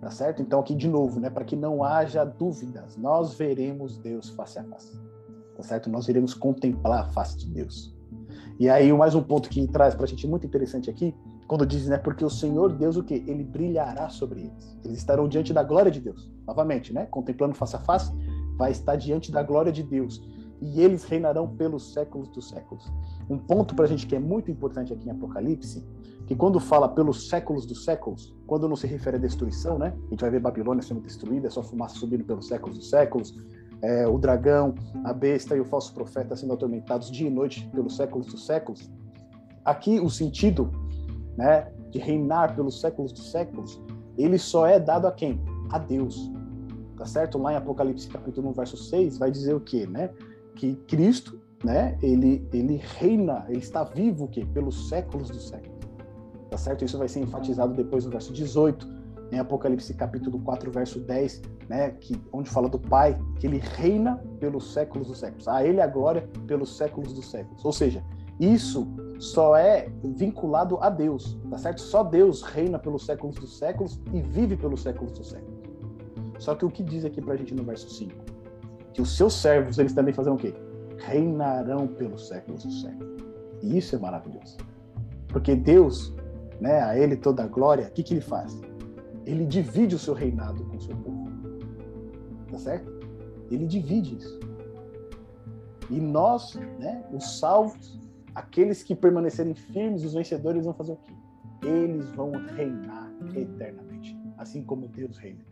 Tá 0.02 0.12
certo? 0.12 0.42
Então 0.42 0.60
aqui 0.60 0.76
de 0.76 0.88
novo, 0.88 1.20
né, 1.20 1.30
para 1.30 1.46
que 1.46 1.56
não 1.56 1.82
haja 1.82 2.26
dúvidas, 2.26 2.98
nós 2.98 3.34
veremos 3.34 3.98
Deus 3.98 4.30
face 4.32 4.60
a 4.60 4.64
face. 4.66 5.00
Tá 5.56 5.64
certo? 5.64 5.90
Nós 5.90 6.10
iremos 6.10 6.34
contemplar 6.34 7.06
a 7.06 7.06
face 7.06 7.38
de 7.38 7.50
Deus. 7.50 7.96
E 8.60 8.70
aí 8.70 8.92
mais 8.92 9.16
um 9.16 9.24
ponto 9.24 9.50
que 9.50 9.66
traz 9.68 9.96
para 9.96 10.04
a 10.04 10.08
gente 10.08 10.28
muito 10.28 10.46
interessante 10.46 10.90
aqui, 10.90 11.16
quando 11.48 11.66
diz, 11.66 11.88
né, 11.88 11.98
porque 11.98 12.24
o 12.24 12.30
Senhor 12.30 12.74
Deus 12.74 12.98
o 12.98 13.04
quê? 13.04 13.24
Ele 13.26 13.44
brilhará 13.44 14.10
sobre 14.10 14.42
eles. 14.42 14.78
Eles 14.84 14.98
estarão 14.98 15.28
diante 15.28 15.54
da 15.54 15.64
glória 15.64 15.90
de 15.90 16.02
Deus. 16.02 16.30
Novamente, 16.46 16.94
né, 16.94 17.06
contemplando 17.06 17.56
face 17.56 17.78
a 17.78 17.80
face, 17.80 18.12
vai 18.58 18.72
estar 18.72 18.98
diante 18.98 19.32
da 19.32 19.42
glória 19.42 19.72
de 19.72 19.84
Deus 19.84 20.22
e 20.62 20.82
eles 20.82 21.04
reinarão 21.04 21.48
pelos 21.48 21.94
séculos 21.94 22.28
dos 22.30 22.50
séculos. 22.50 22.92
Um 23.30 23.38
ponto 23.38 23.76
para 23.76 23.86
a 23.86 23.88
gente 23.88 24.06
que 24.06 24.16
é 24.16 24.20
muito 24.20 24.52
importante 24.52 24.94
aqui 24.94 25.08
em 25.08 25.12
Apocalipse, 25.12 25.86
que 26.28 26.36
quando 26.36 26.60
fala 26.60 26.88
pelos 26.88 27.30
séculos 27.30 27.66
dos 27.66 27.84
séculos, 27.84 28.36
quando 28.46 28.68
não 28.68 28.76
se 28.76 28.86
refere 28.86 29.18
à 29.18 29.20
destruição, 29.20 29.80
né? 29.80 29.94
A 30.08 30.10
gente 30.10 30.22
vai 30.22 30.30
ver 30.30 30.40
Babilônia 30.40 30.84
sendo 30.84 31.02
destruída, 31.02 31.48
é 31.48 31.50
só 31.50 31.64
fumaça 31.64 31.96
subindo 31.96 32.24
pelos 32.24 32.48
séculos 32.48 32.78
dos 32.78 32.90
séculos, 32.90 33.36
é, 33.82 34.08
o 34.08 34.18
dragão, 34.18 34.76
a 35.06 35.14
besta 35.14 35.56
e 35.56 35.60
o 35.60 35.66
falso 35.66 35.94
profeta 35.94 36.36
sendo 36.36 36.54
atormentados 36.54 37.10
dia 37.10 37.28
e 37.28 37.32
noite 37.32 37.68
pelos 37.70 37.96
séculos 37.96 38.28
dos 38.28 38.46
séculos. 38.46 38.92
Aqui 39.64 40.00
o 40.00 40.10
sentido, 40.10 40.70
né, 41.38 41.72
de 41.90 42.00
reinar 42.00 42.56
pelos 42.56 42.80
séculos 42.80 43.12
dos 43.12 43.32
séculos, 43.32 43.82
ele 44.18 44.38
só 44.38 44.68
é 44.68 44.80
dado 44.80 45.08
a 45.08 45.12
quem? 45.12 45.42
A 45.72 45.80
Deus. 45.80 46.32
Tá 46.98 47.06
certo? 47.06 47.38
Lá 47.38 47.54
em 47.54 47.56
Apocalipse 47.56 48.10
capítulo 48.10 48.50
1, 48.50 48.54
verso 48.54 48.78
6, 48.78 49.18
vai 49.18 49.32
dizer 49.32 49.54
o 49.54 49.62
quê, 49.62 49.88
né? 49.88 50.10
Que 50.60 50.76
Cristo, 50.88 51.40
né, 51.64 51.98
ele, 52.02 52.46
ele 52.52 52.82
reina, 52.98 53.46
ele 53.48 53.60
está 53.60 53.82
vivo 53.86 54.28
que 54.28 54.46
pelos 54.46 54.90
séculos 54.90 55.30
dos 55.30 55.48
séculos. 55.48 55.80
Tá 56.50 56.58
certo? 56.58 56.84
Isso 56.84 56.98
vai 56.98 57.08
ser 57.08 57.22
enfatizado 57.22 57.74
depois 57.74 58.04
no 58.04 58.12
verso 58.12 58.34
18, 58.34 58.86
em 59.32 59.40
Apocalipse 59.40 59.94
capítulo 59.94 60.38
4, 60.40 60.70
verso 60.70 61.00
10, 61.00 61.42
né, 61.70 61.92
que, 61.92 62.22
onde 62.34 62.50
fala 62.50 62.68
do 62.68 62.78
Pai, 62.78 63.18
que 63.40 63.48
ele 63.48 63.60
reina 63.60 64.18
pelos 64.38 64.74
séculos 64.74 65.08
dos 65.08 65.20
séculos. 65.20 65.48
A 65.48 65.66
ele 65.66 65.80
a 65.80 65.88
glória 65.88 66.28
pelos 66.46 66.76
séculos 66.76 67.14
dos 67.14 67.32
séculos. 67.32 67.64
Ou 67.64 67.72
seja, 67.72 68.04
isso 68.38 68.86
só 69.18 69.56
é 69.56 69.90
vinculado 70.04 70.78
a 70.82 70.90
Deus, 70.90 71.40
tá 71.50 71.58
certo? 71.58 71.80
Só 71.80 72.04
Deus 72.04 72.42
reina 72.42 72.78
pelos 72.78 73.06
séculos 73.06 73.38
dos 73.38 73.58
séculos 73.58 73.98
e 74.12 74.22
vive 74.22 74.58
pelos 74.58 74.82
séculos 74.82 75.14
dos 75.14 75.30
séculos. 75.30 75.58
Só 76.38 76.54
que 76.54 76.66
o 76.66 76.70
que 76.70 76.84
diz 76.84 77.06
aqui 77.06 77.22
pra 77.22 77.38
gente 77.38 77.56
no 77.56 77.64
verso 77.64 77.90
5? 77.90 78.29
Que 78.94 79.02
os 79.02 79.16
seus 79.16 79.34
servos, 79.34 79.78
eles 79.78 79.94
também 79.94 80.14
fazem 80.14 80.34
o 80.34 80.38
quê? 80.38 80.54
Reinarão 80.98 81.88
pelos 81.88 82.28
séculos 82.28 82.64
dos 82.64 82.82
séculos. 82.82 83.24
E 83.62 83.78
isso 83.78 83.96
é 83.96 84.00
maravilhoso. 84.00 84.58
Porque 85.28 85.56
Deus, 85.56 86.14
né, 86.60 86.82
a 86.82 86.98
ele 86.98 87.16
toda 87.16 87.44
a 87.44 87.48
glória, 87.48 87.88
o 87.88 87.92
que, 87.92 88.04
que 88.04 88.14
ele 88.14 88.22
faz? 88.22 88.60
Ele 89.26 89.46
divide 89.46 89.96
o 89.96 90.00
seu 90.00 90.14
reinado 90.14 90.64
com 90.66 90.78
o 90.78 90.82
seu 90.82 90.96
povo. 90.96 91.30
Tá 92.52 92.58
certo? 92.58 92.92
Ele 93.52 93.66
divide 93.66 94.18
isso. 94.18 94.40
E 95.90 96.00
nós, 96.00 96.56
né, 96.80 97.04
os 97.12 97.40
salvos, 97.40 98.00
aqueles 98.34 98.84
que 98.84 98.96
permanecerem 98.96 99.56
firmes, 99.56 100.04
os 100.04 100.14
vencedores 100.14 100.66
vão 100.66 100.74
fazer 100.74 100.94
o 100.94 100.98
quê? 100.98 101.14
Eles 101.64 102.10
vão 102.12 102.32
reinar 102.32 103.12
eternamente, 103.36 104.18
assim 104.38 104.64
como 104.64 104.88
Deus 104.88 105.18
reina. 105.18 105.44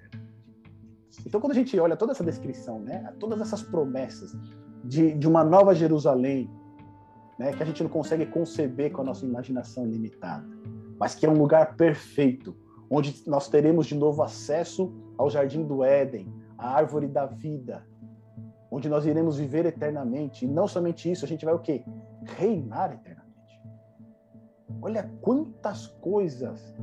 Então, 1.26 1.42
quando 1.42 1.52
a 1.52 1.56
gente 1.56 1.78
olha 1.80 1.96
toda 1.96 2.12
essa 2.12 2.24
descrição, 2.24 2.80
né, 2.80 3.14
todas 3.20 3.40
essas 3.42 3.62
promessas 3.62 4.36
de, 4.84 5.14
de 5.14 5.28
uma 5.28 5.44
nova 5.44 5.74
Jerusalém, 5.74 6.50
né, 7.38 7.54
que 7.54 7.62
a 7.62 7.66
gente 7.66 7.84
não 7.84 7.90
consegue 7.90 8.26
conceber 8.26 8.92
com 8.92 9.02
a 9.02 9.06
nossa 9.06 9.26
imaginação 9.26 9.86
limitada, 9.86 10.48
mas 11.00 11.16
que 11.16 11.26
é 11.26 11.30
um 11.30 11.38
lugar 11.38 11.76
perfeito, 11.76 12.56
onde 12.90 13.24
nós 13.28 13.50
teremos 13.50 13.86
de 13.86 13.96
novo 13.96 14.24
acesso 14.24 14.94
ao 15.18 15.30
jardim 15.30 15.64
do 15.64 15.84
Éden, 15.84 16.34
à 16.58 16.70
árvore 16.70 17.08
da 17.08 17.26
vida, 17.26 17.86
onde 18.72 18.90
nós 18.90 19.06
iremos 19.06 19.38
viver 19.38 19.66
eternamente. 19.66 20.46
E 20.46 20.48
não 20.48 20.68
somente 20.68 21.12
isso, 21.12 21.26
a 21.26 21.28
gente 21.28 21.46
vai 21.46 21.54
o 21.54 21.60
quê? 21.60 21.84
Reinar 22.24 22.94
eternamente. 22.94 23.28
Olha 24.82 25.12
quantas 25.22 25.88
coisas 25.88 26.76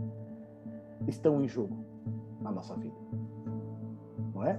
estão 1.07 1.43
em 1.43 1.49
jogo 1.49 1.85
na 2.41 2.51
nossa 2.51 2.75
vida. 2.77 2.97
É? 4.47 4.59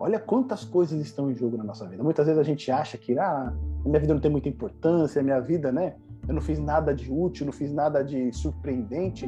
Olha 0.00 0.18
quantas 0.18 0.64
coisas 0.64 1.00
estão 1.00 1.30
em 1.30 1.34
jogo 1.34 1.56
na 1.56 1.64
nossa 1.64 1.86
vida. 1.86 2.02
Muitas 2.02 2.26
vezes 2.26 2.40
a 2.40 2.44
gente 2.44 2.70
acha 2.70 2.96
que 2.96 3.18
ah, 3.18 3.52
minha 3.84 3.98
vida 3.98 4.14
não 4.14 4.20
tem 4.20 4.30
muita 4.30 4.48
importância, 4.48 5.20
a 5.20 5.24
minha 5.24 5.40
vida, 5.40 5.72
né? 5.72 5.96
Eu 6.26 6.34
não 6.34 6.40
fiz 6.40 6.58
nada 6.58 6.94
de 6.94 7.10
útil, 7.10 7.46
não 7.46 7.52
fiz 7.52 7.72
nada 7.72 8.04
de 8.04 8.32
surpreendente. 8.32 9.26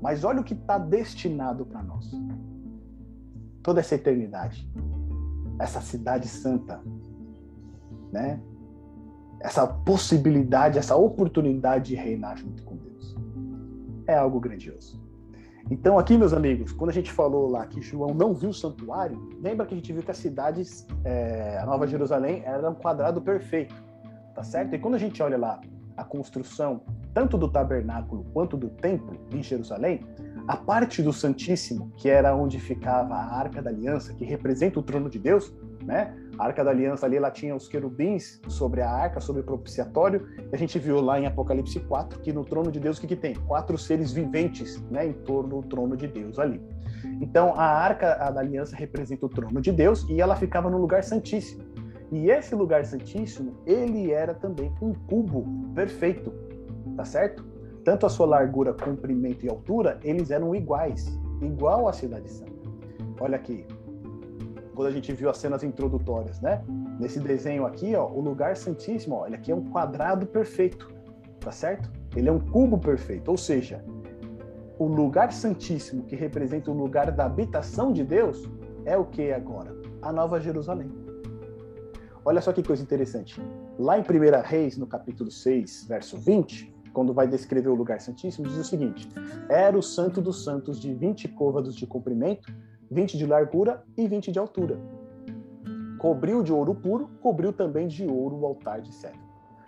Mas 0.00 0.24
olha 0.24 0.40
o 0.40 0.44
que 0.44 0.54
está 0.54 0.78
destinado 0.78 1.66
para 1.66 1.82
nós. 1.82 2.10
Toda 3.62 3.80
essa 3.80 3.96
eternidade. 3.96 4.70
Essa 5.58 5.80
cidade 5.80 6.28
santa. 6.28 6.80
Né? 8.12 8.40
Essa 9.40 9.66
possibilidade, 9.66 10.78
essa 10.78 10.96
oportunidade 10.96 11.88
de 11.88 11.94
reinar 11.96 12.36
junto 12.38 12.62
com 12.62 12.76
Deus. 12.76 13.16
É 14.06 14.16
algo 14.16 14.40
grandioso. 14.40 15.07
Então, 15.70 15.98
aqui, 15.98 16.16
meus 16.16 16.32
amigos, 16.32 16.72
quando 16.72 16.90
a 16.90 16.94
gente 16.94 17.12
falou 17.12 17.50
lá 17.50 17.66
que 17.66 17.82
João 17.82 18.14
não 18.14 18.32
viu 18.32 18.50
o 18.50 18.54
santuário, 18.54 19.20
lembra 19.42 19.66
que 19.66 19.74
a 19.74 19.76
gente 19.76 19.92
viu 19.92 20.02
que 20.02 20.10
a 20.10 20.14
cidade, 20.14 20.62
é, 21.04 21.58
a 21.58 21.66
Nova 21.66 21.86
Jerusalém, 21.86 22.42
era 22.44 22.70
um 22.70 22.74
quadrado 22.74 23.20
perfeito, 23.20 23.74
tá 24.34 24.42
certo? 24.42 24.74
E 24.74 24.78
quando 24.78 24.94
a 24.94 24.98
gente 24.98 25.22
olha 25.22 25.36
lá 25.36 25.60
a 25.94 26.04
construção 26.04 26.80
tanto 27.12 27.36
do 27.36 27.48
tabernáculo 27.48 28.24
quanto 28.32 28.56
do 28.56 28.68
templo 28.68 29.18
em 29.30 29.42
Jerusalém, 29.42 30.00
a 30.46 30.56
parte 30.56 31.02
do 31.02 31.12
Santíssimo, 31.12 31.92
que 31.96 32.08
era 32.08 32.34
onde 32.34 32.58
ficava 32.58 33.14
a 33.14 33.38
Arca 33.38 33.60
da 33.60 33.68
Aliança, 33.68 34.14
que 34.14 34.24
representa 34.24 34.78
o 34.78 34.82
trono 34.82 35.10
de 35.10 35.18
Deus, 35.18 35.52
né? 35.84 36.16
A 36.38 36.44
Arca 36.44 36.62
da 36.62 36.70
Aliança 36.70 37.04
ali, 37.04 37.16
ela 37.16 37.30
tinha 37.30 37.54
os 37.54 37.66
querubins 37.66 38.40
sobre 38.48 38.80
a 38.80 38.90
arca, 38.90 39.20
sobre 39.20 39.42
o 39.42 39.44
propiciatório. 39.44 40.26
E 40.52 40.54
a 40.54 40.58
gente 40.58 40.78
viu 40.78 41.00
lá 41.00 41.18
em 41.18 41.26
Apocalipse 41.26 41.80
4 41.80 42.20
que 42.20 42.32
no 42.32 42.44
trono 42.44 42.70
de 42.70 42.78
Deus 42.78 42.98
o 42.98 43.00
que, 43.00 43.08
que 43.08 43.16
tem? 43.16 43.34
Quatro 43.34 43.76
seres 43.76 44.12
viventes, 44.12 44.80
né, 44.90 45.06
em 45.06 45.12
torno 45.12 45.60
do 45.60 45.68
trono 45.68 45.96
de 45.96 46.06
Deus 46.06 46.38
ali. 46.38 46.62
Então, 47.20 47.54
a 47.56 47.64
Arca 47.64 48.14
da 48.30 48.40
Aliança 48.40 48.76
representa 48.76 49.26
o 49.26 49.28
trono 49.28 49.60
de 49.60 49.72
Deus 49.72 50.06
e 50.08 50.20
ela 50.20 50.36
ficava 50.36 50.70
no 50.70 50.78
lugar 50.78 51.02
santíssimo. 51.02 51.64
E 52.10 52.30
esse 52.30 52.54
lugar 52.54 52.84
santíssimo, 52.84 53.56
ele 53.66 54.12
era 54.12 54.32
também 54.32 54.72
um 54.80 54.94
cubo 54.94 55.44
perfeito, 55.74 56.32
tá 56.96 57.04
certo? 57.04 57.44
Tanto 57.84 58.06
a 58.06 58.08
sua 58.08 58.26
largura, 58.26 58.72
comprimento 58.72 59.44
e 59.44 59.48
altura, 59.48 59.98
eles 60.02 60.30
eram 60.30 60.54
iguais, 60.54 61.18
igual 61.42 61.88
à 61.88 61.92
cidade 61.92 62.30
santa. 62.30 62.52
Olha 63.20 63.36
aqui, 63.36 63.66
quando 64.78 64.86
a 64.86 64.92
gente 64.92 65.12
viu 65.12 65.28
as 65.28 65.38
cenas 65.38 65.64
introdutórias, 65.64 66.40
né? 66.40 66.62
Nesse 67.00 67.18
desenho 67.18 67.66
aqui, 67.66 67.96
ó, 67.96 68.06
o 68.06 68.20
lugar 68.20 68.56
santíssimo, 68.56 69.16
olha, 69.16 69.34
aqui 69.34 69.50
é 69.50 69.54
um 69.54 69.64
quadrado 69.64 70.24
perfeito, 70.24 70.88
tá 71.40 71.50
certo? 71.50 71.90
Ele 72.14 72.28
é 72.28 72.32
um 72.32 72.38
cubo 72.38 72.78
perfeito, 72.78 73.28
ou 73.28 73.36
seja, 73.36 73.84
o 74.78 74.86
lugar 74.86 75.32
santíssimo 75.32 76.04
que 76.04 76.14
representa 76.14 76.70
o 76.70 76.74
lugar 76.74 77.10
da 77.10 77.24
habitação 77.24 77.92
de 77.92 78.04
Deus 78.04 78.48
é 78.84 78.96
o 78.96 79.04
que 79.04 79.32
agora? 79.32 79.76
A 80.00 80.12
Nova 80.12 80.38
Jerusalém. 80.38 80.88
Olha 82.24 82.40
só 82.40 82.52
que 82.52 82.62
coisa 82.62 82.80
interessante. 82.80 83.42
Lá 83.76 83.98
em 83.98 84.02
1 84.02 84.04
Reis, 84.44 84.76
no 84.76 84.86
capítulo 84.86 85.28
6, 85.28 85.86
verso 85.88 86.16
20, 86.16 86.72
quando 86.92 87.12
vai 87.12 87.26
descrever 87.26 87.68
o 87.68 87.74
lugar 87.74 88.00
santíssimo, 88.00 88.46
diz 88.46 88.56
o 88.56 88.64
seguinte: 88.64 89.08
Era 89.48 89.76
o 89.76 89.82
santo 89.82 90.22
dos 90.22 90.44
santos 90.44 90.80
de 90.80 90.94
20 90.94 91.26
côvados 91.30 91.74
de 91.74 91.84
comprimento, 91.84 92.48
20 92.90 93.16
de 93.16 93.26
largura 93.26 93.82
e 93.96 94.06
20 94.06 94.32
de 94.32 94.38
altura. 94.38 94.78
Cobriu 95.98 96.42
de 96.42 96.52
ouro 96.52 96.74
puro, 96.74 97.10
cobriu 97.20 97.52
também 97.52 97.88
de 97.88 98.06
ouro 98.06 98.36
o 98.36 98.46
altar 98.46 98.80
de 98.80 98.92
cedro. 98.94 99.20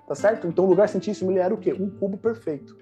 Tá 0.06 0.14
certo? 0.14 0.46
Então 0.46 0.64
o 0.64 0.68
lugar 0.68 0.88
santíssimo 0.88 1.30
ele 1.30 1.38
era 1.38 1.54
o 1.54 1.58
quê? 1.58 1.72
Um 1.72 1.90
cubo 1.90 2.16
perfeito. 2.16 2.76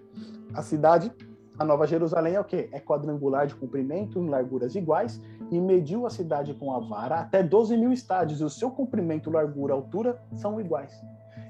A 0.55 0.63
cidade 0.63 1.13
a 1.59 1.65
Nova 1.65 1.89
Jerusalém 1.89 2.35
é 2.35 2.41
o 2.41 2.45
quê? 2.45 2.69
É 2.71 2.79
quadrangular 2.79 3.45
de 3.49 3.55
comprimento, 3.57 4.21
em 4.21 4.29
larguras 4.29 4.77
iguais, 4.77 5.21
e 5.51 5.61
mediu 5.61 6.07
a 6.07 6.11
cidade 6.11 6.55
com 6.55 6.73
a 6.73 6.79
vara 6.79 7.17
até 7.17 7.43
12 7.43 7.77
mil 7.77 7.93
estádios, 7.93 8.41
e 8.41 8.45
o 8.45 8.51
seu 8.51 8.71
comprimento, 8.71 9.29
largura 9.29 9.75
altura 9.75 10.23
são 10.37 10.61
iguais. 10.61 10.93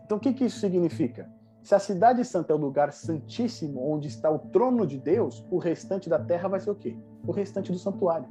Então, 0.03 0.17
o 0.17 0.21
que, 0.21 0.33
que 0.33 0.47
isso 0.47 0.61
significa? 0.61 1.31
Se 1.63 1.75
a 1.75 1.79
cidade 1.79 2.25
santa 2.25 2.55
é 2.55 2.57
o 2.57 2.59
lugar 2.59 2.91
santíssimo, 2.91 3.87
onde 3.87 4.09
está 4.09 4.31
o 4.31 4.39
trono 4.39 4.87
de 4.87 4.97
Deus, 4.97 5.45
o 5.51 5.59
restante 5.59 6.09
da 6.09 6.19
terra 6.19 6.49
vai 6.49 6.61
ser 6.61 6.71
o 6.71 6.75
quê? 6.75 6.97
O 7.27 7.31
restante 7.31 7.71
do 7.71 7.79
santuário. 7.79 8.27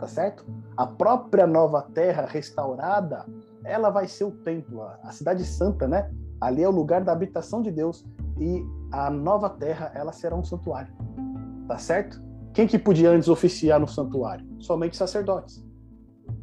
Tá 0.00 0.06
certo? 0.06 0.46
A 0.76 0.86
própria 0.86 1.46
nova 1.46 1.82
terra 1.82 2.24
restaurada, 2.24 3.26
ela 3.62 3.90
vai 3.90 4.08
ser 4.08 4.24
o 4.24 4.30
templo, 4.30 4.82
a 4.82 5.12
cidade 5.12 5.44
santa, 5.44 5.86
né? 5.86 6.10
Ali 6.40 6.62
é 6.62 6.68
o 6.68 6.72
lugar 6.72 7.04
da 7.04 7.12
habitação 7.12 7.60
de 7.60 7.70
Deus 7.70 8.04
e 8.38 8.64
a 8.90 9.10
nova 9.10 9.50
terra, 9.50 9.92
ela 9.94 10.10
será 10.10 10.34
um 10.34 10.42
santuário 10.42 10.92
tá 11.70 11.78
certo? 11.78 12.20
Quem 12.52 12.66
que 12.66 12.76
podia 12.76 13.10
antes 13.10 13.28
oficiar 13.28 13.78
no 13.78 13.86
santuário? 13.86 14.44
Somente 14.58 14.96
sacerdotes. 14.96 15.64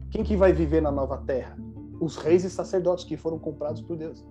Quem 0.10 0.24
que 0.24 0.38
vai 0.38 0.54
viver 0.54 0.82
na 0.82 0.90
nova 0.90 1.18
terra? 1.18 1.58
Os 2.00 2.16
reis 2.16 2.46
e 2.46 2.50
sacerdotes 2.50 3.04
que 3.04 3.18
foram 3.18 3.38
comprados 3.38 3.82
por 3.82 3.98
Deus. 3.98 4.26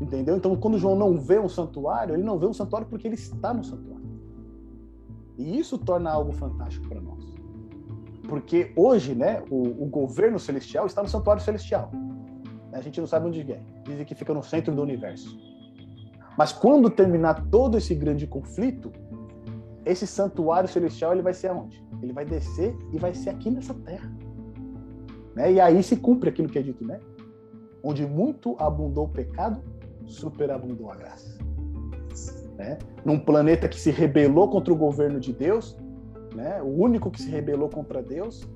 Entendeu? 0.00 0.38
Então, 0.38 0.56
quando 0.56 0.78
João 0.78 0.96
não 0.96 1.18
vê 1.18 1.38
um 1.38 1.50
santuário, 1.50 2.14
ele 2.14 2.22
não 2.22 2.38
vê 2.38 2.46
um 2.46 2.54
santuário 2.54 2.88
porque 2.88 3.06
ele 3.06 3.14
está 3.14 3.52
no 3.52 3.62
santuário. 3.62 4.08
E 5.36 5.58
isso 5.58 5.76
torna 5.76 6.10
algo 6.10 6.32
fantástico 6.32 6.88
para 6.88 7.02
nós. 7.02 7.29
Porque 8.30 8.70
hoje, 8.76 9.12
né, 9.12 9.42
o, 9.50 9.82
o, 9.82 9.86
governo 9.86 10.38
celestial 10.38 10.86
está 10.86 11.02
no 11.02 11.08
santuário 11.08 11.42
celestial. 11.42 11.90
A 12.72 12.80
gente 12.80 13.00
não 13.00 13.06
sabe 13.08 13.26
onde 13.26 13.40
é. 13.40 13.60
Dizem 13.84 14.06
que 14.06 14.14
fica 14.14 14.32
no 14.32 14.40
centro 14.40 14.72
do 14.72 14.80
universo. 14.80 15.36
Mas 16.38 16.52
quando 16.52 16.88
terminar 16.88 17.44
todo 17.50 17.76
esse 17.76 17.92
grande 17.92 18.28
conflito, 18.28 18.92
esse 19.84 20.06
santuário 20.06 20.68
celestial 20.68 21.12
ele 21.12 21.22
vai 21.22 21.34
ser 21.34 21.48
aonde? 21.48 21.84
Ele 22.00 22.12
vai 22.12 22.24
descer 22.24 22.72
e 22.92 22.98
vai 22.98 23.12
ser 23.12 23.30
aqui 23.30 23.50
nessa 23.50 23.74
terra. 23.74 24.08
Né? 25.34 25.54
E 25.54 25.60
aí 25.60 25.82
se 25.82 25.96
cumpre 25.96 26.28
aquilo 26.28 26.48
que 26.48 26.58
é 26.60 26.62
dito, 26.62 26.86
né? 26.86 27.00
Onde 27.82 28.06
muito 28.06 28.54
abundou 28.60 29.06
o 29.06 29.08
pecado, 29.08 29.60
superabundou 30.06 30.88
a 30.92 30.94
graça. 30.94 31.36
Né? 32.56 32.78
Num 33.04 33.18
planeta 33.18 33.68
que 33.68 33.80
se 33.80 33.90
rebelou 33.90 34.48
contra 34.48 34.72
o 34.72 34.76
governo 34.76 35.18
de 35.18 35.32
Deus, 35.32 35.76
né? 36.34 36.60
o 36.62 36.68
único 36.68 37.10
que 37.10 37.20
se 37.20 37.28
rebelou 37.28 37.68
contra 37.68 38.02
Deus, 38.02 38.48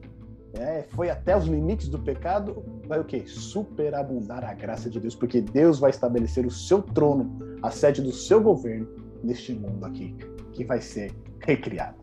né? 0.57 0.85
foi 0.91 1.11
até 1.11 1.37
os 1.37 1.45
limites 1.45 1.89
do 1.89 1.99
pecado, 1.99 2.65
vai 2.87 3.01
o 3.01 3.05
quê? 3.05 3.25
Superabundar 3.27 4.45
a 4.45 4.55
graça 4.55 4.89
de 4.89 5.01
Deus, 5.01 5.15
porque 5.15 5.41
Deus 5.41 5.79
vai 5.79 5.91
estabelecer 5.91 6.47
o 6.47 6.51
seu 6.51 6.83
trono, 6.83 7.39
a 7.63 7.71
sede 7.71 8.03
do 8.03 8.13
seu 8.13 8.41
governo 8.41 8.89
neste 9.23 9.53
mundo 9.53 9.85
aqui 9.85 10.15
que 10.53 10.65
vai 10.65 10.81
ser 10.81 11.13
recriado. 11.41 11.97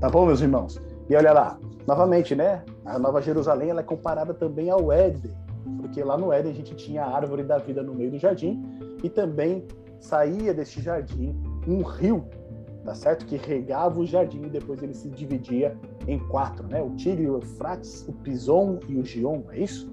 Tá 0.00 0.08
bom, 0.08 0.26
meus 0.26 0.40
irmãos? 0.40 0.80
E 1.08 1.14
olha 1.14 1.32
lá, 1.32 1.58
novamente, 1.86 2.34
né? 2.34 2.64
A 2.84 2.98
Nova 2.98 3.20
Jerusalém 3.20 3.70
ela 3.70 3.80
é 3.80 3.84
comparada 3.84 4.34
também 4.34 4.70
ao 4.70 4.90
Éden, 4.90 5.30
porque 5.80 6.02
lá 6.02 6.16
no 6.16 6.32
Éden 6.32 6.52
a 6.52 6.54
gente 6.54 6.74
tinha 6.74 7.04
a 7.04 7.14
árvore 7.14 7.44
da 7.44 7.58
vida 7.58 7.82
no 7.82 7.94
meio 7.94 8.10
do 8.10 8.18
jardim 8.18 8.62
e 9.02 9.08
também 9.08 9.66
saía 10.00 10.52
deste 10.52 10.80
jardim 10.80 11.40
um 11.66 11.82
rio, 11.82 12.24
tá 12.84 12.94
certo? 12.94 13.26
Que 13.26 13.36
regava 13.36 14.00
o 14.00 14.06
jardim 14.06 14.42
e 14.44 14.50
depois 14.50 14.82
ele 14.82 14.94
se 14.94 15.08
dividia 15.08 15.76
em 16.06 16.18
quatro, 16.28 16.66
né? 16.66 16.82
O 16.82 16.90
Tigre, 16.90 17.28
o 17.28 17.36
Eufrates, 17.36 18.06
o 18.08 18.12
Pison 18.12 18.80
e 18.88 18.96
o 18.96 19.04
Gion, 19.04 19.42
é 19.50 19.60
isso? 19.60 19.90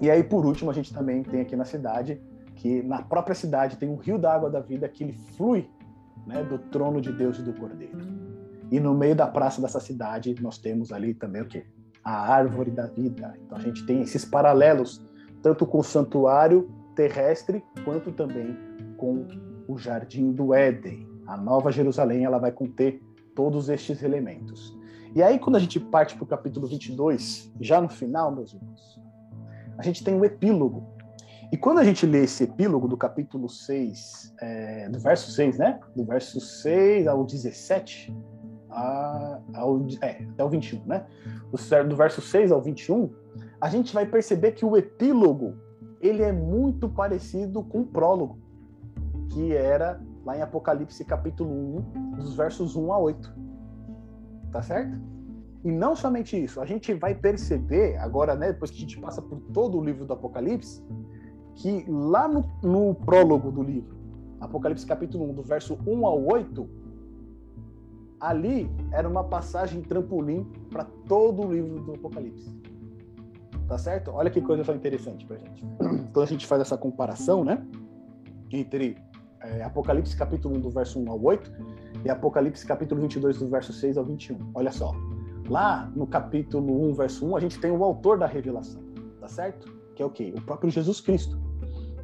E 0.00 0.10
aí, 0.10 0.22
por 0.22 0.44
último, 0.44 0.70
a 0.70 0.74
gente 0.74 0.92
também 0.92 1.22
tem 1.22 1.40
aqui 1.40 1.56
na 1.56 1.64
cidade, 1.64 2.20
que 2.56 2.82
na 2.82 3.02
própria 3.02 3.34
cidade 3.34 3.76
tem 3.76 3.88
um 3.88 3.96
rio 3.96 4.18
da 4.18 4.34
água 4.34 4.50
da 4.50 4.60
vida 4.60 4.88
que 4.88 5.04
ele 5.04 5.12
flui 5.36 5.68
né, 6.26 6.42
do 6.42 6.58
trono 6.58 7.00
de 7.00 7.12
Deus 7.12 7.38
e 7.38 7.42
do 7.42 7.52
Cordeiro. 7.52 7.98
E 8.70 8.80
no 8.80 8.94
meio 8.94 9.14
da 9.14 9.26
praça 9.26 9.60
dessa 9.60 9.80
cidade, 9.80 10.34
nós 10.40 10.58
temos 10.58 10.92
ali 10.92 11.14
também 11.14 11.42
o 11.42 11.46
quê? 11.46 11.64
A 12.02 12.32
árvore 12.32 12.70
da 12.70 12.86
vida. 12.86 13.34
Então 13.44 13.58
a 13.58 13.60
gente 13.60 13.84
tem 13.86 14.00
esses 14.00 14.24
paralelos, 14.24 15.04
tanto 15.42 15.66
com 15.66 15.78
o 15.78 15.84
santuário 15.84 16.70
terrestre, 16.94 17.62
quanto 17.84 18.12
também 18.12 18.56
com 18.96 19.26
o 19.68 19.78
jardim 19.78 20.32
do 20.32 20.54
Éden. 20.54 21.13
A 21.26 21.36
Nova 21.36 21.70
Jerusalém, 21.70 22.24
ela 22.24 22.38
vai 22.38 22.52
conter 22.52 23.02
todos 23.34 23.68
estes 23.68 24.02
elementos. 24.02 24.76
E 25.14 25.22
aí, 25.22 25.38
quando 25.38 25.56
a 25.56 25.58
gente 25.58 25.78
parte 25.78 26.16
para 26.16 26.24
o 26.24 26.26
capítulo 26.26 26.66
22, 26.66 27.52
já 27.60 27.80
no 27.80 27.88
final, 27.88 28.34
meus 28.34 28.52
irmãos, 28.52 29.00
a 29.78 29.82
gente 29.82 30.02
tem 30.02 30.14
um 30.14 30.24
epílogo. 30.24 30.84
E 31.52 31.56
quando 31.56 31.78
a 31.78 31.84
gente 31.84 32.04
lê 32.04 32.24
esse 32.24 32.44
epílogo 32.44 32.88
do 32.88 32.96
capítulo 32.96 33.48
6, 33.48 34.34
é, 34.40 34.88
do 34.88 34.98
verso 34.98 35.30
6, 35.30 35.58
né? 35.58 35.78
Do 35.94 36.04
verso 36.04 36.40
6 36.40 37.06
ao 37.06 37.24
17, 37.24 38.12
a, 38.70 39.38
ao, 39.54 39.86
é, 40.00 40.26
até 40.32 40.44
o 40.44 40.48
21, 40.48 40.84
né? 40.84 41.06
Do, 41.50 41.88
do 41.88 41.96
verso 41.96 42.20
6 42.20 42.50
ao 42.50 42.60
21, 42.60 43.10
a 43.60 43.68
gente 43.68 43.94
vai 43.94 44.04
perceber 44.06 44.52
que 44.52 44.64
o 44.64 44.76
epílogo 44.76 45.54
ele 46.00 46.22
é 46.22 46.32
muito 46.32 46.88
parecido 46.88 47.62
com 47.62 47.80
o 47.80 47.86
prólogo, 47.86 48.38
que 49.30 49.54
era 49.54 50.00
lá 50.24 50.36
em 50.36 50.42
Apocalipse 50.42 51.04
capítulo 51.04 51.50
1, 51.94 52.10
dos 52.16 52.34
versos 52.34 52.76
1 52.76 52.92
a 52.92 52.98
8. 52.98 53.34
Tá 54.50 54.62
certo? 54.62 54.98
E 55.64 55.72
não 55.72 55.96
somente 55.96 56.42
isso, 56.42 56.60
a 56.60 56.66
gente 56.66 56.92
vai 56.92 57.14
perceber 57.14 57.96
agora, 57.96 58.34
né, 58.34 58.52
depois 58.52 58.70
que 58.70 58.76
a 58.76 58.80
gente 58.80 59.00
passa 59.00 59.22
por 59.22 59.40
todo 59.52 59.78
o 59.78 59.84
livro 59.84 60.04
do 60.04 60.12
Apocalipse, 60.12 60.84
que 61.54 61.84
lá 61.88 62.28
no, 62.28 62.44
no 62.62 62.94
prólogo 62.94 63.50
do 63.50 63.62
livro, 63.62 63.96
Apocalipse 64.40 64.84
capítulo 64.84 65.30
1, 65.30 65.34
do 65.34 65.42
verso 65.42 65.78
1 65.86 66.06
ao 66.06 66.22
8, 66.22 66.68
ali 68.20 68.70
era 68.92 69.08
uma 69.08 69.24
passagem 69.24 69.80
trampolim 69.82 70.44
para 70.70 70.84
todo 71.06 71.46
o 71.46 71.52
livro 71.52 71.80
do 71.80 71.94
Apocalipse. 71.94 72.54
Tá 73.66 73.78
certo? 73.78 74.10
Olha 74.10 74.30
que 74.30 74.42
coisa 74.42 74.70
interessante 74.74 75.24
pra 75.26 75.38
gente. 75.38 75.64
Então 76.14 76.22
a 76.22 76.26
gente 76.26 76.46
faz 76.46 76.60
essa 76.60 76.78
comparação, 76.78 77.42
né? 77.42 77.66
Entre 78.52 78.96
é, 79.44 79.62
Apocalipse 79.62 80.16
capítulo 80.16 80.56
1, 80.56 80.60
do 80.60 80.70
verso 80.70 80.98
1 80.98 81.10
ao 81.10 81.22
8, 81.22 81.52
e 82.04 82.10
Apocalipse 82.10 82.66
capítulo 82.66 83.00
22, 83.02 83.38
do 83.38 83.48
verso 83.48 83.72
6 83.72 83.96
ao 83.96 84.04
21. 84.04 84.38
Olha 84.54 84.72
só. 84.72 84.94
Lá 85.48 85.90
no 85.94 86.06
capítulo 86.06 86.88
1, 86.90 86.94
verso 86.94 87.26
1, 87.26 87.36
a 87.36 87.40
gente 87.40 87.60
tem 87.60 87.70
o 87.70 87.84
autor 87.84 88.18
da 88.18 88.26
revelação, 88.26 88.82
tá 89.20 89.28
certo? 89.28 89.70
Que 89.94 90.02
é 90.02 90.06
o 90.06 90.10
quê? 90.10 90.32
O 90.36 90.40
próprio 90.40 90.70
Jesus 90.70 91.00
Cristo. 91.00 91.38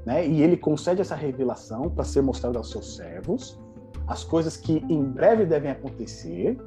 Né? 0.05 0.27
E 0.29 0.43
ele 0.43 0.57
concede 0.57 1.01
essa 1.01 1.15
revelação 1.15 1.89
para 1.89 2.05
ser 2.05 2.23
mostrada 2.23 2.59
aos 2.59 2.71
seus 2.71 2.97
servos, 2.97 3.59
as 4.07 4.25
coisas 4.25 4.57
que 4.57 4.85
em 4.89 5.03
breve 5.03 5.47
devem 5.47 5.71
acontecer, 5.71 6.59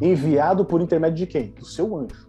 enviado 0.00 0.64
por 0.64 0.80
intermédio 0.80 1.18
de 1.18 1.26
quem? 1.26 1.50
Do 1.50 1.64
seu 1.64 1.96
anjo. 1.96 2.28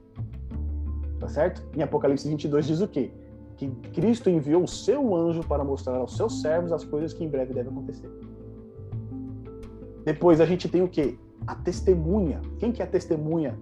Tá 1.19 1.27
certo? 1.27 1.65
Em 1.75 1.81
Apocalipse 1.81 2.27
22 2.27 2.67
diz 2.67 2.81
o 2.81 2.87
quê? 2.87 3.11
Que 3.57 3.69
Cristo 3.93 4.29
enviou 4.29 4.63
o 4.63 4.67
seu 4.67 5.15
anjo 5.15 5.41
para 5.43 5.63
mostrar 5.63 5.97
aos 5.97 6.15
seus 6.15 6.41
servos 6.41 6.71
as 6.71 6.83
coisas 6.83 7.13
que 7.13 7.23
em 7.23 7.29
breve 7.29 7.53
devem 7.53 7.71
acontecer. 7.71 8.09
Depois 10.03 10.39
a 10.39 10.45
gente 10.45 10.69
tem 10.69 10.83
o 10.83 10.87
quê? 10.87 11.17
A 11.47 11.55
testemunha. 11.55 12.41
Quem 12.59 12.71
que 12.71 12.81
é 12.81 12.85
a 12.85 12.87
testemunha 12.87 13.57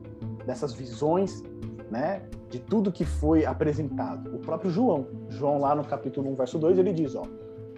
dessas 0.46 0.74
visões, 0.74 1.44
né? 1.89 2.24
De 2.50 2.60
tudo 2.60 2.91
que 2.91 3.06
foi 3.06 3.46
apresentado? 3.46 4.36
O 4.36 4.39
próprio 4.39 4.70
João. 4.70 5.08
João 5.30 5.60
lá 5.60 5.74
no 5.74 5.84
capítulo 5.84 6.30
1, 6.32 6.36
verso 6.36 6.60
2, 6.60 6.78
ele 6.78 6.91
diz, 6.91 7.16
ó, 7.16 7.24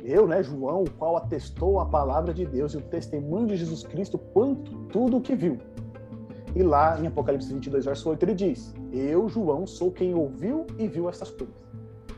eu, 0.03 0.28
né, 0.28 0.43
João, 0.43 0.84
o 0.84 0.89
qual 0.91 1.18
atestou 1.18 1.80
a 1.80 1.86
palavra 1.86 2.34
de 2.34 2.45
Deus 2.45 2.74
e 2.74 2.78
o 2.78 2.82
testemunho 2.82 3.47
de 3.47 3.55
Jesus 3.55 3.84
Cristo 3.84 4.18
quanto 4.18 4.72
tudo 4.88 5.18
o 5.18 5.22
que 5.22 5.36
viu. 5.36 5.57
E 6.55 6.63
lá 6.63 6.99
em 6.99 7.07
Apocalipse 7.07 7.51
22, 7.51 7.86
verso 7.86 8.09
8, 8.09 8.24
ele 8.24 8.34
diz: 8.34 8.74
Eu, 8.91 9.28
João, 9.28 9.66
sou 9.66 9.91
quem 9.91 10.13
ouviu 10.13 10.66
e 10.78 10.88
viu 10.88 11.09
essas 11.09 11.30
coisas. 11.30 11.64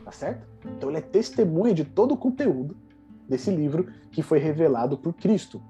Tá 0.08 0.12
certo? 0.12 0.48
Então 0.64 0.88
ele 0.88 0.96
é 0.96 1.02
testemunha 1.02 1.74
de 1.74 1.84
todo 1.84 2.12
o 2.12 2.16
conteúdo 2.16 2.74
desse 3.28 3.50
livro 3.50 3.92
que 4.10 4.22
foi 4.22 4.38
revelado 4.38 4.96
por 4.96 5.12
Cristo. 5.12 5.60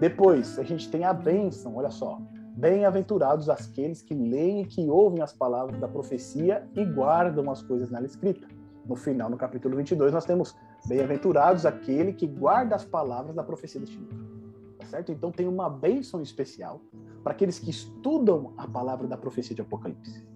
Depois, 0.00 0.58
a 0.58 0.62
gente 0.62 0.90
tem 0.90 1.04
a 1.04 1.12
bênção, 1.12 1.76
olha 1.76 1.90
só. 1.90 2.18
Bem-aventurados 2.56 3.50
aqueles 3.50 4.00
que 4.00 4.14
leem 4.14 4.62
e 4.62 4.64
que 4.64 4.88
ouvem 4.88 5.20
as 5.20 5.34
palavras 5.34 5.78
da 5.78 5.86
profecia 5.86 6.66
e 6.74 6.86
guardam 6.86 7.50
as 7.50 7.60
coisas 7.60 7.90
nela 7.90 8.06
escritas. 8.06 8.48
No 8.86 8.96
final, 8.96 9.28
no 9.28 9.36
capítulo 9.36 9.76
22, 9.76 10.10
nós 10.10 10.24
temos 10.24 10.56
Bem-aventurados 10.86 11.66
aquele 11.66 12.14
que 12.14 12.26
guarda 12.26 12.74
as 12.74 12.86
palavras 12.86 13.36
da 13.36 13.42
profecia 13.42 13.78
deste 13.78 13.98
livro. 13.98 14.16
Tá 14.78 14.86
certo? 14.86 15.12
Então 15.12 15.30
tem 15.30 15.46
uma 15.46 15.68
bênção 15.68 16.22
especial 16.22 16.80
para 17.22 17.32
aqueles 17.32 17.58
que 17.58 17.68
estudam 17.68 18.54
a 18.56 18.66
palavra 18.66 19.06
da 19.06 19.18
profecia 19.18 19.54
de 19.54 19.60
Apocalipse. 19.60 20.26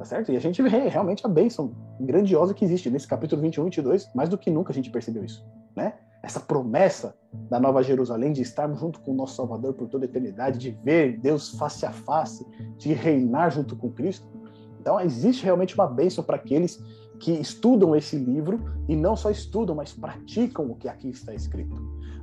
Tá 0.00 0.06
certo? 0.06 0.32
E 0.32 0.36
a 0.38 0.40
gente 0.40 0.62
vê 0.62 0.88
realmente 0.88 1.26
a 1.26 1.28
bênção 1.28 1.74
grandiosa 2.00 2.54
que 2.54 2.64
existe 2.64 2.88
nesse 2.88 3.06
capítulo 3.06 3.42
21 3.42 3.64
e 3.64 3.64
22, 3.66 4.10
mais 4.14 4.30
do 4.30 4.38
que 4.38 4.50
nunca 4.50 4.72
a 4.72 4.74
gente 4.74 4.88
percebeu 4.88 5.22
isso, 5.22 5.46
né? 5.76 5.92
Essa 6.22 6.40
promessa 6.40 7.14
da 7.50 7.60
Nova 7.60 7.82
Jerusalém 7.82 8.32
de 8.32 8.40
estarmos 8.40 8.80
junto 8.80 8.98
com 9.00 9.12
o 9.12 9.14
nosso 9.14 9.34
Salvador 9.34 9.74
por 9.74 9.88
toda 9.88 10.06
a 10.06 10.08
eternidade, 10.08 10.58
de 10.58 10.70
ver 10.70 11.18
Deus 11.18 11.50
face 11.50 11.84
a 11.84 11.92
face, 11.92 12.46
de 12.78 12.94
reinar 12.94 13.50
junto 13.50 13.76
com 13.76 13.90
Cristo. 13.90 14.26
Então 14.80 14.98
existe 14.98 15.44
realmente 15.44 15.74
uma 15.74 15.86
bênção 15.86 16.24
para 16.24 16.36
aqueles 16.36 16.82
que 17.18 17.32
estudam 17.32 17.94
esse 17.94 18.16
livro 18.16 18.58
e 18.88 18.96
não 18.96 19.14
só 19.14 19.30
estudam, 19.30 19.76
mas 19.76 19.92
praticam 19.92 20.70
o 20.70 20.76
que 20.76 20.88
aqui 20.88 21.10
está 21.10 21.34
escrito. 21.34 21.76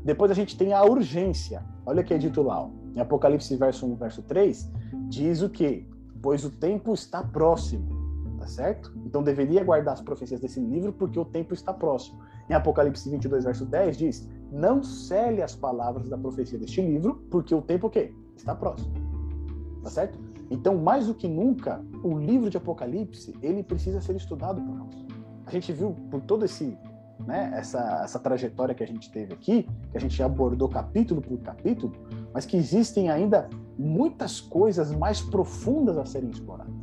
Depois 0.03 0.32
a 0.32 0.34
gente 0.34 0.57
tem 0.57 0.73
a 0.73 0.84
urgência. 0.84 1.63
Olha 1.86 2.01
o 2.01 2.03
que 2.03 2.15
é 2.15 2.17
dito 2.17 2.41
lá, 2.41 2.59
ó. 2.59 2.71
em 2.95 2.99
Apocalipse 2.99 3.55
verso 3.55 3.86
1, 3.86 3.95
verso 3.97 4.23
3, 4.23 4.67
diz 5.09 5.43
o 5.43 5.49
que? 5.51 5.88
Pois 6.22 6.43
o 6.43 6.49
tempo 6.49 6.93
está 6.93 7.24
próximo, 7.24 7.88
tá 8.39 8.47
certo? 8.47 8.93
Então 9.05 9.24
deveria 9.24 9.63
guardar 9.63 9.93
as 9.93 10.01
profecias 10.01 10.39
desse 10.39 10.59
livro 10.59 10.91
porque 10.93 11.20
o 11.20 11.26
tempo 11.26 11.53
está 11.53 11.74
próximo. 11.74 12.20
Em 12.49 12.53
Apocalipse 12.53 13.09
22, 13.09 13.43
verso 13.43 13.65
10 13.65 13.97
diz: 13.97 14.30
"Não 14.51 14.84
cele 14.84 15.41
as 15.41 15.55
palavras 15.55 16.09
da 16.09 16.18
profecia 16.18 16.57
deste 16.57 16.82
livro, 16.82 17.15
porque 17.30 17.53
o 17.53 17.61
tempo 17.61 17.88
o 17.88 17.89
quê? 17.89 18.13
Está 18.36 18.55
próximo." 18.55 18.93
Tá 19.84 19.89
certo? 19.89 20.20
Então, 20.49 20.78
mais 20.78 21.07
do 21.07 21.13
que 21.13 21.28
nunca, 21.28 21.84
o 22.03 22.18
livro 22.18 22.49
de 22.49 22.57
Apocalipse, 22.57 23.36
ele 23.41 23.63
precisa 23.63 23.99
ser 23.99 24.15
estudado 24.15 24.61
por 24.61 24.76
nós. 24.76 25.05
A 25.45 25.51
gente 25.51 25.72
viu 25.74 25.93
por 26.09 26.22
todo 26.22 26.45
esse 26.45 26.78
né, 27.26 27.51
essa, 27.55 28.01
essa 28.04 28.20
trajetória 28.20 28.75
que 28.75 28.83
a 28.83 28.87
gente 28.87 29.12
teve 29.12 29.33
aqui, 29.33 29.67
que 29.91 29.97
a 29.97 30.00
gente 30.00 30.21
abordou 30.21 30.70
capítulo 30.70 31.21
por 31.21 31.37
capítulo, 31.39 31.93
mas 32.33 32.46
que 32.46 32.58
existem 32.58 33.09
ainda 33.09 33.50
muitas 33.78 34.39
coisas 34.39 34.91
mais 34.91 35.21
profundas 35.21 35.97
a 35.97 36.05
serem 36.05 36.29
exploradas, 36.29 36.74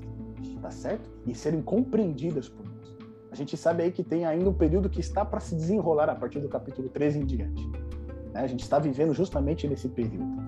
tá 0.60 0.70
certo? 0.70 1.10
E 1.26 1.34
serem 1.34 1.62
compreendidas 1.62 2.48
por 2.48 2.64
nós. 2.64 2.74
A 3.30 3.36
gente 3.36 3.56
sabe 3.56 3.82
aí 3.82 3.90
que 3.90 4.04
tem 4.04 4.24
ainda 4.24 4.48
um 4.48 4.54
período 4.54 4.88
que 4.88 5.00
está 5.00 5.24
para 5.24 5.40
se 5.40 5.54
desenrolar 5.54 6.08
a 6.08 6.14
partir 6.14 6.40
do 6.40 6.48
capítulo 6.48 6.88
13 6.88 7.18
em 7.18 7.26
diante. 7.26 7.68
Né? 8.32 8.40
A 8.40 8.46
gente 8.46 8.62
está 8.62 8.78
vivendo 8.78 9.12
justamente 9.12 9.66
nesse 9.66 9.88
período. 9.88 10.44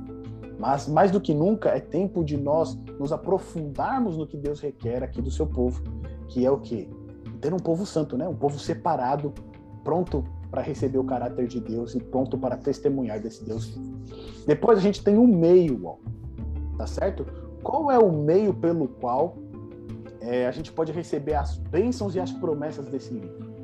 Mas 0.59 0.89
mais 0.89 1.11
do 1.11 1.21
que 1.21 1.35
nunca 1.35 1.71
é 1.71 1.81
tempo 1.81 2.25
de 2.25 2.37
nós 2.37 2.77
nos 2.99 3.13
aprofundarmos 3.13 4.17
no 4.17 4.27
que 4.27 4.37
Deus 4.37 4.61
requer 4.61 5.03
aqui 5.03 5.21
do 5.21 5.31
seu 5.31 5.47
povo, 5.47 5.83
que 6.29 6.47
é 6.47 6.51
o 6.51 6.59
quê? 6.59 6.89
Ter 7.41 7.53
um 7.53 7.59
povo 7.59 7.85
santo, 7.85 8.17
né? 8.17 8.27
Um 8.27 8.35
povo 8.35 8.59
separado, 8.59 9.35
pronto 9.87 10.25
para 10.51 10.61
receber 10.63 10.99
o 10.99 11.05
caráter 11.05 11.47
de 11.47 11.61
Deus 11.61 11.95
e 11.95 12.01
pronto 12.01 12.37
para 12.37 12.57
testemunhar 12.57 13.21
desse 13.21 13.45
Deus. 13.45 13.79
Depois 14.45 14.79
a 14.79 14.83
gente 14.83 15.05
tem 15.05 15.17
um 15.17 15.29
meio, 15.29 15.87
ó, 15.87 15.97
tá 16.77 16.89
certo? 16.89 17.25
Qual 17.63 17.89
é 17.89 17.99
o 17.99 18.11
meio 18.11 18.53
pelo 18.53 18.89
qual 18.89 19.37
é, 20.21 20.49
a 20.49 20.51
gente 20.51 20.73
pode 20.73 20.91
receber 20.91 21.35
as 21.35 21.57
bênçãos 21.57 22.17
e 22.17 22.21
as 22.21 22.33
promessas 22.33 22.87
desse 22.87 23.15
livro? 23.15 23.55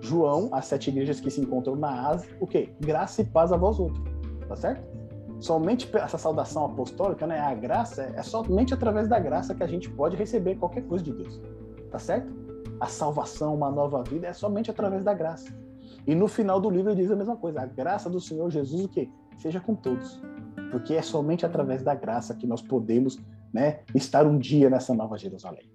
João, 0.00 0.48
as 0.50 0.66
sete 0.66 0.90
igrejas 0.90 1.20
que 1.20 1.30
se 1.30 1.40
encontram 1.40 1.76
na 1.76 2.08
Ásia, 2.08 2.28
o 2.40 2.46
quê? 2.46 2.70
Graça 2.80 3.22
e 3.22 3.24
paz 3.24 3.52
a 3.52 3.56
vós 3.56 3.78
outros, 3.78 4.02
tá 4.48 4.56
certo? 4.56 4.98
somente 5.40 5.88
essa 5.96 6.18
saudação 6.18 6.64
apostólica, 6.64 7.24
né, 7.24 7.38
a 7.38 7.54
graça, 7.54 8.12
é 8.16 8.22
somente 8.24 8.74
através 8.74 9.06
da 9.06 9.20
graça 9.20 9.54
que 9.54 9.62
a 9.62 9.68
gente 9.68 9.88
pode 9.88 10.16
receber 10.16 10.56
qualquer 10.56 10.82
coisa 10.82 11.04
de 11.04 11.12
Deus. 11.12 11.40
Tá 11.92 11.98
certo? 12.00 12.32
A 12.80 12.86
salvação, 12.86 13.54
uma 13.54 13.70
nova 13.70 14.02
vida 14.02 14.26
é 14.26 14.32
somente 14.32 14.68
através 14.68 15.04
da 15.04 15.14
graça. 15.14 15.48
E 16.06 16.14
no 16.14 16.28
final 16.28 16.60
do 16.60 16.70
livro 16.70 16.90
ele 16.90 17.02
diz 17.02 17.10
a 17.10 17.16
mesma 17.16 17.36
coisa: 17.36 17.60
a 17.60 17.66
graça 17.66 18.08
do 18.08 18.20
Senhor 18.20 18.50
Jesus 18.50 18.84
o 18.84 18.88
quê? 18.88 19.08
Seja 19.36 19.60
com 19.60 19.74
todos. 19.74 20.20
Porque 20.70 20.94
é 20.94 21.02
somente 21.02 21.46
através 21.46 21.82
da 21.82 21.94
graça 21.94 22.34
que 22.34 22.46
nós 22.46 22.60
podemos, 22.60 23.18
né, 23.52 23.80
estar 23.94 24.26
um 24.26 24.38
dia 24.38 24.68
nessa 24.68 24.94
nova 24.94 25.16
Jerusalém. 25.16 25.70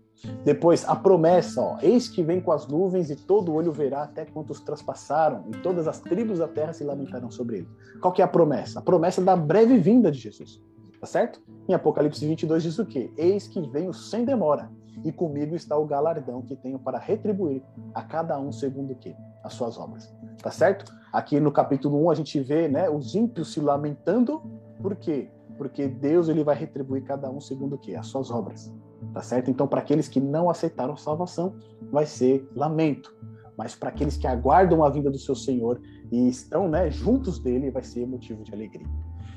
Depois, 0.46 0.88
a 0.88 0.96
promessa, 0.96 1.60
ó, 1.60 1.78
eis 1.82 2.08
que 2.08 2.24
vem 2.24 2.40
com 2.40 2.52
as 2.52 2.68
nuvens 2.68 3.10
e 3.10 3.16
todo 3.16 3.54
olho 3.54 3.74
verá 3.74 4.04
até 4.04 4.26
quantos 4.26 4.62
traspassaram 4.62 5.44
e 5.50 5.58
todas 5.58 5.88
as 5.88 6.00
tribos 6.00 6.40
da 6.40 6.48
terra 6.48 6.72
se 6.72 6.84
lamentarão 6.84 7.30
sobre 7.30 7.58
ele. 7.58 7.68
Qual 8.00 8.14
que 8.14 8.22
é 8.22 8.26
a 8.26 8.28
promessa? 8.28 8.80
A 8.80 8.82
promessa 8.82 9.22
da 9.22 9.36
breve 9.36 9.78
vinda 9.78 10.10
de 10.10 10.20
Jesus, 10.20 10.62
tá 11.00 11.08
certo? 11.08 11.42
Em 11.68 11.74
Apocalipse 11.74 12.26
22 12.26 12.64
diz 12.64 12.80
o 12.80 12.86
quê? 12.86 13.12
Eis 13.18 13.48
que 13.48 13.62
venho 13.70 13.94
sem 13.94 14.24
demora 14.24 14.70
e 15.04 15.12
comigo 15.12 15.56
está 15.56 15.78
o 15.78 15.86
galardão 15.86 16.42
que 16.42 16.56
tenho 16.56 16.80
para 16.80 17.00
retribuir 17.00 17.62
a 17.94 18.02
cada 18.04 18.40
um 18.40 18.52
segundo 18.52 18.92
o 18.92 18.96
quê? 18.96 19.16
As 19.44 19.54
suas 19.54 19.78
obras, 19.78 20.14
tá 20.42 20.52
certo? 20.52 20.94
Aqui 21.12 21.40
no 21.40 21.52
capítulo 21.52 22.06
1 22.06 22.10
a 22.10 22.16
gente 22.16 22.40
vê, 22.40 22.68
né, 22.68 22.90
os 22.90 23.16
ímpios 23.16 23.54
se 23.54 23.60
lamentando, 23.60 24.42
por 24.82 24.96
quê? 24.96 25.30
Porque 25.58 25.88
Deus 25.88 26.30
ele 26.30 26.44
vai 26.44 26.56
retribuir 26.56 27.04
cada 27.04 27.30
um 27.30 27.40
segundo 27.40 27.76
o 27.76 27.78
quê? 27.78 27.96
As 27.96 28.08
suas 28.08 28.32
obras. 28.32 28.74
Tá 29.14 29.22
certo? 29.22 29.52
Então, 29.52 29.68
para 29.68 29.80
aqueles 29.80 30.08
que 30.08 30.20
não 30.20 30.50
aceitaram 30.50 30.98
salvação, 30.98 31.56
vai 31.92 32.06
ser 32.06 32.50
lamento. 32.56 33.16
Mas 33.58 33.76
para 33.76 33.90
aqueles 33.90 34.18
que 34.18 34.26
aguardam 34.26 34.84
a 34.84 34.90
vinda 34.90 35.12
do 35.12 35.20
seu 35.20 35.36
Senhor 35.36 35.80
e 36.12 36.28
estão 36.28 36.68
né, 36.68 36.90
juntos 36.90 37.38
dele, 37.38 37.70
vai 37.70 37.84
ser 37.84 38.08
motivo 38.08 38.44
de 38.44 38.54
alegria. 38.54 38.88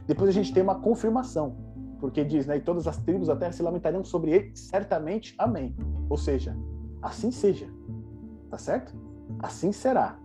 Depois 0.06 0.30
a 0.30 0.32
gente 0.32 0.52
tem 0.52 0.62
uma 0.62 0.80
confirmação, 0.80 1.56
porque 2.00 2.24
diz, 2.24 2.46
né, 2.46 2.56
e 2.56 2.60
todas 2.60 2.86
as 2.86 2.96
tribos 2.98 3.28
da 3.28 3.36
terra 3.36 3.52
se 3.52 3.62
lamentarão 3.62 4.04
sobre 4.04 4.32
ele, 4.32 4.52
certamente, 4.54 5.34
amém. 5.38 5.74
Ou 6.08 6.16
seja, 6.16 6.56
assim 7.02 7.30
seja. 7.30 7.68
Tá 8.50 8.58
certo? 8.58 8.94
Assim 9.40 9.72
será. 9.72 10.18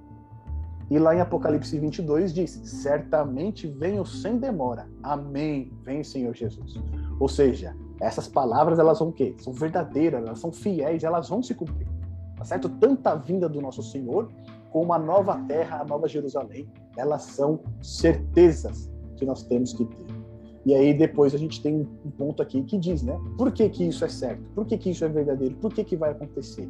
E 0.89 0.99
lá 0.99 1.15
em 1.15 1.21
Apocalipse 1.21 1.79
22 1.79 2.33
diz: 2.33 2.51
Certamente 2.65 3.65
venho 3.65 4.05
sem 4.05 4.37
demora. 4.37 4.89
Amém. 5.01 5.71
Vem, 5.83 6.03
Senhor 6.03 6.35
Jesus. 6.35 6.75
Ou 7.17 7.29
seja, 7.29 7.73
essas 7.99 8.27
palavras 8.27 8.77
elas 8.77 8.99
vão 8.99 9.07
o 9.07 9.13
quê? 9.13 9.33
São 9.39 9.53
verdadeiras, 9.53 10.21
elas 10.21 10.39
são 10.39 10.51
fiéis, 10.51 11.03
elas 11.03 11.29
vão 11.29 11.41
se 11.41 11.53
cumprir. 11.53 11.87
Tá 12.35 12.43
certo? 12.43 12.67
Tanto 12.67 13.07
a 13.07 13.15
vinda 13.15 13.47
do 13.47 13.61
nosso 13.61 13.81
Senhor 13.81 14.29
como 14.69 14.93
a 14.93 14.99
nova 14.99 15.37
terra, 15.47 15.81
a 15.81 15.85
nova 15.85 16.07
Jerusalém, 16.07 16.67
elas 16.97 17.23
são 17.23 17.59
certezas 17.81 18.91
que 19.15 19.25
nós 19.25 19.43
temos 19.43 19.73
que 19.73 19.85
ter. 19.85 20.20
E 20.65 20.75
aí 20.75 20.93
depois 20.93 21.33
a 21.33 21.37
gente 21.37 21.61
tem 21.61 21.87
um 22.05 22.11
ponto 22.11 22.41
aqui 22.41 22.61
que 22.63 22.77
diz, 22.77 23.01
né? 23.01 23.19
Por 23.37 23.51
que 23.51 23.67
que 23.69 23.87
isso 23.87 24.05
é 24.05 24.09
certo? 24.09 24.43
Por 24.53 24.65
que 24.65 24.77
que 24.77 24.91
isso 24.91 25.03
é 25.03 25.09
verdadeiro? 25.09 25.55
Por 25.55 25.73
que 25.73 25.83
que 25.83 25.95
vai 25.95 26.11
acontecer? 26.11 26.69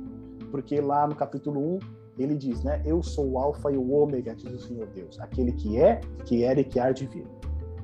Porque 0.50 0.80
lá 0.80 1.08
no 1.08 1.16
capítulo 1.16 1.76
1, 1.76 1.80
ele 2.18 2.36
diz, 2.36 2.64
né? 2.64 2.82
Eu 2.86 3.04
sou 3.04 3.32
o 3.32 3.40
alfa 3.40 3.72
e 3.72 3.78
o 3.78 3.92
ômega, 3.92 4.36
diz 4.36 4.52
o 4.54 4.60
Senhor 4.60 4.88
Deus, 4.88 5.20
aquele 5.20 5.52
que 5.52 5.78
é, 5.78 6.00
que 6.26 6.44
era 6.44 6.60
e 6.62 6.64
que 6.64 6.80
há 6.80 6.92
de 6.92 7.06
vir. 7.06 7.28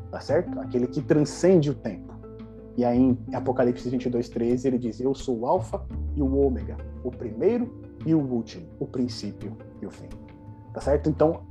Tá 0.10 0.22
certo? 0.22 0.58
Aquele 0.60 0.88
que 0.88 1.02
transcende 1.02 1.70
o 1.70 1.74
tempo. 1.74 2.14
E 2.78 2.86
aí 2.86 2.98
em 2.98 3.18
Apocalipse 3.34 3.90
22, 3.90 4.30
13, 4.30 4.68
ele 4.68 4.78
diz, 4.78 5.02
eu 5.02 5.14
sou 5.14 5.40
o 5.40 5.46
alfa 5.48 5.84
e 6.16 6.22
o 6.22 6.38
ômega, 6.38 6.78
o 7.04 7.10
primeiro 7.10 7.82
e 8.06 8.14
o 8.14 8.20
último, 8.20 8.68
o 8.80 8.86
princípio 8.86 9.58
e 9.82 9.86
o 9.86 9.90
fim. 9.90 10.08
Tá 10.74 10.80
certo? 10.80 11.10
Então, 11.10 11.42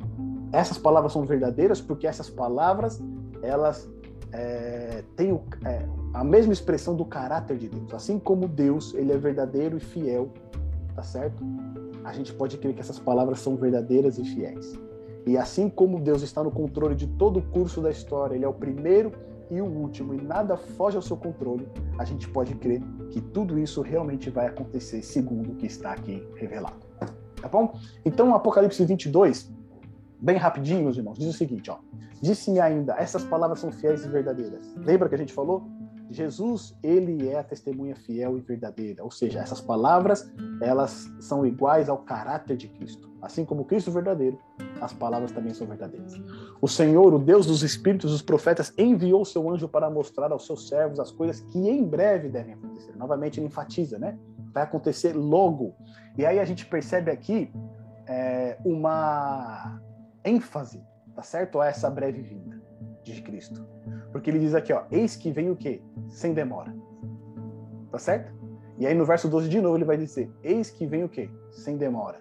essas 0.52 0.78
palavras 0.78 1.12
são 1.12 1.24
verdadeiras 1.24 1.80
porque 1.80 2.06
essas 2.06 2.30
palavras, 2.30 3.02
elas 3.42 3.90
é, 4.32 5.02
têm 5.16 5.32
o, 5.32 5.42
é, 5.64 5.86
a 6.14 6.24
mesma 6.24 6.52
expressão 6.52 6.94
do 6.94 7.04
caráter 7.04 7.56
de 7.56 7.68
Deus. 7.68 7.92
Assim 7.94 8.18
como 8.18 8.48
Deus, 8.48 8.94
ele 8.94 9.12
é 9.12 9.18
verdadeiro 9.18 9.76
e 9.76 9.80
fiel, 9.80 10.30
tá 10.94 11.02
certo? 11.02 11.44
a 12.06 12.12
gente 12.12 12.32
pode 12.32 12.56
crer 12.56 12.72
que 12.72 12.80
essas 12.80 13.00
palavras 13.00 13.40
são 13.40 13.56
verdadeiras 13.56 14.16
e 14.16 14.24
fiéis. 14.24 14.78
E 15.26 15.36
assim 15.36 15.68
como 15.68 16.00
Deus 16.00 16.22
está 16.22 16.42
no 16.42 16.52
controle 16.52 16.94
de 16.94 17.08
todo 17.08 17.40
o 17.40 17.42
curso 17.42 17.80
da 17.80 17.90
história, 17.90 18.36
Ele 18.36 18.44
é 18.44 18.48
o 18.48 18.54
primeiro 18.54 19.10
e 19.50 19.60
o 19.60 19.64
último, 19.64 20.14
e 20.14 20.20
nada 20.20 20.56
foge 20.56 20.96
ao 20.96 21.02
seu 21.02 21.16
controle, 21.16 21.68
a 21.98 22.04
gente 22.04 22.28
pode 22.28 22.54
crer 22.54 22.80
que 23.10 23.20
tudo 23.20 23.58
isso 23.58 23.80
realmente 23.80 24.30
vai 24.30 24.46
acontecer 24.46 25.02
segundo 25.02 25.52
o 25.52 25.54
que 25.56 25.66
está 25.66 25.92
aqui 25.92 26.26
revelado. 26.36 26.76
Tá 27.40 27.48
bom? 27.48 27.76
Então, 28.04 28.34
Apocalipse 28.34 28.84
22, 28.84 29.52
bem 30.20 30.36
rapidinho, 30.36 30.84
meus 30.84 30.96
irmãos, 30.96 31.18
diz 31.18 31.28
o 31.28 31.32
seguinte: 31.32 31.70
ó. 31.70 31.78
Disse-me 32.20 32.60
ainda, 32.60 32.94
essas 32.94 33.24
palavras 33.24 33.60
são 33.60 33.70
fiéis 33.70 34.04
e 34.04 34.08
verdadeiras. 34.08 34.74
Lembra 34.76 35.08
que 35.08 35.14
a 35.14 35.18
gente 35.18 35.32
falou? 35.32 35.68
Jesus, 36.08 36.74
ele 36.82 37.28
é 37.28 37.38
a 37.38 37.42
testemunha 37.42 37.96
fiel 37.96 38.38
e 38.38 38.40
verdadeira, 38.40 39.02
ou 39.02 39.10
seja, 39.10 39.40
essas 39.40 39.60
palavras, 39.60 40.32
elas 40.62 41.10
são 41.20 41.44
iguais 41.44 41.88
ao 41.88 41.98
caráter 41.98 42.56
de 42.56 42.68
Cristo. 42.68 43.10
Assim 43.20 43.44
como 43.44 43.64
Cristo 43.64 43.90
é 43.90 43.92
verdadeiro, 43.92 44.38
as 44.80 44.92
palavras 44.92 45.32
também 45.32 45.52
são 45.52 45.66
verdadeiras. 45.66 46.14
O 46.60 46.68
Senhor, 46.68 47.12
o 47.12 47.18
Deus 47.18 47.46
dos 47.46 47.62
espíritos, 47.62 48.12
dos 48.12 48.22
profetas, 48.22 48.72
enviou 48.78 49.24
seu 49.24 49.50
anjo 49.50 49.68
para 49.68 49.90
mostrar 49.90 50.30
aos 50.30 50.46
seus 50.46 50.68
servos 50.68 51.00
as 51.00 51.10
coisas 51.10 51.40
que 51.40 51.58
em 51.58 51.84
breve 51.84 52.28
devem 52.28 52.54
acontecer. 52.54 52.94
Novamente 52.96 53.40
ele 53.40 53.46
enfatiza, 53.46 53.98
né? 53.98 54.16
Vai 54.54 54.62
acontecer 54.62 55.12
logo. 55.12 55.74
E 56.16 56.24
aí 56.24 56.38
a 56.38 56.44
gente 56.44 56.64
percebe 56.66 57.10
aqui 57.10 57.50
é, 58.06 58.58
uma 58.64 59.80
ênfase, 60.26 60.82
tá 61.14 61.22
certo? 61.22 61.60
A 61.60 61.66
essa 61.66 61.88
breve 61.88 62.20
vinda 62.20 62.60
de 63.02 63.22
Cristo. 63.22 63.66
Porque 64.10 64.30
ele 64.30 64.40
diz 64.40 64.54
aqui, 64.54 64.72
ó, 64.72 64.84
eis 64.90 65.14
que 65.16 65.30
vem 65.30 65.50
o 65.50 65.56
quê? 65.56 65.80
Sem 66.08 66.34
demora. 66.34 66.74
Tá 67.90 67.98
certo? 67.98 68.34
E 68.78 68.86
aí 68.86 68.94
no 68.94 69.06
verso 69.06 69.28
12 69.28 69.48
de 69.48 69.60
novo 69.60 69.76
ele 69.76 69.84
vai 69.84 69.96
dizer, 69.96 70.30
eis 70.42 70.70
que 70.70 70.86
vem 70.86 71.04
o 71.04 71.08
quê? 71.08 71.30
Sem 71.50 71.76
demora. 71.76 72.20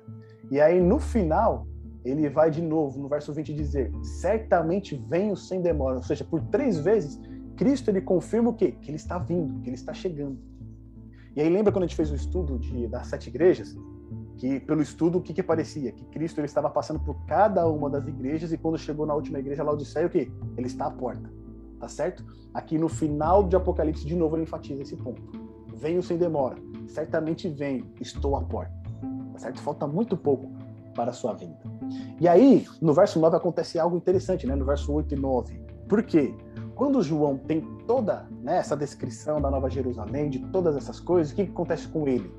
E 0.49 0.61
aí 0.61 0.79
no 0.79 0.99
final 0.99 1.67
ele 2.03 2.29
vai 2.29 2.51
de 2.51 2.61
novo 2.61 2.99
no 2.99 3.09
verso 3.09 3.33
20 3.33 3.53
dizer, 3.53 3.91
certamente 4.03 4.95
venho 5.09 5.35
sem 5.35 5.61
demora. 5.61 5.97
Ou 5.97 6.03
seja, 6.03 6.23
por 6.23 6.41
três 6.43 6.77
vezes 6.77 7.19
Cristo 7.57 7.89
ele 7.89 8.01
confirma 8.01 8.51
o 8.51 8.53
quê? 8.53 8.71
Que 8.71 8.89
ele 8.89 8.97
está 8.97 9.17
vindo, 9.17 9.61
que 9.61 9.69
ele 9.69 9.75
está 9.75 9.93
chegando. 9.93 10.37
E 11.35 11.41
aí 11.41 11.49
lembra 11.49 11.71
quando 11.71 11.83
a 11.83 11.87
gente 11.87 11.95
fez 11.95 12.11
o 12.11 12.15
estudo 12.15 12.59
de, 12.59 12.87
das 12.87 13.07
sete 13.07 13.27
igrejas? 13.27 13.75
Que 14.37 14.59
pelo 14.59 14.81
estudo 14.81 15.17
o 15.17 15.21
que 15.21 15.33
que 15.33 15.43
parecia? 15.43 15.91
Que 15.91 16.05
Cristo 16.05 16.39
ele 16.39 16.45
estava 16.45 16.69
passando 16.69 16.99
por 16.99 17.15
cada 17.25 17.67
uma 17.67 17.89
das 17.89 18.07
igrejas 18.07 18.51
e 18.51 18.57
quando 18.57 18.77
chegou 18.77 19.05
na 19.05 19.13
última 19.13 19.39
igreja 19.39 19.63
Laodiceia 19.63 20.07
o 20.07 20.09
que 20.09 20.31
ele 20.57 20.67
está 20.67 20.87
à 20.87 20.91
porta 20.91 21.29
tá 21.79 21.87
certo? 21.87 22.25
Aqui 22.53 22.77
no 22.77 22.87
final 22.87 23.43
de 23.43 23.55
Apocalipse 23.55 24.05
de 24.05 24.15
novo 24.15 24.35
ele 24.35 24.43
enfatiza 24.43 24.81
esse 24.81 24.95
ponto. 24.95 25.21
Venho 25.75 26.01
sem 26.01 26.17
demora 26.17 26.57
certamente 26.87 27.49
venho 27.49 27.91
estou 28.01 28.35
à 28.35 28.41
porta 28.41 28.73
tá 29.33 29.39
certo? 29.39 29.61
Falta 29.61 29.87
muito 29.87 30.15
pouco 30.17 30.51
para 30.93 31.11
a 31.11 31.13
sua 31.13 31.33
vinda. 31.33 31.59
E 32.19 32.27
aí 32.27 32.65
no 32.81 32.93
verso 32.93 33.19
9 33.19 33.37
acontece 33.37 33.79
algo 33.79 33.97
interessante 33.97 34.47
né? 34.47 34.55
No 34.55 34.65
verso 34.65 34.91
8 34.91 35.13
e 35.13 35.17
9 35.17 35.65
por 35.87 36.03
quê? 36.03 36.33
Quando 36.75 37.01
João 37.01 37.37
tem 37.37 37.61
toda 37.87 38.27
né, 38.41 38.57
essa 38.57 38.75
descrição 38.75 39.39
da 39.39 39.49
Nova 39.49 39.69
Jerusalém, 39.69 40.29
de 40.29 40.39
todas 40.47 40.75
essas 40.75 40.99
coisas, 40.99 41.31
o 41.31 41.35
que, 41.35 41.45
que 41.45 41.51
acontece 41.51 41.87
com 41.87 42.07
ele? 42.07 42.31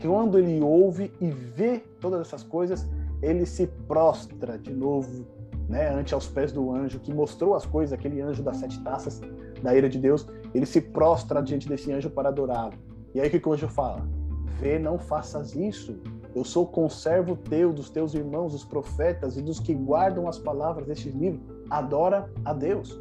Quando 0.00 0.38
ele 0.38 0.60
ouve 0.60 1.12
e 1.20 1.30
vê 1.30 1.80
todas 2.00 2.20
essas 2.20 2.42
coisas, 2.42 2.88
ele 3.22 3.44
se 3.44 3.66
prostra 3.66 4.58
de 4.58 4.72
novo, 4.72 5.26
né, 5.68 5.88
ante 5.90 6.14
aos 6.14 6.26
pés 6.26 6.52
do 6.52 6.72
anjo 6.72 6.98
que 7.00 7.12
mostrou 7.12 7.54
as 7.54 7.66
coisas, 7.66 7.92
aquele 7.92 8.20
anjo 8.20 8.42
das 8.42 8.56
sete 8.58 8.82
taças 8.82 9.20
da 9.62 9.74
ira 9.74 9.88
de 9.88 9.98
Deus, 9.98 10.26
ele 10.54 10.66
se 10.66 10.80
prostra 10.80 11.42
diante 11.42 11.68
desse 11.68 11.92
anjo 11.92 12.10
para 12.10 12.28
adorá-lo. 12.28 12.74
E 13.14 13.20
aí 13.20 13.28
o 13.28 13.30
que, 13.30 13.40
que 13.40 13.48
o 13.48 13.52
anjo 13.52 13.68
fala? 13.68 14.08
Vê, 14.58 14.78
não 14.78 14.98
faças 14.98 15.54
isso. 15.54 15.98
Eu 16.34 16.44
sou 16.44 16.66
conservo 16.66 17.36
teu, 17.36 17.72
dos 17.72 17.90
teus 17.90 18.14
irmãos, 18.14 18.54
os 18.54 18.64
profetas 18.64 19.36
e 19.36 19.42
dos 19.42 19.58
que 19.58 19.74
guardam 19.74 20.28
as 20.28 20.38
palavras 20.38 20.86
deste 20.86 21.10
livro. 21.10 21.40
Adora 21.70 22.30
a 22.44 22.52
Deus. 22.52 23.00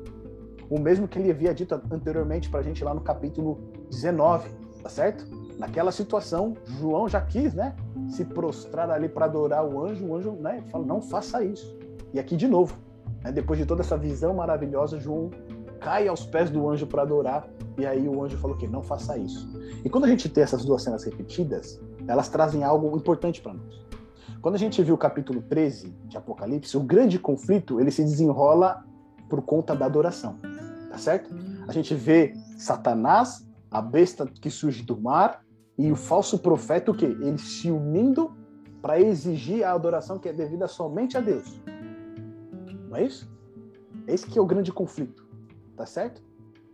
O 0.70 0.80
mesmo 0.80 1.08
que 1.08 1.20
ele 1.20 1.32
havia 1.32 1.54
dito 1.54 1.80
anteriormente 1.92 2.50
para 2.50 2.60
a 2.60 2.64
gente 2.64 2.84
lá 2.84 2.94
no 2.94 3.02
capítulo 3.02 3.60
19, 3.90 4.50
tá 4.82 4.90
certo? 4.90 5.26
Naquela 5.58 5.92
situação, 5.92 6.56
João 6.80 7.10
já 7.10 7.22
quis, 7.22 7.54
né, 7.54 7.76
se 8.10 8.24
prostrar 8.24 8.90
ali 8.90 9.10
para 9.10 9.26
adorar 9.26 9.66
o 9.66 9.84
anjo. 9.84 10.06
O 10.06 10.16
anjo, 10.16 10.32
né, 10.34 10.64
fala: 10.72 10.86
não 10.86 11.02
faça 11.02 11.44
isso. 11.44 11.78
E 12.14 12.20
aqui 12.20 12.36
de 12.36 12.48
novo, 12.48 12.78
né, 13.24 13.32
depois 13.32 13.60
de 13.60 13.66
toda 13.66 13.82
essa 13.82 13.98
visão 13.98 14.34
maravilhosa, 14.34 15.00
João 15.00 15.32
cai 15.80 16.08
aos 16.08 16.26
pés 16.26 16.50
do 16.50 16.70
anjo 16.70 16.88
para 16.88 17.02
adorar. 17.02 17.48
E 17.78 17.86
aí 17.86 18.08
o 18.08 18.24
anjo 18.24 18.38
falou 18.38 18.58
que 18.58 18.68
não 18.68 18.82
faça 18.82 19.18
isso. 19.18 19.48
E 19.84 19.90
quando 19.90 20.06
a 20.06 20.08
gente 20.08 20.28
tem 20.30 20.44
essas 20.44 20.66
duas 20.66 20.82
cenas 20.82 21.04
repetidas, 21.04 21.80
elas 22.08 22.28
trazem 22.30 22.64
algo 22.64 22.96
importante 22.96 23.42
para 23.42 23.54
nós. 23.54 23.86
Quando 24.42 24.56
a 24.56 24.60
gente 24.60 24.82
viu 24.82 24.96
o 24.96 24.98
capítulo 24.98 25.42
13 25.42 25.96
de 26.06 26.18
Apocalipse, 26.18 26.78
o 26.78 26.80
grande 26.80 27.20
conflito 27.20 27.80
ele 27.80 27.92
se 27.92 28.04
desenrola 28.04 28.84
por 29.30 29.42
conta 29.42 29.76
da 29.76 29.86
adoração, 29.86 30.38
tá 30.90 30.98
certo? 30.98 31.30
A 31.68 31.72
gente 31.74 31.94
vê 31.94 32.34
Satanás, 32.58 33.46
a 33.70 33.82
besta 33.82 34.26
que 34.26 34.50
surge 34.50 34.84
do 34.84 35.00
mar, 35.00 35.44
e 35.78 35.92
o 35.92 35.96
falso 35.96 36.40
profeta, 36.40 36.92
o 36.92 36.96
quê? 36.96 37.06
Eles 37.06 37.42
se 37.42 37.70
unindo 37.70 38.32
para 38.82 39.00
exigir 39.00 39.64
a 39.64 39.74
adoração 39.74 40.18
que 40.18 40.28
é 40.28 40.34
devida 40.34 40.68
somente 40.68 41.18
a 41.18 41.22
Deus. 41.22 41.62
Não 42.90 42.98
é 42.98 43.04
isso? 43.04 43.30
Esse 44.08 44.26
que 44.26 44.40
é 44.40 44.42
o 44.42 44.46
grande 44.46 44.72
conflito, 44.72 45.28
tá 45.76 45.86
certo? 45.86 46.24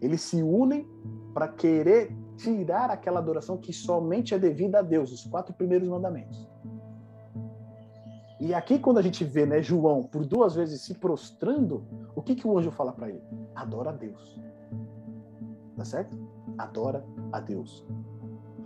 Eles 0.02 0.22
se 0.22 0.42
unem 0.42 0.88
para 1.34 1.48
querer 1.48 2.16
tirar 2.38 2.90
aquela 2.90 3.20
adoração 3.20 3.58
que 3.58 3.74
somente 3.74 4.34
é 4.34 4.40
devida 4.40 4.80
a 4.80 4.82
Deus, 4.82 5.12
os 5.12 5.26
quatro 5.26 5.54
primeiros 5.54 5.88
mandamentos. 5.88 6.48
E 8.40 8.54
aqui 8.54 8.78
quando 8.78 8.98
a 8.98 9.02
gente 9.02 9.24
vê, 9.24 9.46
né, 9.46 9.62
João 9.62 10.04
por 10.04 10.26
duas 10.26 10.56
vezes 10.56 10.82
se 10.82 10.94
prostrando, 10.96 11.86
o 12.16 12.22
que 12.22 12.36
que 12.36 12.48
o 12.48 12.58
anjo 12.58 12.72
fala 12.72 12.92
para 12.92 13.10
ele? 13.10 13.22
Adora 13.56 13.90
a 13.90 13.94
Deus. 13.94 14.40
Tá 15.76 15.86
certo? 15.86 16.18
Adora 16.58 17.06
a 17.32 17.40
Deus. 17.40 17.86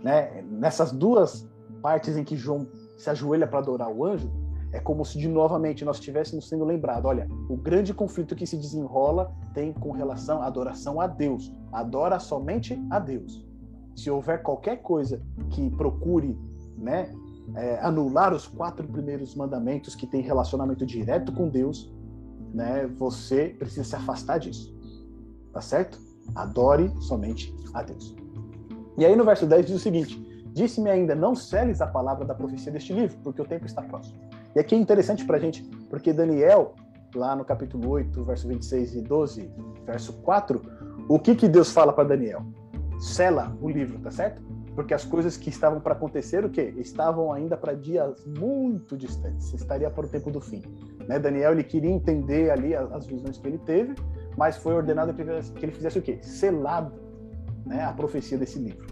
Né, 0.02 0.42
nessas 0.42 0.92
duas 0.92 1.48
partes 1.82 2.16
em 2.16 2.24
que 2.24 2.36
João 2.36 2.66
se 2.96 3.08
ajoelha 3.10 3.46
para 3.46 3.60
adorar 3.60 3.90
o 3.90 4.04
anjo, 4.04 4.30
é 4.72 4.78
como 4.78 5.04
se 5.04 5.18
de 5.18 5.28
novamente 5.28 5.84
nós 5.84 5.96
estivéssemos 5.96 6.48
sendo 6.48 6.64
lembrados, 6.64 7.04
olha, 7.04 7.26
o 7.48 7.56
grande 7.56 7.94
conflito 7.94 8.36
que 8.36 8.46
se 8.46 8.56
desenrola 8.56 9.32
tem 9.54 9.72
com 9.72 9.92
relação 9.92 10.42
à 10.42 10.46
adoração 10.46 11.00
a 11.00 11.06
Deus. 11.06 11.52
Adora 11.72 12.18
somente 12.18 12.78
a 12.90 12.98
Deus. 12.98 13.46
Se 13.96 14.10
houver 14.10 14.42
qualquer 14.42 14.76
coisa 14.82 15.22
que 15.50 15.70
procure, 15.70 16.38
né, 16.76 17.10
é, 17.54 17.78
anular 17.80 18.34
os 18.34 18.46
quatro 18.46 18.86
primeiros 18.86 19.34
mandamentos 19.34 19.94
que 19.94 20.06
tem 20.06 20.20
relacionamento 20.20 20.84
direto 20.84 21.32
com 21.32 21.48
Deus, 21.48 21.90
né, 22.52 22.86
você 22.86 23.56
precisa 23.58 23.84
se 23.84 23.96
afastar 23.96 24.38
disso. 24.38 24.76
Tá 25.52 25.62
certo? 25.62 25.98
Adore 26.34 26.92
somente 27.00 27.54
a 27.72 27.82
Deus. 27.82 28.14
E 28.98 29.06
aí 29.06 29.14
no 29.14 29.24
verso 29.24 29.46
10 29.46 29.66
diz 29.66 29.76
o 29.76 29.78
seguinte: 29.78 30.20
Disse-me 30.52 30.90
ainda, 30.90 31.14
não 31.14 31.36
seles 31.36 31.80
a 31.80 31.86
palavra 31.86 32.24
da 32.24 32.34
profecia 32.34 32.72
deste 32.72 32.92
livro, 32.92 33.16
porque 33.22 33.40
o 33.40 33.44
tempo 33.44 33.64
está 33.64 33.80
próximo. 33.80 34.18
E 34.56 34.58
aqui 34.58 34.74
é 34.74 34.78
interessante 34.78 35.24
para 35.24 35.36
a 35.36 35.40
gente, 35.40 35.62
porque 35.88 36.12
Daniel, 36.12 36.74
lá 37.14 37.36
no 37.36 37.44
capítulo 37.44 37.88
8, 37.90 38.24
verso 38.24 38.48
26 38.48 38.96
e 38.96 39.00
12, 39.02 39.52
verso 39.86 40.12
4, 40.14 40.60
o 41.08 41.16
que, 41.16 41.36
que 41.36 41.48
Deus 41.48 41.70
fala 41.70 41.92
para 41.92 42.08
Daniel? 42.08 42.42
Sela 42.98 43.56
o 43.60 43.68
livro, 43.68 44.00
tá 44.00 44.10
certo? 44.10 44.42
Porque 44.74 44.92
as 44.92 45.04
coisas 45.04 45.36
que 45.36 45.48
estavam 45.48 45.80
para 45.80 45.92
acontecer, 45.92 46.44
o 46.44 46.50
quê? 46.50 46.74
Estavam 46.76 47.32
ainda 47.32 47.56
para 47.56 47.74
dias 47.74 48.26
muito 48.26 48.96
distantes, 48.96 49.52
estaria 49.54 49.88
para 49.88 50.06
o 50.06 50.08
tempo 50.08 50.28
do 50.28 50.40
fim. 50.40 50.62
Né? 51.06 51.20
Daniel, 51.20 51.52
ele 51.52 51.62
queria 51.62 51.90
entender 51.90 52.50
ali 52.50 52.74
as, 52.74 52.90
as 52.90 53.06
visões 53.06 53.38
que 53.38 53.46
ele 53.46 53.58
teve, 53.58 53.94
mas 54.36 54.56
foi 54.56 54.74
ordenado 54.74 55.14
que 55.14 55.22
ele 55.64 55.72
fizesse 55.72 56.00
o 56.00 56.02
quê? 56.02 56.18
Selado 56.20 57.07
né, 57.66 57.84
a 57.84 57.92
profecia 57.92 58.38
desse 58.38 58.58
livro, 58.58 58.86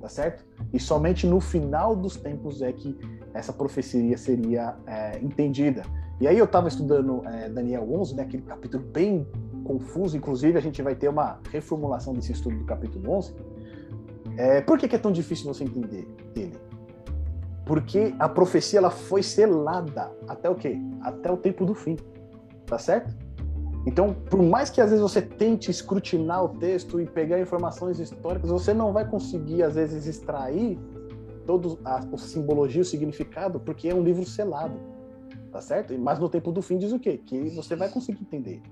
tá 0.00 0.08
certo? 0.08 0.44
E 0.72 0.80
somente 0.80 1.26
no 1.26 1.40
final 1.40 1.94
dos 1.94 2.16
tempos 2.16 2.62
é 2.62 2.72
que 2.72 2.98
essa 3.34 3.52
profecia 3.52 4.16
seria 4.16 4.76
é, 4.86 5.18
entendida. 5.20 5.82
E 6.20 6.28
aí 6.28 6.38
eu 6.38 6.44
estava 6.44 6.68
estudando 6.68 7.26
é, 7.26 7.48
Daniel 7.48 7.86
11, 7.90 8.14
né, 8.14 8.22
aquele 8.22 8.42
capítulo 8.42 8.84
bem 8.84 9.26
confuso, 9.64 10.16
inclusive 10.16 10.58
a 10.58 10.60
gente 10.60 10.82
vai 10.82 10.94
ter 10.94 11.08
uma 11.08 11.40
reformulação 11.50 12.12
desse 12.12 12.32
estudo 12.32 12.58
do 12.58 12.64
capítulo 12.64 13.10
11. 13.10 13.34
É, 14.36 14.60
por 14.60 14.78
que, 14.78 14.88
que 14.88 14.96
é 14.96 14.98
tão 14.98 15.12
difícil 15.12 15.52
você 15.52 15.64
entender 15.64 16.06
ele? 16.34 16.56
Porque 17.64 18.14
a 18.18 18.28
profecia 18.28 18.78
ela 18.78 18.90
foi 18.90 19.22
selada 19.22 20.10
até 20.28 20.48
o 20.50 20.54
quê? 20.54 20.78
Até 21.00 21.30
o 21.30 21.36
tempo 21.36 21.64
do 21.64 21.74
fim, 21.74 21.96
tá 22.66 22.78
certo? 22.78 23.14
Então, 23.84 24.14
por 24.14 24.40
mais 24.42 24.70
que 24.70 24.80
às 24.80 24.90
vezes 24.90 25.02
você 25.02 25.20
tente 25.20 25.70
escrutinar 25.70 26.44
o 26.44 26.48
texto 26.50 27.00
e 27.00 27.06
pegar 27.06 27.40
informações 27.40 27.98
históricas, 27.98 28.50
você 28.50 28.72
não 28.72 28.92
vai 28.92 29.08
conseguir 29.08 29.62
às 29.62 29.74
vezes 29.74 30.06
extrair 30.06 30.78
todo 31.46 31.78
a, 31.84 31.96
a 31.96 32.18
simbologia, 32.18 32.82
o 32.82 32.84
significado, 32.84 33.58
porque 33.58 33.88
é 33.88 33.94
um 33.94 34.02
livro 34.02 34.24
selado, 34.24 34.78
tá 35.50 35.60
certo? 35.60 35.98
Mas 35.98 36.20
no 36.20 36.28
tempo 36.28 36.52
do 36.52 36.62
fim 36.62 36.78
diz 36.78 36.92
o 36.92 36.98
quê? 36.98 37.18
Que 37.18 37.50
você 37.50 37.74
vai 37.74 37.88
conseguir 37.88 38.22
entender, 38.22 38.62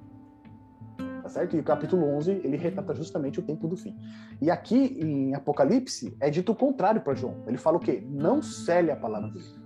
tá 1.22 1.28
certo? 1.28 1.56
E 1.56 1.60
o 1.60 1.64
capítulo 1.64 2.06
11 2.16 2.42
ele 2.44 2.56
retrata 2.56 2.94
justamente 2.94 3.40
o 3.40 3.42
tempo 3.42 3.66
do 3.66 3.76
fim. 3.76 3.96
E 4.40 4.48
aqui 4.48 4.96
em 5.02 5.34
Apocalipse 5.34 6.16
é 6.20 6.30
dito 6.30 6.52
o 6.52 6.54
contrário 6.54 7.00
para 7.00 7.14
João. 7.14 7.42
Ele 7.48 7.58
fala 7.58 7.78
o 7.78 7.80
quê? 7.80 8.06
Não 8.08 8.40
cele 8.40 8.92
a 8.92 8.96
palavra 8.96 9.28
livro. 9.28 9.59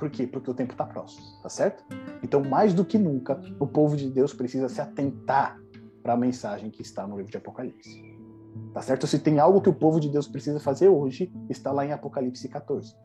Por 0.00 0.08
quê? 0.08 0.26
Porque 0.26 0.50
o 0.50 0.54
tempo 0.54 0.72
está 0.72 0.86
próximo, 0.86 1.26
tá 1.42 1.50
certo? 1.50 1.84
Então, 2.22 2.42
mais 2.42 2.72
do 2.72 2.86
que 2.86 2.96
nunca, 2.96 3.38
o 3.60 3.66
povo 3.66 3.94
de 3.98 4.08
Deus 4.08 4.32
precisa 4.32 4.66
se 4.66 4.80
atentar 4.80 5.60
para 6.02 6.14
a 6.14 6.16
mensagem 6.16 6.70
que 6.70 6.80
está 6.80 7.06
no 7.06 7.18
livro 7.18 7.30
de 7.30 7.36
Apocalipse. 7.36 8.02
Tá 8.72 8.80
certo? 8.80 9.06
Se 9.06 9.18
tem 9.18 9.38
algo 9.38 9.60
que 9.60 9.68
o 9.68 9.74
povo 9.74 10.00
de 10.00 10.08
Deus 10.08 10.26
precisa 10.26 10.58
fazer 10.58 10.88
hoje, 10.88 11.30
está 11.50 11.70
lá 11.70 11.84
em 11.84 11.92
Apocalipse 11.92 12.48
14, 12.48 12.96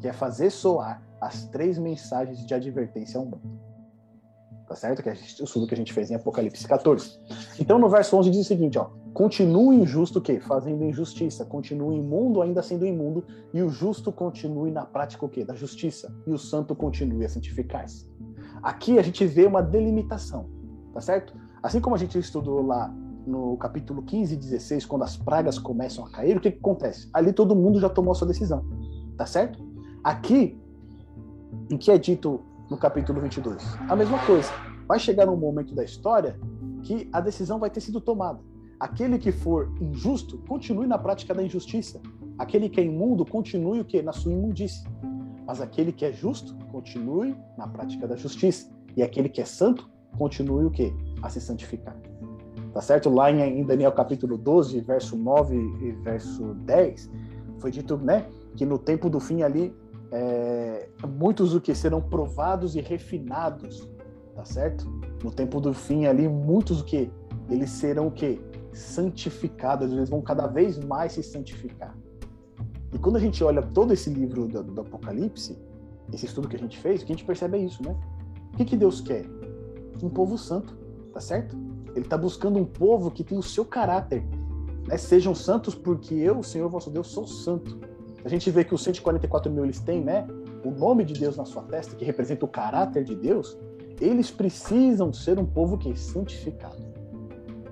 que 0.00 0.08
é 0.08 0.12
fazer 0.12 0.48
soar 0.48 1.06
as 1.20 1.44
três 1.48 1.78
mensagens 1.78 2.46
de 2.46 2.54
advertência 2.54 3.20
ao 3.20 3.26
mundo. 3.26 3.67
Tá 4.68 4.74
certo? 4.74 5.02
Que 5.02 5.08
é 5.08 5.12
o 5.12 5.44
estudo 5.44 5.66
que 5.66 5.72
a 5.72 5.76
gente 5.76 5.94
fez 5.94 6.10
em 6.10 6.14
Apocalipse 6.14 6.68
14. 6.68 7.18
Então, 7.58 7.78
no 7.78 7.88
verso 7.88 8.14
11 8.16 8.30
diz 8.30 8.40
o 8.40 8.44
seguinte, 8.44 8.78
ó: 8.78 8.90
Continue 9.14 9.76
injusto 9.76 10.18
o 10.18 10.22
quê? 10.22 10.38
Fazendo 10.40 10.84
injustiça. 10.84 11.44
Continue 11.44 11.96
imundo 11.96 12.42
ainda 12.42 12.62
sendo 12.62 12.84
imundo. 12.84 13.24
E 13.52 13.62
o 13.62 13.70
justo 13.70 14.12
continue 14.12 14.70
na 14.70 14.84
prática 14.84 15.24
o 15.24 15.28
quê? 15.28 15.42
Da 15.42 15.54
justiça. 15.54 16.14
E 16.26 16.32
o 16.32 16.38
santo 16.38 16.76
continue 16.76 17.24
a 17.24 17.28
santificar-se. 17.28 18.06
Aqui 18.62 18.98
a 18.98 19.02
gente 19.02 19.24
vê 19.24 19.46
uma 19.46 19.62
delimitação, 19.62 20.46
tá 20.92 21.00
certo? 21.00 21.34
Assim 21.62 21.80
como 21.80 21.96
a 21.96 21.98
gente 21.98 22.18
estudou 22.18 22.60
lá 22.60 22.94
no 23.26 23.56
capítulo 23.56 24.02
15 24.02 24.34
e 24.34 24.36
16, 24.36 24.86
quando 24.86 25.02
as 25.02 25.16
pragas 25.16 25.58
começam 25.58 26.04
a 26.04 26.10
cair, 26.10 26.36
o 26.36 26.40
que, 26.40 26.50
que 26.50 26.58
acontece? 26.58 27.08
Ali 27.12 27.32
todo 27.32 27.54
mundo 27.54 27.80
já 27.80 27.88
tomou 27.88 28.12
a 28.12 28.14
sua 28.14 28.26
decisão, 28.26 28.64
tá 29.16 29.26
certo? 29.26 29.58
Aqui, 30.02 30.58
em 31.70 31.76
que 31.76 31.90
é 31.90 31.98
dito 31.98 32.40
no 32.70 32.76
capítulo 32.76 33.20
22? 33.20 33.62
A 33.88 33.96
mesma 33.96 34.18
coisa. 34.26 34.50
Vai 34.86 34.98
chegar 34.98 35.28
um 35.28 35.36
momento 35.36 35.74
da 35.74 35.84
história 35.84 36.38
que 36.82 37.08
a 37.12 37.20
decisão 37.20 37.58
vai 37.58 37.70
ter 37.70 37.80
sido 37.80 38.00
tomada. 38.00 38.40
Aquele 38.80 39.18
que 39.18 39.32
for 39.32 39.70
injusto, 39.80 40.38
continue 40.48 40.86
na 40.86 40.96
prática 40.96 41.34
da 41.34 41.42
injustiça. 41.42 42.00
Aquele 42.38 42.68
que 42.68 42.80
é 42.80 42.84
imundo, 42.84 43.24
continue 43.24 43.80
o 43.80 43.84
quê? 43.84 44.00
Na 44.02 44.12
sua 44.12 44.32
imundície. 44.32 44.88
Mas 45.46 45.60
aquele 45.60 45.92
que 45.92 46.04
é 46.04 46.12
justo, 46.12 46.54
continue 46.70 47.36
na 47.56 47.66
prática 47.66 48.06
da 48.06 48.16
justiça. 48.16 48.70
E 48.96 49.02
aquele 49.02 49.28
que 49.28 49.40
é 49.40 49.44
santo, 49.44 49.90
continue 50.16 50.64
o 50.64 50.70
quê? 50.70 50.92
A 51.22 51.28
se 51.28 51.40
santificar. 51.40 51.96
Tá 52.72 52.80
certo? 52.80 53.10
Lá 53.10 53.30
em 53.30 53.64
Daniel 53.64 53.92
capítulo 53.92 54.38
12, 54.38 54.80
verso 54.80 55.16
9 55.16 55.56
e 55.56 55.92
verso 56.02 56.54
10, 56.54 57.10
foi 57.58 57.70
dito, 57.70 57.96
né, 57.96 58.26
que 58.56 58.64
no 58.64 58.78
tempo 58.78 59.10
do 59.10 59.18
fim 59.18 59.42
ali, 59.42 59.74
é, 60.10 60.88
muitos 61.06 61.54
o 61.54 61.60
que 61.60 61.74
serão 61.74 62.00
provados 62.00 62.74
e 62.74 62.80
refinados, 62.80 63.88
tá 64.34 64.44
certo? 64.44 64.86
No 65.22 65.30
tempo 65.30 65.60
do 65.60 65.74
fim 65.74 66.06
ali, 66.06 66.28
muitos 66.28 66.80
o 66.80 66.84
que 66.84 67.10
eles 67.50 67.70
serão 67.70 68.08
o 68.08 68.10
que 68.10 68.40
santificados, 68.72 69.92
eles 69.92 70.08
vão 70.08 70.20
cada 70.20 70.46
vez 70.46 70.78
mais 70.78 71.12
se 71.12 71.22
santificar. 71.22 71.96
E 72.92 72.98
quando 72.98 73.16
a 73.16 73.20
gente 73.20 73.42
olha 73.44 73.62
todo 73.62 73.92
esse 73.92 74.08
livro 74.08 74.46
do, 74.46 74.62
do 74.62 74.80
Apocalipse, 74.80 75.58
esse 76.12 76.26
estudo 76.26 76.48
que 76.48 76.56
a 76.56 76.58
gente 76.58 76.78
fez, 76.78 77.02
o 77.02 77.06
que 77.06 77.12
a 77.12 77.16
gente 77.16 77.24
percebe 77.24 77.58
é 77.58 77.60
isso, 77.60 77.82
né? 77.82 77.94
O 78.52 78.56
que, 78.56 78.64
que 78.64 78.76
Deus 78.76 79.00
quer? 79.00 79.26
Um 80.02 80.08
povo 80.08 80.38
santo, 80.38 80.74
tá 81.12 81.20
certo? 81.20 81.56
Ele 81.94 82.04
está 82.04 82.16
buscando 82.16 82.58
um 82.58 82.64
povo 82.64 83.10
que 83.10 83.22
tem 83.22 83.36
o 83.36 83.42
seu 83.42 83.64
caráter. 83.64 84.24
Né? 84.86 84.96
Sejam 84.96 85.34
santos 85.34 85.74
porque 85.74 86.14
eu, 86.14 86.38
o 86.38 86.44
Senhor 86.44 86.68
vosso 86.68 86.90
Deus, 86.90 87.08
sou 87.08 87.26
santo. 87.26 87.78
A 88.24 88.28
gente 88.28 88.50
vê 88.50 88.64
que 88.64 88.74
os 88.74 88.82
144 88.82 89.50
mil 89.50 89.64
eles 89.64 89.80
têm, 89.80 90.02
né? 90.02 90.26
O 90.64 90.70
nome 90.70 91.04
de 91.04 91.14
Deus 91.14 91.36
na 91.36 91.44
sua 91.44 91.62
testa, 91.62 91.94
que 91.94 92.04
representa 92.04 92.44
o 92.44 92.48
caráter 92.48 93.04
de 93.04 93.14
Deus, 93.14 93.56
eles 94.00 94.30
precisam 94.30 95.12
ser 95.12 95.38
um 95.38 95.46
povo 95.46 95.78
que 95.78 95.90
é 95.90 95.94
santificado. 95.94 96.88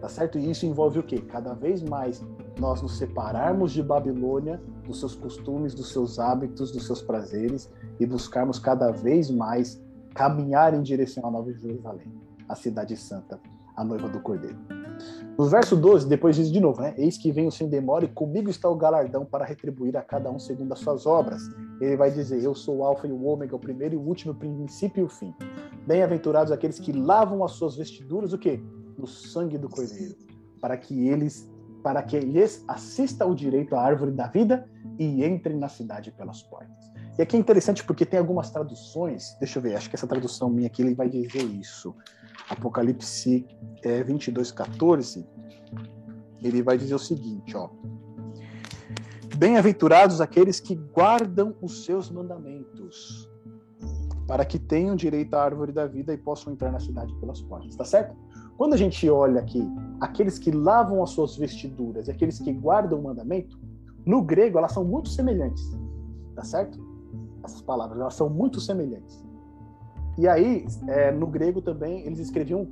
Tá 0.01 0.09
certo? 0.09 0.39
E 0.39 0.51
isso 0.51 0.67
envolve 0.67 0.99
o 0.99 1.03
quê? 1.03 1.19
Cada 1.19 1.55
vez 1.55 1.83
mais 1.83 2.25
nós 2.59 2.81
nos 2.81 2.97
separarmos 2.97 3.73
de 3.73 3.83
Babilônia, 3.83 4.61
dos 4.87 5.01
seus 5.01 5.15
costumes, 5.15 5.75
dos 5.75 5.91
seus 5.91 6.19
hábitos, 6.19 6.71
dos 6.71 6.87
seus 6.87 7.03
prazeres 7.03 7.71
e 7.99 8.07
buscarmos 8.07 8.59
cada 8.59 8.91
vez 8.91 9.31
mais 9.31 9.83
caminhar 10.15 10.75
em 10.75 10.83
direção 10.83 11.27
à 11.27 11.31
Nova 11.31 11.53
Jerusalém, 11.53 12.13
a 12.49 12.55
cidade 12.55 12.97
santa, 12.97 13.39
a 13.77 13.85
noiva 13.85 14.09
do 14.09 14.21
Cordeiro. 14.21 14.86
No 15.39 15.47
verso 15.47 15.77
12, 15.77 16.09
depois 16.09 16.37
diz 16.37 16.51
de 16.51 16.61
novo, 16.61 16.81
né? 16.81 16.95
Eis 16.97 17.19
que 17.19 17.31
venho 17.31 17.51
sem 17.51 17.69
demora 17.69 18.05
e 18.05 18.09
comigo 18.09 18.49
está 18.49 18.69
o 18.69 18.77
galardão 18.77 19.25
para 19.25 19.45
retribuir 19.45 19.97
a 19.97 20.03
cada 20.03 20.31
um 20.31 20.39
segundo 20.39 20.73
as 20.73 20.79
suas 20.79 21.07
obras. 21.07 21.43
Ele 21.81 21.97
vai 21.97 22.11
dizer: 22.11 22.43
Eu 22.43 22.55
sou 22.55 22.79
o 22.79 22.85
Alfa 22.85 23.07
e 23.07 23.13
o 23.13 23.25
Ômega, 23.25 23.55
o 23.55 23.59
primeiro 23.59 23.95
e 23.95 23.99
o 23.99 24.01
último, 24.01 24.33
o 24.33 24.35
princípio 24.35 25.03
e 25.03 25.05
o 25.05 25.09
fim. 25.09 25.35
Bem-aventurados 25.87 26.51
aqueles 26.51 26.79
que 26.79 26.93
lavam 26.93 27.45
as 27.45 27.53
suas 27.53 27.77
vestiduras, 27.77 28.33
o 28.33 28.39
quê? 28.39 28.61
No 28.97 29.07
sangue 29.07 29.59
do 29.59 29.69
Cordeiro, 29.69 30.17
para 30.61 30.77
que 30.77 31.09
eles 31.09 31.49
para 31.83 32.03
que 32.03 32.19
lhes 32.19 32.65
assista 32.67 33.25
o 33.25 33.33
direito 33.33 33.77
à 33.77 33.81
árvore 33.81 34.11
da 34.11 34.27
vida 34.27 34.69
e 34.99 35.25
entrem 35.25 35.57
na 35.57 35.69
cidade 35.69 36.11
pelas 36.11 36.43
portas. 36.43 36.91
E 37.17 37.23
aqui 37.23 37.37
é 37.37 37.39
interessante 37.39 37.85
porque 37.85 38.05
tem 38.05 38.19
algumas 38.19 38.51
traduções, 38.51 39.37
deixa 39.39 39.59
eu 39.59 39.63
ver, 39.63 39.77
acho 39.77 39.89
que 39.89 39.95
essa 39.95 40.07
tradução 40.07 40.51
minha 40.51 40.67
aqui 40.67 40.83
ele 40.83 40.97
vai 40.97 41.09
dizer 41.09 41.45
isso. 41.45 41.95
Apocalipse 42.49 43.47
é, 43.83 44.03
22, 44.03 44.53
14, 44.53 45.27
ele 46.43 46.63
vai 46.63 46.79
dizer 46.79 46.95
o 46.95 46.99
seguinte, 46.99 47.57
ó. 47.57 47.69
Bem-aventurados 49.37 50.21
aqueles 50.21 50.61
que 50.61 50.75
guardam 50.75 51.55
os 51.61 51.85
seus 51.85 52.11
mandamentos, 52.11 53.29
para 54.27 54.45
que 54.45 54.59
tenham 54.59 54.97
direito 54.97 55.35
à 55.35 55.43
árvore 55.43 55.73
da 55.73 55.87
vida 55.87 56.13
e 56.13 56.17
possam 56.17 56.53
entrar 56.53 56.73
na 56.73 56.81
cidade 56.81 57.15
pelas 57.17 57.43
portas, 57.43 57.77
tá 57.77 57.85
certo? 57.85 58.17
Quando 58.57 58.75
a 58.75 58.77
gente 58.77 59.09
olha 59.11 59.41
aqui, 59.41 59.63
aqueles 60.01 60.39
que 60.39 60.51
lavam 60.51 61.03
as 61.03 61.11
suas 61.11 61.37
vestiduras 61.37 62.09
e 62.09 62.11
aqueles 62.11 62.39
que 62.39 62.53
guardam 62.53 62.99
o 62.99 63.03
mandamento, 63.03 63.59
no 64.07 64.23
grego 64.23 64.59
elas 64.59 64.73
são 64.73 64.85
muito 64.85 65.09
semelhantes, 65.09 65.63
tá 66.35 66.43
certo? 66.43 66.79
Essas 67.45 67.61
palavras, 67.61 68.01
elas 68.01 68.15
são 68.15 68.31
muito 68.31 68.61
semelhantes. 68.61 69.26
E 70.19 70.27
aí, 70.27 70.67
é, 70.89 71.13
no 71.13 71.27
grego 71.27 71.61
também, 71.61 72.07
eles 72.07 72.19
escreviam 72.19 72.67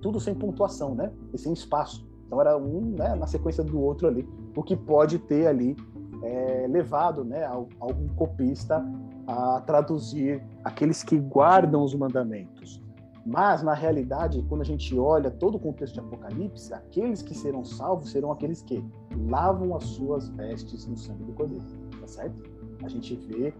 tudo 0.00 0.20
sem 0.20 0.34
pontuação, 0.34 0.94
né? 0.94 1.12
E 1.32 1.38
sem 1.38 1.52
espaço. 1.52 2.08
Então 2.26 2.40
era 2.40 2.56
um 2.56 2.80
né, 2.80 3.14
na 3.14 3.26
sequência 3.26 3.64
do 3.64 3.80
outro 3.80 4.06
ali, 4.06 4.28
o 4.54 4.62
que 4.62 4.76
pode 4.76 5.18
ter 5.18 5.46
ali 5.46 5.74
é, 6.22 6.66
levado, 6.68 7.24
né, 7.24 7.44
algum 7.80 8.06
copista 8.08 8.84
a 9.26 9.60
traduzir 9.62 10.42
aqueles 10.64 11.02
que 11.02 11.18
guardam 11.18 11.82
os 11.82 11.94
mandamentos. 11.94 12.82
Mas, 13.24 13.62
na 13.62 13.74
realidade, 13.74 14.42
quando 14.48 14.62
a 14.62 14.64
gente 14.64 14.98
olha 14.98 15.30
todo 15.30 15.56
o 15.56 15.58
contexto 15.58 15.94
de 15.94 16.00
Apocalipse, 16.00 16.72
aqueles 16.72 17.20
que 17.20 17.34
serão 17.34 17.62
salvos 17.62 18.10
serão 18.10 18.32
aqueles 18.32 18.62
que 18.62 18.82
lavam 19.28 19.76
as 19.76 19.84
suas 19.84 20.30
vestes 20.30 20.86
no 20.86 20.96
sangue 20.96 21.24
do 21.24 21.32
Cordeiro, 21.32 21.64
tá 22.00 22.06
certo? 22.06 22.42
A 22.82 22.88
gente 22.88 23.14
vê 23.16 23.52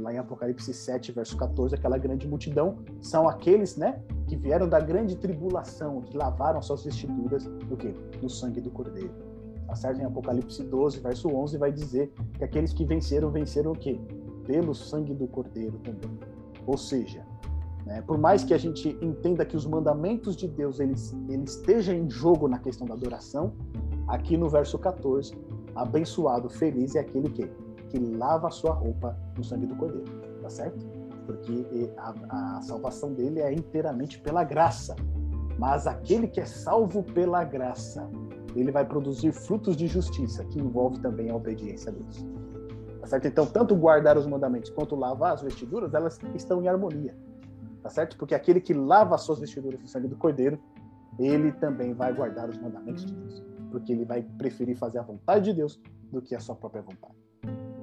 lá 0.00 0.12
em 0.12 0.18
Apocalipse 0.18 0.72
7, 0.72 1.12
verso 1.12 1.36
14, 1.36 1.74
aquela 1.74 1.98
grande 1.98 2.26
multidão, 2.28 2.78
são 3.00 3.28
aqueles, 3.28 3.76
né, 3.76 4.02
que 4.26 4.36
vieram 4.36 4.68
da 4.68 4.80
grande 4.80 5.16
tribulação, 5.16 6.00
que 6.02 6.16
lavaram 6.16 6.60
suas 6.62 6.84
vestiduras 6.84 7.44
do 7.44 7.76
quê? 7.76 7.94
No 8.22 8.28
sangue 8.28 8.60
do 8.60 8.70
Cordeiro. 8.70 9.14
Tá 9.66 9.74
certo? 9.74 10.00
Em 10.00 10.04
Apocalipse 10.04 10.62
12, 10.62 11.00
verso 11.00 11.28
11, 11.28 11.58
vai 11.58 11.72
dizer 11.72 12.12
que 12.34 12.44
aqueles 12.44 12.72
que 12.72 12.84
venceram, 12.84 13.30
venceram 13.30 13.72
o 13.72 13.78
quê? 13.78 13.98
Pelo 14.46 14.74
sangue 14.74 15.14
do 15.14 15.26
Cordeiro 15.26 15.78
também. 15.78 16.18
Ou 16.66 16.76
seja, 16.76 17.24
né? 17.86 18.02
Por 18.02 18.18
mais 18.18 18.44
que 18.44 18.54
a 18.54 18.58
gente 18.58 18.96
entenda 19.00 19.44
que 19.44 19.56
os 19.56 19.66
mandamentos 19.66 20.36
de 20.36 20.48
Deus 20.48 20.80
eles, 20.80 21.14
estejam 21.28 21.94
em 21.94 22.08
jogo 22.08 22.48
na 22.48 22.58
questão 22.58 22.86
da 22.86 22.94
adoração, 22.94 23.52
aqui 24.08 24.36
no 24.36 24.48
verso 24.48 24.78
14, 24.78 25.36
abençoado, 25.74 26.48
feliz 26.48 26.94
é 26.94 27.00
aquele 27.00 27.28
que, 27.28 27.50
que 27.94 28.16
lava 28.16 28.48
a 28.48 28.50
sua 28.50 28.72
roupa 28.72 29.16
no 29.36 29.44
sangue 29.44 29.66
do 29.66 29.76
Cordeiro, 29.76 30.10
tá 30.42 30.50
certo? 30.50 30.84
Porque 31.26 31.92
a, 31.96 32.56
a 32.56 32.62
salvação 32.62 33.12
dele 33.12 33.40
é 33.40 33.52
inteiramente 33.52 34.18
pela 34.20 34.42
graça. 34.42 34.96
Mas 35.56 35.86
aquele 35.86 36.26
que 36.26 36.40
é 36.40 36.44
salvo 36.44 37.04
pela 37.04 37.44
graça, 37.44 38.10
ele 38.56 38.72
vai 38.72 38.84
produzir 38.84 39.32
frutos 39.32 39.76
de 39.76 39.86
justiça, 39.86 40.44
que 40.44 40.58
envolve 40.58 40.98
também 40.98 41.30
a 41.30 41.36
obediência 41.36 41.92
a 41.92 41.94
Deus. 41.94 42.26
Tá 43.00 43.06
certo? 43.06 43.28
Então, 43.28 43.46
tanto 43.46 43.76
guardar 43.76 44.18
os 44.18 44.26
mandamentos 44.26 44.70
quanto 44.70 44.96
lavar 44.96 45.34
as 45.34 45.42
vestiduras, 45.42 45.94
elas 45.94 46.18
estão 46.34 46.60
em 46.60 46.66
harmonia 46.66 47.14
tá 47.84 47.90
certo? 47.90 48.16
Porque 48.16 48.34
aquele 48.34 48.60
que 48.60 48.72
lava 48.72 49.14
as 49.14 49.20
suas 49.20 49.38
vestiduras 49.38 49.78
no 49.78 49.86
sangue 49.86 50.08
do 50.08 50.16
Cordeiro, 50.16 50.58
ele 51.18 51.52
também 51.52 51.92
vai 51.92 52.14
guardar 52.14 52.48
os 52.48 52.58
mandamentos 52.58 53.04
de 53.04 53.12
Deus, 53.12 53.44
porque 53.70 53.92
ele 53.92 54.06
vai 54.06 54.22
preferir 54.22 54.74
fazer 54.74 54.98
a 54.98 55.02
vontade 55.02 55.44
de 55.44 55.52
Deus 55.52 55.78
do 56.10 56.22
que 56.22 56.34
a 56.34 56.40
sua 56.40 56.56
própria 56.56 56.80
vontade. 56.80 57.23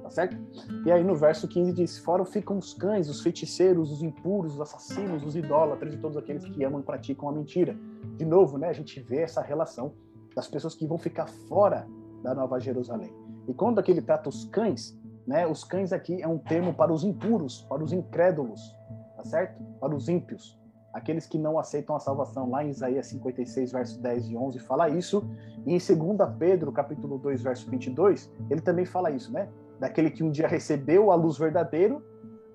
Tá 0.02 0.10
certo? 0.10 0.36
E 0.84 0.90
aí 0.90 1.04
no 1.04 1.14
verso 1.14 1.46
15 1.46 1.72
diz: 1.72 1.98
Fora 1.98 2.24
ficam 2.24 2.58
os 2.58 2.74
cães, 2.74 3.08
os 3.08 3.22
feiticeiros, 3.22 3.90
os 3.90 4.02
impuros, 4.02 4.54
os 4.54 4.60
assassinos, 4.60 5.24
os 5.24 5.36
idólatras 5.36 5.94
e 5.94 5.98
todos 5.98 6.16
aqueles 6.16 6.44
que 6.44 6.64
amam 6.64 6.80
e 6.80 6.82
praticam 6.82 7.28
a 7.28 7.32
mentira. 7.32 7.76
De 8.16 8.24
novo, 8.24 8.58
né, 8.58 8.68
a 8.68 8.72
gente 8.72 9.00
vê 9.00 9.18
essa 9.18 9.40
relação 9.40 9.94
das 10.34 10.48
pessoas 10.48 10.74
que 10.74 10.86
vão 10.86 10.98
ficar 10.98 11.26
fora 11.26 11.86
da 12.22 12.34
Nova 12.34 12.58
Jerusalém. 12.58 13.14
E 13.46 13.54
quando 13.54 13.78
aqui 13.78 13.90
ele 13.90 14.02
trata 14.02 14.28
os 14.28 14.44
cães, 14.46 14.98
né, 15.26 15.46
os 15.46 15.64
cães 15.64 15.92
aqui 15.92 16.20
é 16.20 16.26
um 16.26 16.38
termo 16.38 16.74
para 16.74 16.92
os 16.92 17.04
impuros, 17.04 17.62
para 17.68 17.82
os 17.82 17.92
incrédulos, 17.92 18.74
tá 19.16 19.24
certo? 19.24 19.62
Para 19.78 19.94
os 19.94 20.08
ímpios, 20.08 20.58
aqueles 20.92 21.26
que 21.26 21.38
não 21.38 21.58
aceitam 21.58 21.96
a 21.96 22.00
salvação. 22.00 22.50
Lá 22.50 22.64
em 22.64 22.70
Isaías 22.70 23.06
56, 23.06 23.72
verso 23.72 24.00
10 24.00 24.30
e 24.30 24.36
11 24.36 24.58
fala 24.60 24.88
isso, 24.88 25.28
e 25.66 25.74
em 25.74 25.78
2 25.78 26.36
Pedro, 26.38 26.72
capítulo 26.72 27.18
2, 27.18 27.42
verso 27.42 27.70
22, 27.70 28.30
ele 28.50 28.60
também 28.60 28.84
fala 28.84 29.10
isso, 29.10 29.32
né? 29.32 29.48
Daquele 29.82 30.12
que 30.12 30.22
um 30.22 30.30
dia 30.30 30.46
recebeu 30.46 31.10
a 31.10 31.16
luz 31.16 31.36
verdadeira, 31.36 32.00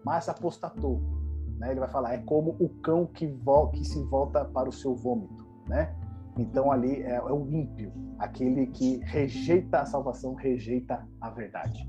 mas 0.06 0.30
apostatou. 0.30 1.02
Né? 1.60 1.72
Ele 1.72 1.82
vai 1.82 1.90
falar, 1.90 2.14
é 2.14 2.20
como 2.20 2.56
o 2.58 2.70
cão 2.82 3.06
que, 3.06 3.28
que 3.74 3.84
se 3.84 4.02
volta 4.06 4.46
para 4.46 4.70
o 4.70 4.72
seu 4.72 4.96
vômito, 4.96 5.46
né? 5.68 5.94
Então 6.38 6.72
ali 6.72 7.02
é, 7.02 7.16
é, 7.16 7.22
o 7.22 7.46
ímpio, 7.52 7.92
aquele 8.18 8.68
que 8.68 9.02
rejeita 9.04 9.80
a 9.82 9.86
salvação, 9.86 10.36
rejeita 10.36 11.06
a 11.20 11.30
verdade. 11.30 11.86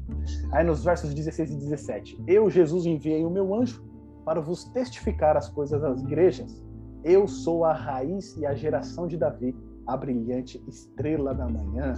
Aí 0.50 0.64
nos 0.64 0.82
versos 0.82 1.14
16 1.14 1.52
e 1.52 1.56
17, 1.56 2.24
eu, 2.26 2.50
Jesus, 2.50 2.84
enviei 2.84 3.24
o 3.24 3.30
meu 3.30 3.54
anjo 3.54 3.88
para 4.24 4.40
vos 4.40 4.64
testificar 4.64 5.36
as 5.36 5.48
coisas 5.48 5.80
das 5.80 6.02
igrejas. 6.02 6.60
Eu 7.04 7.28
sou 7.28 7.64
a 7.64 7.72
raiz 7.72 8.36
e 8.36 8.44
a 8.44 8.54
geração 8.54 9.06
de 9.06 9.16
Davi, 9.16 9.56
a 9.86 9.96
brilhante 9.96 10.60
estrela 10.66 11.32
da 11.32 11.48
manhã. 11.48 11.94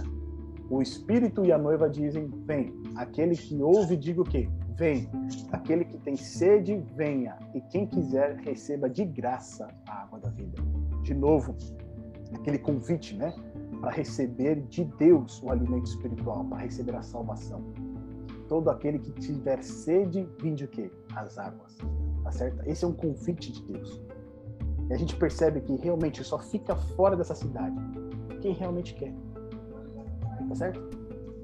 O 0.71 0.81
Espírito 0.81 1.45
e 1.45 1.51
a 1.51 1.57
noiva 1.57 1.89
dizem: 1.89 2.27
Vem. 2.45 2.73
Aquele 2.95 3.35
que 3.35 3.61
ouve, 3.61 3.95
diga 3.97 4.21
o 4.21 4.23
quê? 4.23 4.49
Vem. 4.75 5.07
Aquele 5.51 5.85
que 5.85 5.97
tem 5.97 6.15
sede, 6.15 6.83
venha. 6.95 7.37
E 7.53 7.61
quem 7.61 7.85
quiser, 7.85 8.37
receba 8.37 8.89
de 8.89 9.05
graça 9.05 9.67
a 9.87 10.03
água 10.03 10.19
da 10.19 10.29
vida. 10.29 10.61
De 11.03 11.13
novo, 11.13 11.55
aquele 12.33 12.57
convite, 12.57 13.15
né? 13.15 13.35
Para 13.81 13.91
receber 13.91 14.61
de 14.69 14.85
Deus 14.85 15.43
o 15.43 15.51
alimento 15.51 15.87
espiritual, 15.87 16.45
para 16.45 16.59
receber 16.59 16.95
a 16.95 17.01
salvação. 17.01 17.61
Todo 18.47 18.69
aquele 18.69 18.97
que 18.99 19.11
tiver 19.11 19.61
sede, 19.61 20.27
vinde 20.41 20.65
o 20.65 20.67
quê? 20.67 20.89
As 21.15 21.37
águas 21.37 21.77
tá 22.23 22.31
certo? 22.31 22.61
Esse 22.65 22.85
é 22.85 22.87
um 22.87 22.93
convite 22.93 23.51
de 23.51 23.61
Deus. 23.63 24.01
E 24.89 24.93
a 24.93 24.97
gente 24.97 25.15
percebe 25.15 25.61
que 25.61 25.75
realmente 25.75 26.23
só 26.23 26.39
fica 26.39 26.75
fora 26.75 27.15
dessa 27.15 27.35
cidade 27.35 27.75
quem 28.41 28.53
realmente 28.53 28.95
quer, 28.95 29.13
tá 30.51 30.55
certo? 30.55 30.81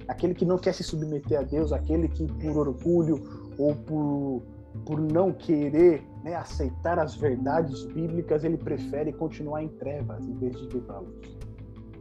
Aquele 0.08 0.34
que 0.34 0.46
não 0.46 0.58
quer 0.58 0.74
se 0.74 0.84
submeter 0.84 1.40
a 1.40 1.44
Deus, 1.44 1.74
aquele 1.74 2.08
que 2.08 2.26
por 2.26 2.68
orgulho 2.68 3.22
ou 3.58 3.76
por, 3.76 4.44
por 4.86 5.00
não 5.00 5.34
querer 5.34 6.02
né, 6.24 6.36
aceitar 6.36 6.98
as 7.00 7.16
verdades 7.16 7.84
bíblicas, 7.86 8.44
ele 8.44 8.58
prefere 8.58 9.12
continuar 9.12 9.64
em 9.64 9.68
trevas 9.68 10.26
em 10.26 10.34
vez 10.36 10.56
de 10.58 10.68
vir 10.68 10.82
para 10.84 10.98
a 10.98 11.00
luz. 11.00 11.38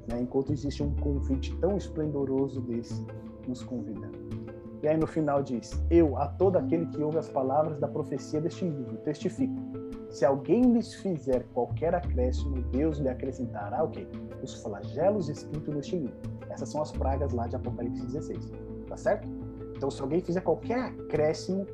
Né? 0.08 0.20
Enquanto 0.20 0.52
existe 0.52 0.82
um 0.82 0.94
convite 0.96 1.54
tão 1.56 1.76
esplendoroso 1.76 2.60
desse 2.60 3.04
nos 3.48 3.62
convidando. 3.62 4.18
E 4.82 4.88
aí 4.88 4.96
no 4.96 5.06
final 5.06 5.42
diz: 5.42 5.82
Eu, 5.90 6.16
a 6.16 6.28
todo 6.28 6.56
aquele 6.56 6.86
que 6.86 7.02
ouve 7.02 7.18
as 7.18 7.28
palavras 7.28 7.78
da 7.78 7.88
profecia 7.88 8.40
deste 8.40 8.64
livro, 8.64 8.96
testifico. 8.98 9.54
Se 10.10 10.24
alguém 10.24 10.72
lhes 10.72 10.94
fizer 10.94 11.44
qualquer 11.52 11.94
acréscimo, 11.94 12.62
Deus 12.70 12.98
lhe 12.98 13.08
acrescentará 13.08 13.82
o 13.84 13.90
quê? 13.90 14.06
Os 14.42 14.54
flagelos 14.62 15.28
escritos 15.28 15.74
neste 15.74 15.96
livro. 15.96 16.35
Essas 16.56 16.70
são 16.70 16.80
as 16.80 16.90
pragas 16.90 17.34
lá 17.34 17.46
de 17.46 17.54
Apocalipse 17.54 18.06
16. 18.06 18.50
Tá 18.88 18.96
certo? 18.96 19.28
Então, 19.76 19.90
se 19.90 20.00
alguém 20.00 20.22
fizer 20.22 20.40
qualquer 20.40 20.78
acréscimo, 20.78 21.66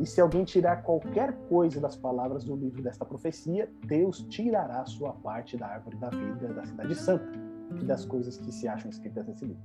e 0.00 0.06
se 0.06 0.22
alguém 0.22 0.42
tirar 0.42 0.82
qualquer 0.82 1.34
coisa 1.50 1.78
das 1.78 1.94
palavras 1.94 2.44
do 2.44 2.56
livro 2.56 2.82
desta 2.82 3.04
profecia, 3.04 3.70
Deus 3.84 4.24
tirará 4.30 4.86
sua 4.86 5.12
parte 5.12 5.54
da 5.54 5.66
árvore 5.66 5.98
da 5.98 6.08
vida 6.08 6.48
da 6.54 6.64
cidade 6.64 6.94
santa 6.94 7.30
e 7.78 7.84
das 7.84 8.06
coisas 8.06 8.38
que 8.38 8.50
se 8.50 8.66
acham 8.66 8.90
escritas 8.90 9.26
nesse 9.26 9.44
livro. 9.44 9.62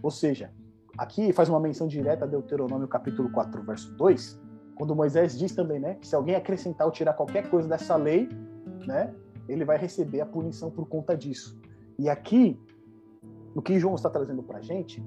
Ou 0.00 0.10
seja, 0.10 0.52
aqui 0.96 1.32
faz 1.32 1.48
uma 1.48 1.58
menção 1.58 1.88
direta 1.88 2.24
a 2.24 2.28
Deuteronômio 2.28 2.86
capítulo 2.86 3.28
4, 3.30 3.60
verso 3.64 3.92
2, 3.96 4.40
quando 4.76 4.94
Moisés 4.94 5.36
diz 5.36 5.52
também, 5.52 5.80
né, 5.80 5.94
que 5.94 6.06
se 6.06 6.14
alguém 6.14 6.36
acrescentar 6.36 6.86
ou 6.86 6.92
tirar 6.92 7.14
qualquer 7.14 7.50
coisa 7.50 7.68
dessa 7.68 7.96
lei, 7.96 8.28
né, 8.86 9.12
ele 9.48 9.64
vai 9.64 9.76
receber 9.76 10.20
a 10.20 10.26
punição 10.26 10.70
por 10.70 10.86
conta 10.86 11.16
disso. 11.16 11.58
E 11.98 12.08
aqui, 12.08 12.60
o 13.56 13.62
que 13.62 13.78
João 13.78 13.94
está 13.94 14.10
trazendo 14.10 14.42
para 14.42 14.58
a 14.58 14.62
gente 14.62 15.02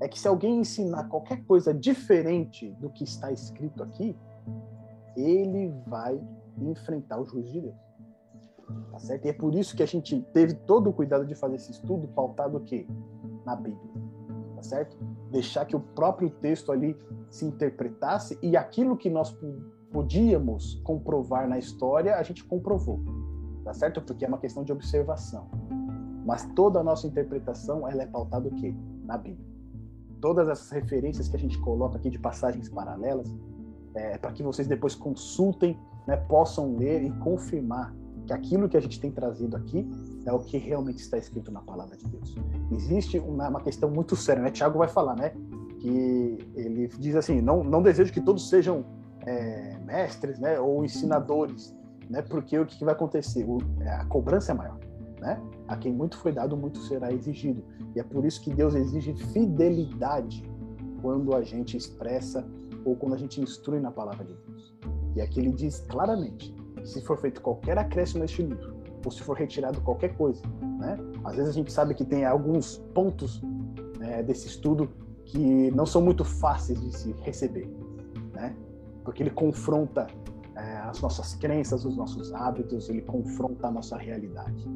é 0.00 0.08
que 0.08 0.18
se 0.18 0.28
alguém 0.28 0.60
ensinar 0.60 1.08
qualquer 1.08 1.44
coisa 1.44 1.74
diferente 1.74 2.70
do 2.80 2.90
que 2.90 3.04
está 3.04 3.32
escrito 3.32 3.82
aqui, 3.82 4.16
ele 5.16 5.74
vai 5.86 6.20
enfrentar 6.58 7.20
o 7.20 7.26
juízo 7.26 7.52
de 7.52 7.60
Deus. 7.60 7.74
Tá 8.92 8.98
certo? 8.98 9.24
E 9.26 9.28
é 9.28 9.32
por 9.32 9.54
isso 9.54 9.76
que 9.76 9.82
a 9.82 9.86
gente 9.86 10.20
teve 10.32 10.54
todo 10.54 10.90
o 10.90 10.92
cuidado 10.92 11.26
de 11.26 11.34
fazer 11.34 11.56
esse 11.56 11.72
estudo 11.72 12.06
pautado 12.08 12.56
o 12.56 12.60
quê? 12.60 12.86
Na 13.44 13.56
Bíblia 13.56 13.90
tá 14.60 14.62
certo? 14.62 14.96
Deixar 15.30 15.64
que 15.64 15.74
o 15.74 15.80
próprio 15.80 16.28
texto 16.28 16.70
ali 16.70 16.96
se 17.30 17.44
interpretasse 17.46 18.38
e 18.42 18.56
aquilo 18.56 18.96
que 18.96 19.08
nós 19.08 19.34
podíamos 19.90 20.74
comprovar 20.84 21.48
na 21.48 21.58
história, 21.58 22.16
a 22.16 22.22
gente 22.22 22.44
comprovou, 22.44 23.00
tá 23.64 23.72
certo? 23.72 24.02
Porque 24.02 24.24
é 24.24 24.28
uma 24.28 24.38
questão 24.38 24.62
de 24.62 24.72
observação. 24.72 25.50
Mas 26.30 26.46
toda 26.54 26.78
a 26.78 26.84
nossa 26.84 27.08
interpretação, 27.08 27.88
ela 27.88 28.04
é 28.04 28.06
pautada 28.06 28.46
o 28.46 28.54
quê? 28.54 28.72
Na 29.04 29.18
Bíblia. 29.18 29.44
Todas 30.20 30.48
essas 30.48 30.70
referências 30.70 31.26
que 31.26 31.34
a 31.34 31.38
gente 31.40 31.58
coloca 31.58 31.96
aqui 31.96 32.08
de 32.08 32.20
passagens 32.20 32.68
paralelas, 32.68 33.26
é, 33.96 34.16
para 34.16 34.30
que 34.30 34.40
vocês 34.40 34.68
depois 34.68 34.94
consultem, 34.94 35.76
né, 36.06 36.16
possam 36.16 36.76
ler 36.76 37.02
e 37.02 37.10
confirmar 37.18 37.92
que 38.28 38.32
aquilo 38.32 38.68
que 38.68 38.76
a 38.76 38.80
gente 38.80 39.00
tem 39.00 39.10
trazido 39.10 39.56
aqui 39.56 39.90
é 40.24 40.32
o 40.32 40.38
que 40.38 40.56
realmente 40.56 40.98
está 40.98 41.18
escrito 41.18 41.50
na 41.50 41.62
palavra 41.62 41.96
de 41.96 42.04
Deus. 42.04 42.36
Existe 42.70 43.18
uma, 43.18 43.48
uma 43.48 43.60
questão 43.60 43.90
muito 43.90 44.14
séria, 44.14 44.40
né? 44.40 44.52
Tiago 44.52 44.78
vai 44.78 44.86
falar, 44.86 45.16
né? 45.16 45.32
Que 45.80 46.38
ele 46.54 46.86
diz 46.96 47.16
assim: 47.16 47.40
não, 47.40 47.64
não 47.64 47.82
desejo 47.82 48.12
que 48.12 48.20
todos 48.20 48.48
sejam 48.48 48.84
é, 49.26 49.76
mestres, 49.84 50.38
né? 50.38 50.60
Ou 50.60 50.84
ensinadores, 50.84 51.74
né? 52.08 52.22
Porque 52.22 52.56
o 52.56 52.64
que 52.64 52.84
vai 52.84 52.94
acontecer? 52.94 53.44
O, 53.48 53.58
é, 53.80 53.90
a 53.94 54.04
cobrança 54.04 54.52
é 54.52 54.54
maior, 54.54 54.78
né? 55.20 55.40
A 55.70 55.76
quem 55.76 55.92
muito 55.92 56.18
foi 56.18 56.32
dado, 56.32 56.56
muito 56.56 56.80
será 56.80 57.12
exigido. 57.12 57.62
E 57.94 58.00
é 58.00 58.02
por 58.02 58.24
isso 58.24 58.40
que 58.40 58.52
Deus 58.52 58.74
exige 58.74 59.14
fidelidade 59.14 60.42
quando 61.00 61.32
a 61.32 61.42
gente 61.42 61.76
expressa 61.76 62.44
ou 62.84 62.96
quando 62.96 63.14
a 63.14 63.16
gente 63.16 63.40
instrui 63.40 63.78
na 63.78 63.92
palavra 63.92 64.24
de 64.24 64.34
Deus. 64.34 64.74
E 65.14 65.20
aqui 65.20 65.38
ele 65.38 65.52
diz 65.52 65.78
claramente 65.88 66.52
se 66.82 67.00
for 67.02 67.16
feito 67.18 67.40
qualquer 67.40 67.78
acréscimo 67.78 68.20
neste 68.20 68.42
livro, 68.42 68.74
ou 69.04 69.12
se 69.12 69.22
for 69.22 69.36
retirado 69.36 69.80
qualquer 69.82 70.16
coisa, 70.16 70.42
né? 70.80 70.98
Às 71.22 71.36
vezes 71.36 71.50
a 71.50 71.52
gente 71.54 71.72
sabe 71.72 71.94
que 71.94 72.04
tem 72.04 72.24
alguns 72.24 72.78
pontos 72.92 73.40
né, 73.96 74.24
desse 74.24 74.48
estudo 74.48 74.90
que 75.24 75.70
não 75.70 75.86
são 75.86 76.02
muito 76.02 76.24
fáceis 76.24 76.80
de 76.80 76.96
se 76.96 77.12
receber, 77.22 77.70
né? 78.32 78.56
Porque 79.04 79.22
ele 79.22 79.30
confronta 79.30 80.08
é, 80.56 80.78
as 80.78 81.00
nossas 81.00 81.36
crenças, 81.36 81.84
os 81.84 81.96
nossos 81.96 82.32
hábitos, 82.34 82.88
ele 82.88 83.02
confronta 83.02 83.68
a 83.68 83.70
nossa 83.70 83.96
realidade. 83.96 84.68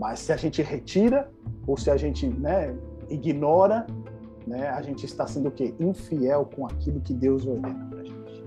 Mas 0.00 0.20
se 0.20 0.32
a 0.32 0.36
gente 0.36 0.62
retira 0.62 1.30
ou 1.66 1.76
se 1.76 1.90
a 1.90 1.96
gente 1.98 2.26
né, 2.26 2.74
ignora, 3.10 3.86
né, 4.46 4.66
a 4.68 4.80
gente 4.80 5.04
está 5.04 5.26
sendo 5.26 5.50
o 5.50 5.52
quê? 5.52 5.74
Infiel 5.78 6.46
com 6.46 6.64
aquilo 6.66 7.02
que 7.02 7.12
Deus 7.12 7.46
ordena 7.46 7.86
para 7.90 8.00
a 8.00 8.04
gente. 8.04 8.44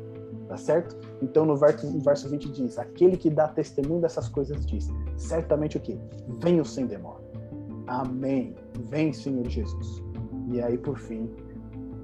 Tá 0.47 0.57
certo? 0.57 0.97
Então 1.21 1.45
no 1.45 1.55
verso, 1.55 1.85
no 1.85 1.99
verso 1.99 2.27
20 2.27 2.51
diz: 2.51 2.79
Aquele 2.79 3.15
que 3.15 3.29
dá 3.29 3.47
testemunho 3.47 4.01
dessas 4.01 4.27
coisas 4.27 4.65
diz: 4.65 4.89
Certamente 5.15 5.77
o 5.77 5.79
quê? 5.79 5.95
Venho 6.39 6.65
sem 6.65 6.87
demora. 6.87 7.23
Amém. 7.85 8.55
Vem, 8.89 9.13
Senhor 9.13 9.47
Jesus. 9.47 10.01
E 10.47 10.59
aí, 10.59 10.75
por 10.75 10.97
fim, 10.97 11.29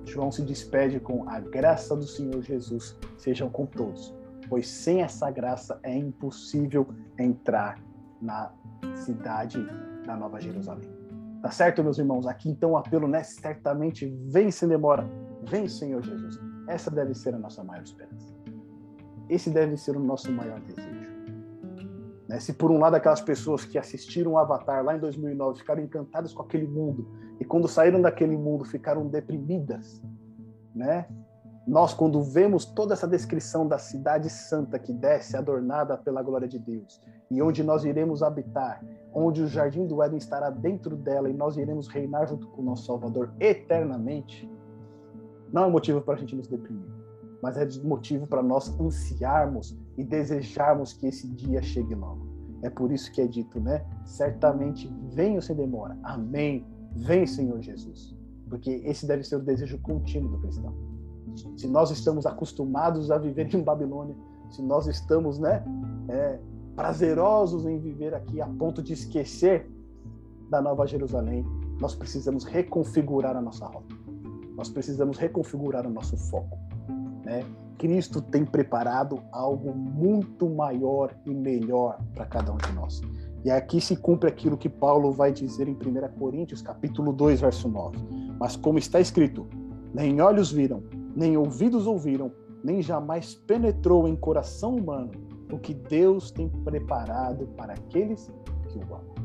João 0.05 0.31
se 0.31 0.43
despede 0.43 0.99
com 0.99 1.27
a 1.27 1.39
graça 1.39 1.95
do 1.95 2.05
Senhor 2.05 2.41
Jesus 2.43 2.95
sejam 3.17 3.49
com 3.49 3.65
todos, 3.65 4.13
pois 4.47 4.67
sem 4.67 5.01
essa 5.01 5.29
graça 5.31 5.79
é 5.81 5.95
impossível 5.95 6.87
entrar 7.17 7.81
na 8.21 8.51
cidade 8.95 9.59
da 10.05 10.15
Nova 10.15 10.39
Jerusalém. 10.39 10.89
Tá 11.41 11.51
certo, 11.51 11.83
meus 11.83 11.97
irmãos? 11.97 12.27
Aqui 12.27 12.49
então 12.49 12.71
o 12.71 12.77
apelo, 12.77 13.07
né? 13.07 13.23
Certamente 13.23 14.05
vem 14.27 14.51
sem 14.51 14.67
demora. 14.67 15.09
Vem, 15.43 15.67
Senhor 15.67 16.03
Jesus. 16.03 16.37
Essa 16.67 16.91
deve 16.91 17.13
ser 17.13 17.33
a 17.33 17.39
nossa 17.39 17.63
maior 17.63 17.83
esperança. 17.83 18.35
Esse 19.29 19.49
deve 19.49 19.77
ser 19.77 19.95
o 19.95 19.99
nosso 19.99 20.31
maior 20.31 20.59
desejo. 20.59 21.09
Né? 22.27 22.39
Se 22.39 22.53
por 22.53 22.71
um 22.71 22.77
lado 22.77 22.95
aquelas 22.95 23.21
pessoas 23.21 23.65
que 23.65 23.77
assistiram 23.77 24.33
o 24.33 24.37
Avatar 24.37 24.83
lá 24.83 24.95
em 24.95 24.99
2009 24.99 25.59
ficaram 25.59 25.81
encantadas 25.81 26.33
com 26.33 26.43
aquele 26.43 26.67
mundo 26.67 27.07
e 27.39 27.45
quando 27.45 27.67
saíram 27.67 28.01
daquele 28.01 28.37
mundo 28.37 28.65
ficaram 28.65 29.07
deprimidas, 29.07 30.01
né? 30.75 31.07
Nós 31.69 31.93
quando 31.93 32.19
vemos 32.23 32.65
toda 32.65 32.95
essa 32.95 33.07
descrição 33.07 33.67
da 33.67 33.77
cidade 33.77 34.27
santa 34.27 34.79
que 34.79 34.91
desce 34.91 35.37
adornada 35.37 35.95
pela 35.95 36.23
glória 36.23 36.47
de 36.47 36.57
Deus 36.57 36.99
e 37.29 37.43
onde 37.43 37.63
nós 37.63 37.85
iremos 37.85 38.23
habitar, 38.23 38.83
onde 39.13 39.43
o 39.43 39.47
jardim 39.47 39.85
do 39.85 40.01
Éden 40.01 40.17
estará 40.17 40.49
dentro 40.49 40.95
dela 40.95 41.29
e 41.29 41.33
nós 41.33 41.57
iremos 41.57 41.87
reinar 41.87 42.27
junto 42.27 42.47
com 42.47 42.63
o 42.63 42.65
nosso 42.65 42.87
Salvador 42.87 43.31
eternamente, 43.39 44.51
não 45.53 45.65
é 45.65 45.69
motivo 45.69 46.01
para 46.01 46.15
a 46.15 46.17
gente 46.17 46.35
nos 46.35 46.47
deprimir, 46.47 46.89
mas 47.39 47.55
é 47.55 47.67
motivo 47.83 48.25
para 48.25 48.41
nós 48.41 48.75
ansiarmos 48.79 49.77
e 49.95 50.03
desejarmos 50.03 50.93
que 50.93 51.05
esse 51.05 51.27
dia 51.27 51.61
chegue 51.61 51.93
logo. 51.93 52.27
É 52.63 52.69
por 52.71 52.91
isso 52.91 53.11
que 53.11 53.21
é 53.21 53.27
dito, 53.27 53.59
né? 53.59 53.85
Certamente 54.05 54.91
venha 55.13 55.39
sem 55.39 55.55
demora. 55.55 55.95
Amém. 56.01 56.65
Vem, 56.95 57.27
Senhor 57.27 57.61
Jesus. 57.61 58.17
Porque 58.49 58.81
esse 58.83 59.05
deve 59.05 59.23
ser 59.23 59.35
o 59.35 59.43
desejo 59.43 59.77
contínuo 59.83 60.31
do 60.31 60.39
cristão. 60.39 60.88
Se 61.57 61.67
nós 61.67 61.91
estamos 61.91 62.25
acostumados 62.25 63.11
a 63.11 63.17
viver 63.17 63.53
em 63.53 63.61
Babilônia, 63.61 64.15
se 64.51 64.61
nós 64.61 64.87
estamos, 64.87 65.39
né, 65.39 65.63
é, 66.07 66.39
prazerosos 66.75 67.65
em 67.65 67.77
viver 67.79 68.13
aqui 68.13 68.41
a 68.41 68.47
ponto 68.47 68.81
de 68.81 68.93
esquecer 68.93 69.69
da 70.49 70.61
Nova 70.61 70.85
Jerusalém, 70.87 71.45
nós 71.79 71.95
precisamos 71.95 72.43
reconfigurar 72.43 73.35
a 73.35 73.41
nossa 73.41 73.65
rota. 73.65 73.95
Nós 74.55 74.69
precisamos 74.69 75.17
reconfigurar 75.17 75.85
o 75.85 75.89
nosso 75.89 76.17
foco. 76.17 76.57
Né? 77.23 77.45
Cristo 77.77 78.21
tem 78.21 78.45
preparado 78.45 79.21
algo 79.31 79.73
muito 79.73 80.49
maior 80.49 81.15
e 81.25 81.33
melhor 81.33 81.97
para 82.13 82.25
cada 82.25 82.51
um 82.51 82.57
de 82.57 82.71
nós. 82.73 83.01
E 83.45 83.49
aqui 83.49 83.79
se 83.79 83.95
cumpre 83.95 84.29
aquilo 84.29 84.57
que 84.57 84.67
Paulo 84.67 85.11
vai 85.11 85.31
dizer 85.31 85.67
em 85.67 85.73
1 85.73 86.19
Coríntios, 86.19 86.61
capítulo 86.61 87.13
2, 87.13 87.39
verso 87.39 87.69
9. 87.69 87.97
Mas 88.37 88.57
como 88.57 88.77
está 88.77 88.99
escrito, 88.99 89.47
nem 89.93 90.19
olhos 90.19 90.51
viram, 90.51 90.83
nem 91.19 91.35
ouvidos 91.35 91.85
ouviram, 91.85 92.31
nem 92.63 92.81
jamais 92.81 93.35
penetrou 93.35 94.07
em 94.07 94.15
coração 94.15 94.77
humano 94.77 95.11
o 95.51 95.59
que 95.59 95.73
Deus 95.73 96.31
tem 96.31 96.47
preparado 96.47 97.45
para 97.57 97.73
aqueles 97.73 98.31
que 98.69 98.79
o 98.79 98.83
amam. 98.83 99.15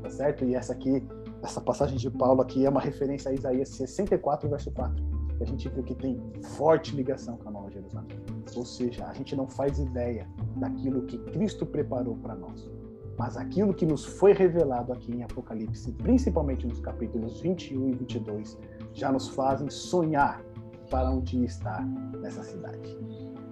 Tá 0.00 0.10
certo? 0.10 0.44
E 0.44 0.54
essa 0.54 0.72
aqui, 0.72 1.02
essa 1.42 1.60
passagem 1.60 1.98
de 1.98 2.08
Paulo 2.08 2.40
aqui 2.40 2.64
é 2.64 2.70
uma 2.70 2.80
referência 2.80 3.32
a 3.32 3.34
Isaías 3.34 3.70
64, 3.70 4.48
verso 4.48 4.70
4 4.70 5.18
a 5.40 5.44
gente 5.44 5.68
viu 5.68 5.84
que 5.84 5.94
tem 5.94 6.20
forte 6.42 6.94
ligação 6.96 7.36
com 7.36 7.48
a 7.48 7.52
Nova 7.52 7.70
Jerusalém. 7.70 8.18
Ou 8.56 8.64
seja, 8.64 9.06
a 9.06 9.14
gente 9.14 9.36
não 9.36 9.46
faz 9.48 9.78
ideia 9.78 10.28
daquilo 10.56 11.02
que 11.02 11.16
Cristo 11.16 11.64
preparou 11.64 12.16
para 12.16 12.34
nós. 12.34 12.68
Mas 13.16 13.36
aquilo 13.36 13.74
que 13.74 13.86
nos 13.86 14.04
foi 14.04 14.32
revelado 14.32 14.92
aqui 14.92 15.12
em 15.12 15.22
Apocalipse, 15.22 15.92
principalmente 15.92 16.66
nos 16.66 16.80
capítulos 16.80 17.40
21 17.40 17.88
e 17.88 17.92
22, 17.92 18.58
já 18.92 19.12
nos 19.12 19.28
fazem 19.28 19.68
sonhar 19.70 20.42
para 20.88 21.10
um 21.10 21.20
dia 21.20 21.44
estar 21.44 21.84
nessa 22.20 22.42
cidade. 22.42 22.98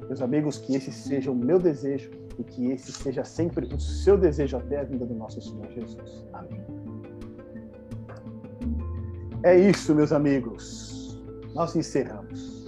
Meus 0.06 0.22
amigos, 0.22 0.58
que 0.58 0.74
esse 0.74 0.92
seja 0.92 1.30
o 1.30 1.34
meu 1.34 1.58
desejo 1.58 2.10
e 2.38 2.44
que 2.44 2.70
esse 2.70 2.92
seja 2.92 3.24
sempre 3.24 3.66
o 3.74 3.80
seu 3.80 4.16
desejo 4.16 4.56
até 4.56 4.80
a 4.80 4.84
vinda 4.84 5.06
do 5.06 5.14
nosso 5.14 5.40
Senhor 5.40 5.68
Jesus. 5.70 6.26
Amém. 6.32 6.64
É 9.42 9.58
isso, 9.58 9.94
meus 9.94 10.12
amigos 10.12 10.96
nós 11.56 11.74
encerramos. 11.74 12.66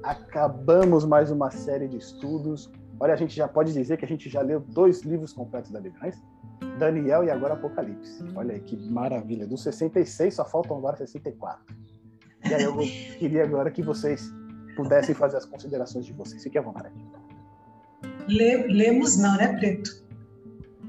Acabamos 0.00 1.04
mais 1.04 1.32
uma 1.32 1.50
série 1.50 1.88
de 1.88 1.96
estudos. 1.96 2.70
Olha, 3.00 3.12
a 3.12 3.16
gente 3.16 3.34
já 3.34 3.48
pode 3.48 3.72
dizer 3.72 3.96
que 3.96 4.04
a 4.04 4.08
gente 4.08 4.30
já 4.30 4.40
leu 4.40 4.60
dois 4.60 5.02
livros 5.02 5.32
completos 5.32 5.72
da 5.72 5.80
Bíblia, 5.80 6.00
é 6.06 6.78
Daniel 6.78 7.24
e 7.24 7.30
agora 7.30 7.54
Apocalipse. 7.54 8.24
Olha 8.36 8.54
aí 8.54 8.60
que 8.60 8.76
maravilha. 8.76 9.48
Do 9.48 9.58
66 9.58 10.32
só 10.32 10.44
faltam 10.44 10.76
agora 10.76 10.96
64. 10.96 11.74
E 12.48 12.54
aí 12.54 12.62
eu 12.62 12.76
queria 13.18 13.44
agora 13.44 13.70
que 13.70 13.82
vocês 13.82 14.32
pudessem 14.76 15.14
fazer 15.14 15.36
as 15.36 15.44
considerações 15.44 16.04
de 16.04 16.12
vocês. 16.12 16.42
Fique 16.42 16.58
à 16.58 16.62
vontade. 16.62 16.94
lemos 18.28 19.16
não, 19.16 19.36
né, 19.36 19.56
Preto? 19.56 20.04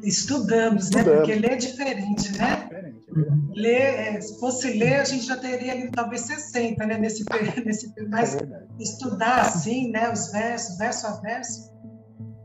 Estudamos, 0.03 0.85
Estudamos, 0.85 0.91
né? 0.91 1.03
Porque 1.03 1.35
ler 1.35 1.51
é 1.51 1.55
diferente, 1.55 2.37
né? 2.37 2.63
Diferente, 2.63 3.05
é 3.09 3.59
ler, 3.59 4.15
é, 4.15 4.21
se 4.21 4.39
fosse 4.39 4.73
ler, 4.77 4.95
a 4.95 5.03
gente 5.03 5.25
já 5.25 5.37
teria 5.37 5.71
ali 5.71 5.89
talvez 5.89 6.21
60, 6.21 6.85
né? 6.85 6.97
Nesse, 6.97 7.23
nesse 7.65 7.93
mas 8.09 8.35
é 8.35 8.65
estudar 8.79 9.41
assim, 9.41 9.91
né? 9.91 10.11
Os 10.11 10.31
versos, 10.31 10.77
verso 10.77 11.07
a 11.07 11.21
verso, 11.21 11.71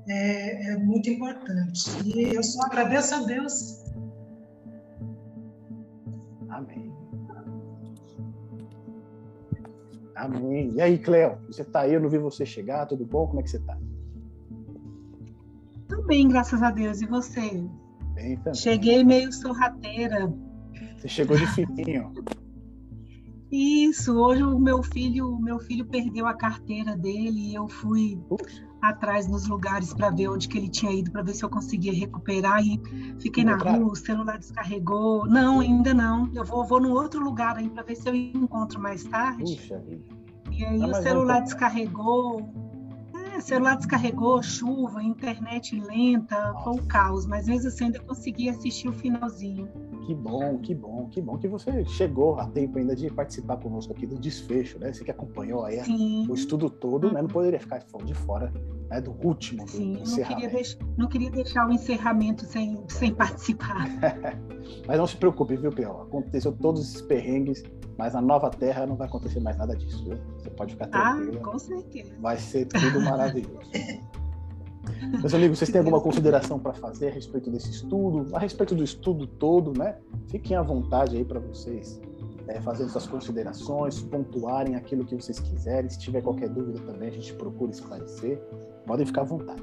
é, 0.08 0.72
é 0.72 0.76
muito 0.78 1.10
importante. 1.10 1.90
E 2.04 2.34
eu 2.34 2.42
só 2.42 2.62
agradeço 2.62 3.14
a 3.14 3.18
Deus. 3.24 3.84
Amém. 6.48 6.89
Amém. 10.20 10.72
E 10.74 10.80
aí, 10.82 10.98
Cleo, 10.98 11.38
você 11.46 11.62
está 11.62 11.80
aí? 11.80 11.94
Eu 11.94 12.00
não 12.00 12.10
vi 12.10 12.18
você 12.18 12.44
chegar, 12.44 12.84
tudo 12.86 13.06
bom? 13.06 13.26
Como 13.26 13.40
é 13.40 13.42
que 13.42 13.50
você 13.50 13.56
está? 13.56 13.78
Tudo 15.88 16.02
bem, 16.02 16.28
graças 16.28 16.62
a 16.62 16.70
Deus. 16.70 17.00
E 17.00 17.06
você? 17.06 17.40
Bem 18.14 18.36
também. 18.36 18.54
Cheguei 18.54 19.02
meio 19.02 19.32
sorrateira. 19.32 20.30
Você 20.98 21.08
chegou 21.08 21.36
de 21.38 21.46
fininho. 21.46 22.12
Isso, 23.50 24.16
hoje 24.16 24.42
o 24.42 24.58
meu 24.58 24.82
filho, 24.82 25.38
meu 25.40 25.58
filho 25.58 25.84
perdeu 25.84 26.26
a 26.26 26.34
carteira 26.34 26.96
dele 26.96 27.50
e 27.50 27.54
eu 27.54 27.68
fui 27.68 28.20
atrás 28.80 29.26
nos 29.26 29.46
lugares 29.46 29.92
para 29.92 30.10
ver 30.10 30.28
onde 30.28 30.48
que 30.48 30.56
ele 30.56 30.68
tinha 30.68 30.92
ido, 30.92 31.10
para 31.10 31.22
ver 31.22 31.34
se 31.34 31.44
eu 31.44 31.50
conseguia 31.50 31.92
recuperar 31.92 32.64
e 32.64 32.80
fiquei 33.18 33.44
na 33.44 33.56
rua, 33.56 33.92
o 33.92 33.96
celular 33.96 34.38
descarregou. 34.38 35.26
Não, 35.26 35.60
ainda 35.60 35.92
não. 35.92 36.30
Eu 36.32 36.44
vou, 36.44 36.64
vou 36.64 36.80
no 36.80 36.90
outro 36.92 37.22
lugar 37.22 37.56
aí 37.56 37.68
para 37.68 37.82
ver 37.82 37.96
se 37.96 38.08
eu 38.08 38.14
encontro 38.14 38.80
mais 38.80 39.04
tarde. 39.04 39.56
Puxa. 39.56 39.82
E 40.52 40.64
aí 40.64 40.78
o 40.78 40.94
celular 40.94 41.40
descarregou, 41.40 42.48
o 43.36 43.40
celular 43.40 43.76
descarregou, 43.76 44.42
chuva, 44.42 45.02
internet 45.02 45.80
lenta, 45.80 46.54
foi 46.62 46.74
um 46.74 46.86
caos, 46.86 47.26
mas 47.26 47.46
mesmo 47.46 47.68
assim 47.68 47.84
ainda 47.84 48.00
consegui 48.00 48.48
assistir 48.50 48.88
o 48.88 48.92
finalzinho. 48.92 49.68
Que 50.06 50.14
bom, 50.14 50.58
que 50.58 50.74
bom, 50.74 51.08
que 51.08 51.20
bom 51.20 51.38
que 51.38 51.48
você 51.48 51.84
chegou 51.84 52.38
a 52.38 52.46
tempo 52.46 52.78
ainda 52.78 52.96
de 52.96 53.10
participar 53.10 53.56
conosco 53.58 53.92
aqui 53.92 54.06
do 54.06 54.18
desfecho, 54.18 54.78
né? 54.78 54.92
Você 54.92 55.04
que 55.04 55.10
acompanhou 55.10 55.64
aí 55.64 55.82
Sim. 55.84 56.26
o 56.28 56.34
estudo 56.34 56.70
todo, 56.70 57.12
né? 57.12 57.20
Não 57.20 57.28
poderia 57.28 57.60
ficar 57.60 57.78
de 58.04 58.14
fora 58.14 58.52
né? 58.88 59.00
do 59.00 59.12
último, 59.24 59.64
do 59.64 59.70
Sim, 59.70 60.02
Não 60.04 60.24
queria, 60.24 60.48
deixar, 60.48 60.78
não 60.96 61.08
queria 61.08 61.30
deixar 61.30 61.68
o 61.68 61.72
encerramento 61.72 62.44
sem, 62.44 62.82
sem 62.88 63.14
participar. 63.14 63.86
mas 64.86 64.98
não 64.98 65.06
se 65.06 65.16
preocupe, 65.16 65.56
viu, 65.56 65.70
Pior? 65.70 66.02
Aconteceu 66.02 66.52
todos 66.52 66.82
esses 66.82 67.02
perrengues, 67.02 67.62
mas 67.96 68.14
na 68.14 68.20
nova 68.20 68.50
terra 68.50 68.86
não 68.86 68.96
vai 68.96 69.06
acontecer 69.06 69.40
mais 69.40 69.56
nada 69.56 69.76
disso, 69.76 70.04
viu? 70.04 70.18
Você 70.38 70.50
pode 70.50 70.72
ficar 70.72 70.88
tranquilo. 70.88 71.38
Ah, 71.40 71.44
com 71.44 71.58
certeza. 71.58 72.12
Vai 72.18 72.38
ser 72.38 72.66
tudo 72.66 73.00
maravilhoso. 73.00 73.70
Meus 75.20 75.34
amigos, 75.34 75.58
vocês 75.58 75.70
têm 75.70 75.78
alguma 75.78 76.00
consideração 76.00 76.58
para 76.58 76.72
fazer 76.74 77.08
a 77.08 77.10
respeito 77.10 77.50
desse 77.50 77.70
estudo, 77.70 78.34
a 78.34 78.38
respeito 78.38 78.74
do 78.74 78.84
estudo 78.84 79.26
todo, 79.26 79.76
né? 79.78 79.96
Fiquem 80.28 80.56
à 80.56 80.62
vontade 80.62 81.16
aí 81.16 81.24
para 81.24 81.40
vocês 81.40 82.00
é, 82.48 82.60
fazerem 82.60 82.90
suas 82.90 83.06
considerações, 83.06 84.02
pontuarem 84.02 84.74
aquilo 84.74 85.04
que 85.04 85.14
vocês 85.14 85.38
quiserem. 85.38 85.88
Se 85.88 85.98
tiver 85.98 86.20
qualquer 86.22 86.48
dúvida 86.48 86.80
também, 86.80 87.08
a 87.08 87.12
gente 87.12 87.32
procura 87.34 87.70
esclarecer. 87.70 88.40
Podem 88.86 89.06
ficar 89.06 89.22
à 89.22 89.24
vontade. 89.24 89.62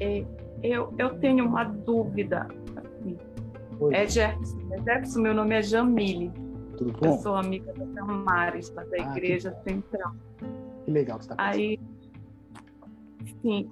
É, 0.00 0.24
eu, 0.62 0.94
eu 0.98 1.18
tenho 1.18 1.44
uma 1.44 1.64
dúvida. 1.64 2.46
Oi. 3.80 3.94
É 3.94 4.06
Jefferson. 4.06 4.58
É 4.72 4.78
Jefferson, 4.78 5.20
meu 5.20 5.34
nome 5.34 5.54
é 5.54 5.62
Jamile. 5.62 6.32
Tudo 6.76 6.92
bom? 6.92 7.06
Eu 7.06 7.12
sou 7.18 7.34
amiga 7.34 7.72
da 7.72 7.86
Tamares, 7.86 8.70
da 8.70 8.82
ah, 8.82 9.16
Igreja 9.16 9.50
que... 9.50 9.70
Central. 9.70 10.14
Que 10.84 10.90
legal 10.90 11.18
que 11.18 11.24
você 11.24 11.32
está 11.32 11.44
Aí, 11.44 11.78
sim. 13.42 13.70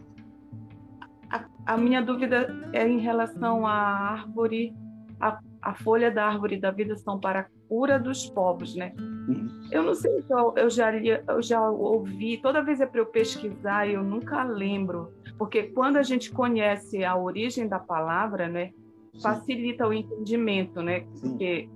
A, 1.30 1.44
a, 1.66 1.76
minha 1.76 2.02
dúvida 2.02 2.54
é 2.72 2.86
em 2.86 2.98
relação 2.98 3.66
à 3.66 3.72
árvore, 3.72 4.74
a, 5.20 5.38
a 5.60 5.74
folha 5.74 6.10
da 6.10 6.26
árvore 6.26 6.58
da 6.58 6.70
vida 6.70 6.96
são 6.96 7.18
para 7.18 7.40
a 7.40 7.46
cura 7.68 7.98
dos 7.98 8.28
povos, 8.30 8.76
né? 8.76 8.92
Uhum. 8.98 9.68
Eu 9.70 9.82
não 9.82 9.94
sei 9.94 10.22
se 10.22 10.32
eu, 10.32 10.54
eu, 10.56 10.70
já, 10.70 10.92
eu 10.94 11.42
já 11.42 11.68
ouvi, 11.68 12.38
toda 12.38 12.62
vez 12.62 12.80
é 12.80 12.86
para 12.86 13.00
eu 13.00 13.06
pesquisar, 13.06 13.88
eu 13.88 14.04
nunca 14.04 14.44
lembro, 14.44 15.12
porque 15.36 15.64
quando 15.64 15.96
a 15.96 16.02
gente 16.02 16.30
conhece 16.30 17.04
a 17.04 17.16
origem 17.16 17.66
da 17.66 17.78
palavra, 17.78 18.48
né, 18.48 18.70
facilita 19.20 19.86
o 19.86 19.92
entendimento, 19.92 20.82
né? 20.82 21.00
Porque 21.20 21.68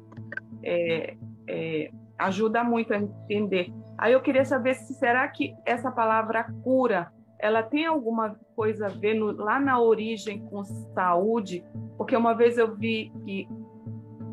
é, 0.63 1.17
é, 1.49 1.91
ajuda 2.19 2.63
muito 2.63 2.93
a 2.93 2.99
entender. 2.99 3.73
Aí 3.99 4.13
eu 4.13 4.21
queria 4.21 4.45
saber 4.45 4.75
se 4.75 4.95
será 4.95 5.27
que 5.29 5.55
essa 5.67 5.91
palavra 5.91 6.45
cura 6.63 7.13
ela 7.43 7.63
tem 7.63 7.87
alguma 7.87 8.37
coisa 8.55 8.87
a 8.87 8.89
ver 8.89 9.15
no, 9.15 9.33
lá 9.33 9.59
na 9.59 9.81
origem 9.81 10.41
com 10.47 10.63
saúde? 10.65 11.65
Porque 11.97 12.17
uma 12.17 12.35
vez 12.35 12.59
eu 12.59 12.77
vi 12.77 13.11
que 13.25 13.49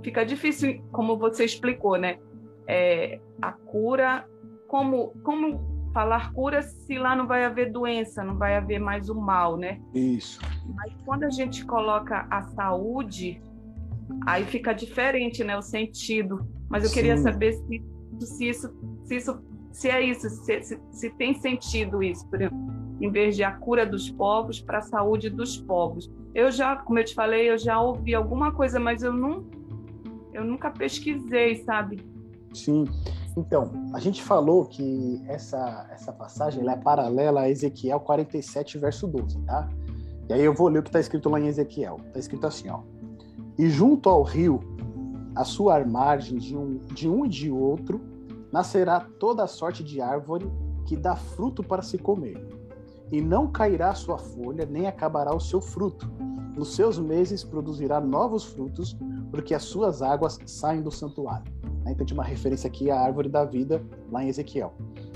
fica 0.04 0.26
difícil, 0.26 0.82
como 0.92 1.18
você 1.18 1.46
explicou, 1.46 1.98
né? 1.98 2.18
É, 2.68 3.20
a 3.42 3.52
cura, 3.52 4.28
como, 4.68 5.10
como 5.24 5.90
falar 5.94 6.32
cura 6.34 6.62
se 6.62 6.98
lá 6.98 7.16
não 7.16 7.28
vai 7.28 7.46
haver 7.46 7.72
doença, 7.72 8.24
não 8.24 8.38
vai 8.38 8.56
haver 8.56 8.80
mais 8.80 9.10
o 9.10 9.16
mal, 9.16 9.58
né? 9.58 9.82
Isso. 9.94 10.40
Mas 10.76 10.94
quando 11.06 11.24
a 11.24 11.30
gente 11.30 11.66
coloca 11.66 12.28
a 12.30 12.42
saúde, 12.44 13.42
aí 14.26 14.44
fica 14.46 14.74
diferente, 14.74 15.44
né? 15.44 15.58
O 15.58 15.62
sentido. 15.62 16.48
Mas 16.70 16.84
eu 16.84 16.90
Sim. 16.90 16.96
queria 16.96 17.18
saber 17.18 17.54
se, 17.54 17.84
se 18.20 18.50
isso, 18.50 18.76
se 19.04 19.16
isso, 19.16 19.42
se 19.72 19.90
é 19.90 20.02
isso, 20.02 20.30
se, 20.30 20.62
se, 20.62 20.80
se 20.92 21.10
tem 21.12 21.34
sentido 21.34 22.04
isso, 22.04 22.28
por 22.30 22.42
exemplo, 22.42 22.77
em 23.00 23.12
vez 23.12 23.36
de 23.36 23.44
a 23.44 23.52
cura 23.52 23.86
dos 23.86 24.10
povos 24.10 24.60
para 24.60 24.80
a 24.80 24.82
saúde 24.82 25.30
dos 25.30 25.58
povos. 25.58 26.12
Eu 26.34 26.52
já, 26.52 26.76
como 26.76 27.00
eu 27.00 27.06
te 27.06 27.14
falei, 27.14 27.50
eu 27.50 27.58
já 27.58 27.80
ouvi 27.80 28.16
alguma 28.16 28.52
coisa, 28.52 28.80
mas 28.80 29.04
eu 29.04 29.14
não, 29.14 29.46
eu 30.34 30.44
nunca 30.44 30.70
pesquisei, 30.72 31.64
sabe? 31.64 32.00
Sim. 32.54 32.86
Então, 33.36 33.72
a 33.94 34.00
gente 34.00 34.24
falou 34.24 34.66
que 34.66 35.22
essa, 35.28 35.88
essa 35.92 36.12
passagem 36.12 36.68
é 36.68 36.76
paralela 36.76 37.42
a 37.42 37.50
Ezequiel 37.50 38.00
47, 38.00 38.80
verso 38.80 39.08
12, 39.08 39.40
tá? 39.42 39.70
E 40.28 40.34
aí 40.34 40.44
eu 40.44 40.54
vou 40.54 40.68
ler 40.68 40.80
o 40.80 40.84
que 40.84 40.90
está 40.90 41.00
escrito 41.00 41.30
lá 41.30 41.40
em 41.40 41.48
Ezequiel. 41.48 42.00
Está 42.08 42.20
escrito 42.20 42.48
assim, 42.48 42.70
ó. 42.70 42.82
E 43.58 43.70
junto 43.70 44.10
ao 44.10 44.24
rio, 44.24 44.60
a 45.36 45.44
sua 45.44 45.84
margem 45.86 46.38
de 46.38 46.58
um, 46.58 46.78
de 46.94 47.08
um 47.08 47.26
e 47.26 47.30
de 47.30 47.52
outro, 47.52 48.02
nascerá 48.52 49.00
toda 49.00 49.46
sorte 49.46 49.84
de 49.84 50.02
árvore 50.02 50.52
que 50.86 50.98
dá 50.98 51.16
fruto 51.16 51.64
para 51.64 51.82
se 51.82 51.98
comer. 51.98 52.44
E 53.12 53.22
não 53.22 53.48
cairá 53.48 53.94
sua 53.94 54.18
folha, 54.18 54.66
nem 54.66 54.88
acabará 54.88 55.36
o 55.36 55.40
seu 55.40 55.62
fruto. 55.62 56.10
Nos 56.56 56.76
seus 56.76 56.98
meses 56.98 57.44
produzirá 57.44 58.02
novos 58.02 58.44
frutos, 58.44 58.98
porque 59.32 59.54
as 59.54 59.64
suas 59.64 60.02
águas 60.02 60.40
saem 60.46 60.82
do 60.82 60.92
santuário. 60.92 61.52
Né? 61.84 61.92
Então, 61.92 62.06
tem 62.06 62.14
uma 62.16 62.24
referência 62.24 62.68
aqui 62.68 62.90
à 62.90 63.00
árvore 63.00 63.30
da 63.30 63.46
vida, 63.46 63.82
lá 64.12 64.24
em 64.24 64.28
Ezequiel. 64.28 64.74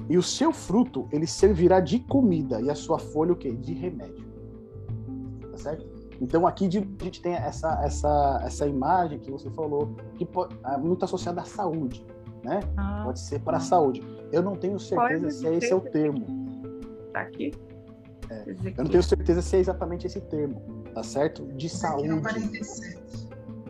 E 0.10 0.18
o 0.18 0.24
seu 0.24 0.52
fruto, 0.52 1.08
ele 1.12 1.26
servirá 1.26 1.80
de 1.80 2.00
comida, 2.00 2.62
e 2.62 2.70
a 2.70 2.76
sua 2.76 3.00
folha, 3.00 3.34
o 3.34 3.36
quê? 3.36 3.52
De 3.52 3.74
remédio. 3.74 4.26
Tá 5.52 5.58
certo? 5.58 6.02
Então 6.22 6.46
aqui 6.46 6.68
a 6.68 6.70
gente 6.70 7.20
tem 7.20 7.34
essa, 7.34 7.82
essa, 7.84 8.42
essa 8.44 8.68
imagem 8.68 9.18
que 9.18 9.32
você 9.32 9.50
falou, 9.50 9.96
que 10.16 10.28
é 10.66 10.78
muito 10.78 11.04
associada 11.04 11.42
à 11.42 11.46
saúde, 11.46 12.06
né? 12.44 12.60
Ah. 12.78 13.02
Pode 13.06 13.20
ser 13.20 13.40
para 13.40 13.58
a 13.58 13.60
saúde. 13.60 14.04
Eu 14.32 14.44
não 14.44 14.56
tenho 14.56 14.80
certeza 14.80 15.32
se 15.32 15.48
é 15.48 15.56
esse 15.56 15.72
é 15.72 15.76
o 15.76 15.82
termo. 15.82 16.28
Tá 17.12 17.22
aqui? 17.22 17.52
É, 18.32 18.44
eu 18.78 18.84
não 18.84 18.90
tenho 18.90 19.04
certeza 19.04 19.42
se 19.42 19.58
é 19.58 19.60
exatamente 19.60 20.08
esse 20.08 20.22
termo, 20.22 20.62
tá 20.94 21.04
certo? 21.04 21.46
De 21.48 21.68
saúde. 21.68 22.08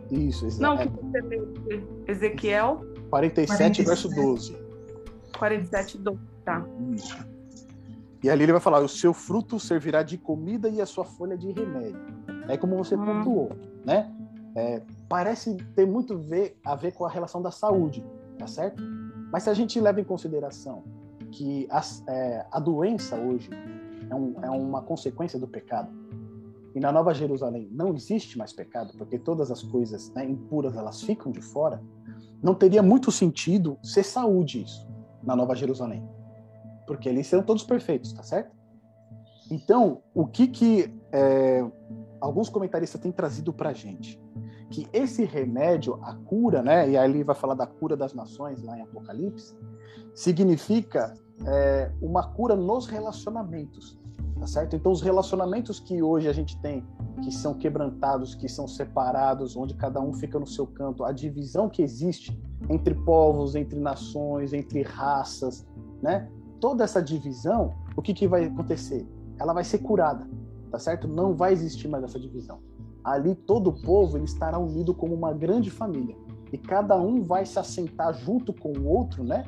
Isso, 0.08 0.46
exato. 0.46 0.62
Não, 0.62 0.76
que 0.76 0.88
você 0.88 2.12
Ezequiel 2.12 2.84
47, 3.10 3.48
47, 3.48 3.82
verso 3.82 4.08
12. 4.08 4.56
47, 5.36 5.98
12, 5.98 6.18
tá. 6.44 6.64
Isso. 6.94 7.32
E 8.22 8.30
ali 8.30 8.44
ele 8.44 8.52
vai 8.52 8.60
falar: 8.60 8.80
o 8.80 8.88
seu 8.88 9.12
fruto 9.12 9.58
servirá 9.58 10.02
de 10.02 10.16
comida 10.16 10.68
e 10.68 10.80
a 10.80 10.86
sua 10.86 11.04
folha 11.04 11.36
de 11.36 11.50
remédio. 11.50 12.00
É 12.48 12.56
como 12.56 12.76
você 12.76 12.94
hum. 12.94 13.04
pontuou, 13.04 13.50
né? 13.84 14.12
É, 14.54 14.82
parece 15.08 15.56
ter 15.74 15.86
muito 15.86 16.18
ver, 16.18 16.56
a 16.64 16.76
ver 16.76 16.92
com 16.92 17.04
a 17.04 17.10
relação 17.10 17.42
da 17.42 17.50
saúde, 17.50 18.04
tá 18.38 18.46
certo? 18.46 18.82
Mas 19.32 19.44
se 19.44 19.50
a 19.50 19.54
gente 19.54 19.80
leva 19.80 20.00
em 20.00 20.04
consideração 20.04 20.84
que 21.32 21.66
a, 21.70 21.82
é, 22.08 22.46
a 22.52 22.60
doença 22.60 23.16
hoje 23.16 23.48
é, 24.12 24.14
um, 24.14 24.44
é 24.44 24.50
uma 24.50 24.82
consequência 24.82 25.38
do 25.38 25.48
pecado, 25.48 25.90
e 26.74 26.80
na 26.80 26.90
Nova 26.90 27.12
Jerusalém 27.12 27.68
não 27.70 27.94
existe 27.94 28.38
mais 28.38 28.52
pecado, 28.52 28.92
porque 28.96 29.18
todas 29.18 29.50
as 29.50 29.62
coisas 29.62 30.10
né, 30.14 30.24
impuras 30.24 30.76
elas 30.76 31.02
ficam 31.02 31.30
de 31.30 31.42
fora, 31.42 31.82
não 32.42 32.54
teria 32.54 32.82
muito 32.82 33.10
sentido 33.12 33.78
ser 33.82 34.02
saúde 34.02 34.62
isso 34.62 34.88
na 35.22 35.36
Nova 35.36 35.54
Jerusalém, 35.54 36.06
porque 36.86 37.08
eles 37.08 37.26
serão 37.26 37.42
todos 37.42 37.62
perfeitos, 37.62 38.12
tá 38.12 38.22
certo? 38.22 38.54
Então, 39.50 40.02
o 40.14 40.26
que 40.26 40.46
que 40.46 40.94
é, 41.12 41.64
alguns 42.20 42.48
comentaristas 42.48 43.00
têm 43.00 43.12
trazido 43.12 43.52
para 43.52 43.72
gente? 43.72 44.20
Que 44.70 44.88
esse 44.92 45.24
remédio, 45.24 45.98
a 46.02 46.14
cura, 46.14 46.62
né? 46.62 46.88
E 46.88 46.96
aí 46.96 47.10
ele 47.10 47.22
vai 47.22 47.36
falar 47.36 47.54
da 47.54 47.66
cura 47.66 47.94
das 47.94 48.14
nações 48.14 48.62
lá 48.62 48.78
em 48.78 48.80
Apocalipse, 48.80 49.54
significa 50.14 51.12
é, 51.46 51.92
uma 52.00 52.26
cura 52.32 52.56
nos 52.56 52.86
relacionamentos, 52.86 54.00
tá 54.38 54.46
certo? 54.46 54.76
Então, 54.76 54.90
os 54.90 55.00
relacionamentos 55.00 55.78
que 55.78 56.02
hoje 56.02 56.28
a 56.28 56.32
gente 56.32 56.60
tem, 56.60 56.84
que 57.22 57.32
são 57.32 57.54
quebrantados, 57.54 58.34
que 58.34 58.48
são 58.48 58.66
separados, 58.66 59.56
onde 59.56 59.74
cada 59.74 60.00
um 60.00 60.12
fica 60.12 60.38
no 60.38 60.46
seu 60.46 60.66
canto, 60.66 61.04
a 61.04 61.12
divisão 61.12 61.68
que 61.68 61.82
existe 61.82 62.38
entre 62.68 62.94
povos, 62.94 63.54
entre 63.54 63.78
nações, 63.78 64.52
entre 64.52 64.82
raças, 64.82 65.66
né? 66.02 66.28
Toda 66.60 66.84
essa 66.84 67.02
divisão, 67.02 67.74
o 67.96 68.02
que, 68.02 68.14
que 68.14 68.28
vai 68.28 68.44
acontecer? 68.44 69.06
ela 69.42 69.52
vai 69.52 69.64
ser 69.64 69.78
curada, 69.78 70.26
tá 70.70 70.78
certo? 70.78 71.08
Não 71.08 71.34
vai 71.34 71.52
existir 71.52 71.88
mais 71.88 72.04
essa 72.04 72.18
divisão. 72.18 72.60
Ali 73.04 73.34
todo 73.34 73.70
o 73.70 73.82
povo 73.82 74.16
ele 74.16 74.24
estará 74.24 74.58
unido 74.58 74.94
como 74.94 75.14
uma 75.14 75.32
grande 75.32 75.70
família 75.70 76.16
e 76.52 76.58
cada 76.58 76.96
um 76.96 77.22
vai 77.22 77.44
se 77.44 77.58
assentar 77.58 78.14
junto 78.14 78.52
com 78.52 78.72
o 78.72 78.86
outro, 78.86 79.24
né? 79.24 79.44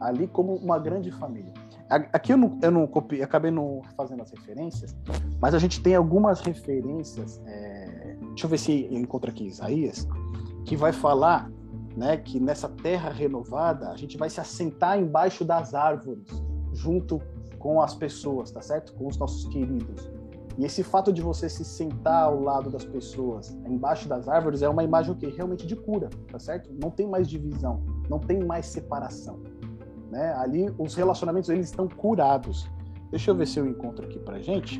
Ali 0.00 0.28
como 0.28 0.54
uma 0.54 0.78
grande 0.78 1.10
família. 1.10 1.52
Aqui 1.92 2.32
eu 2.32 2.38
não, 2.38 2.58
eu 2.62 2.70
não 2.70 2.90
acabei 3.22 3.50
não 3.50 3.82
fazendo 3.94 4.22
as 4.22 4.30
referências, 4.30 4.96
mas 5.38 5.54
a 5.54 5.58
gente 5.58 5.82
tem 5.82 5.94
algumas 5.94 6.40
referências. 6.40 7.38
É, 7.44 8.16
deixa 8.28 8.46
eu 8.46 8.48
ver 8.48 8.58
se 8.58 8.88
eu 8.90 8.98
encontro 8.98 9.30
aqui 9.30 9.44
Isaías, 9.44 10.08
que 10.64 10.74
vai 10.74 10.90
falar 10.90 11.50
né, 11.94 12.16
que 12.16 12.40
nessa 12.40 12.66
terra 12.66 13.10
renovada 13.10 13.90
a 13.90 13.96
gente 13.98 14.16
vai 14.16 14.30
se 14.30 14.40
assentar 14.40 14.98
embaixo 14.98 15.44
das 15.44 15.74
árvores, 15.74 16.26
junto 16.72 17.20
com 17.58 17.82
as 17.82 17.94
pessoas, 17.94 18.50
tá 18.50 18.62
certo? 18.62 18.94
Com 18.94 19.06
os 19.06 19.18
nossos 19.18 19.44
queridos. 19.52 20.10
E 20.58 20.64
esse 20.64 20.82
fato 20.82 21.12
de 21.12 21.20
você 21.20 21.48
se 21.48 21.64
sentar 21.64 22.24
ao 22.24 22.40
lado 22.40 22.70
das 22.70 22.84
pessoas, 22.84 23.56
embaixo 23.66 24.08
das 24.08 24.28
árvores, 24.28 24.62
é 24.62 24.68
uma 24.68 24.82
imagem 24.82 25.14
que 25.14 25.26
realmente 25.26 25.66
de 25.66 25.76
cura, 25.76 26.08
tá 26.30 26.38
certo? 26.38 26.70
Não 26.80 26.90
tem 26.90 27.06
mais 27.06 27.28
divisão, 27.28 27.82
não 28.08 28.18
tem 28.18 28.42
mais 28.42 28.66
separação, 28.66 29.40
né? 30.12 30.34
Ali 30.34 30.72
os 30.78 30.94
relacionamentos 30.94 31.48
eles 31.48 31.66
estão 31.66 31.88
curados. 31.88 32.70
Deixa 33.10 33.30
eu 33.30 33.34
ver 33.34 33.46
se 33.46 33.58
eu 33.58 33.66
encontro 33.66 34.04
aqui 34.04 34.18
pra 34.18 34.38
gente. 34.40 34.78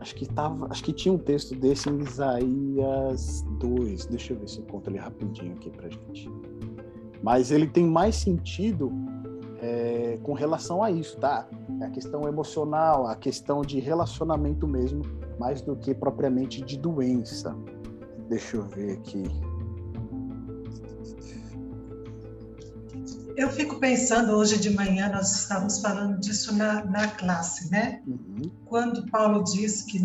Acho 0.00 0.14
que 0.14 0.26
tava, 0.26 0.66
acho 0.70 0.82
que 0.82 0.92
tinha 0.92 1.12
um 1.12 1.18
texto 1.18 1.54
desse 1.54 1.90
em 1.90 1.98
Isaías 2.00 3.44
2. 3.60 4.06
Deixa 4.06 4.32
eu 4.32 4.38
ver 4.38 4.48
se 4.48 4.58
eu 4.58 4.64
encontro 4.64 4.90
ele 4.90 4.98
rapidinho 4.98 5.52
aqui 5.52 5.70
pra 5.70 5.88
gente. 5.88 6.30
Mas 7.22 7.50
ele 7.50 7.66
tem 7.66 7.84
mais 7.84 8.16
sentido 8.16 8.90
é, 9.60 10.18
com 10.22 10.32
relação 10.32 10.82
a 10.82 10.90
isso, 10.90 11.18
tá? 11.18 11.46
É 11.80 11.84
a 11.84 11.90
questão 11.90 12.26
emocional, 12.26 13.06
a 13.06 13.16
questão 13.16 13.60
de 13.60 13.80
relacionamento 13.80 14.66
mesmo, 14.66 15.02
mais 15.38 15.60
do 15.60 15.76
que 15.76 15.94
propriamente 15.94 16.62
de 16.62 16.78
doença. 16.78 17.54
Deixa 18.28 18.56
eu 18.56 18.62
ver 18.62 18.92
aqui. 18.92 19.24
Eu 23.38 23.48
fico 23.52 23.76
pensando, 23.76 24.32
hoje 24.32 24.58
de 24.58 24.68
manhã 24.70 25.08
nós 25.10 25.42
estávamos 25.42 25.78
falando 25.78 26.18
disso 26.18 26.52
na, 26.56 26.84
na 26.84 27.06
classe, 27.06 27.70
né? 27.70 28.02
Uhum. 28.04 28.50
Quando 28.64 29.08
Paulo 29.12 29.44
diz 29.44 29.82
que 29.82 30.04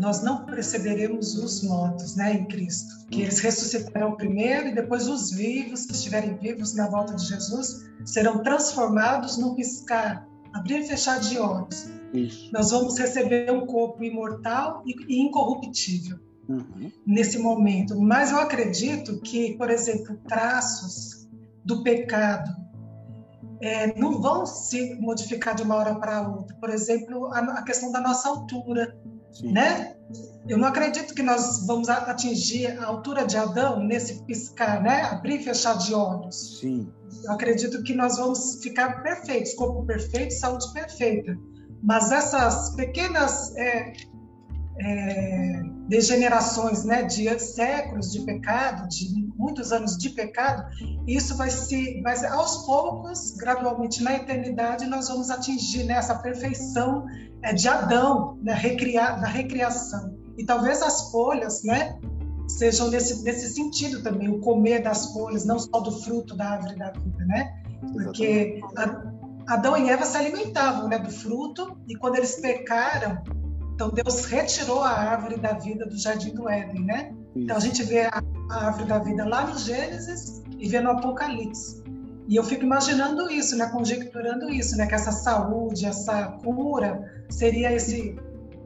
nós 0.00 0.22
não 0.22 0.46
perceberemos 0.46 1.34
os 1.34 1.62
mortos 1.62 2.16
né, 2.16 2.32
em 2.32 2.46
Cristo, 2.46 3.06
que 3.10 3.18
uhum. 3.18 3.24
eles 3.24 3.40
ressuscitarão 3.40 4.16
primeiro 4.16 4.68
e 4.68 4.74
depois 4.74 5.06
os 5.08 5.30
vivos, 5.30 5.84
que 5.84 5.92
estiverem 5.92 6.38
vivos 6.38 6.74
na 6.74 6.88
volta 6.88 7.14
de 7.14 7.26
Jesus, 7.26 7.84
serão 8.06 8.42
transformados 8.42 9.36
no 9.36 9.54
piscar 9.54 10.26
abrir 10.54 10.80
e 10.80 10.88
fechar 10.88 11.20
de 11.20 11.38
olhos. 11.38 11.90
Isso. 12.14 12.50
Nós 12.50 12.70
vamos 12.70 12.96
receber 12.98 13.52
um 13.52 13.66
corpo 13.66 14.02
imortal 14.02 14.82
e 14.86 15.22
incorruptível. 15.22 16.18
uhum. 16.48 16.90
nesse 17.06 17.38
momento. 17.38 18.00
Mas 18.00 18.30
eu 18.30 18.38
acredito 18.38 19.20
que, 19.20 19.54
por 19.58 19.68
exemplo, 19.68 20.18
traços 20.26 21.17
do 21.68 21.82
pecado 21.82 22.50
é, 23.60 23.94
não 23.98 24.22
vão 24.22 24.46
se 24.46 24.94
modificar 24.94 25.54
de 25.54 25.62
uma 25.62 25.76
hora 25.76 25.94
para 25.96 26.26
outra. 26.26 26.56
Por 26.56 26.70
exemplo, 26.70 27.26
a, 27.26 27.40
a, 27.40 27.62
questão 27.62 27.92
da 27.92 28.00
nossa 28.00 28.28
altura, 28.28 28.96
Sim. 29.32 29.52
né? 29.52 29.94
Eu 30.48 30.56
não 30.56 30.68
acredito 30.68 31.14
que 31.14 31.22
nós 31.22 31.66
vamos 31.66 31.90
atingir 31.90 32.78
a 32.78 32.86
altura 32.86 33.26
de 33.26 33.36
Adão 33.36 33.80
nesse 33.80 34.24
piscar, 34.24 34.82
né? 34.82 35.02
Abrir 35.02 35.40
e 35.40 35.44
fechar 35.44 35.76
de 35.76 35.92
olhos. 35.92 36.60
Sim. 36.60 36.90
Eu 37.24 37.32
acredito 37.32 37.82
que 37.82 37.94
nós 37.94 38.16
vamos 38.16 38.60
ficar 38.62 39.02
perfeitos, 39.02 39.52
corpo 39.54 39.84
perfeito, 39.84 40.32
saúde 40.32 40.72
perfeita. 40.72 41.36
Mas 41.82 42.10
essas 42.10 42.74
pequenas 42.76 43.54
é, 43.56 43.92
é, 44.80 45.62
degenerações, 45.88 46.84
né, 46.84 47.02
de 47.02 47.38
séculos 47.38 48.12
de 48.12 48.20
pecado, 48.22 48.88
de 48.88 49.27
muitos 49.38 49.72
anos 49.72 49.96
de 49.96 50.10
pecado, 50.10 50.64
isso 51.06 51.36
vai 51.36 51.48
se, 51.48 52.02
vai 52.02 52.26
aos 52.26 52.66
poucos, 52.66 53.30
gradualmente 53.36 54.02
na 54.02 54.14
eternidade, 54.14 54.86
nós 54.86 55.08
vamos 55.08 55.30
atingir 55.30 55.84
né, 55.84 55.94
essa 55.94 56.16
perfeição 56.16 57.06
é, 57.42 57.52
de 57.52 57.68
Adão, 57.68 58.38
recriar, 58.44 59.20
da 59.20 59.28
recriação. 59.28 60.18
E 60.36 60.44
talvez 60.44 60.82
as 60.82 61.10
folhas, 61.10 61.62
né, 61.62 61.98
sejam 62.48 62.90
nesse, 62.90 63.22
nesse 63.22 63.54
sentido 63.54 64.02
também, 64.02 64.28
o 64.28 64.40
comer 64.40 64.82
das 64.82 65.12
folhas, 65.12 65.44
não 65.44 65.58
só 65.58 65.80
do 65.80 65.92
fruto 66.02 66.36
da 66.36 66.50
árvore 66.50 66.76
da 66.76 66.90
vida, 66.90 67.24
né? 67.26 67.62
Porque 67.92 68.60
Adão 69.46 69.76
e 69.76 69.88
Eva 69.88 70.04
se 70.04 70.16
alimentavam 70.16 70.88
né, 70.88 70.98
do 70.98 71.10
fruto, 71.10 71.78
e 71.88 71.94
quando 71.94 72.16
eles 72.16 72.36
pecaram, 72.40 73.22
então 73.78 73.90
Deus 73.90 74.24
retirou 74.24 74.82
a 74.82 74.90
árvore 74.90 75.36
da 75.36 75.52
vida 75.52 75.86
do 75.86 75.96
jardim 75.96 76.34
do 76.34 76.48
Éden, 76.48 76.84
né? 76.84 77.14
Então 77.36 77.56
a 77.56 77.60
gente 77.60 77.84
vê 77.84 78.06
a, 78.06 78.20
a 78.50 78.66
árvore 78.66 78.86
da 78.86 78.98
vida 78.98 79.24
lá 79.24 79.46
no 79.46 79.56
Gênesis 79.56 80.42
e 80.58 80.68
vê 80.68 80.80
no 80.80 80.90
Apocalipse. 80.90 81.80
E 82.26 82.34
eu 82.34 82.42
fico 82.42 82.64
imaginando 82.64 83.30
isso, 83.30 83.56
né, 83.56 83.66
conjecturando 83.66 84.50
isso, 84.50 84.76
né, 84.76 84.84
que 84.84 84.96
essa 84.96 85.12
saúde, 85.12 85.86
essa 85.86 86.32
cura 86.42 87.24
seria 87.30 87.72
esse 87.72 88.18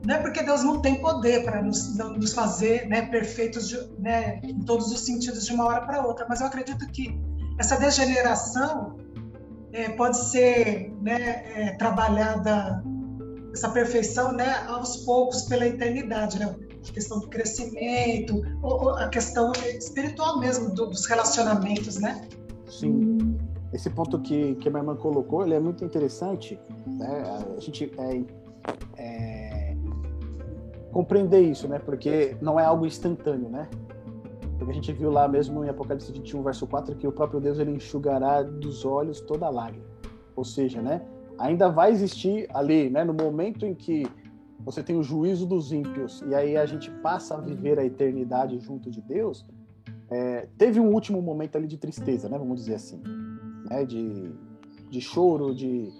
não 0.05 0.15
é 0.15 0.19
porque 0.19 0.43
Deus 0.43 0.65
não 0.65 0.81
tem 0.81 0.97
poder 0.97 1.45
para 1.45 1.63
nos, 1.63 1.95
nos, 1.97 2.33
fazer 2.33 2.89
né, 2.89 3.03
perfeitos 3.03 3.69
de, 3.69 3.79
né, 4.01 4.41
em 4.43 4.61
todos 4.61 4.91
os 4.91 5.01
sentidos 5.01 5.45
de 5.45 5.53
uma 5.53 5.67
hora 5.67 5.83
para 5.83 6.05
outra, 6.05 6.27
mas 6.27 6.41
eu 6.41 6.47
acredito 6.47 6.85
que 6.89 7.21
essa 7.59 7.77
degeneração 7.77 8.97
é, 9.73 9.91
pode 9.91 10.17
ser 10.17 10.93
né, 11.01 11.45
é, 11.55 11.77
trabalhada, 11.77 12.83
essa 13.53 13.69
perfeição 13.69 14.33
né, 14.33 14.65
aos 14.67 14.99
poucos 14.99 15.43
pela 15.43 15.67
eternidade, 15.67 16.39
né? 16.39 16.55
a 16.89 16.93
questão 16.93 17.21
do 17.21 17.29
crescimento, 17.29 18.43
ou, 18.63 18.85
ou 18.85 18.91
a 18.97 19.09
questão 19.09 19.53
espiritual 19.53 20.39
mesmo 20.39 20.75
do, 20.75 20.87
dos 20.87 21.07
relacionamentos, 21.07 21.99
né? 21.99 22.27
Sim. 22.67 23.39
Esse 23.73 23.89
ponto 23.89 24.19
que, 24.21 24.55
que 24.57 24.69
a 24.69 24.71
minha 24.71 24.83
irmã 24.83 24.97
colocou, 24.97 25.45
ele 25.45 25.55
é 25.55 25.61
muito 25.61 25.85
interessante. 25.85 26.59
Né? 26.87 27.23
A 27.57 27.61
gente 27.61 27.91
é, 27.99 28.23
é, 29.01 29.77
compreender 30.93 31.41
isso, 31.41 31.69
né? 31.69 31.79
Porque 31.79 32.37
não 32.41 32.61
é 32.61 32.65
algo 32.65 32.85
instantâneo, 32.85 33.49
né? 33.49 33.69
Porque 34.59 34.71
a 34.71 34.75
gente 34.75 34.93
viu 34.93 35.11
lá 35.11 35.27
mesmo 35.27 35.65
em 35.65 35.69
Apocalipse 35.69 36.13
21, 36.13 36.43
verso 36.43 36.67
4, 36.67 36.97
que 36.97 37.07
o 37.07 37.13
próprio 37.13 37.41
Deus 37.41 37.59
ele 37.59 37.73
enxugará 37.73 38.43
dos 38.43 38.85
olhos 38.85 39.21
toda 39.21 39.49
lágrima. 39.49 39.87
Ou 40.37 40.45
seja, 40.45 40.83
né? 40.83 41.03
Ainda 41.39 41.69
vai 41.69 41.91
existir 41.91 42.49
ali, 42.53 42.91
né? 42.91 43.05
No 43.05 43.15
momento 43.15 43.67
em 43.67 43.75
que 43.75 44.07
você 44.65 44.83
tem 44.83 44.97
o 44.97 45.03
juízo 45.03 45.47
dos 45.47 45.73
ímpios 45.73 46.23
e 46.27 46.35
aí 46.35 46.57
a 46.57 46.67
gente 46.67 46.91
passa 47.03 47.35
a 47.35 47.41
viver 47.41 47.79
a 47.79 47.85
eternidade 47.85 48.59
junto 48.61 48.91
de 48.91 49.01
Deus, 49.01 49.45
é, 50.09 50.47
teve 50.57 50.79
um 50.79 50.93
último 50.93 51.21
momento 51.21 51.57
ali 51.57 51.67
de 51.67 51.77
tristeza, 51.77 52.29
né? 52.29 52.39
Vamos 52.39 52.61
dizer 52.61 52.75
assim, 52.75 53.03
né? 53.69 53.85
De, 53.85 54.31
de 54.91 55.01
choro, 55.01 55.55
de, 55.55 55.91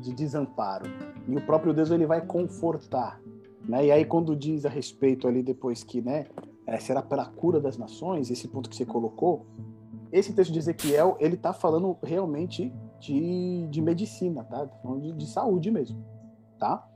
de 0.00 0.12
desamparo. 0.12 0.86
E 1.26 1.34
o 1.34 1.40
próprio 1.40 1.72
Deus 1.72 1.90
ele 1.90 2.06
vai 2.06 2.24
confortar, 2.24 3.20
né? 3.66 3.86
E 3.86 3.92
aí 3.92 4.04
quando 4.04 4.36
diz 4.36 4.66
a 4.66 4.68
respeito 4.68 5.26
ali 5.26 5.42
depois 5.42 5.82
que, 5.82 6.00
né? 6.00 6.26
É, 6.66 6.78
será 6.78 7.02
pela 7.02 7.24
cura 7.24 7.58
das 7.58 7.76
nações, 7.76 8.30
esse 8.30 8.46
ponto 8.46 8.70
que 8.70 8.76
você 8.76 8.84
colocou, 8.84 9.46
esse 10.12 10.32
texto 10.32 10.52
de 10.52 10.58
Ezequiel 10.58 11.16
ele 11.20 11.34
está 11.34 11.52
falando 11.52 11.96
realmente 12.02 12.72
de, 13.00 13.66
de 13.68 13.82
medicina, 13.82 14.44
tá? 14.44 14.68
De, 15.00 15.12
de 15.12 15.26
saúde 15.26 15.70
mesmo, 15.70 16.04
tá? 16.58 16.86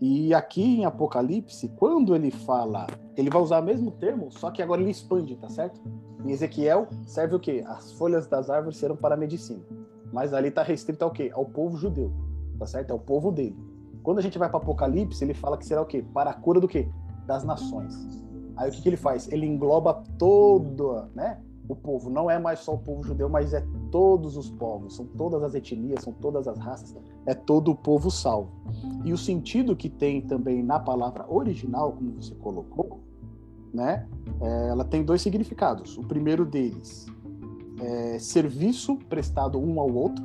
E 0.00 0.32
aqui 0.32 0.62
em 0.62 0.84
Apocalipse, 0.84 1.68
quando 1.76 2.14
ele 2.14 2.30
fala, 2.30 2.86
ele 3.16 3.28
vai 3.28 3.42
usar 3.42 3.60
o 3.60 3.64
mesmo 3.64 3.90
termo, 3.90 4.30
só 4.30 4.50
que 4.50 4.62
agora 4.62 4.80
ele 4.80 4.92
expande, 4.92 5.34
tá 5.34 5.48
certo? 5.48 5.80
Em 6.24 6.30
Ezequiel 6.30 6.86
serve 7.04 7.34
o 7.34 7.40
quê? 7.40 7.64
As 7.66 7.92
folhas 7.92 8.26
das 8.28 8.48
árvores 8.48 8.78
serão 8.78 8.96
para 8.96 9.16
a 9.16 9.18
medicina. 9.18 9.60
Mas 10.12 10.32
ali 10.32 10.48
está 10.48 10.62
restrito 10.62 11.04
ao 11.04 11.10
quê? 11.10 11.30
Ao 11.34 11.44
povo 11.44 11.76
judeu, 11.76 12.12
tá 12.58 12.66
certo? 12.66 12.90
É 12.90 12.94
o 12.94 12.98
povo 12.98 13.32
dele. 13.32 13.56
Quando 14.02 14.18
a 14.18 14.22
gente 14.22 14.38
vai 14.38 14.48
para 14.48 14.58
Apocalipse, 14.58 15.22
ele 15.22 15.34
fala 15.34 15.58
que 15.58 15.66
será 15.66 15.82
o 15.82 15.86
quê? 15.86 16.04
Para 16.14 16.30
a 16.30 16.34
cura 16.34 16.60
do 16.60 16.68
quê? 16.68 16.88
Das 17.26 17.44
nações. 17.44 17.94
Aí 18.56 18.70
o 18.70 18.72
que, 18.72 18.82
que 18.82 18.88
ele 18.88 18.96
faz? 18.96 19.30
Ele 19.30 19.46
engloba 19.46 20.02
todo, 20.16 21.08
né? 21.14 21.40
O 21.68 21.76
povo 21.76 22.08
não 22.08 22.30
é 22.30 22.38
mais 22.38 22.60
só 22.60 22.74
o 22.74 22.78
povo 22.78 23.02
judeu, 23.02 23.28
mas 23.28 23.52
é 23.52 23.62
todos 23.90 24.36
os 24.36 24.50
povos, 24.50 24.96
são 24.96 25.04
todas 25.04 25.42
as 25.42 25.54
etnias, 25.54 26.02
são 26.02 26.12
todas 26.14 26.48
as 26.48 26.58
raças, 26.58 26.96
é 27.26 27.34
todo 27.34 27.70
o 27.70 27.76
povo 27.76 28.10
salvo. 28.10 28.50
E 29.04 29.12
o 29.12 29.18
sentido 29.18 29.76
que 29.76 29.90
tem 29.90 30.22
também 30.22 30.62
na 30.62 30.80
palavra 30.80 31.30
original, 31.30 31.92
como 31.92 32.12
você 32.12 32.34
colocou, 32.36 33.00
né? 33.72 34.08
É, 34.40 34.68
ela 34.68 34.84
tem 34.84 35.04
dois 35.04 35.20
significados. 35.20 35.98
O 35.98 36.02
primeiro 36.02 36.46
deles 36.46 37.06
é 37.80 38.18
serviço 38.18 38.96
prestado 39.08 39.58
um 39.58 39.78
ao 39.78 39.92
outro 39.92 40.24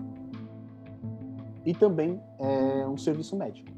e 1.66 1.74
também 1.74 2.22
é 2.40 2.88
um 2.88 2.98
serviço 2.98 3.36
médico. 3.36 3.72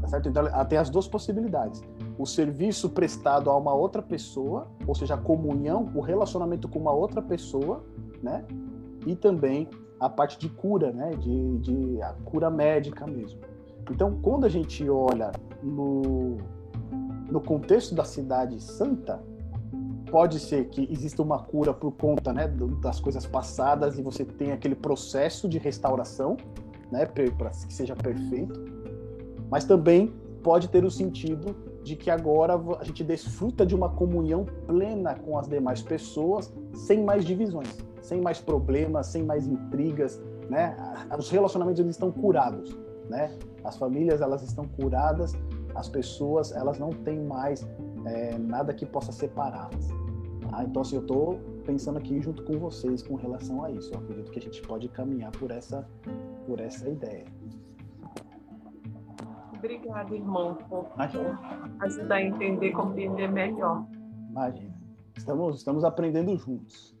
Tá 0.00 0.08
certo? 0.08 0.28
Então 0.28 0.46
ela 0.46 0.64
tem 0.64 0.78
as 0.78 0.88
duas 0.88 1.06
possibilidades. 1.06 1.82
O 2.18 2.26
serviço 2.26 2.90
prestado 2.90 3.48
a 3.48 3.56
uma 3.56 3.72
outra 3.72 4.02
pessoa, 4.02 4.66
ou 4.86 4.94
seja, 4.94 5.14
a 5.14 5.18
comunhão, 5.18 5.90
o 5.94 6.00
relacionamento 6.00 6.68
com 6.68 6.80
uma 6.80 6.92
outra 6.92 7.22
pessoa, 7.22 7.84
né? 8.20 8.44
E 9.06 9.14
também 9.14 9.68
a 10.00 10.08
parte 10.08 10.38
de 10.38 10.48
cura, 10.48 10.90
né? 10.92 11.10
De, 11.10 11.58
de 11.58 12.02
a 12.02 12.12
cura 12.24 12.50
médica 12.50 13.06
mesmo. 13.06 13.40
Então, 13.90 14.18
quando 14.20 14.44
a 14.44 14.48
gente 14.48 14.88
olha 14.90 15.30
no, 15.62 16.38
no 17.30 17.40
contexto 17.40 17.94
da 17.94 18.04
cidade 18.04 18.60
santa, 18.60 19.22
pode 20.10 20.40
ser 20.40 20.68
que 20.68 20.90
exista 20.90 21.22
uma 21.22 21.38
cura 21.38 21.72
por 21.72 21.92
conta 21.92 22.32
né, 22.32 22.48
das 22.82 22.98
coisas 22.98 23.26
passadas 23.26 23.98
e 23.98 24.02
você 24.02 24.24
tem 24.24 24.52
aquele 24.52 24.74
processo 24.74 25.48
de 25.48 25.58
restauração, 25.58 26.36
né, 26.90 27.06
para 27.06 27.50
que 27.50 27.72
seja 27.72 27.94
perfeito, 27.94 28.64
mas 29.50 29.64
também 29.64 30.12
pode 30.42 30.68
ter 30.68 30.84
o 30.84 30.90
sentido 30.90 31.54
de 31.88 31.96
que 31.96 32.10
agora 32.10 32.54
a 32.78 32.84
gente 32.84 33.02
desfruta 33.02 33.66
de 33.66 33.74
uma 33.74 33.88
comunhão 33.88 34.44
plena 34.66 35.14
com 35.16 35.38
as 35.38 35.48
demais 35.48 35.82
pessoas, 35.82 36.52
sem 36.74 37.02
mais 37.02 37.24
divisões 37.24 37.88
sem 38.08 38.22
mais 38.22 38.40
problemas, 38.40 39.06
sem 39.08 39.22
mais 39.22 39.46
intrigas, 39.46 40.20
né? 40.48 40.74
Os 41.16 41.28
relacionamentos 41.28 41.78
eles 41.78 41.94
estão 41.94 42.10
curados, 42.10 42.74
né? 43.08 43.36
As 43.62 43.76
famílias 43.76 44.22
elas 44.22 44.42
estão 44.42 44.64
curadas, 44.64 45.34
as 45.74 45.88
pessoas 45.90 46.52
elas 46.52 46.78
não 46.78 46.88
têm 46.88 47.20
mais 47.22 47.68
é, 48.06 48.38
nada 48.38 48.72
que 48.72 48.86
possa 48.86 49.12
separá-las. 49.12 49.88
Tá? 50.50 50.64
Então, 50.64 50.80
assim, 50.80 50.96
eu 50.96 51.02
estou 51.02 51.38
pensando 51.66 51.98
aqui 51.98 52.18
junto 52.22 52.42
com 52.44 52.58
vocês 52.58 53.02
com 53.02 53.14
relação 53.14 53.62
a 53.62 53.70
isso. 53.70 53.92
Eu 53.92 53.98
acredito 53.98 54.30
que 54.30 54.38
a 54.38 54.42
gente 54.42 54.62
pode 54.62 54.88
caminhar 54.88 55.30
por 55.32 55.50
essa, 55.50 55.86
por 56.46 56.60
essa 56.60 56.88
ideia. 56.88 57.26
Obrigada, 59.58 60.14
irmão, 60.14 60.54
por 60.68 60.88
ajudar 61.80 62.14
a 62.14 62.22
entender, 62.22 62.72
compreender 62.72 63.30
melhor. 63.30 63.86
Imagina. 64.30 64.78
Estamos, 65.16 65.56
estamos 65.56 65.84
aprendendo 65.84 66.36
juntos 66.36 66.98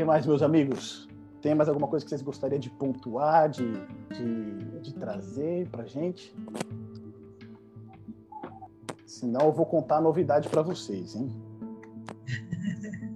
que 0.00 0.04
mais, 0.04 0.24
meus 0.24 0.40
amigos? 0.42 1.08
Tem 1.42 1.54
mais 1.54 1.68
alguma 1.68 1.86
coisa 1.86 2.04
que 2.04 2.08
vocês 2.08 2.22
gostariam 2.22 2.58
de 2.58 2.70
pontuar, 2.70 3.50
de, 3.50 3.70
de, 4.10 4.80
de 4.80 4.94
trazer 4.94 5.68
para 5.68 5.84
gente? 5.84 6.34
Senão 9.06 9.42
eu 9.42 9.52
vou 9.52 9.66
contar 9.66 9.96
a 9.96 10.00
novidade 10.00 10.48
para 10.48 10.62
vocês, 10.62 11.14
hein? 11.14 11.30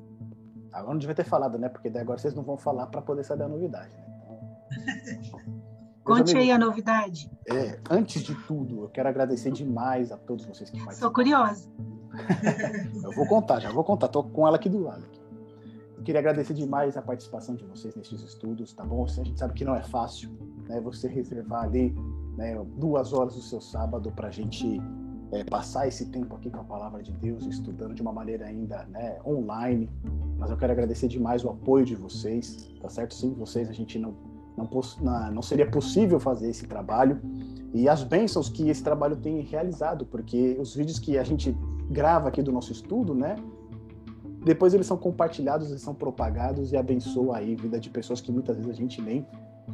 Agora 0.72 0.92
não 0.92 0.98
devia 0.98 1.14
ter 1.14 1.24
falado, 1.24 1.58
né? 1.58 1.68
Porque 1.68 1.88
daí 1.88 2.02
agora 2.02 2.18
vocês 2.18 2.34
não 2.34 2.42
vão 2.42 2.56
falar 2.56 2.88
para 2.88 3.00
poder 3.00 3.24
saber 3.24 3.44
a 3.44 3.48
novidade. 3.48 3.94
Né? 3.94 4.04
Então, 4.18 4.40
Conte 6.04 6.32
amigos, 6.32 6.34
aí 6.34 6.50
a 6.50 6.58
novidade. 6.58 7.30
É, 7.50 7.80
antes 7.90 8.22
de 8.22 8.34
tudo, 8.46 8.82
eu 8.82 8.88
quero 8.90 9.08
agradecer 9.08 9.50
demais 9.50 10.12
a 10.12 10.16
todos 10.18 10.44
vocês 10.44 10.68
que 10.68 10.76
participaram. 10.76 11.00
Sou 11.00 11.10
curiosa. 11.10 11.68
eu 13.02 13.12
vou 13.12 13.26
contar, 13.26 13.60
já 13.60 13.72
vou 13.72 13.82
contar. 13.82 14.08
Tô 14.08 14.22
com 14.22 14.46
ela 14.46 14.56
aqui 14.56 14.68
do 14.68 14.82
lado. 14.82 15.04
Aqui. 15.04 15.24
Queria 16.04 16.20
agradecer 16.20 16.52
demais 16.52 16.98
a 16.98 17.02
participação 17.02 17.54
de 17.54 17.64
vocês 17.64 17.96
nesses 17.96 18.20
estudos, 18.20 18.74
tá 18.74 18.84
bom? 18.84 19.04
A 19.04 19.08
gente 19.08 19.38
sabe 19.38 19.54
que 19.54 19.64
não 19.64 19.74
é 19.74 19.82
fácil, 19.82 20.30
né? 20.68 20.78
Você 20.82 21.08
reservar 21.08 21.64
ali 21.64 21.94
né, 22.36 22.54
duas 22.76 23.14
horas 23.14 23.34
do 23.34 23.40
seu 23.40 23.60
sábado 23.60 24.12
para 24.12 24.28
a 24.28 24.30
gente 24.30 24.82
é, 25.32 25.42
passar 25.44 25.88
esse 25.88 26.06
tempo 26.06 26.36
aqui 26.36 26.50
com 26.50 26.60
a 26.60 26.64
palavra 26.64 27.02
de 27.02 27.10
Deus, 27.12 27.46
estudando 27.46 27.94
de 27.94 28.02
uma 28.02 28.12
maneira 28.12 28.44
ainda 28.46 28.84
né, 28.90 29.18
online. 29.24 29.88
Mas 30.36 30.50
eu 30.50 30.58
quero 30.58 30.72
agradecer 30.72 31.08
demais 31.08 31.42
o 31.42 31.48
apoio 31.48 31.86
de 31.86 31.94
vocês, 31.94 32.70
tá 32.82 32.90
certo? 32.90 33.14
Sem 33.14 33.32
vocês 33.32 33.70
a 33.70 33.72
gente 33.72 33.98
não, 33.98 34.14
não, 34.56 34.68
não 35.32 35.42
seria 35.42 35.68
possível 35.70 36.18
fazer 36.20 36.48
esse 36.48 36.66
trabalho. 36.66 37.20
E 37.72 37.88
as 37.88 38.02
bênçãos 38.02 38.48
que 38.48 38.68
esse 38.68 38.82
trabalho 38.82 39.16
tem 39.16 39.40
realizado, 39.40 40.06
porque 40.06 40.56
os 40.60 40.74
vídeos 40.74 40.98
que 40.98 41.18
a 41.18 41.24
gente 41.24 41.56
grava 41.90 42.28
aqui 42.28 42.42
do 42.42 42.52
nosso 42.52 42.72
estudo, 42.72 43.14
né? 43.14 43.36
Depois 44.44 44.74
eles 44.74 44.86
são 44.86 44.96
compartilhados, 44.96 45.70
eles 45.70 45.82
são 45.82 45.94
propagados 45.94 46.72
e 46.72 46.76
abençoa 46.76 47.38
aí 47.38 47.54
a 47.54 47.62
vida 47.62 47.80
de 47.80 47.90
pessoas 47.90 48.20
que 48.20 48.30
muitas 48.30 48.56
vezes 48.56 48.70
a 48.70 48.74
gente 48.74 49.00
nem, 49.00 49.26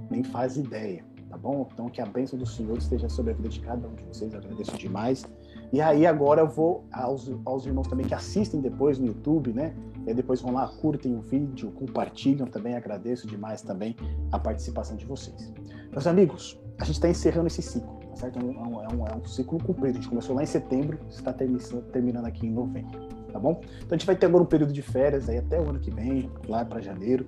nem 0.08 0.22
faz 0.22 0.56
ideia 0.56 1.04
tá 1.30 1.38
bom? 1.38 1.66
Então 1.72 1.88
que 1.88 2.00
a 2.00 2.06
bênção 2.06 2.36
do 2.36 2.44
Senhor 2.44 2.76
esteja 2.76 3.08
sobre 3.08 3.30
a 3.30 3.34
vida 3.34 3.48
de 3.48 3.60
cada 3.60 3.86
um 3.86 3.94
de 3.94 4.02
vocês, 4.02 4.34
agradeço 4.34 4.76
demais. 4.76 5.24
E 5.72 5.80
aí 5.80 6.06
agora 6.06 6.40
eu 6.40 6.48
vou 6.48 6.84
aos, 6.92 7.30
aos 7.44 7.64
irmãos 7.64 7.86
também 7.86 8.06
que 8.06 8.14
assistem 8.14 8.60
depois 8.60 8.98
no 8.98 9.06
YouTube, 9.06 9.52
né? 9.52 9.74
E 10.06 10.12
depois 10.12 10.40
vão 10.40 10.52
lá, 10.52 10.66
curtem 10.66 11.14
o 11.14 11.20
vídeo, 11.20 11.70
compartilham 11.72 12.46
também, 12.46 12.74
agradeço 12.74 13.26
demais 13.26 13.62
também 13.62 13.94
a 14.32 14.38
participação 14.38 14.96
de 14.96 15.04
vocês. 15.04 15.52
Meus 15.92 16.06
amigos, 16.06 16.60
a 16.78 16.84
gente 16.84 16.96
está 16.96 17.08
encerrando 17.08 17.46
esse 17.46 17.62
ciclo, 17.62 18.00
tá 18.10 18.16
certo? 18.16 18.38
É 18.38 18.42
um, 18.42 18.82
é, 18.82 18.88
um, 18.94 19.06
é 19.06 19.14
um, 19.14 19.24
ciclo 19.24 19.62
cumprido, 19.62 19.98
a 19.98 20.00
gente 20.00 20.08
começou 20.08 20.34
lá 20.34 20.42
em 20.42 20.46
setembro, 20.46 20.98
está 21.08 21.32
terminando 21.32 22.26
aqui 22.26 22.46
em 22.46 22.50
novembro, 22.50 22.98
tá 23.32 23.38
bom? 23.38 23.60
Então 23.76 23.90
a 23.90 23.94
gente 23.94 24.06
vai 24.06 24.16
ter 24.16 24.26
agora 24.26 24.42
um 24.42 24.46
período 24.46 24.72
de 24.72 24.82
férias 24.82 25.28
aí 25.28 25.38
até 25.38 25.60
o 25.60 25.68
ano 25.68 25.78
que 25.78 25.90
vem, 25.90 26.30
lá 26.48 26.64
para 26.64 26.80
janeiro, 26.80 27.26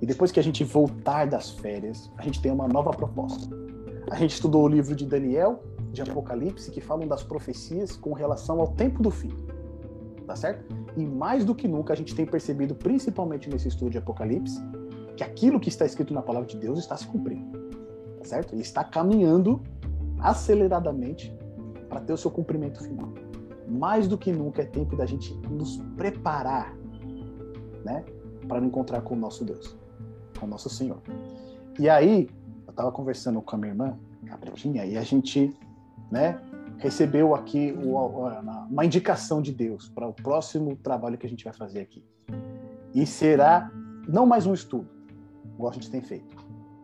e 0.00 0.06
depois 0.06 0.32
que 0.32 0.40
a 0.40 0.42
gente 0.42 0.64
voltar 0.64 1.26
das 1.26 1.50
férias, 1.50 2.10
a 2.16 2.22
gente 2.22 2.40
tem 2.40 2.50
uma 2.50 2.66
nova 2.66 2.90
proposta. 2.90 3.48
A 4.10 4.16
gente 4.16 4.32
estudou 4.32 4.64
o 4.64 4.68
livro 4.68 4.94
de 4.94 5.04
Daniel, 5.04 5.62
de 5.96 6.10
Apocalipse, 6.10 6.70
que 6.70 6.80
falam 6.80 7.06
das 7.06 7.22
profecias 7.22 7.96
com 7.96 8.12
relação 8.12 8.60
ao 8.60 8.68
tempo 8.68 9.02
do 9.02 9.10
fim. 9.10 9.32
Tá 10.26 10.36
certo? 10.36 10.64
E 10.96 11.04
mais 11.04 11.44
do 11.44 11.54
que 11.54 11.68
nunca 11.68 11.92
a 11.92 11.96
gente 11.96 12.14
tem 12.14 12.26
percebido, 12.26 12.74
principalmente 12.74 13.48
nesse 13.48 13.68
estudo 13.68 13.90
de 13.90 13.98
Apocalipse, 13.98 14.60
que 15.16 15.24
aquilo 15.24 15.60
que 15.60 15.68
está 15.68 15.86
escrito 15.86 16.12
na 16.12 16.22
palavra 16.22 16.48
de 16.48 16.56
Deus 16.56 16.78
está 16.78 16.96
se 16.96 17.06
cumprindo. 17.06 17.58
Tá 18.18 18.24
certo? 18.24 18.54
E 18.54 18.60
está 18.60 18.84
caminhando 18.84 19.62
aceleradamente 20.18 21.36
para 21.88 22.00
ter 22.00 22.12
o 22.12 22.16
seu 22.16 22.30
cumprimento 22.30 22.82
final. 22.82 23.12
Mais 23.68 24.06
do 24.08 24.18
que 24.18 24.32
nunca 24.32 24.62
é 24.62 24.64
tempo 24.64 24.96
da 24.96 25.06
gente 25.06 25.34
nos 25.48 25.78
preparar, 25.96 26.76
né, 27.84 28.04
para 28.46 28.64
encontrar 28.64 29.00
com 29.02 29.14
o 29.14 29.18
nosso 29.18 29.44
Deus 29.44 29.76
com 30.36 30.46
nosso 30.46 30.68
Senhor. 30.68 30.98
E 31.78 31.88
aí, 31.88 32.28
eu 32.66 32.70
estava 32.70 32.92
conversando 32.92 33.40
com 33.42 33.56
a 33.56 33.58
minha 33.58 33.72
irmã, 33.72 33.98
a 34.30 34.36
Pretinha, 34.36 34.84
e 34.84 34.96
a 34.96 35.02
gente, 35.02 35.52
né, 36.10 36.40
recebeu 36.78 37.34
aqui 37.34 37.74
uma 38.70 38.84
indicação 38.84 39.40
de 39.40 39.52
Deus 39.52 39.88
para 39.88 40.06
o 40.06 40.12
próximo 40.12 40.76
trabalho 40.76 41.16
que 41.16 41.26
a 41.26 41.28
gente 41.28 41.44
vai 41.44 41.52
fazer 41.52 41.80
aqui. 41.80 42.04
E 42.94 43.06
será 43.06 43.70
não 44.08 44.26
mais 44.26 44.46
um 44.46 44.54
estudo, 44.54 44.88
igual 45.54 45.70
a 45.70 45.74
gente 45.74 45.90
tem 45.90 46.00
feito, 46.00 46.36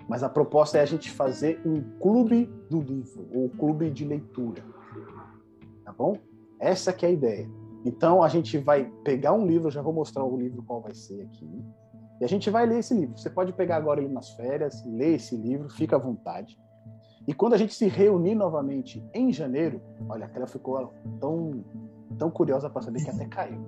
mas 0.08 0.22
a 0.22 0.28
proposta 0.28 0.78
é 0.78 0.80
a 0.80 0.86
gente 0.86 1.10
fazer 1.10 1.60
um 1.64 1.82
clube 2.00 2.46
do 2.68 2.80
livro, 2.80 3.28
ou 3.32 3.48
clube 3.48 3.90
de 3.90 4.04
leitura. 4.04 4.62
Tá 5.84 5.92
bom? 5.92 6.16
Essa 6.58 6.92
que 6.92 7.04
é 7.04 7.08
a 7.08 7.12
ideia. 7.12 7.48
Então 7.84 8.22
a 8.22 8.28
gente 8.28 8.58
vai 8.58 8.84
pegar 9.04 9.32
um 9.32 9.46
livro, 9.46 9.70
já 9.70 9.82
vou 9.82 9.92
mostrar 9.92 10.24
o 10.24 10.36
livro 10.36 10.62
qual 10.62 10.80
vai 10.80 10.94
ser 10.94 11.22
aqui. 11.22 11.64
E 12.20 12.24
a 12.24 12.28
gente 12.28 12.50
vai 12.50 12.66
ler 12.66 12.78
esse 12.78 12.94
livro. 12.94 13.18
Você 13.18 13.28
pode 13.28 13.52
pegar 13.52 13.76
agora 13.76 14.00
ele 14.00 14.12
nas 14.12 14.30
férias, 14.30 14.84
ler 14.86 15.16
esse 15.16 15.36
livro, 15.36 15.68
fica 15.68 15.96
à 15.96 15.98
vontade. 15.98 16.56
E 17.26 17.32
quando 17.32 17.54
a 17.54 17.56
gente 17.56 17.74
se 17.74 17.86
reunir 17.86 18.34
novamente 18.34 19.04
em 19.14 19.32
janeiro, 19.32 19.80
olha, 20.08 20.26
aquela 20.26 20.46
ficou 20.46 20.92
tão, 21.20 21.64
tão 22.18 22.30
curiosa 22.30 22.68
para 22.68 22.82
saber 22.82 23.04
que 23.04 23.10
até 23.10 23.26
caiu. 23.26 23.60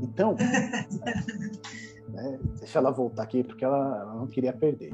Então, 0.00 0.34
né, 2.08 2.38
deixa 2.58 2.78
ela 2.78 2.90
voltar 2.90 3.22
aqui, 3.22 3.44
porque 3.44 3.64
ela, 3.64 4.00
ela 4.00 4.14
não 4.14 4.26
queria 4.26 4.52
perder. 4.52 4.92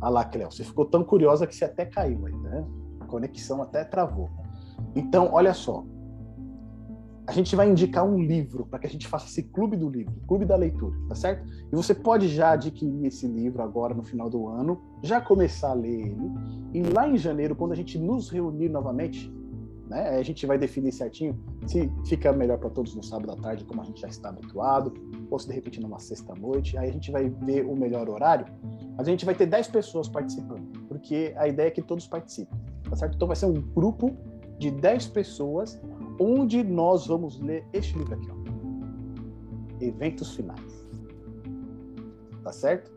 Olha 0.00 0.10
lá, 0.10 0.24
Cléo, 0.24 0.50
você 0.50 0.62
ficou 0.62 0.84
tão 0.84 1.02
curiosa 1.02 1.46
que 1.46 1.54
você 1.54 1.64
até 1.64 1.84
caiu 1.84 2.26
aí, 2.26 2.36
né? 2.36 2.64
A 3.00 3.06
conexão 3.06 3.62
até 3.62 3.84
travou. 3.84 4.30
Então, 4.94 5.30
olha 5.32 5.54
só, 5.54 5.84
a 7.26 7.32
gente 7.32 7.56
vai 7.56 7.68
indicar 7.68 8.04
um 8.04 8.18
livro 8.18 8.66
para 8.66 8.78
que 8.78 8.86
a 8.86 8.90
gente 8.90 9.08
faça 9.08 9.26
esse 9.26 9.42
clube 9.42 9.76
do 9.76 9.88
livro, 9.88 10.14
clube 10.28 10.44
da 10.44 10.54
leitura, 10.54 10.96
tá 11.08 11.14
certo? 11.14 11.44
E 11.72 11.74
você 11.74 11.92
pode 11.92 12.28
já 12.28 12.52
adquirir 12.52 13.06
esse 13.06 13.26
livro 13.26 13.62
agora 13.62 13.92
no 13.92 14.04
final 14.04 14.30
do 14.30 14.46
ano, 14.46 14.80
já 15.02 15.20
começar 15.20 15.70
a 15.70 15.74
ler 15.74 16.06
ele, 16.06 16.30
e 16.72 16.82
lá 16.82 17.08
em 17.08 17.16
janeiro, 17.16 17.56
quando 17.56 17.72
a 17.72 17.74
gente 17.74 17.98
nos 17.98 18.30
reunir 18.30 18.68
novamente, 18.68 19.34
né, 19.88 20.10
a 20.10 20.22
gente 20.22 20.46
vai 20.46 20.56
definir 20.56 20.92
certinho 20.92 21.38
se 21.66 21.90
fica 22.06 22.32
melhor 22.32 22.58
para 22.58 22.70
todos 22.70 22.94
no 22.94 23.02
sábado 23.02 23.32
à 23.32 23.36
tarde, 23.36 23.64
como 23.64 23.80
a 23.80 23.84
gente 23.84 24.00
já 24.00 24.08
está 24.08 24.28
habituado, 24.28 24.94
ou 25.28 25.38
se 25.38 25.48
de 25.48 25.54
repente 25.54 25.80
numa 25.80 25.98
sexta-noite, 25.98 26.78
aí 26.78 26.88
a 26.88 26.92
gente 26.92 27.10
vai 27.10 27.28
ver 27.28 27.64
o 27.64 27.74
melhor 27.76 28.08
horário, 28.08 28.46
mas 28.96 29.06
a 29.06 29.10
gente 29.10 29.24
vai 29.24 29.34
ter 29.34 29.46
10 29.46 29.68
pessoas 29.68 30.08
participando, 30.08 30.64
porque 30.88 31.34
a 31.36 31.48
ideia 31.48 31.68
é 31.68 31.70
que 31.70 31.82
todos 31.82 32.06
participem, 32.06 32.58
tá 32.88 32.94
certo? 32.94 33.16
Então 33.16 33.26
vai 33.26 33.36
ser 33.36 33.46
um 33.46 33.54
grupo 33.54 34.16
de 34.58 34.70
10 34.70 35.08
pessoas 35.08 35.80
onde 36.18 36.62
nós 36.62 37.06
vamos 37.06 37.40
ler 37.40 37.64
este 37.72 37.96
livro 37.98 38.14
aqui, 38.14 38.28
ó. 38.30 39.84
Eventos 39.84 40.34
finais. 40.34 40.88
Tá 42.42 42.52
certo? 42.52 42.90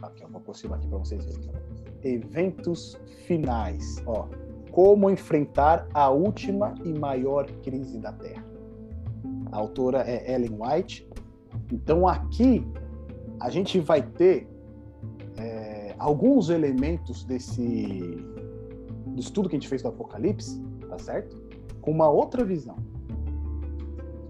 Aqui, 0.00 0.24
ó, 0.24 0.28
vou 0.28 0.40
aproximar 0.40 0.78
aqui 0.78 0.88
para 0.88 0.98
vocês 0.98 1.24
verem. 1.24 1.50
Eventos 2.02 2.98
finais, 3.26 4.02
ó. 4.06 4.28
Como 4.70 5.10
enfrentar 5.10 5.86
a 5.92 6.08
última 6.08 6.74
e 6.84 6.92
maior 6.92 7.46
crise 7.62 7.98
da 7.98 8.12
Terra. 8.12 8.44
A 9.50 9.58
autora 9.58 10.02
é 10.06 10.34
Ellen 10.34 10.58
White. 10.58 11.06
Então 11.70 12.08
aqui 12.08 12.66
a 13.40 13.50
gente 13.50 13.78
vai 13.80 14.02
ter 14.02 14.48
é, 15.36 15.94
alguns 15.98 16.48
elementos 16.48 17.24
desse 17.24 18.16
do 19.06 19.20
estudo 19.20 19.48
que 19.48 19.56
a 19.56 19.58
gente 19.58 19.68
fez 19.68 19.82
do 19.82 19.88
Apocalipse, 19.88 20.62
tá 20.88 20.98
certo? 20.98 21.41
Com 21.82 21.90
uma 21.90 22.08
outra 22.08 22.42
visão. 22.44 22.76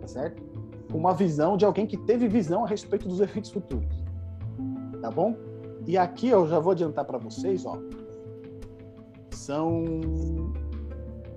Tá 0.00 0.08
certo? 0.08 0.42
Uma 0.92 1.14
visão 1.14 1.56
de 1.56 1.64
alguém 1.64 1.86
que 1.86 1.96
teve 1.96 2.26
visão 2.26 2.64
a 2.64 2.66
respeito 2.66 3.06
dos 3.06 3.20
eventos 3.20 3.50
futuros. 3.50 4.02
Tá 5.00 5.10
bom? 5.10 5.36
E 5.86 5.96
aqui 5.96 6.28
eu 6.28 6.46
já 6.48 6.58
vou 6.58 6.72
adiantar 6.72 7.04
para 7.04 7.18
vocês, 7.18 7.64
ó. 7.64 7.78
São 9.30 9.84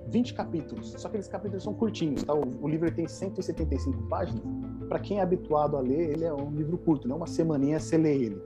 20 0.08 0.34
capítulos. 0.34 0.94
Só 0.96 1.08
que 1.08 1.16
esses 1.16 1.30
capítulos 1.30 1.62
são 1.62 1.74
curtinhos, 1.74 2.22
tá? 2.22 2.34
O, 2.34 2.42
o 2.62 2.68
livro 2.68 2.90
tem 2.92 3.06
175 3.06 4.02
páginas. 4.08 4.42
Para 4.88 4.98
quem 4.98 5.18
é 5.18 5.22
habituado 5.22 5.76
a 5.76 5.80
ler, 5.80 6.10
ele 6.10 6.24
é 6.24 6.32
um 6.32 6.50
livro 6.50 6.78
curto, 6.78 7.08
né? 7.08 7.14
Uma 7.14 7.26
semaninha 7.26 7.80
você 7.80 7.96
lê 7.98 8.14
ele. 8.14 8.42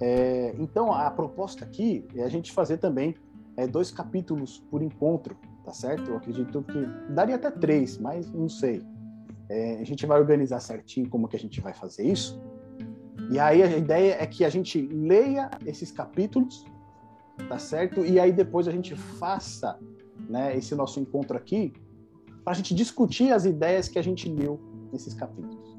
É, 0.00 0.54
então, 0.58 0.92
a 0.92 1.10
proposta 1.10 1.64
aqui 1.64 2.06
é 2.14 2.22
a 2.22 2.28
gente 2.28 2.52
fazer 2.52 2.78
também 2.78 3.14
é, 3.56 3.66
dois 3.66 3.90
capítulos 3.90 4.64
por 4.70 4.82
encontro, 4.82 5.36
tá 5.64 5.72
certo? 5.72 6.10
Eu 6.10 6.16
acredito 6.16 6.62
que 6.62 7.12
daria 7.12 7.36
até 7.36 7.50
três, 7.50 7.98
mas 7.98 8.30
não 8.30 8.48
sei. 8.48 8.82
É, 9.48 9.80
a 9.80 9.84
gente 9.84 10.06
vai 10.06 10.20
organizar 10.20 10.60
certinho 10.60 11.08
como 11.08 11.28
que 11.28 11.36
a 11.36 11.40
gente 11.40 11.60
vai 11.60 11.72
fazer 11.72 12.04
isso. 12.04 12.40
E 13.30 13.38
aí 13.38 13.62
a 13.62 13.76
ideia 13.76 14.16
é 14.20 14.26
que 14.26 14.44
a 14.44 14.50
gente 14.50 14.80
leia 14.80 15.50
esses 15.64 15.90
capítulos, 15.90 16.64
tá 17.48 17.58
certo? 17.58 18.04
E 18.04 18.20
aí 18.20 18.32
depois 18.32 18.68
a 18.68 18.72
gente 18.72 18.94
faça 18.94 19.78
né, 20.28 20.56
esse 20.56 20.74
nosso 20.74 21.00
encontro 21.00 21.36
aqui 21.36 21.72
para 22.42 22.52
a 22.52 22.56
gente 22.56 22.74
discutir 22.74 23.32
as 23.32 23.44
ideias 23.44 23.88
que 23.88 23.98
a 23.98 24.02
gente 24.02 24.28
leu 24.28 24.60
nesses 24.92 25.14
capítulos. 25.14 25.74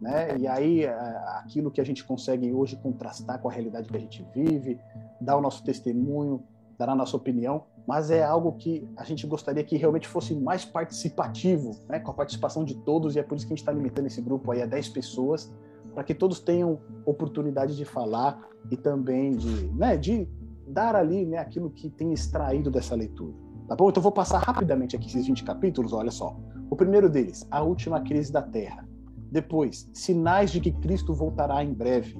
Né? 0.00 0.38
E 0.38 0.46
aí 0.46 0.84
é, 0.84 0.92
aquilo 1.38 1.70
que 1.70 1.80
a 1.80 1.84
gente 1.84 2.02
consegue 2.04 2.50
hoje 2.52 2.76
contrastar 2.76 3.38
com 3.38 3.48
a 3.50 3.52
realidade 3.52 3.88
que 3.88 3.96
a 3.96 4.00
gente 4.00 4.26
vive, 4.34 4.78
dar 5.20 5.36
o 5.36 5.42
nosso 5.42 5.62
testemunho, 5.62 6.42
dar 6.80 6.88
a 6.88 6.94
nossa 6.94 7.14
opinião, 7.14 7.64
mas 7.86 8.10
é 8.10 8.24
algo 8.24 8.52
que 8.52 8.88
a 8.96 9.04
gente 9.04 9.26
gostaria 9.26 9.62
que 9.62 9.76
realmente 9.76 10.08
fosse 10.08 10.34
mais 10.34 10.64
participativo, 10.64 11.78
né, 11.86 12.00
com 12.00 12.10
a 12.10 12.14
participação 12.14 12.64
de 12.64 12.74
todos, 12.74 13.16
e 13.16 13.18
é 13.18 13.22
por 13.22 13.36
isso 13.36 13.46
que 13.46 13.52
a 13.52 13.56
gente 13.56 13.62
está 13.62 13.72
limitando 13.72 14.06
esse 14.06 14.22
grupo 14.22 14.50
aí 14.50 14.62
a 14.62 14.66
10 14.66 14.88
pessoas, 14.88 15.52
para 15.94 16.02
que 16.02 16.14
todos 16.14 16.40
tenham 16.40 16.80
oportunidade 17.04 17.76
de 17.76 17.84
falar 17.84 18.40
e 18.70 18.76
também 18.78 19.36
de, 19.36 19.66
né, 19.74 19.98
de 19.98 20.26
dar 20.66 20.96
ali 20.96 21.26
né, 21.26 21.36
aquilo 21.36 21.68
que 21.68 21.90
tem 21.90 22.14
extraído 22.14 22.70
dessa 22.70 22.94
leitura. 22.94 23.34
Tá 23.68 23.76
bom? 23.76 23.90
Então 23.90 24.02
vou 24.02 24.12
passar 24.12 24.38
rapidamente 24.38 24.96
aqui 24.96 25.06
esses 25.06 25.26
20 25.26 25.44
capítulos, 25.44 25.92
olha 25.92 26.10
só. 26.10 26.34
O 26.70 26.76
primeiro 26.76 27.10
deles, 27.10 27.46
a 27.50 27.62
última 27.62 28.00
crise 28.00 28.32
da 28.32 28.40
Terra. 28.40 28.88
Depois, 29.30 29.88
sinais 29.92 30.50
de 30.50 30.60
que 30.60 30.72
Cristo 30.72 31.12
voltará 31.12 31.62
em 31.62 31.72
breve. 31.72 32.18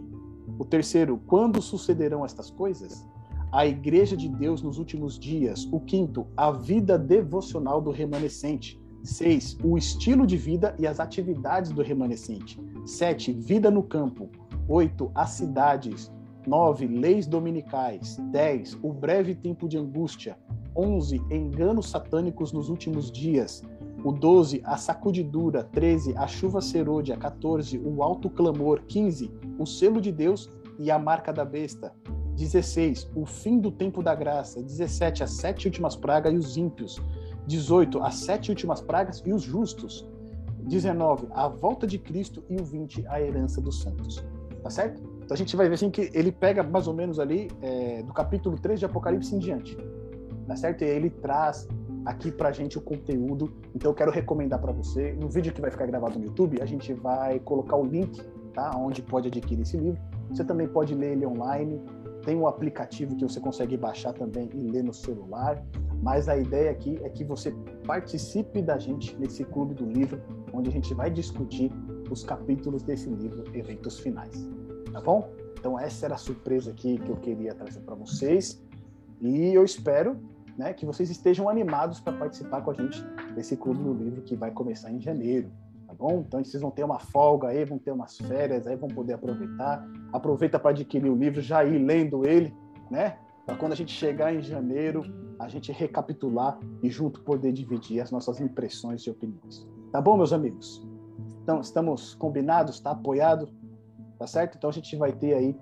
O 0.58 0.64
terceiro, 0.64 1.18
quando 1.26 1.62
sucederão 1.62 2.24
estas 2.24 2.50
coisas? 2.50 3.08
A 3.52 3.66
Igreja 3.66 4.16
de 4.16 4.28
Deus 4.28 4.62
nos 4.62 4.78
últimos 4.78 5.18
dias. 5.18 5.68
O 5.72 5.80
quinto, 5.80 6.26
a 6.36 6.50
vida 6.50 6.98
devocional 6.98 7.80
do 7.80 7.90
remanescente. 7.90 8.80
Seis, 9.02 9.56
o 9.64 9.76
estilo 9.76 10.26
de 10.26 10.36
vida 10.36 10.74
e 10.78 10.86
as 10.86 11.00
atividades 11.00 11.72
do 11.72 11.82
remanescente. 11.82 12.60
Sete, 12.84 13.32
vida 13.32 13.70
no 13.70 13.82
campo. 13.82 14.28
Oito, 14.68 15.10
as 15.14 15.30
cidades. 15.30 16.12
Nove, 16.46 16.86
leis 16.86 17.26
dominicais. 17.26 18.16
Dez, 18.30 18.78
o 18.82 18.92
breve 18.92 19.34
tempo 19.34 19.68
de 19.68 19.78
angústia. 19.78 20.38
Onze, 20.76 21.20
enganos 21.30 21.90
satânicos 21.90 22.52
nos 22.52 22.68
últimos 22.68 23.10
dias. 23.10 23.62
O 24.04 24.12
12, 24.12 24.60
a 24.64 24.76
sacudidura. 24.76 25.64
13, 25.64 26.16
a 26.16 26.26
chuva 26.26 26.60
serôdia. 26.60 27.16
14, 27.16 27.78
o 27.78 28.02
alto 28.02 28.30
clamor. 28.30 28.82
15, 28.86 29.30
o 29.58 29.66
selo 29.66 30.00
de 30.00 30.12
Deus 30.12 30.48
e 30.78 30.90
a 30.90 30.98
marca 30.98 31.32
da 31.32 31.44
besta. 31.44 31.92
16, 32.40 33.10
o 33.14 33.26
fim 33.26 33.58
do 33.58 33.70
tempo 33.70 34.02
da 34.02 34.14
graça. 34.14 34.62
17, 34.62 35.22
as 35.22 35.32
sete 35.32 35.66
últimas 35.66 35.94
pragas 35.94 36.32
e 36.32 36.36
os 36.38 36.56
ímpios. 36.56 36.98
18, 37.46 38.02
as 38.02 38.14
sete 38.14 38.50
últimas 38.50 38.80
pragas 38.80 39.22
e 39.26 39.32
os 39.32 39.42
justos. 39.42 40.08
19, 40.62 41.26
a 41.32 41.48
volta 41.48 41.86
de 41.86 41.98
Cristo 41.98 42.42
e 42.48 42.56
o 42.56 42.64
20, 42.64 43.06
a 43.08 43.20
herança 43.20 43.60
dos 43.60 43.82
santos. 43.82 44.24
Tá 44.62 44.70
certo? 44.70 45.02
Então 45.22 45.34
a 45.34 45.36
gente 45.36 45.54
vai 45.54 45.68
ver 45.68 45.74
assim 45.74 45.90
que 45.90 46.10
ele 46.14 46.32
pega 46.32 46.62
mais 46.62 46.86
ou 46.86 46.94
menos 46.94 47.18
ali 47.18 47.50
é, 47.60 48.02
do 48.02 48.12
capítulo 48.12 48.58
3 48.58 48.80
de 48.80 48.86
Apocalipse 48.86 49.34
em 49.34 49.38
diante. 49.38 49.76
Tá 50.46 50.56
certo? 50.56 50.82
E 50.82 50.86
ele 50.86 51.10
traz 51.10 51.68
aqui 52.06 52.30
pra 52.30 52.52
gente 52.52 52.78
o 52.78 52.80
conteúdo. 52.80 53.52
Então 53.74 53.90
eu 53.90 53.94
quero 53.94 54.10
recomendar 54.10 54.58
para 54.58 54.72
você, 54.72 55.12
no 55.12 55.28
vídeo 55.28 55.52
que 55.52 55.60
vai 55.60 55.70
ficar 55.70 55.84
gravado 55.86 56.18
no 56.18 56.24
YouTube, 56.24 56.62
a 56.62 56.66
gente 56.66 56.94
vai 56.94 57.38
colocar 57.40 57.76
o 57.76 57.84
link, 57.84 58.22
tá? 58.54 58.70
Onde 58.78 59.02
pode 59.02 59.28
adquirir 59.28 59.60
esse 59.60 59.76
livro. 59.76 60.00
Você 60.30 60.42
também 60.44 60.68
pode 60.68 60.94
ler 60.94 61.12
ele 61.12 61.26
online. 61.26 61.80
Tem 62.24 62.36
um 62.36 62.46
aplicativo 62.46 63.16
que 63.16 63.22
você 63.22 63.40
consegue 63.40 63.76
baixar 63.76 64.12
também 64.12 64.48
e 64.52 64.70
ler 64.70 64.84
no 64.84 64.92
celular. 64.92 65.62
Mas 66.02 66.28
a 66.28 66.36
ideia 66.36 66.70
aqui 66.70 66.98
é 67.02 67.08
que 67.08 67.24
você 67.24 67.52
participe 67.86 68.62
da 68.62 68.78
gente 68.78 69.16
nesse 69.18 69.44
clube 69.44 69.74
do 69.74 69.84
livro, 69.84 70.22
onde 70.52 70.68
a 70.68 70.72
gente 70.72 70.92
vai 70.94 71.10
discutir 71.10 71.70
os 72.10 72.24
capítulos 72.24 72.82
desse 72.82 73.08
livro, 73.08 73.44
eventos 73.54 73.98
finais. 73.98 74.48
Tá 74.92 75.00
bom? 75.00 75.30
Então 75.58 75.78
essa 75.78 76.06
era 76.06 76.14
a 76.14 76.18
surpresa 76.18 76.70
aqui 76.70 76.98
que 76.98 77.10
eu 77.10 77.16
queria 77.16 77.54
trazer 77.54 77.80
para 77.80 77.94
vocês. 77.94 78.62
E 79.20 79.52
eu 79.54 79.64
espero 79.64 80.16
né, 80.56 80.72
que 80.72 80.86
vocês 80.86 81.10
estejam 81.10 81.48
animados 81.48 82.00
para 82.00 82.14
participar 82.14 82.62
com 82.62 82.70
a 82.70 82.74
gente 82.74 83.02
desse 83.34 83.56
clube 83.56 83.82
do 83.82 83.92
livro 83.92 84.22
que 84.22 84.34
vai 84.34 84.50
começar 84.50 84.90
em 84.90 85.00
janeiro 85.00 85.50
tá 85.90 85.94
bom? 85.98 86.24
Então 86.26 86.42
vocês 86.42 86.62
vão 86.62 86.70
ter 86.70 86.84
uma 86.84 87.00
folga 87.00 87.48
aí, 87.48 87.64
vão 87.64 87.78
ter 87.78 87.90
umas 87.90 88.16
férias 88.16 88.66
aí, 88.66 88.76
vão 88.76 88.88
poder 88.88 89.14
aproveitar. 89.14 89.84
Aproveita 90.12 90.58
para 90.58 90.70
adquirir 90.70 91.10
o 91.10 91.16
livro, 91.16 91.40
já 91.40 91.64
ir 91.64 91.78
lendo 91.78 92.24
ele, 92.24 92.54
né? 92.88 93.18
Para 93.44 93.56
quando 93.56 93.72
a 93.72 93.74
gente 93.74 93.92
chegar 93.92 94.32
em 94.32 94.40
janeiro, 94.40 95.02
a 95.38 95.48
gente 95.48 95.72
recapitular 95.72 96.58
e 96.82 96.88
junto 96.88 97.22
poder 97.22 97.52
dividir 97.52 98.00
as 98.00 98.12
nossas 98.12 98.40
impressões 98.40 99.02
e 99.02 99.10
opiniões. 99.10 99.66
Tá 99.90 100.00
bom, 100.00 100.16
meus 100.16 100.32
amigos? 100.32 100.86
Então, 101.42 101.60
estamos 101.60 102.14
combinados, 102.14 102.78
tá 102.78 102.92
apoiado? 102.92 103.48
Tá 104.16 104.26
certo? 104.26 104.58
Então 104.58 104.70
a 104.70 104.72
gente 104.72 104.94
vai 104.96 105.12
ter 105.12 105.34
aí 105.34 105.56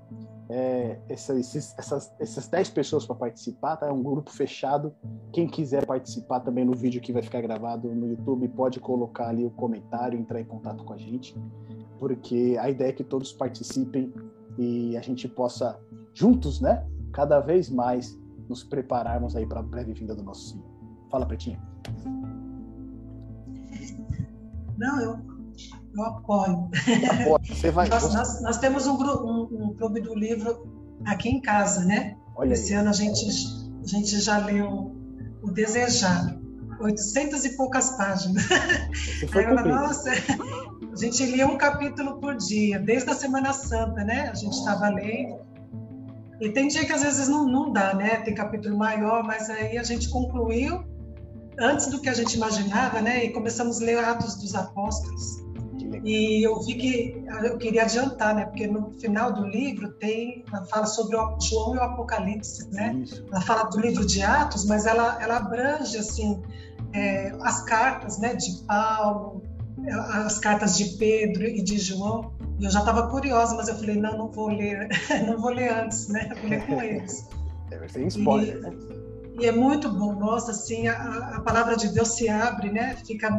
é, 0.49 0.99
essas, 1.09 1.55
essas, 1.79 2.12
essas 2.19 2.49
10 2.49 2.70
pessoas 2.70 3.05
para 3.05 3.15
participar, 3.15 3.77
tá? 3.77 3.87
É 3.87 3.93
um 3.93 4.03
grupo 4.03 4.31
fechado. 4.31 4.95
Quem 5.33 5.47
quiser 5.47 5.85
participar 5.85 6.41
também 6.41 6.65
no 6.65 6.75
vídeo 6.75 7.01
que 7.01 7.12
vai 7.12 7.23
ficar 7.23 7.41
gravado 7.43 7.89
no 7.95 8.09
YouTube, 8.09 8.49
pode 8.49 8.81
colocar 8.81 9.29
ali 9.29 9.45
o 9.45 9.51
comentário, 9.51 10.19
entrar 10.19 10.41
em 10.41 10.45
contato 10.45 10.85
com 10.85 10.93
a 10.95 10.97
gente, 10.97 11.37
porque 11.99 12.57
a 12.59 12.70
ideia 12.70 12.89
é 12.89 12.93
que 12.93 13.05
todos 13.05 13.33
participem 13.33 14.12
e 14.57 14.97
a 14.97 15.01
gente 15.03 15.29
possa, 15.29 15.79
juntos, 16.15 16.61
né, 16.61 16.87
cada 17.12 17.41
vez 17.41 17.69
mais 17.69 18.19
nos 18.49 18.65
prepararmos 18.65 19.37
aí 19.37 19.47
para 19.47 19.61
a 19.61 19.62
breve 19.62 19.93
vinda 19.93 20.15
do 20.15 20.23
nosso 20.23 20.51
Senhor. 20.51 20.66
Fala, 21.11 21.27
Pretinha. 21.27 21.61
Não, 24.79 25.01
eu 25.01 25.38
eu 25.97 26.05
apoio. 26.05 26.70
Você 27.48 27.70
vai... 27.70 27.89
nós, 27.89 28.12
nós, 28.12 28.43
nós, 28.43 28.59
temos 28.59 28.86
um, 28.86 28.94
um, 28.94 29.48
um, 29.51 29.74
clube 29.74 30.01
do 30.01 30.15
livro 30.15 30.66
aqui 31.05 31.28
em 31.28 31.40
casa, 31.40 31.85
né? 31.85 32.16
Olha 32.36 32.52
Esse 32.52 32.74
aí. 32.74 32.81
ano 32.81 32.90
a 32.90 32.93
gente, 32.93 33.27
a 33.82 33.86
gente 33.86 34.20
já 34.20 34.39
leu 34.39 34.94
O 35.43 35.51
Desejar, 35.51 36.36
800 36.81 37.44
e 37.44 37.56
poucas 37.56 37.90
páginas. 37.97 38.44
Aí 39.35 39.44
eu 39.44 39.65
nossa, 39.66 40.10
a 40.10 40.97
gente 40.97 41.24
lia 41.27 41.47
um 41.47 41.56
capítulo 41.56 42.20
por 42.20 42.36
dia, 42.36 42.78
desde 42.78 43.10
a 43.10 43.15
Semana 43.15 43.52
Santa, 43.52 44.05
né? 44.05 44.28
A 44.31 44.35
gente 44.35 44.55
estava 44.55 44.89
lendo. 44.89 45.40
E 46.40 46.51
tem 46.51 46.69
dia 46.69 46.85
que 46.85 46.93
às 46.93 47.02
vezes 47.02 47.28
não, 47.28 47.47
não 47.47 47.73
dá, 47.73 47.94
né? 47.94 48.16
Tem 48.16 48.35
capítulo 48.35 48.77
maior, 48.77 49.24
mas 49.24 49.51
aí 49.51 49.77
a 49.77 49.82
gente 49.82 50.09
concluiu 50.09 50.85
antes 51.59 51.89
do 51.89 52.01
que 52.01 52.09
a 52.09 52.15
gente 52.15 52.35
imaginava, 52.35 53.01
né? 53.01 53.24
E 53.24 53.32
começamos 53.32 53.82
a 53.82 53.85
ler 53.85 53.98
Atos 53.98 54.36
dos 54.36 54.55
Apóstolos. 54.55 55.48
E 56.05 56.47
eu 56.47 56.60
vi 56.60 56.74
que 56.74 57.24
eu 57.44 57.59
queria 57.59 57.82
adiantar, 57.82 58.35
né? 58.35 58.47
Porque 58.47 58.66
no 58.66 58.90
final 58.93 59.32
do 59.32 59.47
livro 59.47 59.93
tem, 59.94 60.44
ela 60.52 60.65
fala 60.66 60.86
sobre 60.86 61.16
o 61.16 61.39
João 61.40 61.74
e 61.74 61.78
o 61.78 61.82
Apocalipse, 61.82 62.69
né? 62.70 62.94
Isso. 63.02 63.24
Ela 63.31 63.40
fala 63.40 63.65
do 63.65 63.81
livro 63.81 64.05
de 64.06 64.23
Atos, 64.23 64.65
mas 64.66 64.86
ela, 64.86 65.19
ela 65.23 65.36
abrange 65.36 65.97
assim 65.97 66.43
é, 66.93 67.32
as 67.43 67.62
cartas, 67.65 68.19
né? 68.19 68.35
De 68.35 68.65
Paulo, 68.66 69.43
as 69.86 70.39
cartas 70.39 70.77
de 70.77 70.97
Pedro 70.97 71.44
e 71.44 71.62
de 71.62 71.78
João. 71.78 72.32
E 72.59 72.65
eu 72.65 72.70
já 72.70 72.81
estava 72.81 73.09
curiosa, 73.09 73.55
mas 73.55 73.69
eu 73.69 73.77
falei 73.77 73.97
não, 73.97 74.19
não 74.19 74.31
vou 74.31 74.48
ler, 74.48 74.89
não 75.27 75.39
vou 75.40 75.51
ler 75.51 75.73
antes, 75.73 76.09
né? 76.09 76.28
vou 76.40 76.51
ler 76.51 76.66
com 76.66 76.82
eles. 76.82 77.28
Deve 77.70 77.89
ser 77.89 78.06
spoiler, 78.06 78.56
e, 78.56 78.60
né? 78.60 78.70
E 79.40 79.47
é 79.47 79.52
muito 79.52 79.89
bom, 79.89 80.15
nossa, 80.15 80.51
assim, 80.51 80.89
a, 80.89 81.36
a 81.36 81.40
palavra 81.43 81.77
de 81.77 81.89
Deus 81.89 82.09
se 82.09 82.28
abre, 82.28 82.73
né? 82.73 82.97
Fica 83.06 83.31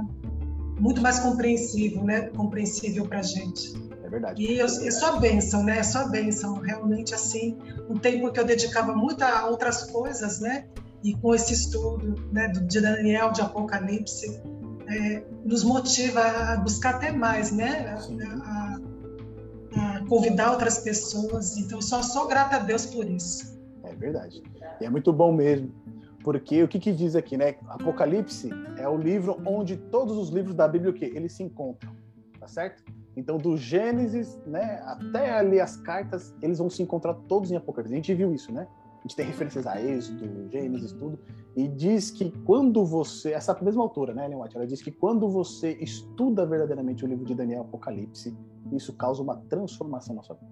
muito 0.79 1.01
mais 1.01 1.19
compreensível, 1.19 2.03
né? 2.03 2.29
Compreensível 2.29 3.05
para 3.05 3.19
a 3.19 3.23
gente. 3.23 3.73
É 4.03 4.09
verdade. 4.09 4.41
E 4.41 4.57
eu, 4.57 4.65
é 4.65 4.91
só 4.91 5.19
bênção, 5.19 5.63
né? 5.63 5.79
É 5.79 5.83
só 5.83 6.07
bênção. 6.09 6.55
Realmente, 6.55 7.13
assim, 7.13 7.57
um 7.89 7.97
tempo 7.97 8.31
que 8.31 8.39
eu 8.39 8.45
dedicava 8.45 8.95
muito 8.95 9.21
a 9.21 9.47
outras 9.47 9.83
coisas, 9.83 10.39
né? 10.39 10.65
E 11.03 11.13
com 11.15 11.35
esse 11.35 11.53
estudo 11.53 12.15
né, 12.31 12.47
de 12.47 12.81
Daniel, 12.81 13.31
de 13.31 13.41
Apocalipse, 13.41 14.41
é, 14.87 15.23
nos 15.45 15.63
motiva 15.63 16.21
a 16.21 16.57
buscar 16.57 16.95
até 16.95 17.11
mais, 17.11 17.51
né? 17.51 17.95
A, 18.43 18.79
a, 19.75 20.05
convidar 20.07 20.51
outras 20.51 20.79
pessoas. 20.79 21.57
Então, 21.57 21.81
só 21.81 22.01
sou 22.01 22.27
grata 22.27 22.55
a 22.55 22.59
Deus 22.59 22.85
por 22.85 23.05
isso. 23.05 23.59
É 23.83 23.93
verdade. 23.95 24.41
E 24.81 24.85
é 24.85 24.89
muito 24.89 25.13
bom 25.13 25.31
mesmo. 25.31 25.71
Porque 26.23 26.61
o 26.61 26.67
que, 26.67 26.79
que 26.79 26.91
diz 26.91 27.15
aqui, 27.15 27.37
né? 27.37 27.55
Apocalipse 27.67 28.49
é 28.77 28.87
o 28.87 28.97
livro 28.97 29.41
onde 29.45 29.77
todos 29.77 30.17
os 30.17 30.29
livros 30.29 30.53
da 30.53 30.67
Bíblia 30.67 30.91
o 30.91 30.93
quê? 30.93 31.11
eles 31.15 31.33
se 31.33 31.43
encontram, 31.43 31.95
tá 32.39 32.47
certo? 32.47 32.83
Então, 33.15 33.37
do 33.37 33.57
Gênesis, 33.57 34.39
né, 34.45 34.81
até 34.85 35.31
ali 35.31 35.59
as 35.59 35.75
cartas, 35.77 36.33
eles 36.41 36.57
vão 36.57 36.69
se 36.69 36.81
encontrar 36.81 37.13
todos 37.27 37.51
em 37.51 37.55
Apocalipse. 37.55 37.93
A 37.93 37.97
gente 37.97 38.13
viu 38.13 38.33
isso, 38.33 38.51
né? 38.51 38.67
A 38.99 39.01
gente 39.01 39.15
tem 39.15 39.25
referências 39.25 39.65
a 39.65 39.81
Êxodo, 39.81 40.49
Gênesis, 40.51 40.91
tudo. 40.91 41.19
E 41.55 41.67
diz 41.67 42.11
que 42.11 42.31
quando 42.45 42.85
você, 42.85 43.31
essa 43.31 43.57
mesma 43.61 43.81
autora, 43.81 44.13
né, 44.13 44.25
Ellen 44.25 44.41
White, 44.41 44.55
ela 44.55 44.67
diz 44.67 44.81
que 44.81 44.91
quando 44.91 45.29
você 45.29 45.71
estuda 45.79 46.45
verdadeiramente 46.45 47.03
o 47.03 47.07
livro 47.07 47.25
de 47.25 47.33
Daniel 47.33 47.61
Apocalipse, 47.61 48.35
isso 48.71 48.93
causa 48.93 49.23
uma 49.23 49.37
transformação 49.49 50.15
na 50.15 50.21
sua 50.21 50.35
vida. 50.35 50.51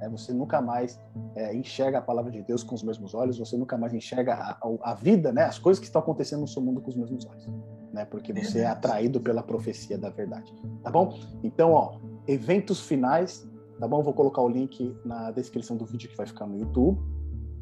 É, 0.00 0.08
você 0.08 0.32
nunca 0.32 0.60
mais 0.60 1.00
é, 1.34 1.54
enxerga 1.54 1.98
a 1.98 2.02
palavra 2.02 2.30
de 2.30 2.42
Deus 2.42 2.62
com 2.62 2.74
os 2.74 2.82
mesmos 2.82 3.14
olhos, 3.14 3.38
você 3.38 3.56
nunca 3.56 3.76
mais 3.76 3.92
enxerga 3.92 4.34
a, 4.34 4.58
a, 4.82 4.94
vida, 4.94 5.32
né, 5.32 5.44
as 5.44 5.58
coisas 5.58 5.80
que 5.80 5.86
estão 5.86 6.00
acontecendo 6.00 6.40
no 6.40 6.48
seu 6.48 6.62
mundo 6.62 6.80
com 6.80 6.88
os 6.88 6.96
mesmos 6.96 7.26
olhos, 7.26 7.48
né, 7.92 8.04
porque 8.04 8.32
você 8.32 8.60
é 8.60 8.66
atraído 8.66 9.20
pela 9.20 9.42
profecia 9.42 9.98
da 9.98 10.10
verdade, 10.10 10.54
tá 10.82 10.90
bom? 10.90 11.18
Então, 11.42 11.72
ó, 11.72 11.98
eventos 12.26 12.80
finais, 12.80 13.48
tá 13.80 13.88
bom? 13.88 14.02
Vou 14.02 14.12
colocar 14.12 14.42
o 14.42 14.48
link 14.48 14.96
na 15.04 15.30
descrição 15.30 15.76
do 15.76 15.84
vídeo 15.84 16.08
que 16.08 16.16
vai 16.16 16.26
ficar 16.26 16.46
no 16.46 16.58
YouTube, 16.58 17.00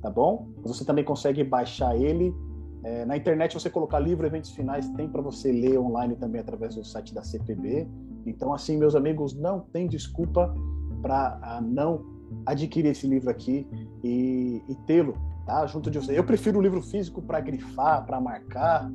tá 0.03 0.11
bom? 0.11 0.49
Você 0.63 0.85
também 0.85 1.05
consegue 1.05 1.43
baixar 1.45 1.97
ele 1.97 2.35
é, 2.83 3.05
na 3.05 3.17
internet. 3.17 3.55
Você 3.55 3.69
colocar 3.69 3.99
livro 3.99 4.27
eventos 4.27 4.51
finais 4.53 4.89
tem 4.91 5.09
para 5.09 5.21
você 5.21 5.51
ler 5.51 5.79
online 5.79 6.17
também 6.17 6.41
através 6.41 6.75
do 6.75 6.85
site 6.85 7.15
da 7.15 7.23
CPB. 7.23 7.89
Então, 8.25 8.53
assim, 8.53 8.77
meus 8.77 8.95
amigos, 8.95 9.35
não 9.35 9.61
tem 9.61 9.87
desculpa 9.87 10.55
para 11.03 11.61
não 11.63 12.16
adquirir 12.45 12.91
esse 12.91 13.07
livro 13.07 13.31
aqui 13.31 13.67
e, 14.03 14.63
e 14.69 14.75
tê-lo 14.87 15.15
tá, 15.47 15.67
junto 15.67 15.91
de 15.91 15.99
você. 15.99 16.19
Eu 16.19 16.25
prefiro 16.25 16.59
o 16.59 16.63
livro 16.63 16.83
físico 16.83 17.23
para 17.23 17.41
grifar, 17.41 18.05
para 18.05 18.21
marcar, 18.21 18.91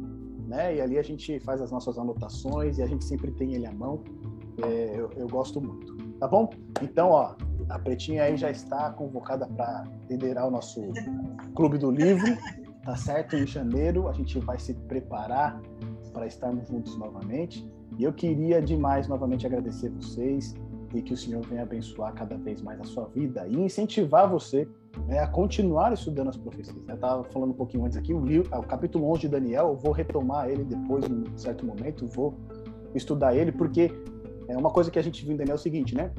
né? 0.47 0.75
E 0.75 0.81
ali 0.81 0.97
a 0.97 1.01
gente 1.01 1.39
faz 1.39 1.61
as 1.61 1.71
nossas 1.71 1.97
anotações 1.97 2.77
e 2.77 2.83
a 2.83 2.85
gente 2.85 3.05
sempre 3.05 3.31
tem 3.31 3.53
ele 3.53 3.65
à 3.65 3.71
mão. 3.71 4.03
É, 4.63 4.95
eu, 4.95 5.09
eu, 5.15 5.27
gosto 5.27 5.61
muito, 5.61 5.95
tá 6.19 6.27
bom? 6.27 6.49
Então, 6.81 7.09
ó, 7.09 7.35
a 7.69 7.79
Pretinha 7.79 8.23
aí 8.23 8.35
já 8.35 8.51
está 8.51 8.91
convocada 8.91 9.47
para 9.47 9.85
liderar 10.09 10.45
o 10.47 10.51
nosso 10.51 10.81
clube 11.55 11.77
do 11.77 11.89
livro, 11.89 12.37
tá 12.83 12.95
certo? 12.97 13.37
Em 13.37 13.47
janeiro 13.47 14.09
a 14.09 14.13
gente 14.13 14.37
vai 14.39 14.59
se 14.59 14.73
preparar 14.73 15.59
para 16.11 16.27
estarmos 16.27 16.67
juntos 16.67 16.97
novamente. 16.97 17.65
E 17.97 18.03
eu 18.03 18.11
queria 18.11 18.61
demais 18.61 19.07
novamente 19.07 19.45
agradecer 19.45 19.89
vocês, 19.89 20.53
e 20.93 21.01
que 21.01 21.13
o 21.13 21.17
Senhor 21.17 21.45
venha 21.45 21.63
abençoar 21.63 22.13
cada 22.13 22.37
vez 22.37 22.61
mais 22.61 22.79
a 22.79 22.83
sua 22.83 23.05
vida 23.05 23.47
e 23.47 23.55
incentivar 23.55 24.29
você 24.29 24.67
né, 25.07 25.19
a 25.19 25.27
continuar 25.27 25.93
estudando 25.93 26.29
as 26.29 26.37
profecias. 26.37 26.75
Eu 26.87 26.95
estava 26.95 27.23
falando 27.25 27.51
um 27.51 27.55
pouquinho 27.55 27.85
antes 27.85 27.97
aqui, 27.97 28.13
o, 28.13 28.23
livro, 28.23 28.49
o 28.57 28.63
capítulo 28.63 29.09
11 29.11 29.21
de 29.21 29.27
Daniel, 29.29 29.69
eu 29.69 29.75
vou 29.75 29.91
retomar 29.91 30.49
ele 30.49 30.63
depois, 30.63 31.05
em 31.05 31.23
um 31.29 31.37
certo 31.37 31.65
momento, 31.65 32.05
vou 32.07 32.33
estudar 32.93 33.35
ele, 33.35 33.51
porque 33.51 33.91
é 34.47 34.57
uma 34.57 34.69
coisa 34.69 34.91
que 34.91 34.99
a 34.99 35.01
gente 35.01 35.23
viu 35.23 35.33
em 35.33 35.37
Daniel 35.37 35.55
é 35.55 35.59
o 35.59 35.61
seguinte, 35.61 35.95
né? 35.95 36.11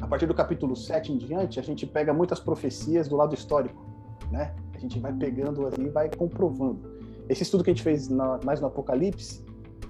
A 0.00 0.06
partir 0.06 0.26
do 0.26 0.34
capítulo 0.34 0.76
7 0.76 1.12
em 1.12 1.16
diante, 1.16 1.58
a 1.58 1.62
gente 1.62 1.86
pega 1.86 2.12
muitas 2.12 2.38
profecias 2.38 3.08
do 3.08 3.16
lado 3.16 3.34
histórico, 3.34 3.82
né? 4.30 4.54
A 4.74 4.78
gente 4.78 4.98
vai 4.98 5.12
pegando 5.12 5.66
ali 5.66 5.86
e 5.86 5.88
vai 5.88 6.10
comprovando. 6.14 6.94
Esse 7.28 7.42
estudo 7.42 7.64
que 7.64 7.70
a 7.70 7.72
gente 7.72 7.82
fez 7.82 8.08
na, 8.08 8.38
mais 8.44 8.60
no 8.60 8.66
Apocalipse, 8.66 9.42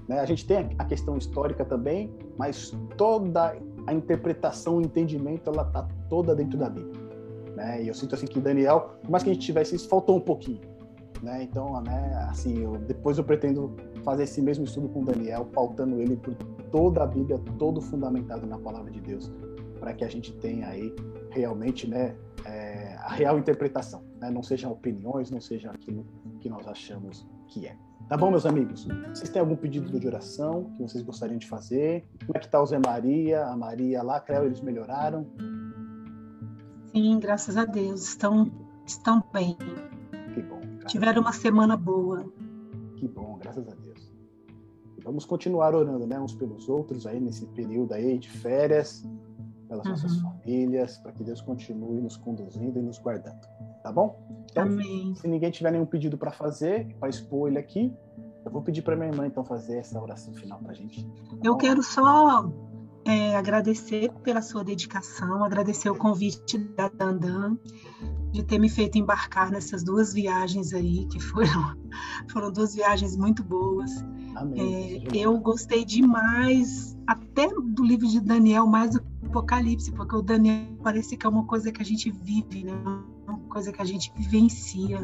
Né? 0.07 0.21
A 0.21 0.27
gente 0.27 0.47
tem 0.47 0.69
a 0.79 0.85
questão 0.85 1.17
histórica 1.17 1.65
também, 1.65 2.15
mas 2.39 2.77
toda 2.97 3.57
a 3.87 3.93
interpretação, 3.93 4.79
o 4.79 4.83
entendimento, 4.83 5.51
ela 5.51 5.63
está 5.63 5.87
toda 6.09 6.35
dentro 6.35 6.59
da 6.59 6.69
Bíblia. 6.69 7.03
Né? 7.55 7.85
E 7.85 7.89
eu 7.89 7.95
sinto 7.95 8.15
assim 8.15 8.27
que 8.27 8.41
Daniel, 8.41 8.97
por 9.03 9.11
mais 9.11 9.23
que 9.23 9.31
a 9.31 9.33
gente 9.33 9.45
tivesse 9.45 9.77
isso, 9.77 9.89
faltou 9.89 10.17
um 10.17 10.21
pouquinho. 10.21 10.61
Né? 11.23 11.43
Então, 11.43 11.81
né, 11.83 12.27
assim, 12.29 12.63
eu, 12.63 12.73
depois 12.73 13.17
eu 13.19 13.25
pretendo 13.25 13.75
fazer 14.03 14.25
esse 14.25 14.43
mesmo 14.43 14.65
estudo 14.65 14.89
com 14.89 15.03
Daniel, 15.05 15.47
pautando 15.47 16.01
ele 16.01 16.17
por 16.17 16.35
toda 16.71 17.03
a 17.03 17.07
Bíblia, 17.07 17.41
todo 17.59 17.81
fundamentado 17.81 18.47
na 18.47 18.59
palavra 18.59 18.91
de 18.91 19.01
Deus, 19.01 19.33
para 19.81 19.95
que 19.95 20.05
a 20.05 20.09
gente 20.09 20.33
tenha 20.35 20.69
aí 20.69 20.95
realmente, 21.31 21.89
né, 21.89 22.15
é, 22.45 22.97
a 23.01 23.13
real 23.13 23.39
interpretação, 23.39 24.03
né? 24.21 24.31
não 24.31 24.43
sejam 24.43 24.73
opiniões, 24.73 25.31
não 25.31 25.41
seja 25.41 25.71
aquilo 25.71 26.07
que 26.41 26.49
nós 26.49 26.67
achamos 26.67 27.27
que 27.49 27.67
é. 27.67 27.77
Tá 28.09 28.19
bom, 28.19 28.31
meus 28.31 28.45
amigos? 28.45 28.87
Vocês 29.15 29.31
têm 29.31 29.41
algum 29.41 29.57
pedido 29.57 29.99
de 29.99 30.07
oração 30.07 30.71
que 30.77 30.83
vocês 30.83 31.03
gostariam 31.03 31.39
de 31.39 31.47
fazer? 31.47 32.07
Como 32.27 32.37
é 32.37 32.39
que 32.39 32.49
tá 32.49 32.63
o 32.63 32.67
Zé 32.67 32.79
Maria, 32.79 33.47
a 33.47 33.57
Maria 33.57 34.03
lá, 34.03 34.21
Cléo, 34.21 34.45
eles 34.45 34.61
melhoraram? 34.61 35.27
Sim, 36.93 37.19
graças 37.19 37.57
a 37.57 37.65
Deus, 37.65 38.03
estão, 38.03 38.53
estão 38.87 39.25
bem. 39.33 39.57
Que 40.35 40.43
bom. 40.43 40.61
Tiveram 40.87 41.23
uma 41.23 41.33
semana 41.33 41.79
boa. 41.79 42.31
Que 42.97 43.09
bom, 43.09 43.39
graças 43.39 43.67
a 43.67 43.75
Deus. 43.75 44.13
Vamos 45.03 45.25
continuar 45.25 45.75
orando, 45.75 46.07
né, 46.07 46.21
uns 46.21 46.35
pelos 46.35 46.69
outros 46.69 47.07
aí 47.07 47.19
nesse 47.19 47.47
período 47.47 47.95
aí 47.95 48.19
de 48.19 48.31
férias, 48.31 49.03
pelas 49.67 49.85
uhum. 49.85 49.93
nossas 49.93 50.21
famílias, 50.21 50.99
para 50.99 51.13
que 51.13 51.25
Deus 51.25 51.41
continue 51.41 52.03
nos 52.03 52.19
conduzindo 52.19 52.79
e 52.79 52.83
nos 52.83 52.99
guardando. 52.99 53.47
Tá 53.85 53.93
bom? 53.93 54.19
Então, 54.51 54.63
Amém. 54.63 55.15
se 55.15 55.29
ninguém 55.29 55.51
tiver 55.51 55.71
nenhum 55.71 55.85
pedido 55.85 56.17
para 56.17 56.33
fazer, 56.33 56.97
para 56.99 57.11
expor 57.11 57.51
ele 57.51 57.59
aqui, 57.59 57.93
eu 58.43 58.51
vou 58.51 58.63
pedir 58.63 58.81
para 58.81 58.97
minha 58.97 59.11
irmã 59.11 59.27
então 59.27 59.45
fazer 59.45 59.77
essa 59.77 60.01
oração 60.01 60.33
final 60.33 60.59
para 60.59 60.73
a 60.73 60.75
gente. 60.75 61.05
Tá 61.05 61.37
eu 61.45 61.55
quero 61.55 61.83
só 61.83 62.51
é, 63.05 63.37
agradecer 63.37 64.11
pela 64.23 64.41
sua 64.41 64.65
dedicação, 64.65 65.45
agradecer 65.45 65.91
o 65.91 65.95
convite 65.95 66.57
da 66.57 66.89
Dandan 66.89 67.59
de 68.33 68.43
ter 68.43 68.59
me 68.59 68.71
feito 68.71 68.97
embarcar 68.97 69.51
nessas 69.51 69.85
duas 69.85 70.15
viagens 70.15 70.73
aí, 70.73 71.07
que 71.09 71.21
foram, 71.21 71.77
foram 72.33 72.51
duas 72.51 72.75
viagens 72.75 73.19
muito 73.19 73.45
boas. 73.45 73.91
Amém. 74.35 75.05
É, 75.13 75.19
eu 75.19 75.39
gostei 75.39 75.85
demais, 75.85 76.97
até 77.07 77.49
do 77.49 77.85
livro 77.85 78.09
de 78.09 78.19
Daniel, 78.19 78.67
mais 78.67 78.93
do 78.93 79.05
Apocalipse, 79.27 79.93
porque 79.93 80.17
o 80.17 80.23
Daniel 80.23 80.69
parece 80.83 81.19
que 81.19 81.27
é 81.27 81.29
uma 81.29 81.45
coisa 81.45 81.71
que 81.71 81.83
a 81.83 81.85
gente 81.85 82.11
vive, 82.11 82.65
né? 82.65 82.73
Coisa 83.55 83.73
que 83.73 83.81
a 83.81 83.85
gente 83.85 84.13
vivencia. 84.17 84.99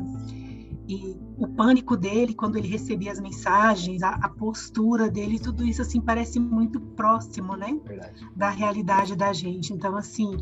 E 0.89 1.17
o 1.39 1.47
pânico 1.47 1.97
dele 1.97 2.35
quando 2.35 2.57
ele 2.57 2.67
recebia 2.67 3.13
as 3.13 3.21
mensagens, 3.21 4.03
a, 4.03 4.11
a 4.11 4.29
postura 4.29 5.09
dele, 5.09 5.39
tudo 5.39 5.65
isso 5.65 5.81
assim 5.81 6.01
parece 6.01 6.41
muito 6.41 6.81
próximo, 6.81 7.57
né? 7.57 7.79
Verdade. 7.85 8.29
Da 8.35 8.51
realidade 8.51 9.15
da 9.15 9.33
gente. 9.33 9.73
Então, 9.73 9.97
assim, 9.97 10.37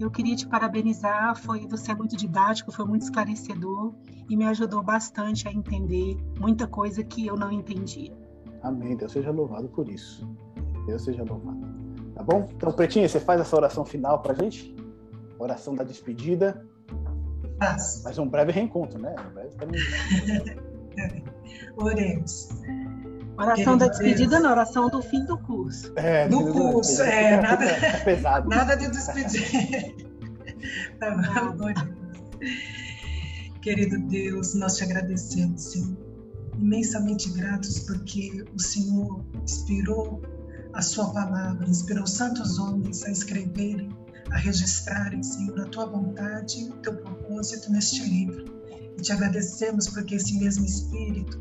eu 0.00 0.10
queria 0.10 0.34
te 0.34 0.48
parabenizar, 0.48 1.36
foi 1.36 1.66
você 1.66 1.92
é 1.92 1.94
muito 1.94 2.16
didático, 2.16 2.72
foi 2.72 2.86
muito 2.86 3.02
esclarecedor 3.02 3.92
e 4.30 4.34
me 4.34 4.46
ajudou 4.46 4.82
bastante 4.82 5.46
a 5.46 5.52
entender 5.52 6.16
muita 6.40 6.66
coisa 6.66 7.04
que 7.04 7.26
eu 7.26 7.36
não 7.36 7.52
entendia. 7.52 8.16
Amém. 8.62 8.96
Deus 8.96 9.12
seja 9.12 9.30
louvado 9.30 9.68
por 9.68 9.90
isso. 9.90 10.26
Deus 10.86 11.02
seja 11.02 11.22
louvado. 11.22 11.60
Tá 12.14 12.22
bom? 12.22 12.48
Então, 12.56 12.72
Pretinha, 12.72 13.06
você 13.06 13.20
faz 13.20 13.42
essa 13.42 13.54
oração 13.54 13.84
final 13.84 14.22
pra 14.22 14.32
gente? 14.32 14.74
Oração 15.38 15.74
da 15.74 15.84
despedida. 15.84 16.66
Mas 18.04 18.18
um 18.18 18.28
breve 18.28 18.52
reencontro, 18.52 18.98
né? 18.98 19.14
Um 19.18 19.34
breve 19.34 19.56
também. 19.56 19.80
Oremos. 21.76 22.48
Oração 23.36 23.76
da 23.78 23.88
despedida, 23.88 24.38
não, 24.38 24.50
oração 24.50 24.88
do 24.88 25.02
fim 25.02 25.24
do 25.24 25.38
curso. 25.38 25.92
É, 25.96 26.28
do 26.28 26.52
curso, 26.52 27.02
é, 27.02 27.40
nada, 27.40 27.64
é 27.64 27.96
pesado. 28.04 28.48
nada 28.48 28.76
de 28.76 28.88
despedir. 28.88 29.96
tá 31.00 31.10
bom, 31.56 31.72
Querido 33.62 33.98
Deus, 34.08 34.54
nós 34.54 34.76
te 34.76 34.84
agradecemos, 34.84 35.62
Senhor. 35.62 35.96
Imensamente 36.58 37.30
gratos 37.30 37.80
porque 37.80 38.44
o 38.54 38.60
Senhor 38.60 39.24
inspirou 39.42 40.20
a 40.74 40.82
sua 40.82 41.12
palavra, 41.12 41.68
inspirou 41.68 42.06
santos 42.06 42.58
homens 42.58 43.02
a 43.04 43.10
escreverem 43.10 43.88
a 44.32 44.38
registrarem, 44.38 45.22
Senhor, 45.22 45.60
a 45.60 45.66
tua 45.66 45.86
vontade, 45.86 46.64
o 46.64 46.76
teu 46.78 46.96
propósito 46.96 47.70
neste 47.70 48.02
livro. 48.02 48.44
E 48.96 49.02
te 49.02 49.12
agradecemos 49.12 49.88
porque 49.88 50.14
esse 50.16 50.38
mesmo 50.38 50.64
Espírito 50.64 51.40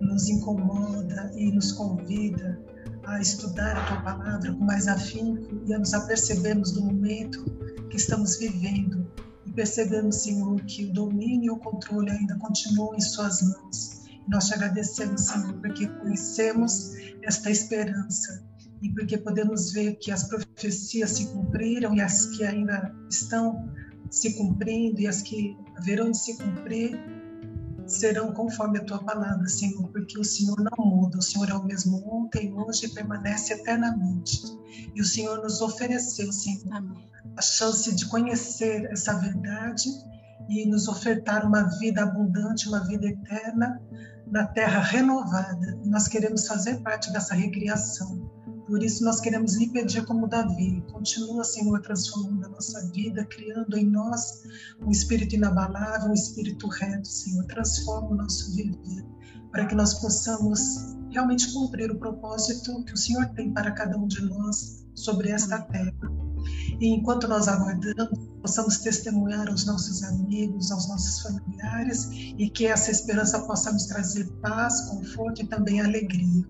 nos 0.00 0.28
incomoda 0.28 1.30
e 1.34 1.52
nos 1.52 1.72
convida 1.72 2.58
a 3.04 3.20
estudar 3.20 3.76
a 3.76 3.86
tua 3.86 4.00
palavra 4.02 4.52
com 4.52 4.64
mais 4.64 4.88
afinco 4.88 5.62
e 5.66 5.74
a 5.74 5.78
nos 5.78 5.92
apercebermos 5.92 6.72
do 6.72 6.82
momento 6.82 7.44
que 7.90 7.96
estamos 7.96 8.38
vivendo 8.38 9.06
e 9.44 9.52
percebemos, 9.52 10.16
Senhor, 10.16 10.60
que 10.62 10.86
o 10.86 10.92
domínio 10.92 11.46
e 11.46 11.50
o 11.50 11.58
controle 11.58 12.10
ainda 12.10 12.36
continuam 12.38 12.94
em 12.94 13.00
Suas 13.00 13.42
mãos. 13.42 14.06
E 14.06 14.30
nós 14.30 14.46
te 14.46 14.54
agradecemos, 14.54 15.22
Senhor, 15.22 15.54
porque 15.54 15.86
conhecemos 15.88 16.94
esta 17.22 17.50
esperança 17.50 18.49
e 18.82 18.88
porque 18.92 19.18
podemos 19.18 19.72
ver 19.72 19.96
que 19.96 20.10
as 20.10 20.24
profecias 20.24 21.10
se 21.10 21.26
cumpriram 21.26 21.94
e 21.94 22.00
as 22.00 22.26
que 22.26 22.44
ainda 22.44 22.94
estão 23.10 23.68
se 24.10 24.36
cumprindo 24.36 25.00
e 25.00 25.06
as 25.06 25.22
que 25.22 25.56
haverão 25.76 26.10
de 26.10 26.18
se 26.18 26.36
cumprir 26.36 26.98
serão 27.86 28.32
conforme 28.32 28.78
a 28.78 28.84
tua 28.84 29.02
palavra, 29.02 29.46
Senhor, 29.48 29.88
porque 29.88 30.18
o 30.18 30.24
Senhor 30.24 30.56
não 30.60 30.86
muda, 30.86 31.18
o 31.18 31.22
Senhor 31.22 31.50
é 31.50 31.54
o 31.54 31.64
mesmo 31.64 32.02
ontem, 32.06 32.52
hoje 32.52 32.86
e 32.86 32.88
permanece 32.88 33.52
eternamente. 33.52 34.42
E 34.94 35.00
o 35.00 35.04
Senhor 35.04 35.42
nos 35.42 35.60
ofereceu, 35.60 36.32
Senhor, 36.32 36.84
a 37.36 37.42
chance 37.42 37.94
de 37.94 38.06
conhecer 38.06 38.84
essa 38.92 39.14
verdade 39.14 39.88
e 40.48 40.66
nos 40.66 40.88
ofertar 40.88 41.44
uma 41.44 41.64
vida 41.78 42.02
abundante, 42.02 42.68
uma 42.68 42.86
vida 42.86 43.06
eterna 43.06 43.80
na 44.26 44.46
terra 44.46 44.80
renovada. 44.80 45.78
E 45.84 45.88
nós 45.88 46.06
queremos 46.06 46.46
fazer 46.46 46.80
parte 46.82 47.12
dessa 47.12 47.34
recriação. 47.34 48.39
Por 48.70 48.84
isso 48.84 49.04
nós 49.04 49.18
queremos 49.18 49.56
lhe 49.56 49.68
pedir 49.68 50.04
como 50.04 50.28
Davi, 50.28 50.80
continua, 50.92 51.42
Senhor, 51.42 51.82
transformando 51.82 52.46
a 52.46 52.48
nossa 52.50 52.88
vida, 52.92 53.24
criando 53.24 53.76
em 53.76 53.84
nós 53.84 54.44
um 54.80 54.92
espírito 54.92 55.34
inabalável, 55.34 56.10
um 56.10 56.14
espírito 56.14 56.68
reto, 56.68 57.08
Senhor, 57.08 57.44
transforma 57.46 58.10
o 58.10 58.14
nosso 58.14 58.54
viver, 58.54 59.04
para 59.50 59.66
que 59.66 59.74
nós 59.74 59.94
possamos 59.94 60.60
realmente 61.10 61.52
cumprir 61.52 61.90
o 61.90 61.98
propósito 61.98 62.84
que 62.84 62.94
o 62.94 62.96
Senhor 62.96 63.26
tem 63.30 63.52
para 63.52 63.72
cada 63.72 63.98
um 63.98 64.06
de 64.06 64.24
nós 64.26 64.86
sobre 64.94 65.30
esta 65.30 65.60
terra. 65.62 65.92
E 66.80 66.94
enquanto 66.94 67.26
nós 67.26 67.48
aguardamos, 67.48 68.20
possamos 68.40 68.78
testemunhar 68.78 69.48
aos 69.48 69.66
nossos 69.66 70.04
amigos, 70.04 70.70
aos 70.70 70.88
nossos 70.88 71.20
familiares 71.22 72.08
e 72.38 72.48
que 72.48 72.66
essa 72.66 72.92
esperança 72.92 73.40
possa 73.40 73.72
nos 73.72 73.86
trazer 73.86 74.30
paz, 74.40 74.82
conforto 74.82 75.42
e 75.42 75.46
também 75.48 75.80
alegria. 75.80 76.46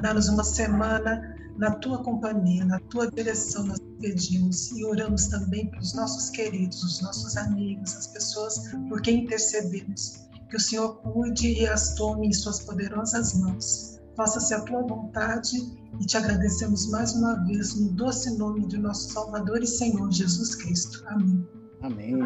Dá-nos 0.00 0.28
uma 0.28 0.42
semana 0.42 1.38
na 1.60 1.72
tua 1.72 2.02
companhia, 2.02 2.64
na 2.64 2.80
tua 2.80 3.10
direção 3.10 3.66
nós 3.66 3.78
pedimos 4.00 4.72
e 4.72 4.82
oramos 4.82 5.26
também 5.26 5.70
pelos 5.70 5.94
nossos 5.94 6.30
queridos, 6.30 6.82
os 6.82 7.02
nossos 7.02 7.36
amigos, 7.36 7.94
as 7.94 8.06
pessoas 8.06 8.58
por 8.88 9.02
quem 9.02 9.24
intercedemos. 9.24 10.26
Que 10.48 10.56
o 10.56 10.60
Senhor 10.60 10.96
cuide 11.02 11.52
e 11.52 11.68
as 11.68 11.94
tome 11.96 12.28
em 12.28 12.32
suas 12.32 12.60
poderosas 12.60 13.38
mãos. 13.38 14.00
Faça-se 14.16 14.54
a 14.54 14.62
tua 14.62 14.82
vontade 14.82 15.58
e 16.00 16.06
te 16.06 16.16
agradecemos 16.16 16.90
mais 16.90 17.14
uma 17.14 17.34
vez 17.44 17.78
no 17.78 17.92
doce 17.92 18.36
nome 18.38 18.66
de 18.66 18.78
nosso 18.78 19.12
Salvador 19.12 19.62
e 19.62 19.66
Senhor 19.66 20.10
Jesus 20.10 20.54
Cristo. 20.54 21.04
Amém. 21.08 21.46
Amém. 21.82 22.18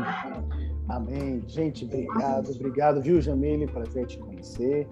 Amém. 0.89 1.43
Gente, 1.49 1.85
obrigado, 1.85 2.53
obrigado, 2.53 3.03
viu, 3.03 3.21
Jamile? 3.21 3.67
Prazer 3.67 4.07
te 4.07 4.17
conhecer. 4.19 4.89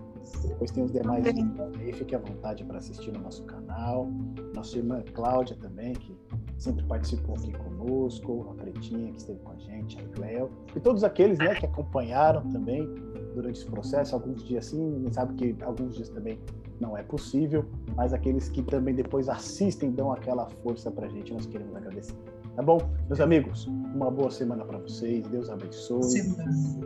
Depois 0.46 0.70
tem 0.70 0.84
os 0.84 0.92
demais 0.92 1.24
aí, 1.26 1.92
fique 1.92 2.14
à 2.14 2.18
vontade 2.18 2.64
para 2.64 2.78
assistir 2.78 3.12
no 3.12 3.20
nosso 3.20 3.44
canal. 3.44 4.08
Nossa 4.54 4.78
irmã 4.78 5.02
Cláudia 5.14 5.56
também, 5.60 5.92
que 5.94 6.16
sempre 6.58 6.84
participou 6.84 7.34
aqui 7.36 7.52
conosco, 7.52 8.48
a 8.50 8.54
Pretinha 8.54 9.10
que 9.12 9.18
esteve 9.18 9.38
com 9.40 9.52
a 9.52 9.56
gente, 9.56 9.98
a 9.98 10.02
Cléo, 10.08 10.50
e 10.74 10.80
todos 10.80 11.02
aqueles 11.02 11.38
né, 11.38 11.54
que 11.54 11.66
acompanharam 11.66 12.48
também 12.50 12.88
durante 13.34 13.60
esse 13.60 13.66
processo, 13.66 14.14
alguns 14.14 14.44
dias 14.44 14.66
sim, 14.66 14.96
a 14.96 14.98
gente 15.00 15.14
sabe 15.14 15.34
que 15.34 15.62
alguns 15.64 15.96
dias 15.96 16.08
também 16.08 16.38
não 16.80 16.96
é 16.96 17.02
possível, 17.02 17.64
mas 17.96 18.12
aqueles 18.12 18.48
que 18.48 18.62
também 18.62 18.94
depois 18.94 19.28
assistem, 19.28 19.90
dão 19.90 20.12
aquela 20.12 20.48
força 20.62 20.90
para 20.90 21.06
a 21.06 21.08
gente, 21.08 21.32
nós 21.32 21.46
queremos 21.46 21.74
agradecer. 21.74 22.14
Tá 22.56 22.62
bom? 22.62 22.78
Meus 23.08 23.20
amigos, 23.20 23.66
uma 23.66 24.10
boa 24.10 24.30
semana 24.30 24.64
para 24.64 24.78
vocês. 24.78 25.26
Deus 25.28 25.48
abençoe. 25.48 26.02
Sim. 26.02 26.36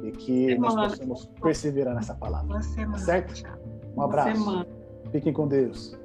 E 0.05 0.13
que 0.13 0.51
semana. 0.51 0.75
nós 0.75 0.93
possamos 0.93 1.27
perseverar 1.41 1.95
nessa 1.95 2.15
palavra. 2.15 2.47
Boa 2.47 2.91
tá 2.93 2.99
certo? 2.99 3.43
Um 3.97 4.03
abraço. 4.03 4.67
Fiquem 5.11 5.33
com 5.33 5.49
Deus. 5.49 5.99